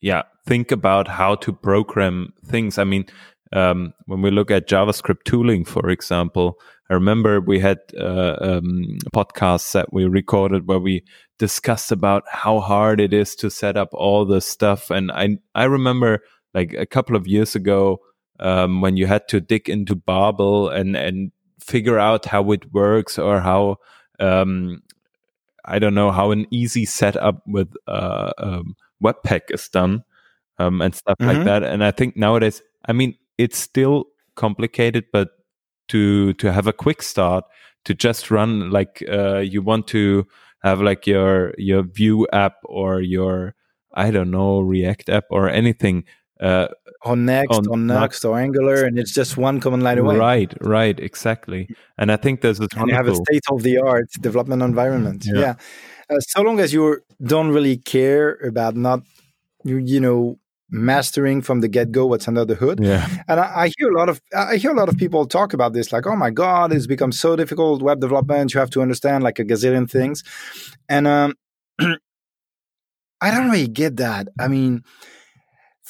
yeah, 0.00 0.22
think 0.44 0.72
about 0.72 1.06
how 1.06 1.36
to 1.36 1.52
program 1.52 2.32
things. 2.44 2.78
I 2.78 2.84
mean, 2.84 3.04
um, 3.52 3.92
when 4.06 4.22
we 4.22 4.32
look 4.32 4.50
at 4.50 4.68
JavaScript 4.68 5.22
tooling, 5.24 5.64
for 5.64 5.88
example, 5.88 6.58
I 6.90 6.94
remember 6.94 7.40
we 7.40 7.60
had 7.60 7.78
uh, 7.96 8.36
um, 8.40 8.98
podcasts 9.14 9.72
that 9.72 9.92
we 9.92 10.06
recorded 10.06 10.66
where 10.66 10.80
we 10.80 11.04
discussed 11.38 11.92
about 11.92 12.24
how 12.28 12.58
hard 12.58 13.00
it 13.00 13.12
is 13.12 13.36
to 13.36 13.50
set 13.50 13.76
up 13.76 13.90
all 13.92 14.24
the 14.24 14.40
stuff. 14.40 14.90
And 14.90 15.12
I 15.12 15.38
I 15.54 15.64
remember 15.64 16.18
like 16.52 16.74
a 16.74 16.86
couple 16.86 17.14
of 17.14 17.28
years 17.28 17.54
ago 17.54 18.00
um, 18.40 18.80
when 18.80 18.96
you 18.96 19.06
had 19.06 19.28
to 19.28 19.40
dig 19.40 19.68
into 19.68 19.94
Babel 19.94 20.68
and 20.68 20.96
and 20.96 21.30
figure 21.60 21.98
out 21.98 22.26
how 22.26 22.50
it 22.50 22.72
works 22.72 23.18
or 23.20 23.40
how 23.40 23.76
um, 24.18 24.82
I 25.64 25.78
don't 25.78 25.94
know 25.94 26.10
how 26.10 26.32
an 26.32 26.46
easy 26.50 26.86
setup 26.86 27.42
with 27.46 27.72
uh, 27.86 28.32
um, 28.38 28.74
Webpack 29.02 29.54
is 29.54 29.68
done 29.68 30.02
um, 30.58 30.82
and 30.82 30.92
stuff 30.92 31.18
mm-hmm. 31.20 31.36
like 31.36 31.44
that. 31.44 31.62
And 31.62 31.84
I 31.84 31.92
think 31.92 32.16
nowadays, 32.16 32.62
I 32.84 32.92
mean, 32.92 33.14
it's 33.38 33.58
still 33.58 34.06
complicated, 34.34 35.04
but 35.12 35.28
to 35.90 36.32
to 36.34 36.52
have 36.52 36.66
a 36.66 36.72
quick 36.72 37.02
start 37.02 37.44
to 37.84 37.94
just 37.94 38.30
run 38.30 38.70
like 38.70 39.04
uh, 39.10 39.38
you 39.38 39.62
want 39.62 39.86
to 39.88 40.26
have 40.62 40.80
like 40.80 41.06
your 41.06 41.54
your 41.58 41.82
Vue 41.82 42.26
app 42.32 42.56
or 42.64 43.00
your 43.00 43.54
I 43.94 44.10
don't 44.10 44.30
know 44.30 44.60
React 44.60 45.08
app 45.08 45.24
or 45.30 45.48
anything 45.48 46.04
uh, 46.40 46.68
on 47.04 47.24
Next, 47.24 47.56
on, 47.56 47.68
on 47.68 47.86
Next 47.86 48.24
or 48.24 48.38
Angular, 48.38 48.84
and 48.84 48.98
it's 48.98 49.12
just 49.12 49.36
one 49.36 49.60
command 49.60 49.82
line 49.82 49.98
away. 49.98 50.16
Right, 50.16 50.54
right, 50.60 50.98
exactly. 50.98 51.68
And 51.98 52.10
I 52.10 52.16
think 52.16 52.40
there's 52.40 52.60
a 52.60 52.68
and 52.76 52.88
you 52.88 52.94
have 52.94 53.08
a 53.08 53.14
state 53.14 53.42
of 53.50 53.62
the 53.62 53.78
art 53.78 54.10
development 54.20 54.62
environment. 54.62 55.24
Yeah, 55.26 55.40
yeah. 55.40 55.54
Uh, 56.10 56.20
so 56.20 56.42
long 56.42 56.60
as 56.60 56.72
you 56.72 57.00
don't 57.22 57.50
really 57.50 57.76
care 57.76 58.34
about 58.46 58.74
not 58.74 59.02
you 59.64 59.76
you 59.76 60.00
know 60.00 60.38
mastering 60.70 61.42
from 61.42 61.60
the 61.60 61.68
get 61.68 61.92
go 61.92 62.06
what's 62.06 62.28
under 62.28 62.44
the 62.44 62.54
hood. 62.54 62.80
Yeah, 62.82 63.06
and 63.28 63.40
I, 63.40 63.62
I, 63.64 63.72
hear 63.78 63.90
a 63.90 63.98
lot 63.98 64.08
of 64.08 64.20
I 64.36 64.56
hear 64.56 64.70
a 64.70 64.74
lot 64.74 64.88
of 64.88 64.96
people 64.96 65.26
talk 65.26 65.52
about 65.52 65.72
this, 65.72 65.92
like, 65.92 66.06
oh 66.06 66.16
my 66.16 66.30
god, 66.30 66.72
it's 66.72 66.86
become 66.86 67.12
so 67.12 67.36
difficult 67.36 67.82
web 67.82 68.00
development. 68.00 68.54
You 68.54 68.60
have 68.60 68.70
to 68.70 68.82
understand 68.82 69.24
like 69.24 69.38
a 69.38 69.44
gazillion 69.44 69.90
things, 69.90 70.22
and 70.88 71.06
um, 71.06 71.34
I 71.78 73.30
don't 73.30 73.50
really 73.50 73.68
get 73.68 73.96
that. 73.96 74.28
I 74.38 74.48
mean 74.48 74.84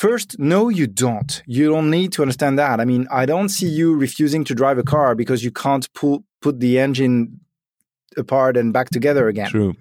First, 0.00 0.38
no, 0.38 0.70
you 0.70 0.86
don't. 0.86 1.42
You 1.44 1.68
don't 1.68 1.90
need 1.90 2.12
to 2.12 2.22
understand 2.22 2.58
that. 2.58 2.80
I 2.80 2.86
mean, 2.86 3.06
I 3.10 3.26
don't 3.26 3.50
see 3.50 3.68
you 3.68 3.94
refusing 3.94 4.44
to 4.44 4.54
drive 4.54 4.78
a 4.78 4.82
car 4.82 5.14
because 5.14 5.44
you 5.44 5.50
can't 5.50 5.92
pull, 5.92 6.24
put 6.40 6.58
the 6.58 6.78
engine 6.78 7.38
apart 8.16 8.56
and 8.56 8.72
back 8.72 8.88
together 8.88 9.28
again. 9.28 9.50
True. 9.50 9.74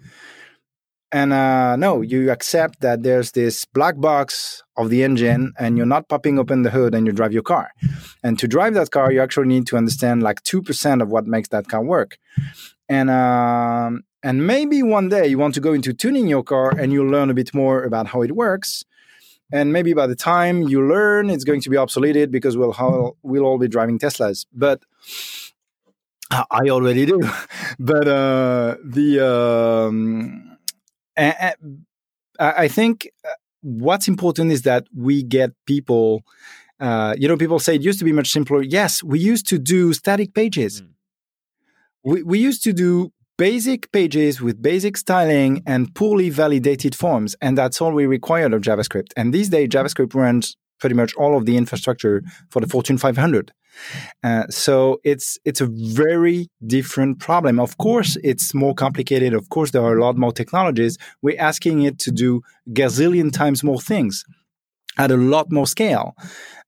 And 1.11 1.33
uh, 1.33 1.75
no, 1.75 2.01
you 2.01 2.31
accept 2.31 2.81
that 2.81 3.01
there's 3.01 3.31
this 3.31 3.65
black 3.65 3.99
box 3.99 4.63
of 4.77 4.89
the 4.89 5.03
engine 5.03 5.53
and 5.57 5.75
you're 5.75 5.87
not 5.87 6.07
popping 6.07 6.37
open 6.37 6.61
the 6.61 6.69
hood 6.69 6.93
and 6.93 7.07
you 7.07 7.13
drive 7.13 7.33
your 7.33 7.41
car. 7.41 7.71
And 8.23 8.37
to 8.37 8.47
drive 8.47 8.75
that 8.75 8.91
car, 8.91 9.11
you 9.11 9.21
actually 9.21 9.47
need 9.47 9.65
to 9.67 9.77
understand 9.77 10.21
like 10.21 10.43
2% 10.43 11.01
of 11.01 11.09
what 11.09 11.25
makes 11.25 11.49
that 11.49 11.67
car 11.67 11.83
work. 11.83 12.19
And, 12.87 13.09
um, 13.09 14.03
and 14.21 14.45
maybe 14.45 14.83
one 14.83 15.09
day 15.09 15.27
you 15.27 15.37
want 15.37 15.55
to 15.55 15.61
go 15.61 15.73
into 15.73 15.93
tuning 15.93 16.27
your 16.27 16.43
car 16.43 16.69
and 16.77 16.93
you'll 16.93 17.09
learn 17.09 17.29
a 17.29 17.33
bit 17.33 17.53
more 17.53 17.83
about 17.83 18.07
how 18.07 18.21
it 18.21 18.35
works 18.35 18.83
and 19.51 19.73
maybe 19.73 19.93
by 19.93 20.07
the 20.07 20.15
time 20.15 20.63
you 20.63 20.85
learn 20.87 21.29
it's 21.29 21.43
going 21.43 21.61
to 21.61 21.69
be 21.69 21.77
obsoleted 21.77 22.31
because 22.31 22.57
we'll 22.57 22.73
all, 22.73 23.17
we'll 23.23 23.43
all 23.43 23.57
be 23.57 23.67
driving 23.67 23.97
teslas 23.97 24.45
but 24.53 24.83
i 26.31 26.69
already 26.69 27.05
do 27.05 27.19
but 27.79 28.07
uh, 28.07 28.75
the 28.83 29.19
um, 29.25 30.48
i 32.39 32.67
think 32.67 33.09
uh, 33.25 33.29
what's 33.61 34.07
important 34.07 34.51
is 34.51 34.61
that 34.63 34.87
we 34.95 35.23
get 35.23 35.51
people 35.65 36.23
uh, 36.79 37.13
you 37.17 37.27
know 37.27 37.37
people 37.37 37.59
say 37.59 37.75
it 37.75 37.81
used 37.81 37.99
to 37.99 38.05
be 38.05 38.13
much 38.13 38.29
simpler 38.29 38.61
yes 38.61 39.03
we 39.03 39.19
used 39.19 39.47
to 39.47 39.59
do 39.59 39.93
static 39.93 40.33
pages 40.33 40.81
mm. 40.81 40.87
we, 42.03 42.23
we 42.23 42.39
used 42.39 42.63
to 42.63 42.73
do 42.73 43.11
basic 43.39 43.89
pages 43.93 44.41
with 44.41 44.61
basic 44.61 44.97
styling 44.97 45.63
and 45.65 45.95
poorly 45.95 46.29
validated 46.29 46.93
forms. 46.93 47.37
And 47.41 47.57
that's 47.57 47.79
all 47.81 47.93
we 47.93 48.05
required 48.05 48.53
of 48.53 48.61
JavaScript. 48.61 49.13
And 49.15 49.33
these 49.33 49.47
days, 49.47 49.69
JavaScript 49.69 50.13
runs 50.13 50.57
pretty 50.79 50.95
much 50.95 51.13
all 51.15 51.37
of 51.37 51.45
the 51.45 51.57
infrastructure 51.57 52.23
for 52.49 52.59
the 52.59 52.67
Fortune 52.67 52.97
500. 52.97 53.51
Uh, 54.23 54.47
so 54.49 54.99
it's 55.03 55.37
it's 55.45 55.61
a 55.61 55.67
very 55.67 56.49
different 56.65 57.19
problem. 57.19 57.59
Of 57.59 57.77
course, 57.77 58.17
it's 58.23 58.53
more 58.53 58.73
complicated. 58.73 59.33
Of 59.33 59.49
course, 59.49 59.71
there 59.71 59.83
are 59.83 59.97
a 59.97 60.01
lot 60.01 60.17
more 60.17 60.31
technologies. 60.31 60.97
We're 61.21 61.39
asking 61.39 61.83
it 61.83 61.99
to 61.99 62.11
do 62.11 62.41
gazillion 62.69 63.31
times 63.31 63.63
more 63.63 63.79
things 63.79 64.25
at 64.97 65.11
a 65.11 65.17
lot 65.17 65.51
more 65.51 65.67
scale, 65.67 66.15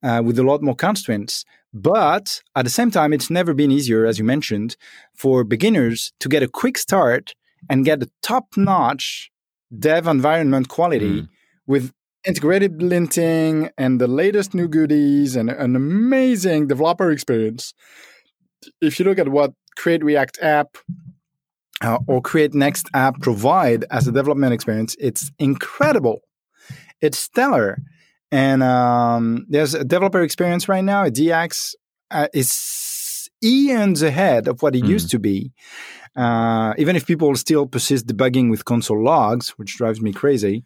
uh, 0.03 0.21
with 0.23 0.39
a 0.39 0.43
lot 0.43 0.61
more 0.61 0.75
constraints. 0.75 1.43
But 1.73 2.41
at 2.55 2.63
the 2.63 2.71
same 2.71 2.91
time, 2.91 3.13
it's 3.13 3.29
never 3.29 3.53
been 3.53 3.71
easier, 3.71 4.05
as 4.05 4.17
you 4.19 4.25
mentioned, 4.25 4.75
for 5.15 5.43
beginners 5.43 6.13
to 6.19 6.29
get 6.29 6.43
a 6.43 6.47
quick 6.47 6.77
start 6.77 7.33
and 7.69 7.85
get 7.85 8.03
a 8.03 8.09
top 8.21 8.45
notch 8.57 9.31
dev 9.77 10.07
environment 10.07 10.67
quality 10.67 11.21
mm. 11.21 11.29
with 11.65 11.93
integrated 12.25 12.79
linting 12.79 13.69
and 13.77 13.99
the 13.99 14.07
latest 14.07 14.53
new 14.53 14.67
goodies 14.67 15.35
and 15.35 15.49
an 15.49 15.75
amazing 15.75 16.67
developer 16.67 17.11
experience. 17.11 17.73
If 18.81 18.99
you 18.99 19.05
look 19.05 19.19
at 19.19 19.29
what 19.29 19.53
Create 19.75 20.03
React 20.03 20.39
App 20.41 20.77
uh, 21.81 21.97
or 22.07 22.21
Create 22.21 22.53
Next 22.53 22.87
app 22.93 23.21
provide 23.21 23.85
as 23.89 24.07
a 24.07 24.11
development 24.11 24.53
experience, 24.53 24.95
it's 24.99 25.31
incredible. 25.39 26.19
It's 27.01 27.17
stellar. 27.17 27.79
And 28.31 28.63
um, 28.63 29.45
there's 29.49 29.73
a 29.73 29.83
developer 29.83 30.21
experience 30.21 30.69
right 30.69 30.83
now. 30.83 31.05
DX 31.05 31.73
uh, 32.11 32.27
is 32.33 33.29
eons 33.43 34.01
ahead 34.01 34.47
of 34.47 34.61
what 34.61 34.75
it 34.75 34.83
mm. 34.83 34.89
used 34.89 35.09
to 35.11 35.19
be. 35.19 35.51
Uh, 36.15 36.73
even 36.77 36.95
if 36.95 37.07
people 37.07 37.33
still 37.35 37.65
persist 37.65 38.05
debugging 38.05 38.49
with 38.49 38.65
console 38.65 39.03
logs, 39.03 39.49
which 39.51 39.77
drives 39.77 40.01
me 40.01 40.11
crazy. 40.11 40.65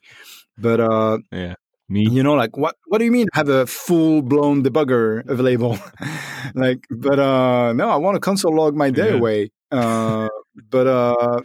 But 0.58 0.80
uh, 0.80 1.18
yeah, 1.32 1.56
me. 1.90 2.08
You 2.10 2.24
know, 2.24 2.34
like 2.34 2.58
what? 2.58 2.76
What 2.88 3.00
do 3.00 3.06
you 3.06 3.12
mean 3.12 3.28
have 3.34 3.50
a 3.50 3.66
full 3.66 4.22
blown 4.22 4.64
debugger 4.64 5.28
available? 5.30 5.78
like, 6.56 6.86
but 6.90 7.20
uh, 7.20 7.74
no, 7.74 7.90
I 7.90 7.98
want 7.98 8.16
to 8.16 8.20
console 8.20 8.56
log 8.56 8.76
my 8.76 8.90
day 8.90 9.10
yeah. 9.10 9.18
away. 9.18 9.52
Uh, 9.72 10.30
but 10.70 10.88
uh, 10.88 11.42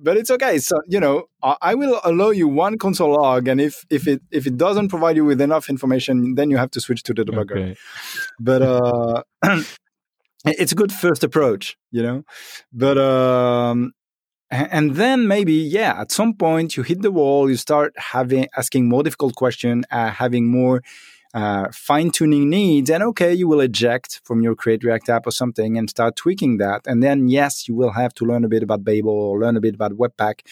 but 0.00 0.16
it's 0.16 0.30
okay. 0.30 0.58
So 0.58 0.80
you 0.86 1.00
know, 1.00 1.24
I 1.42 1.74
will 1.74 2.00
allow 2.04 2.30
you 2.30 2.48
one 2.48 2.78
console 2.78 3.12
log, 3.12 3.48
and 3.48 3.60
if 3.60 3.84
if 3.90 4.06
it 4.06 4.22
if 4.30 4.46
it 4.46 4.56
doesn't 4.56 4.88
provide 4.88 5.16
you 5.16 5.24
with 5.24 5.40
enough 5.40 5.68
information, 5.68 6.34
then 6.34 6.50
you 6.50 6.56
have 6.56 6.70
to 6.72 6.80
switch 6.80 7.02
to 7.04 7.14
the 7.14 7.24
debugger. 7.24 7.52
Okay. 7.52 7.76
But 8.38 8.62
uh, 8.62 9.22
it's 10.44 10.72
a 10.72 10.76
good 10.76 10.92
first 10.92 11.24
approach, 11.24 11.76
you 11.90 12.02
know. 12.02 12.24
But 12.72 12.98
um, 12.98 13.92
and 14.50 14.94
then 14.94 15.26
maybe 15.26 15.54
yeah, 15.54 16.00
at 16.00 16.12
some 16.12 16.34
point 16.34 16.76
you 16.76 16.82
hit 16.82 17.02
the 17.02 17.10
wall, 17.10 17.50
you 17.50 17.56
start 17.56 17.92
having 17.96 18.48
asking 18.56 18.88
more 18.88 19.02
difficult 19.02 19.34
question, 19.34 19.84
uh, 19.90 20.10
having 20.10 20.46
more 20.46 20.82
uh, 21.34 21.68
fine 21.72 22.10
tuning 22.10 22.48
needs, 22.48 22.88
and 22.88 23.02
okay, 23.02 23.34
you 23.34 23.46
will 23.46 23.60
eject 23.60 24.20
from 24.24 24.40
your 24.40 24.54
Create 24.54 24.82
React 24.82 25.08
app 25.10 25.26
or 25.26 25.30
something 25.30 25.76
and 25.76 25.90
start 25.90 26.16
tweaking 26.16 26.56
that. 26.58 26.86
And 26.86 27.02
then, 27.02 27.28
yes, 27.28 27.68
you 27.68 27.74
will 27.74 27.90
have 27.90 28.14
to 28.14 28.24
learn 28.24 28.44
a 28.44 28.48
bit 28.48 28.62
about 28.62 28.84
Babel 28.84 29.10
or 29.10 29.40
learn 29.40 29.56
a 29.56 29.60
bit 29.60 29.74
about 29.74 29.92
Webpack. 29.92 30.46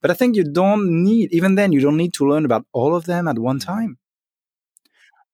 But 0.00 0.10
I 0.10 0.14
think 0.14 0.36
you 0.36 0.44
don't 0.44 1.02
need, 1.02 1.32
even 1.32 1.56
then, 1.56 1.72
you 1.72 1.80
don't 1.80 1.96
need 1.96 2.12
to 2.14 2.28
learn 2.28 2.44
about 2.44 2.66
all 2.72 2.94
of 2.94 3.06
them 3.06 3.26
at 3.26 3.38
one 3.38 3.58
time. 3.58 3.98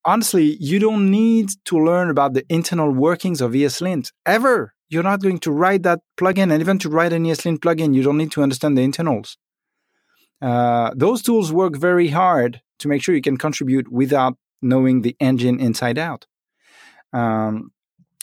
Honestly, 0.09 0.57
you 0.59 0.79
don't 0.79 1.11
need 1.11 1.51
to 1.67 1.79
learn 1.79 2.09
about 2.09 2.33
the 2.33 2.43
internal 2.49 2.91
workings 2.91 3.43
of 3.43 3.53
ESLint 3.53 4.11
ever. 4.25 4.73
You're 4.89 5.03
not 5.03 5.21
going 5.21 5.39
to 5.41 5.53
write 5.53 5.83
that 5.83 6.01
plugin, 6.19 6.51
and 6.51 6.63
even 6.63 6.79
to 6.79 6.89
write 6.89 7.13
an 7.13 7.25
ESLint 7.25 7.59
plugin, 7.59 7.95
you 7.95 8.03
don't 8.03 8.17
need 8.17 8.33
to 8.33 8.43
understand 8.43 8.79
the 8.79 8.81
internals. 8.81 9.37
Uh, 10.41 10.93
those 10.97 11.21
tools 11.21 11.53
work 11.53 11.77
very 11.77 12.09
hard 12.09 12.63
to 12.79 12.89
make 12.89 13.03
sure 13.03 13.15
you 13.15 13.21
can 13.21 13.37
contribute 13.37 13.93
without 13.93 14.39
knowing 14.63 15.03
the 15.03 15.15
engine 15.21 15.61
inside 15.61 15.99
out. 15.99 16.27
Um, 17.13 17.71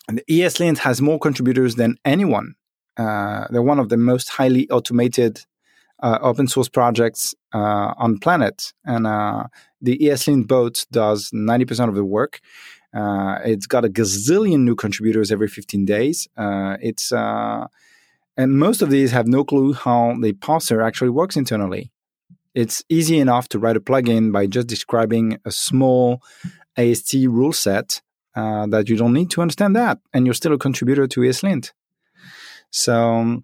and 0.07 0.23
ESLint 0.27 0.79
has 0.79 1.03
more 1.03 1.19
contributors 1.19 1.75
than 1.75 1.97
anyone. 2.03 2.55
Uh, 2.97 3.45
they're 3.51 3.61
one 3.61 3.77
of 3.77 3.89
the 3.89 3.97
most 3.97 4.29
highly 4.29 4.67
automated 4.71 5.45
uh, 6.01 6.17
open 6.21 6.47
source 6.47 6.67
projects 6.67 7.35
uh, 7.53 7.93
on 7.97 8.17
planet, 8.17 8.73
and 8.85 9.05
uh, 9.05 9.43
the 9.85 9.97
ESLint 9.97 10.47
boat 10.47 10.85
does 10.91 11.29
ninety 11.31 11.65
percent 11.65 11.89
of 11.89 11.95
the 11.95 12.05
work. 12.05 12.41
Uh, 12.93 13.39
it's 13.43 13.67
got 13.67 13.85
a 13.85 13.89
gazillion 13.89 14.61
new 14.61 14.75
contributors 14.75 15.31
every 15.31 15.47
fifteen 15.47 15.85
days. 15.85 16.27
Uh, 16.37 16.77
it's 16.81 17.11
and 18.37 18.59
most 18.65 18.81
of 18.81 18.89
these 18.89 19.11
have 19.11 19.27
no 19.27 19.43
clue 19.45 19.71
how 19.73 20.15
the 20.21 20.33
parser 20.33 20.85
actually 20.85 21.09
works 21.09 21.37
internally 21.37 21.91
it's 22.55 22.83
easy 22.87 23.19
enough 23.19 23.49
to 23.49 23.59
write 23.59 23.75
a 23.75 23.81
plugin 23.81 24.31
by 24.31 24.47
just 24.47 24.67
describing 24.67 25.37
a 25.45 25.51
small 25.51 26.23
AST 26.77 27.13
rule 27.13 27.53
set 27.53 28.01
uh, 28.35 28.65
that 28.67 28.89
you 28.89 28.95
don't 28.95 29.13
need 29.13 29.29
to 29.31 29.41
understand 29.41 29.75
that, 29.75 29.99
and 30.13 30.25
you're 30.25 30.33
still 30.33 30.53
a 30.53 30.57
contributor 30.57 31.05
to 31.05 31.19
ESLint. 31.19 31.73
So 32.71 33.43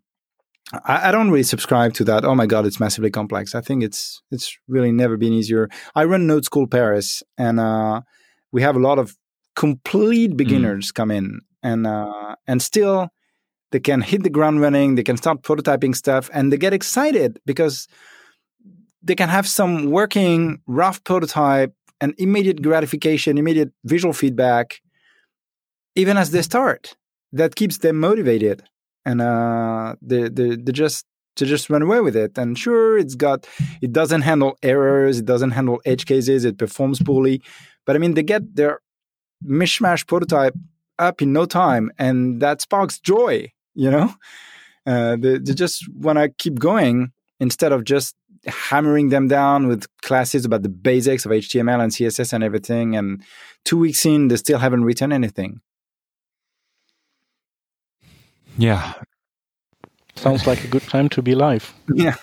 I, 0.74 1.10
I, 1.10 1.12
don't 1.12 1.30
really 1.30 1.44
subscribe 1.44 1.94
to 1.96 2.04
that. 2.06 2.24
Oh 2.24 2.36
my 2.36 2.46
god, 2.46 2.66
it's 2.66 2.80
massively 2.80 3.12
complex. 3.12 3.56
I 3.56 3.62
think 3.62 3.84
it's 3.84 4.22
it's 4.32 4.58
really 4.68 4.92
never 4.92 5.18
been 5.18 5.34
easier. 5.34 5.70
I 5.96 6.06
run 6.06 6.28
Node 6.28 6.46
School 6.46 6.68
Paris, 6.68 7.24
and 7.38 7.60
uh, 7.60 8.02
we 8.52 8.62
have 8.62 8.76
a 8.76 8.80
lot 8.80 9.00
of 9.00 9.16
complete 9.56 10.38
beginners 10.38 10.92
mm. 10.92 10.96
come 10.96 11.12
in, 11.12 11.42
and 11.62 11.86
uh, 11.86 12.36
and 12.48 12.62
still 12.62 13.10
they 13.72 13.80
can 13.80 14.02
hit 14.02 14.24
the 14.24 14.30
ground 14.30 14.62
running. 14.62 14.96
They 14.96 15.04
can 15.04 15.18
start 15.18 15.42
prototyping 15.44 15.96
stuff, 15.96 16.30
and 16.34 16.52
they 16.52 16.58
get 16.58 16.74
excited 16.74 17.40
because 17.46 17.88
they 19.04 19.16
can 19.16 19.30
have 19.30 19.48
some 19.48 19.86
working 19.86 20.62
rough 20.68 21.04
prototype 21.04 21.74
and 22.00 22.14
immediate 22.18 22.62
gratification, 22.62 23.38
immediate 23.38 23.72
visual 23.84 24.14
feedback, 24.14 24.82
even 25.96 26.18
as 26.18 26.32
they 26.32 26.42
start. 26.42 26.96
That 27.34 27.56
keeps 27.56 27.78
them 27.78 27.98
motivated 27.98 28.64
and 29.06 29.22
uh, 29.22 29.96
they, 30.02 30.30
they 30.30 30.56
they 30.56 30.72
just 30.72 31.06
to 31.38 31.46
just 31.46 31.70
run 31.70 31.82
away 31.82 32.02
with 32.02 32.16
it. 32.16 32.38
And 32.38 32.58
sure, 32.58 32.98
it's 32.98 33.16
got 33.16 33.48
it 33.82 33.92
doesn't 33.92 34.22
handle 34.22 34.58
errors, 34.64 35.20
it 35.20 35.26
doesn't 35.26 35.52
handle 35.52 35.82
edge 35.86 36.06
cases, 36.06 36.46
it 36.46 36.58
performs 36.58 37.02
poorly, 37.02 37.42
but 37.86 37.96
I 37.96 38.00
mean 38.00 38.14
they 38.14 38.24
get 38.24 38.56
their 38.56 38.80
mishmash 39.46 40.06
prototype 40.08 40.56
up 41.00 41.22
in 41.22 41.34
no 41.34 41.46
time, 41.46 41.92
and 41.98 42.42
that 42.42 42.62
sparks 42.62 43.00
joy. 43.00 43.52
You 43.74 43.90
know, 43.90 44.14
uh, 44.86 45.16
they, 45.20 45.38
they 45.38 45.54
just 45.54 45.88
want 45.94 46.20
to 46.20 46.30
keep 46.30 46.60
going 46.60 47.12
instead 47.40 47.72
of 47.72 47.84
just 47.84 48.16
hammering 48.46 49.10
them 49.10 49.28
down 49.28 49.68
with 49.68 49.86
classes 50.02 50.46
about 50.46 50.64
the 50.64 50.70
basics 50.70 51.26
of 51.26 51.32
HTML 51.32 51.82
and 51.82 51.92
CSS 51.92 52.34
and 52.34 52.44
everything. 52.44 52.96
And 52.96 53.24
two 53.66 53.78
weeks 53.78 54.06
in, 54.06 54.28
they 54.28 54.36
still 54.36 54.60
haven't 54.60 54.84
written 54.84 55.12
anything. 55.12 55.62
Yeah. 58.58 58.94
Sounds 60.16 60.46
like 60.46 60.64
a 60.64 60.68
good 60.68 60.84
time 60.84 61.10
to 61.10 61.22
be 61.22 61.36
live. 61.36 61.74
Yeah. 61.94 62.16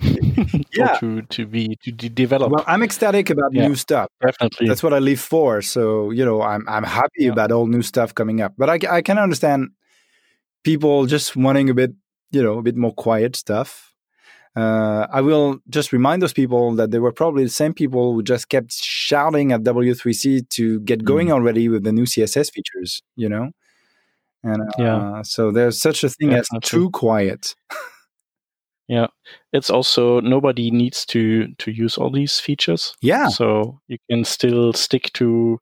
yeah. 0.00 0.96
to, 0.98 1.22
to 1.22 1.46
be 1.46 1.76
to 1.84 1.92
de- 1.92 2.08
develop. 2.08 2.52
Well, 2.52 2.64
I'm 2.66 2.82
ecstatic 2.82 3.30
about 3.30 3.52
yeah, 3.52 3.68
new 3.68 3.74
stuff. 3.74 4.08
Definitely. 4.20 4.68
That's 4.68 4.82
what 4.82 4.92
I 4.92 4.98
live 4.98 5.20
for. 5.20 5.62
So, 5.62 6.10
you 6.10 6.24
know, 6.24 6.42
I'm 6.42 6.68
I'm 6.68 6.84
happy 6.84 7.24
yeah. 7.24 7.32
about 7.32 7.52
all 7.52 7.66
new 7.66 7.82
stuff 7.82 8.14
coming 8.14 8.40
up. 8.40 8.54
But 8.56 8.70
I 8.70 8.96
I 8.96 9.02
can 9.02 9.18
understand 9.18 9.70
people 10.62 11.06
just 11.06 11.36
wanting 11.36 11.70
a 11.70 11.74
bit, 11.74 11.92
you 12.30 12.42
know, 12.42 12.58
a 12.58 12.62
bit 12.62 12.76
more 12.76 12.94
quiet 12.94 13.36
stuff. 13.36 13.94
Uh, 14.56 15.06
I 15.10 15.20
will 15.20 15.58
just 15.68 15.92
remind 15.92 16.22
those 16.22 16.32
people 16.32 16.74
that 16.76 16.92
they 16.92 17.00
were 17.00 17.12
probably 17.12 17.42
the 17.42 17.50
same 17.50 17.74
people 17.74 18.14
who 18.14 18.22
just 18.22 18.48
kept 18.48 18.72
shouting 18.72 19.50
at 19.50 19.62
W3C 19.62 20.48
to 20.50 20.80
get 20.80 21.04
going 21.04 21.28
mm. 21.28 21.32
already 21.32 21.68
with 21.68 21.82
the 21.82 21.92
new 21.92 22.04
CSS 22.04 22.52
features, 22.52 23.02
you 23.16 23.28
know? 23.28 23.50
And 24.44 24.62
uh, 24.62 24.72
yeah. 24.78 25.22
so 25.22 25.50
there's 25.50 25.80
such 25.80 26.04
a 26.04 26.10
thing 26.10 26.32
yeah, 26.32 26.38
as 26.38 26.48
too 26.62 26.90
quiet. 26.90 27.54
yeah, 28.88 29.06
it's 29.52 29.70
also 29.70 30.20
nobody 30.20 30.70
needs 30.70 31.06
to 31.06 31.48
to 31.58 31.70
use 31.70 31.96
all 31.96 32.10
these 32.10 32.38
features. 32.38 32.94
Yeah, 33.00 33.28
so 33.28 33.80
you 33.88 33.96
can 34.10 34.24
still 34.24 34.74
stick 34.74 35.10
to 35.14 35.58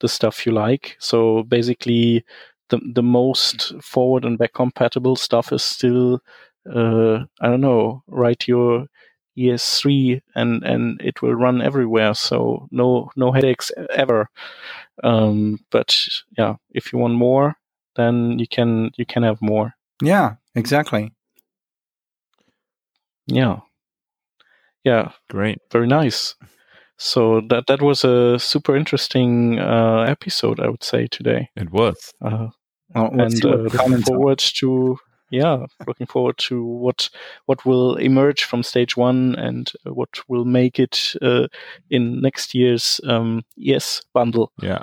the 0.00 0.08
stuff 0.08 0.44
you 0.44 0.52
like. 0.52 0.96
So 1.00 1.44
basically, 1.44 2.24
the 2.68 2.78
the 2.94 3.02
most 3.02 3.72
forward 3.82 4.26
and 4.26 4.38
back 4.38 4.52
compatible 4.52 5.16
stuff 5.16 5.50
is 5.50 5.62
still 5.62 6.20
uh, 6.72 7.24
I 7.40 7.48
don't 7.48 7.60
know, 7.60 8.02
write 8.06 8.46
your 8.48 8.86
ES3 9.38 10.20
and 10.34 10.62
and 10.64 11.00
it 11.00 11.22
will 11.22 11.34
run 11.34 11.62
everywhere. 11.62 12.14
So 12.14 12.68
no 12.70 13.10
no 13.16 13.32
headaches 13.32 13.70
ever. 13.90 14.28
Um, 15.04 15.60
but 15.70 15.96
yeah, 16.38 16.56
if 16.70 16.92
you 16.92 16.98
want 16.98 17.14
more, 17.14 17.56
then 17.96 18.38
you 18.38 18.46
can 18.46 18.90
you 18.96 19.06
can 19.06 19.22
have 19.22 19.40
more. 19.40 19.74
Yeah, 20.02 20.34
exactly. 20.54 21.12
Yeah. 23.26 23.60
Yeah. 24.84 25.12
Great. 25.28 25.58
Very 25.72 25.86
nice. 25.86 26.36
So 26.98 27.42
that 27.48 27.66
that 27.66 27.82
was 27.82 28.04
a 28.04 28.38
super 28.38 28.76
interesting 28.76 29.58
uh, 29.58 30.04
episode, 30.08 30.60
I 30.60 30.68
would 30.68 30.84
say 30.84 31.08
today. 31.08 31.50
It 31.56 31.70
was. 31.70 32.12
Uh, 32.22 32.48
well, 32.94 33.10
and 33.20 33.44
uh, 33.44 33.56
looking 33.56 34.02
forward 34.02 34.38
to 34.38 34.98
yeah, 35.30 35.66
looking 35.86 36.06
forward 36.06 36.38
to 36.38 36.64
what 36.64 37.10
what 37.46 37.64
will 37.66 37.96
emerge 37.96 38.44
from 38.44 38.62
stage 38.62 38.96
one 38.96 39.34
and 39.34 39.72
what 39.84 40.20
will 40.28 40.44
make 40.44 40.78
it 40.78 41.14
uh, 41.20 41.48
in 41.90 42.20
next 42.20 42.54
year's 42.54 43.00
um, 43.06 43.42
ES 43.62 44.02
bundle. 44.14 44.52
Yeah. 44.62 44.82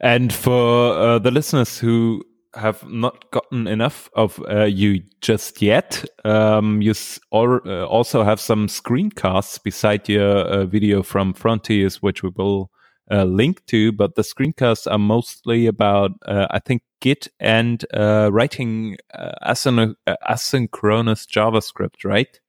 And 0.00 0.32
for 0.32 0.94
uh, 0.94 1.18
the 1.18 1.30
listeners 1.30 1.78
who 1.78 2.24
have 2.54 2.88
not 2.88 3.30
gotten 3.30 3.66
enough 3.66 4.08
of 4.14 4.42
uh, 4.48 4.64
you 4.64 5.02
just 5.20 5.60
yet, 5.60 6.04
um, 6.24 6.80
you 6.80 6.94
uh, 7.32 7.84
also 7.84 8.22
have 8.22 8.40
some 8.40 8.66
screencasts 8.66 9.62
beside 9.62 10.08
your 10.08 10.38
uh, 10.38 10.64
video 10.64 11.02
from 11.02 11.34
Fronteers, 11.34 11.96
which 11.96 12.22
we 12.22 12.30
will 12.34 12.70
uh, 13.10 13.24
link 13.24 13.64
to. 13.66 13.92
But 13.92 14.14
the 14.14 14.22
screencasts 14.22 14.90
are 14.90 14.98
mostly 14.98 15.66
about, 15.66 16.12
uh, 16.26 16.46
I 16.50 16.60
think, 16.60 16.82
Git 17.00 17.28
and 17.38 17.84
writing 17.94 18.96
asynch- 19.46 19.94
asynchronous 20.08 21.26
JavaScript, 21.26 22.04
right? 22.04 22.40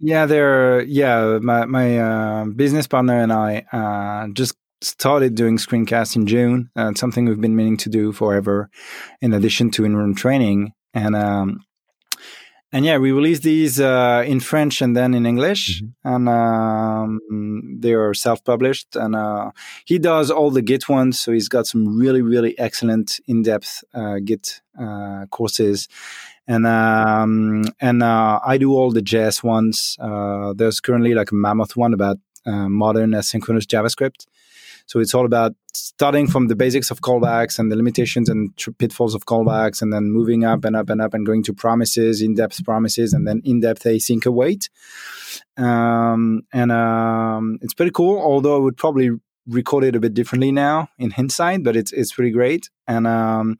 Yeah, 0.00 0.26
they're 0.26 0.82
yeah. 0.82 1.38
My 1.40 1.66
my 1.66 2.46
business 2.56 2.88
partner 2.88 3.20
and 3.20 3.32
I 3.32 4.28
just 4.32 4.56
started 4.84 5.34
doing 5.34 5.58
screencasts 5.58 6.16
in 6.16 6.26
June. 6.26 6.70
Uh, 6.76 6.92
something 6.94 7.26
we've 7.26 7.40
been 7.40 7.56
meaning 7.56 7.76
to 7.78 7.88
do 7.88 8.12
forever, 8.12 8.70
in 9.20 9.32
addition 9.32 9.70
to 9.72 9.84
in-room 9.84 10.14
training. 10.14 10.72
And 10.92 11.16
um, 11.16 11.64
and 12.74 12.84
yeah, 12.84 12.98
we 12.98 13.12
release 13.12 13.38
these 13.38 13.80
uh, 13.80 14.24
in 14.26 14.40
French 14.40 14.82
and 14.82 14.96
then 14.96 15.14
in 15.14 15.26
English, 15.26 15.80
mm-hmm. 15.80 16.08
and 16.12 16.28
um, 16.28 17.78
they 17.78 17.92
are 17.92 18.12
self-published. 18.12 18.96
And 18.96 19.14
uh, 19.14 19.52
he 19.84 20.00
does 20.00 20.28
all 20.28 20.50
the 20.50 20.60
Git 20.60 20.88
ones, 20.88 21.20
so 21.20 21.30
he's 21.30 21.48
got 21.48 21.68
some 21.68 21.96
really, 21.96 22.20
really 22.20 22.58
excellent 22.58 23.20
in-depth 23.28 23.84
uh, 23.94 24.16
Git 24.24 24.60
uh, 24.76 25.26
courses. 25.30 25.88
And 26.48 26.66
um, 26.66 27.62
and 27.80 28.02
uh, 28.02 28.40
I 28.44 28.58
do 28.58 28.72
all 28.74 28.90
the 28.90 29.02
JS 29.02 29.44
ones. 29.44 29.96
Uh, 30.00 30.52
there's 30.52 30.80
currently 30.80 31.14
like 31.14 31.30
a 31.30 31.36
mammoth 31.36 31.76
one 31.76 31.94
about 31.94 32.18
modern 32.44 33.12
asynchronous 33.12 33.66
JavaScript. 33.66 34.26
So 34.86 35.00
it's 35.00 35.14
all 35.14 35.24
about 35.24 35.54
starting 35.72 36.26
from 36.26 36.48
the 36.48 36.54
basics 36.54 36.90
of 36.90 37.00
callbacks 37.00 37.58
and 37.58 37.72
the 37.72 37.76
limitations 37.76 38.28
and 38.28 38.56
tr- 38.56 38.70
pitfalls 38.72 39.14
of 39.14 39.24
callbacks, 39.24 39.80
and 39.80 39.92
then 39.92 40.10
moving 40.10 40.44
up 40.44 40.64
and 40.64 40.76
up 40.76 40.90
and 40.90 41.00
up 41.00 41.14
and 41.14 41.24
going 41.24 41.42
to 41.44 41.54
promises, 41.54 42.20
in-depth 42.20 42.64
promises, 42.64 43.12
and 43.12 43.26
then 43.26 43.40
in-depth 43.44 43.84
async 43.84 44.26
await. 44.26 44.68
Um, 45.56 46.42
and 46.52 46.70
um, 46.70 47.58
it's 47.62 47.74
pretty 47.74 47.92
cool. 47.92 48.18
Although 48.18 48.56
I 48.56 48.60
would 48.60 48.76
probably 48.76 49.10
record 49.46 49.84
it 49.84 49.96
a 49.96 50.00
bit 50.00 50.14
differently 50.14 50.52
now 50.52 50.88
in 50.98 51.10
hindsight, 51.10 51.62
but 51.62 51.76
it's 51.76 51.92
it's 51.92 52.12
pretty 52.12 52.30
great. 52.30 52.70
And 52.86 53.06
um, 53.06 53.56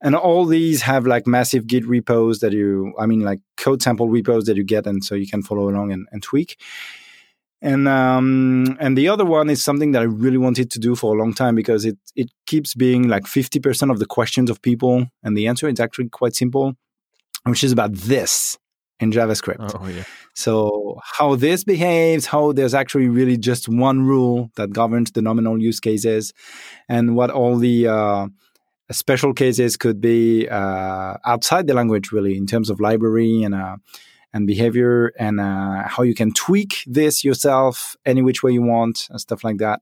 and 0.00 0.14
all 0.14 0.44
these 0.44 0.82
have 0.82 1.06
like 1.06 1.26
massive 1.26 1.66
Git 1.66 1.86
repos 1.86 2.40
that 2.40 2.52
you, 2.52 2.94
I 2.98 3.06
mean, 3.06 3.20
like 3.20 3.40
code 3.56 3.82
sample 3.82 4.08
repos 4.08 4.44
that 4.44 4.56
you 4.56 4.64
get, 4.64 4.86
and 4.86 5.02
so 5.04 5.14
you 5.14 5.26
can 5.26 5.42
follow 5.42 5.68
along 5.68 5.92
and, 5.92 6.06
and 6.10 6.22
tweak. 6.22 6.58
And 7.64 7.88
um, 7.88 8.76
and 8.78 8.94
the 8.94 9.08
other 9.08 9.24
one 9.24 9.48
is 9.48 9.64
something 9.64 9.92
that 9.92 10.02
I 10.02 10.04
really 10.04 10.36
wanted 10.36 10.70
to 10.72 10.78
do 10.78 10.94
for 10.94 11.14
a 11.14 11.18
long 11.18 11.32
time 11.32 11.54
because 11.54 11.86
it 11.86 11.96
it 12.14 12.30
keeps 12.44 12.74
being 12.74 13.08
like 13.08 13.26
fifty 13.26 13.58
percent 13.58 13.90
of 13.90 13.98
the 13.98 14.06
questions 14.06 14.50
of 14.50 14.60
people, 14.60 15.06
and 15.22 15.34
the 15.34 15.48
answer 15.48 15.66
is 15.66 15.80
actually 15.80 16.10
quite 16.10 16.34
simple, 16.34 16.74
which 17.44 17.64
is 17.64 17.72
about 17.72 17.94
this 17.94 18.58
in 19.00 19.12
JavaScript. 19.12 19.74
Oh, 19.74 19.88
yeah. 19.88 20.04
So 20.34 21.00
how 21.02 21.36
this 21.36 21.64
behaves, 21.64 22.26
how 22.26 22.52
there's 22.52 22.74
actually 22.74 23.08
really 23.08 23.38
just 23.38 23.66
one 23.66 24.02
rule 24.02 24.50
that 24.56 24.74
governs 24.74 25.12
the 25.12 25.22
nominal 25.22 25.58
use 25.58 25.80
cases, 25.80 26.34
and 26.86 27.16
what 27.16 27.30
all 27.30 27.56
the 27.56 27.88
uh, 27.88 28.26
special 28.90 29.32
cases 29.32 29.78
could 29.78 30.02
be 30.02 30.46
uh, 30.50 31.16
outside 31.24 31.66
the 31.66 31.74
language, 31.74 32.12
really, 32.12 32.36
in 32.36 32.46
terms 32.46 32.68
of 32.68 32.78
library 32.78 33.42
and 33.42 33.54
uh, 33.54 33.76
and 34.34 34.46
behavior 34.48 35.12
and 35.16 35.40
uh, 35.40 35.84
how 35.86 36.02
you 36.02 36.14
can 36.14 36.32
tweak 36.32 36.82
this 36.86 37.24
yourself 37.24 37.96
any 38.04 38.20
which 38.20 38.42
way 38.42 38.50
you 38.52 38.62
want 38.62 39.06
and 39.08 39.20
stuff 39.20 39.44
like 39.44 39.58
that. 39.58 39.80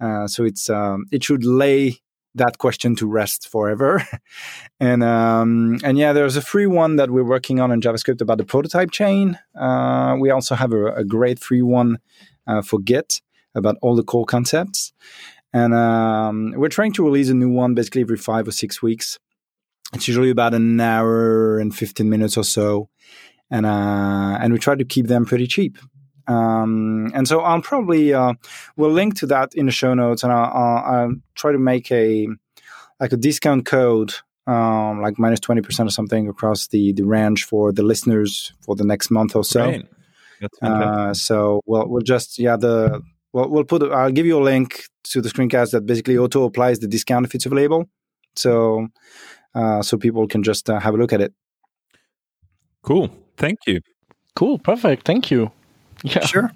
Uh, 0.00 0.26
so 0.26 0.44
it's 0.44 0.70
um, 0.70 1.04
it 1.10 1.22
should 1.22 1.44
lay 1.44 1.98
that 2.36 2.58
question 2.58 2.94
to 2.94 3.06
rest 3.06 3.48
forever. 3.48 4.06
and 4.80 5.02
um, 5.02 5.78
and 5.82 5.98
yeah, 5.98 6.12
there's 6.12 6.36
a 6.36 6.40
free 6.40 6.66
one 6.66 6.96
that 6.96 7.10
we're 7.10 7.24
working 7.24 7.60
on 7.60 7.72
in 7.72 7.80
JavaScript 7.80 8.20
about 8.20 8.38
the 8.38 8.44
prototype 8.44 8.92
chain. 8.92 9.38
Uh, 9.58 10.16
we 10.18 10.30
also 10.30 10.54
have 10.54 10.72
a, 10.72 10.86
a 10.94 11.04
great 11.04 11.40
free 11.40 11.62
one 11.62 11.98
uh, 12.46 12.62
for 12.62 12.78
Git 12.78 13.20
about 13.54 13.76
all 13.82 13.96
the 13.96 14.04
core 14.04 14.24
concepts. 14.24 14.92
And 15.52 15.74
um, 15.74 16.54
we're 16.56 16.68
trying 16.68 16.92
to 16.92 17.04
release 17.04 17.28
a 17.28 17.34
new 17.34 17.50
one 17.50 17.74
basically 17.74 18.02
every 18.02 18.16
five 18.16 18.46
or 18.46 18.52
six 18.52 18.80
weeks. 18.80 19.18
It's 19.92 20.06
usually 20.06 20.30
about 20.30 20.54
an 20.54 20.80
hour 20.80 21.58
and 21.58 21.74
15 21.74 22.08
minutes 22.08 22.36
or 22.36 22.44
so 22.44 22.88
and 23.50 23.66
uh, 23.66 24.38
and 24.40 24.52
we 24.52 24.58
try 24.58 24.74
to 24.74 24.84
keep 24.84 25.06
them 25.06 25.24
pretty 25.24 25.46
cheap. 25.46 25.78
Um, 26.26 27.10
and 27.14 27.26
so 27.26 27.40
I'll 27.40 27.62
probably 27.62 28.14
uh, 28.14 28.34
we'll 28.76 28.92
link 28.92 29.16
to 29.16 29.26
that 29.26 29.54
in 29.54 29.66
the 29.66 29.72
show 29.72 29.94
notes, 29.94 30.22
and 30.22 30.32
I'll, 30.32 30.52
I'll, 30.52 30.94
I'll 30.94 31.14
try 31.34 31.52
to 31.52 31.58
make 31.58 31.90
a 31.90 32.28
like 33.00 33.12
a 33.12 33.16
discount 33.16 33.66
code, 33.66 34.14
um, 34.46 35.00
like 35.02 35.18
minus 35.18 35.40
twenty 35.40 35.62
percent 35.62 35.88
or 35.88 35.92
something 35.92 36.28
across 36.28 36.68
the 36.68 36.92
the 36.92 37.04
range 37.04 37.44
for 37.44 37.72
the 37.72 37.82
listeners 37.82 38.52
for 38.60 38.76
the 38.76 38.84
next 38.84 39.10
month 39.10 39.34
or 39.34 39.44
so. 39.44 39.82
Uh, 40.62 41.12
so 41.12 41.60
we'll 41.66 41.88
we'll 41.88 42.02
just 42.02 42.38
yeah 42.38 42.56
the 42.56 43.02
we'll, 43.32 43.48
we'll 43.48 43.64
put 43.64 43.82
I'll 43.90 44.12
give 44.12 44.26
you 44.26 44.38
a 44.38 44.42
link 44.42 44.84
to 45.04 45.20
the 45.20 45.28
screencast 45.28 45.72
that 45.72 45.86
basically 45.86 46.16
auto 46.16 46.44
applies 46.44 46.78
the 46.78 46.88
discount 46.88 47.26
if 47.26 47.34
it's 47.34 47.46
available. 47.46 47.86
So 48.36 48.88
uh, 49.54 49.82
so 49.82 49.98
people 49.98 50.28
can 50.28 50.42
just 50.42 50.70
uh, 50.70 50.78
have 50.78 50.94
a 50.94 50.96
look 50.96 51.12
at 51.12 51.20
it. 51.20 51.34
cool. 52.82 53.10
Thank 53.40 53.58
you. 53.66 53.80
Cool, 54.36 54.58
perfect. 54.58 55.04
Thank 55.06 55.30
you. 55.30 55.50
Yeah, 56.04 56.24
Sure. 56.26 56.50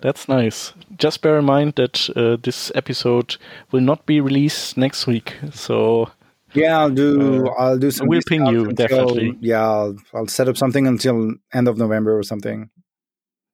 that's 0.00 0.28
nice. 0.28 0.72
Just 0.98 1.20
bear 1.22 1.38
in 1.38 1.44
mind 1.44 1.74
that 1.76 2.08
uh, 2.16 2.36
this 2.42 2.70
episode 2.74 3.36
will 3.72 3.80
not 3.80 4.06
be 4.06 4.20
released 4.20 4.76
next 4.76 5.06
week. 5.06 5.34
So 5.52 6.10
Yeah, 6.54 6.78
I'll 6.78 6.94
do. 6.94 7.48
I'll 7.58 7.78
do 7.78 7.90
some. 7.90 8.08
we'll 8.08 8.22
ping 8.28 8.46
you, 8.46 8.68
until- 8.68 8.74
definitely. 8.88 9.36
Yeah, 9.40 9.62
I'll, 9.66 9.96
I'll 10.14 10.28
set 10.28 10.48
up 10.48 10.56
something 10.56 10.86
until 10.86 11.34
end 11.52 11.68
of 11.68 11.76
November 11.76 12.16
or 12.18 12.22
something. 12.22 12.70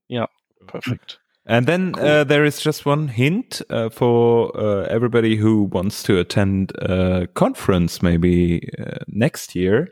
Yeah, 0.09 0.26
perfect. 0.66 1.18
And 1.47 1.66
then 1.66 1.94
uh, 1.98 2.24
there 2.24 2.44
is 2.44 2.60
just 2.60 2.84
one 2.86 3.09
hint 3.09 3.62
uh, 3.70 3.88
for 3.88 4.51
uh, 4.59 4.86
everybody 4.90 5.36
who 5.36 5.62
wants 5.72 6.02
to 6.02 6.18
attend 6.18 6.72
a 6.82 7.28
conference 7.34 8.02
maybe 8.02 8.68
uh, 8.78 8.98
next 9.09 9.55
year. 9.55 9.88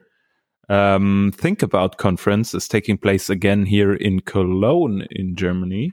Um, 0.69 1.32
Think 1.35 1.62
About 1.62 1.99
Conference 1.99 2.55
is 2.55 2.69
taking 2.69 2.99
place 2.99 3.28
again 3.31 3.66
here 3.66 3.95
in 3.95 4.20
Cologne 4.20 5.07
in 5.11 5.36
Germany. 5.36 5.93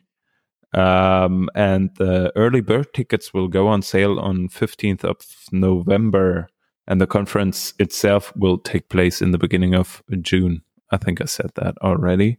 Um, 0.74 1.50
and 1.54 1.90
the 1.98 2.32
early 2.36 2.62
bird 2.62 2.94
tickets 2.94 3.34
will 3.34 3.50
go 3.50 3.68
on 3.68 3.82
sale 3.82 4.20
on 4.20 4.48
15th 4.48 5.04
of 5.04 5.18
November. 5.52 6.48
And 6.88 7.00
the 7.00 7.08
conference 7.08 7.74
itself 7.80 8.34
will 8.36 8.58
take 8.58 8.90
place 8.90 9.22
in 9.22 9.32
the 9.32 9.38
beginning 9.38 9.76
of 9.76 10.02
June. 10.22 10.62
I 10.92 10.98
think 10.98 11.22
I 11.22 11.26
said 11.26 11.52
that 11.56 11.76
already. 11.82 12.38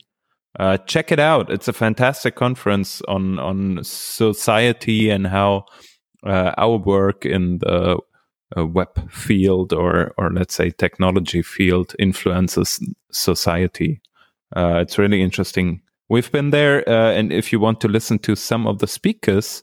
Uh, 0.59 0.76
check 0.78 1.10
it 1.10 1.18
out. 1.18 1.50
It's 1.50 1.68
a 1.68 1.72
fantastic 1.72 2.34
conference 2.34 3.00
on 3.09 3.38
on 3.38 3.82
society 3.82 5.09
and 5.09 5.26
how 5.26 5.64
uh, 6.26 6.52
our 6.59 6.76
work 6.76 7.24
in 7.24 7.59
the 7.59 7.98
uh, 8.56 8.66
web 8.66 9.10
field 9.10 9.72
or 9.72 10.12
or 10.18 10.30
let's 10.30 10.54
say 10.54 10.70
technology 10.70 11.42
field 11.42 11.94
influences 11.98 12.80
society. 13.10 14.00
Uh, 14.54 14.78
it's 14.80 14.98
really 14.98 15.22
interesting. 15.22 15.80
We've 16.08 16.30
been 16.30 16.50
there, 16.50 16.86
uh, 16.88 17.12
and 17.12 17.32
if 17.32 17.52
you 17.52 17.60
want 17.60 17.80
to 17.80 17.88
listen 17.88 18.18
to 18.20 18.36
some 18.36 18.66
of 18.66 18.78
the 18.78 18.86
speakers 18.86 19.62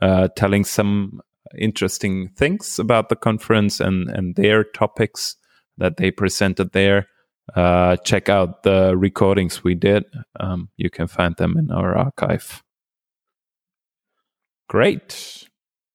uh, 0.00 0.28
telling 0.36 0.64
some 0.64 1.20
interesting 1.58 2.28
things 2.36 2.78
about 2.78 3.08
the 3.08 3.16
conference 3.16 3.80
and 3.80 4.08
and 4.10 4.36
their 4.36 4.64
topics 4.64 5.36
that 5.78 5.96
they 5.96 6.10
presented 6.10 6.72
there, 6.72 7.08
uh, 7.54 7.96
check 8.04 8.28
out 8.28 8.62
the 8.62 8.96
recordings 8.96 9.64
we 9.64 9.74
did. 9.74 10.04
Um, 10.38 10.68
you 10.76 10.90
can 10.90 11.08
find 11.08 11.36
them 11.36 11.56
in 11.56 11.70
our 11.70 11.96
archive. 11.96 12.62
Great. 14.68 15.48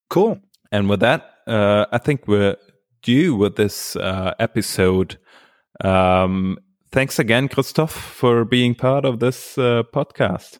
Cool. 0.10 0.40
And 0.72 0.90
with 0.90 1.00
that, 1.02 1.33
uh, 1.48 1.86
I 1.92 1.98
think 1.98 2.28
we're 2.28 2.58
due 3.02 3.36
with 3.36 3.56
this 3.56 3.96
uh, 3.96 4.34
episode. 4.40 5.18
Um, 5.84 6.58
thanks 6.92 7.20
again, 7.20 7.48
Christoph, 7.48 7.92
for 7.92 8.46
being 8.46 8.76
part 8.76 9.06
of 9.06 9.20
this 9.20 9.58
uh, 9.58 9.84
podcast. 9.94 10.60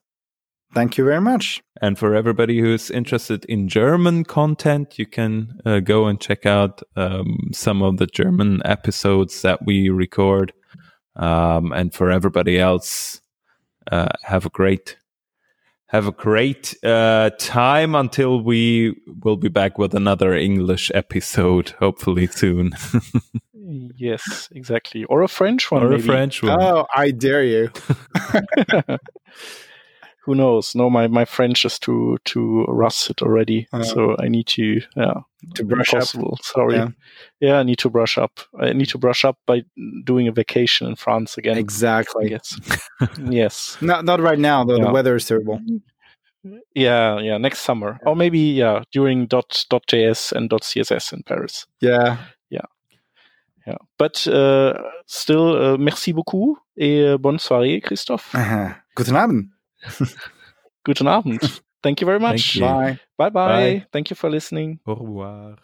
Thank 0.74 0.98
you 0.98 1.06
very 1.06 1.22
much. 1.22 1.62
And 1.82 2.00
for 2.00 2.16
everybody 2.16 2.60
who's 2.60 2.90
interested 2.90 3.46
in 3.46 3.68
German 3.68 4.24
content, 4.24 4.98
you 4.98 5.06
can 5.06 5.60
uh, 5.66 5.80
go 5.82 6.08
and 6.08 6.20
check 6.20 6.48
out 6.48 6.82
um, 6.96 7.50
some 7.52 7.84
of 7.84 7.98
the 7.98 8.08
German 8.08 8.62
episodes 8.66 9.44
that 9.44 9.66
we 9.66 9.90
record. 9.90 10.52
Um, 11.16 11.72
and 11.74 11.94
for 11.94 12.10
everybody 12.10 12.60
else, 12.60 13.22
uh, 13.92 14.10
have 14.24 14.48
a 14.48 14.50
great 14.50 14.98
have 15.94 16.08
a 16.08 16.12
great 16.12 16.76
uh, 16.84 17.30
time 17.38 17.94
until 17.94 18.42
we 18.42 18.96
will 19.24 19.38
be 19.38 19.48
back 19.48 19.78
with 19.78 19.94
another 19.94 20.34
English 20.34 20.90
episode, 20.96 21.70
hopefully 21.80 22.26
soon, 22.26 22.72
yes, 23.96 24.50
exactly. 24.52 25.04
Or 25.06 25.22
a 25.22 25.28
French 25.28 25.70
one, 25.70 25.84
or 25.84 25.94
a. 25.94 26.00
French 26.00 26.42
one. 26.42 26.60
Oh, 26.60 26.88
I 26.96 27.12
dare 27.12 27.44
you. 27.44 27.70
Who 30.26 30.36
knows? 30.36 30.74
No, 30.74 30.90
my, 30.90 31.08
my 31.08 31.26
French 31.26 31.66
is 31.66 31.78
too 31.80 32.18
too 32.24 32.66
rusted 32.70 33.22
already, 33.22 33.68
Uh, 33.74 33.84
so 33.84 34.16
I 34.20 34.30
need 34.30 34.48
to 34.56 34.82
yeah 34.96 35.22
To 35.56 35.64
brush 35.66 35.94
up. 35.94 36.08
Sorry. 36.42 36.76
Yeah. 36.76 36.90
Yeah. 37.42 37.60
I 37.60 37.64
need 37.64 37.80
to 37.80 37.90
brush 37.90 38.18
up. 38.18 38.40
I 38.58 38.72
need 38.74 38.88
to 38.90 38.98
brush 38.98 39.26
up 39.26 39.38
by 39.46 39.64
doing 40.06 40.28
a 40.30 40.32
vacation 40.32 40.88
in 40.88 40.96
France 40.96 41.38
again. 41.38 41.58
Exactly. 41.58 42.30
guess. 42.30 42.58
yes. 43.30 43.78
Not 43.82 44.06
not 44.06 44.20
right 44.22 44.40
now 44.40 44.64
though. 44.64 44.78
Yeah. 44.78 44.86
The 44.86 44.94
weather 44.94 45.16
is 45.16 45.26
terrible. 45.28 45.60
Yeah. 46.76 47.20
Yeah. 47.20 47.38
Next 47.38 47.60
summer, 47.60 48.00
or 48.06 48.16
maybe 48.16 48.40
yeah 48.40 48.84
during 48.92 49.28
dot 49.28 49.66
dot 49.70 49.84
.js 49.88 50.32
and 50.32 50.50
dot 50.50 50.62
.css 50.64 51.14
in 51.14 51.24
Paris. 51.24 51.68
Yeah. 51.82 52.18
Yeah. 52.50 52.68
Yeah. 53.68 53.78
But 53.98 54.28
uh, 54.28 54.74
still, 55.06 55.56
uh, 55.56 55.78
merci 55.78 56.14
beaucoup 56.14 56.58
et 56.78 57.02
euh, 57.02 57.18
bonne 57.18 57.40
soirée, 57.40 57.82
Christophe. 57.82 58.34
Uh-huh. 58.36 58.74
Guten 58.96 59.16
Abend. 59.16 59.53
Guten 60.86 61.08
Abend. 61.08 61.62
Thank 61.82 62.02
you 62.02 62.06
very 62.06 62.20
much. 62.20 62.56
You. 62.56 62.62
Bye. 62.62 63.00
Bye 63.18 63.30
bye. 63.30 63.30
Bye. 63.30 63.88
Thank 63.92 64.10
you 64.10 64.16
for 64.16 64.30
listening. 64.30 64.80
Au 64.86 64.96
revoir. 64.96 65.58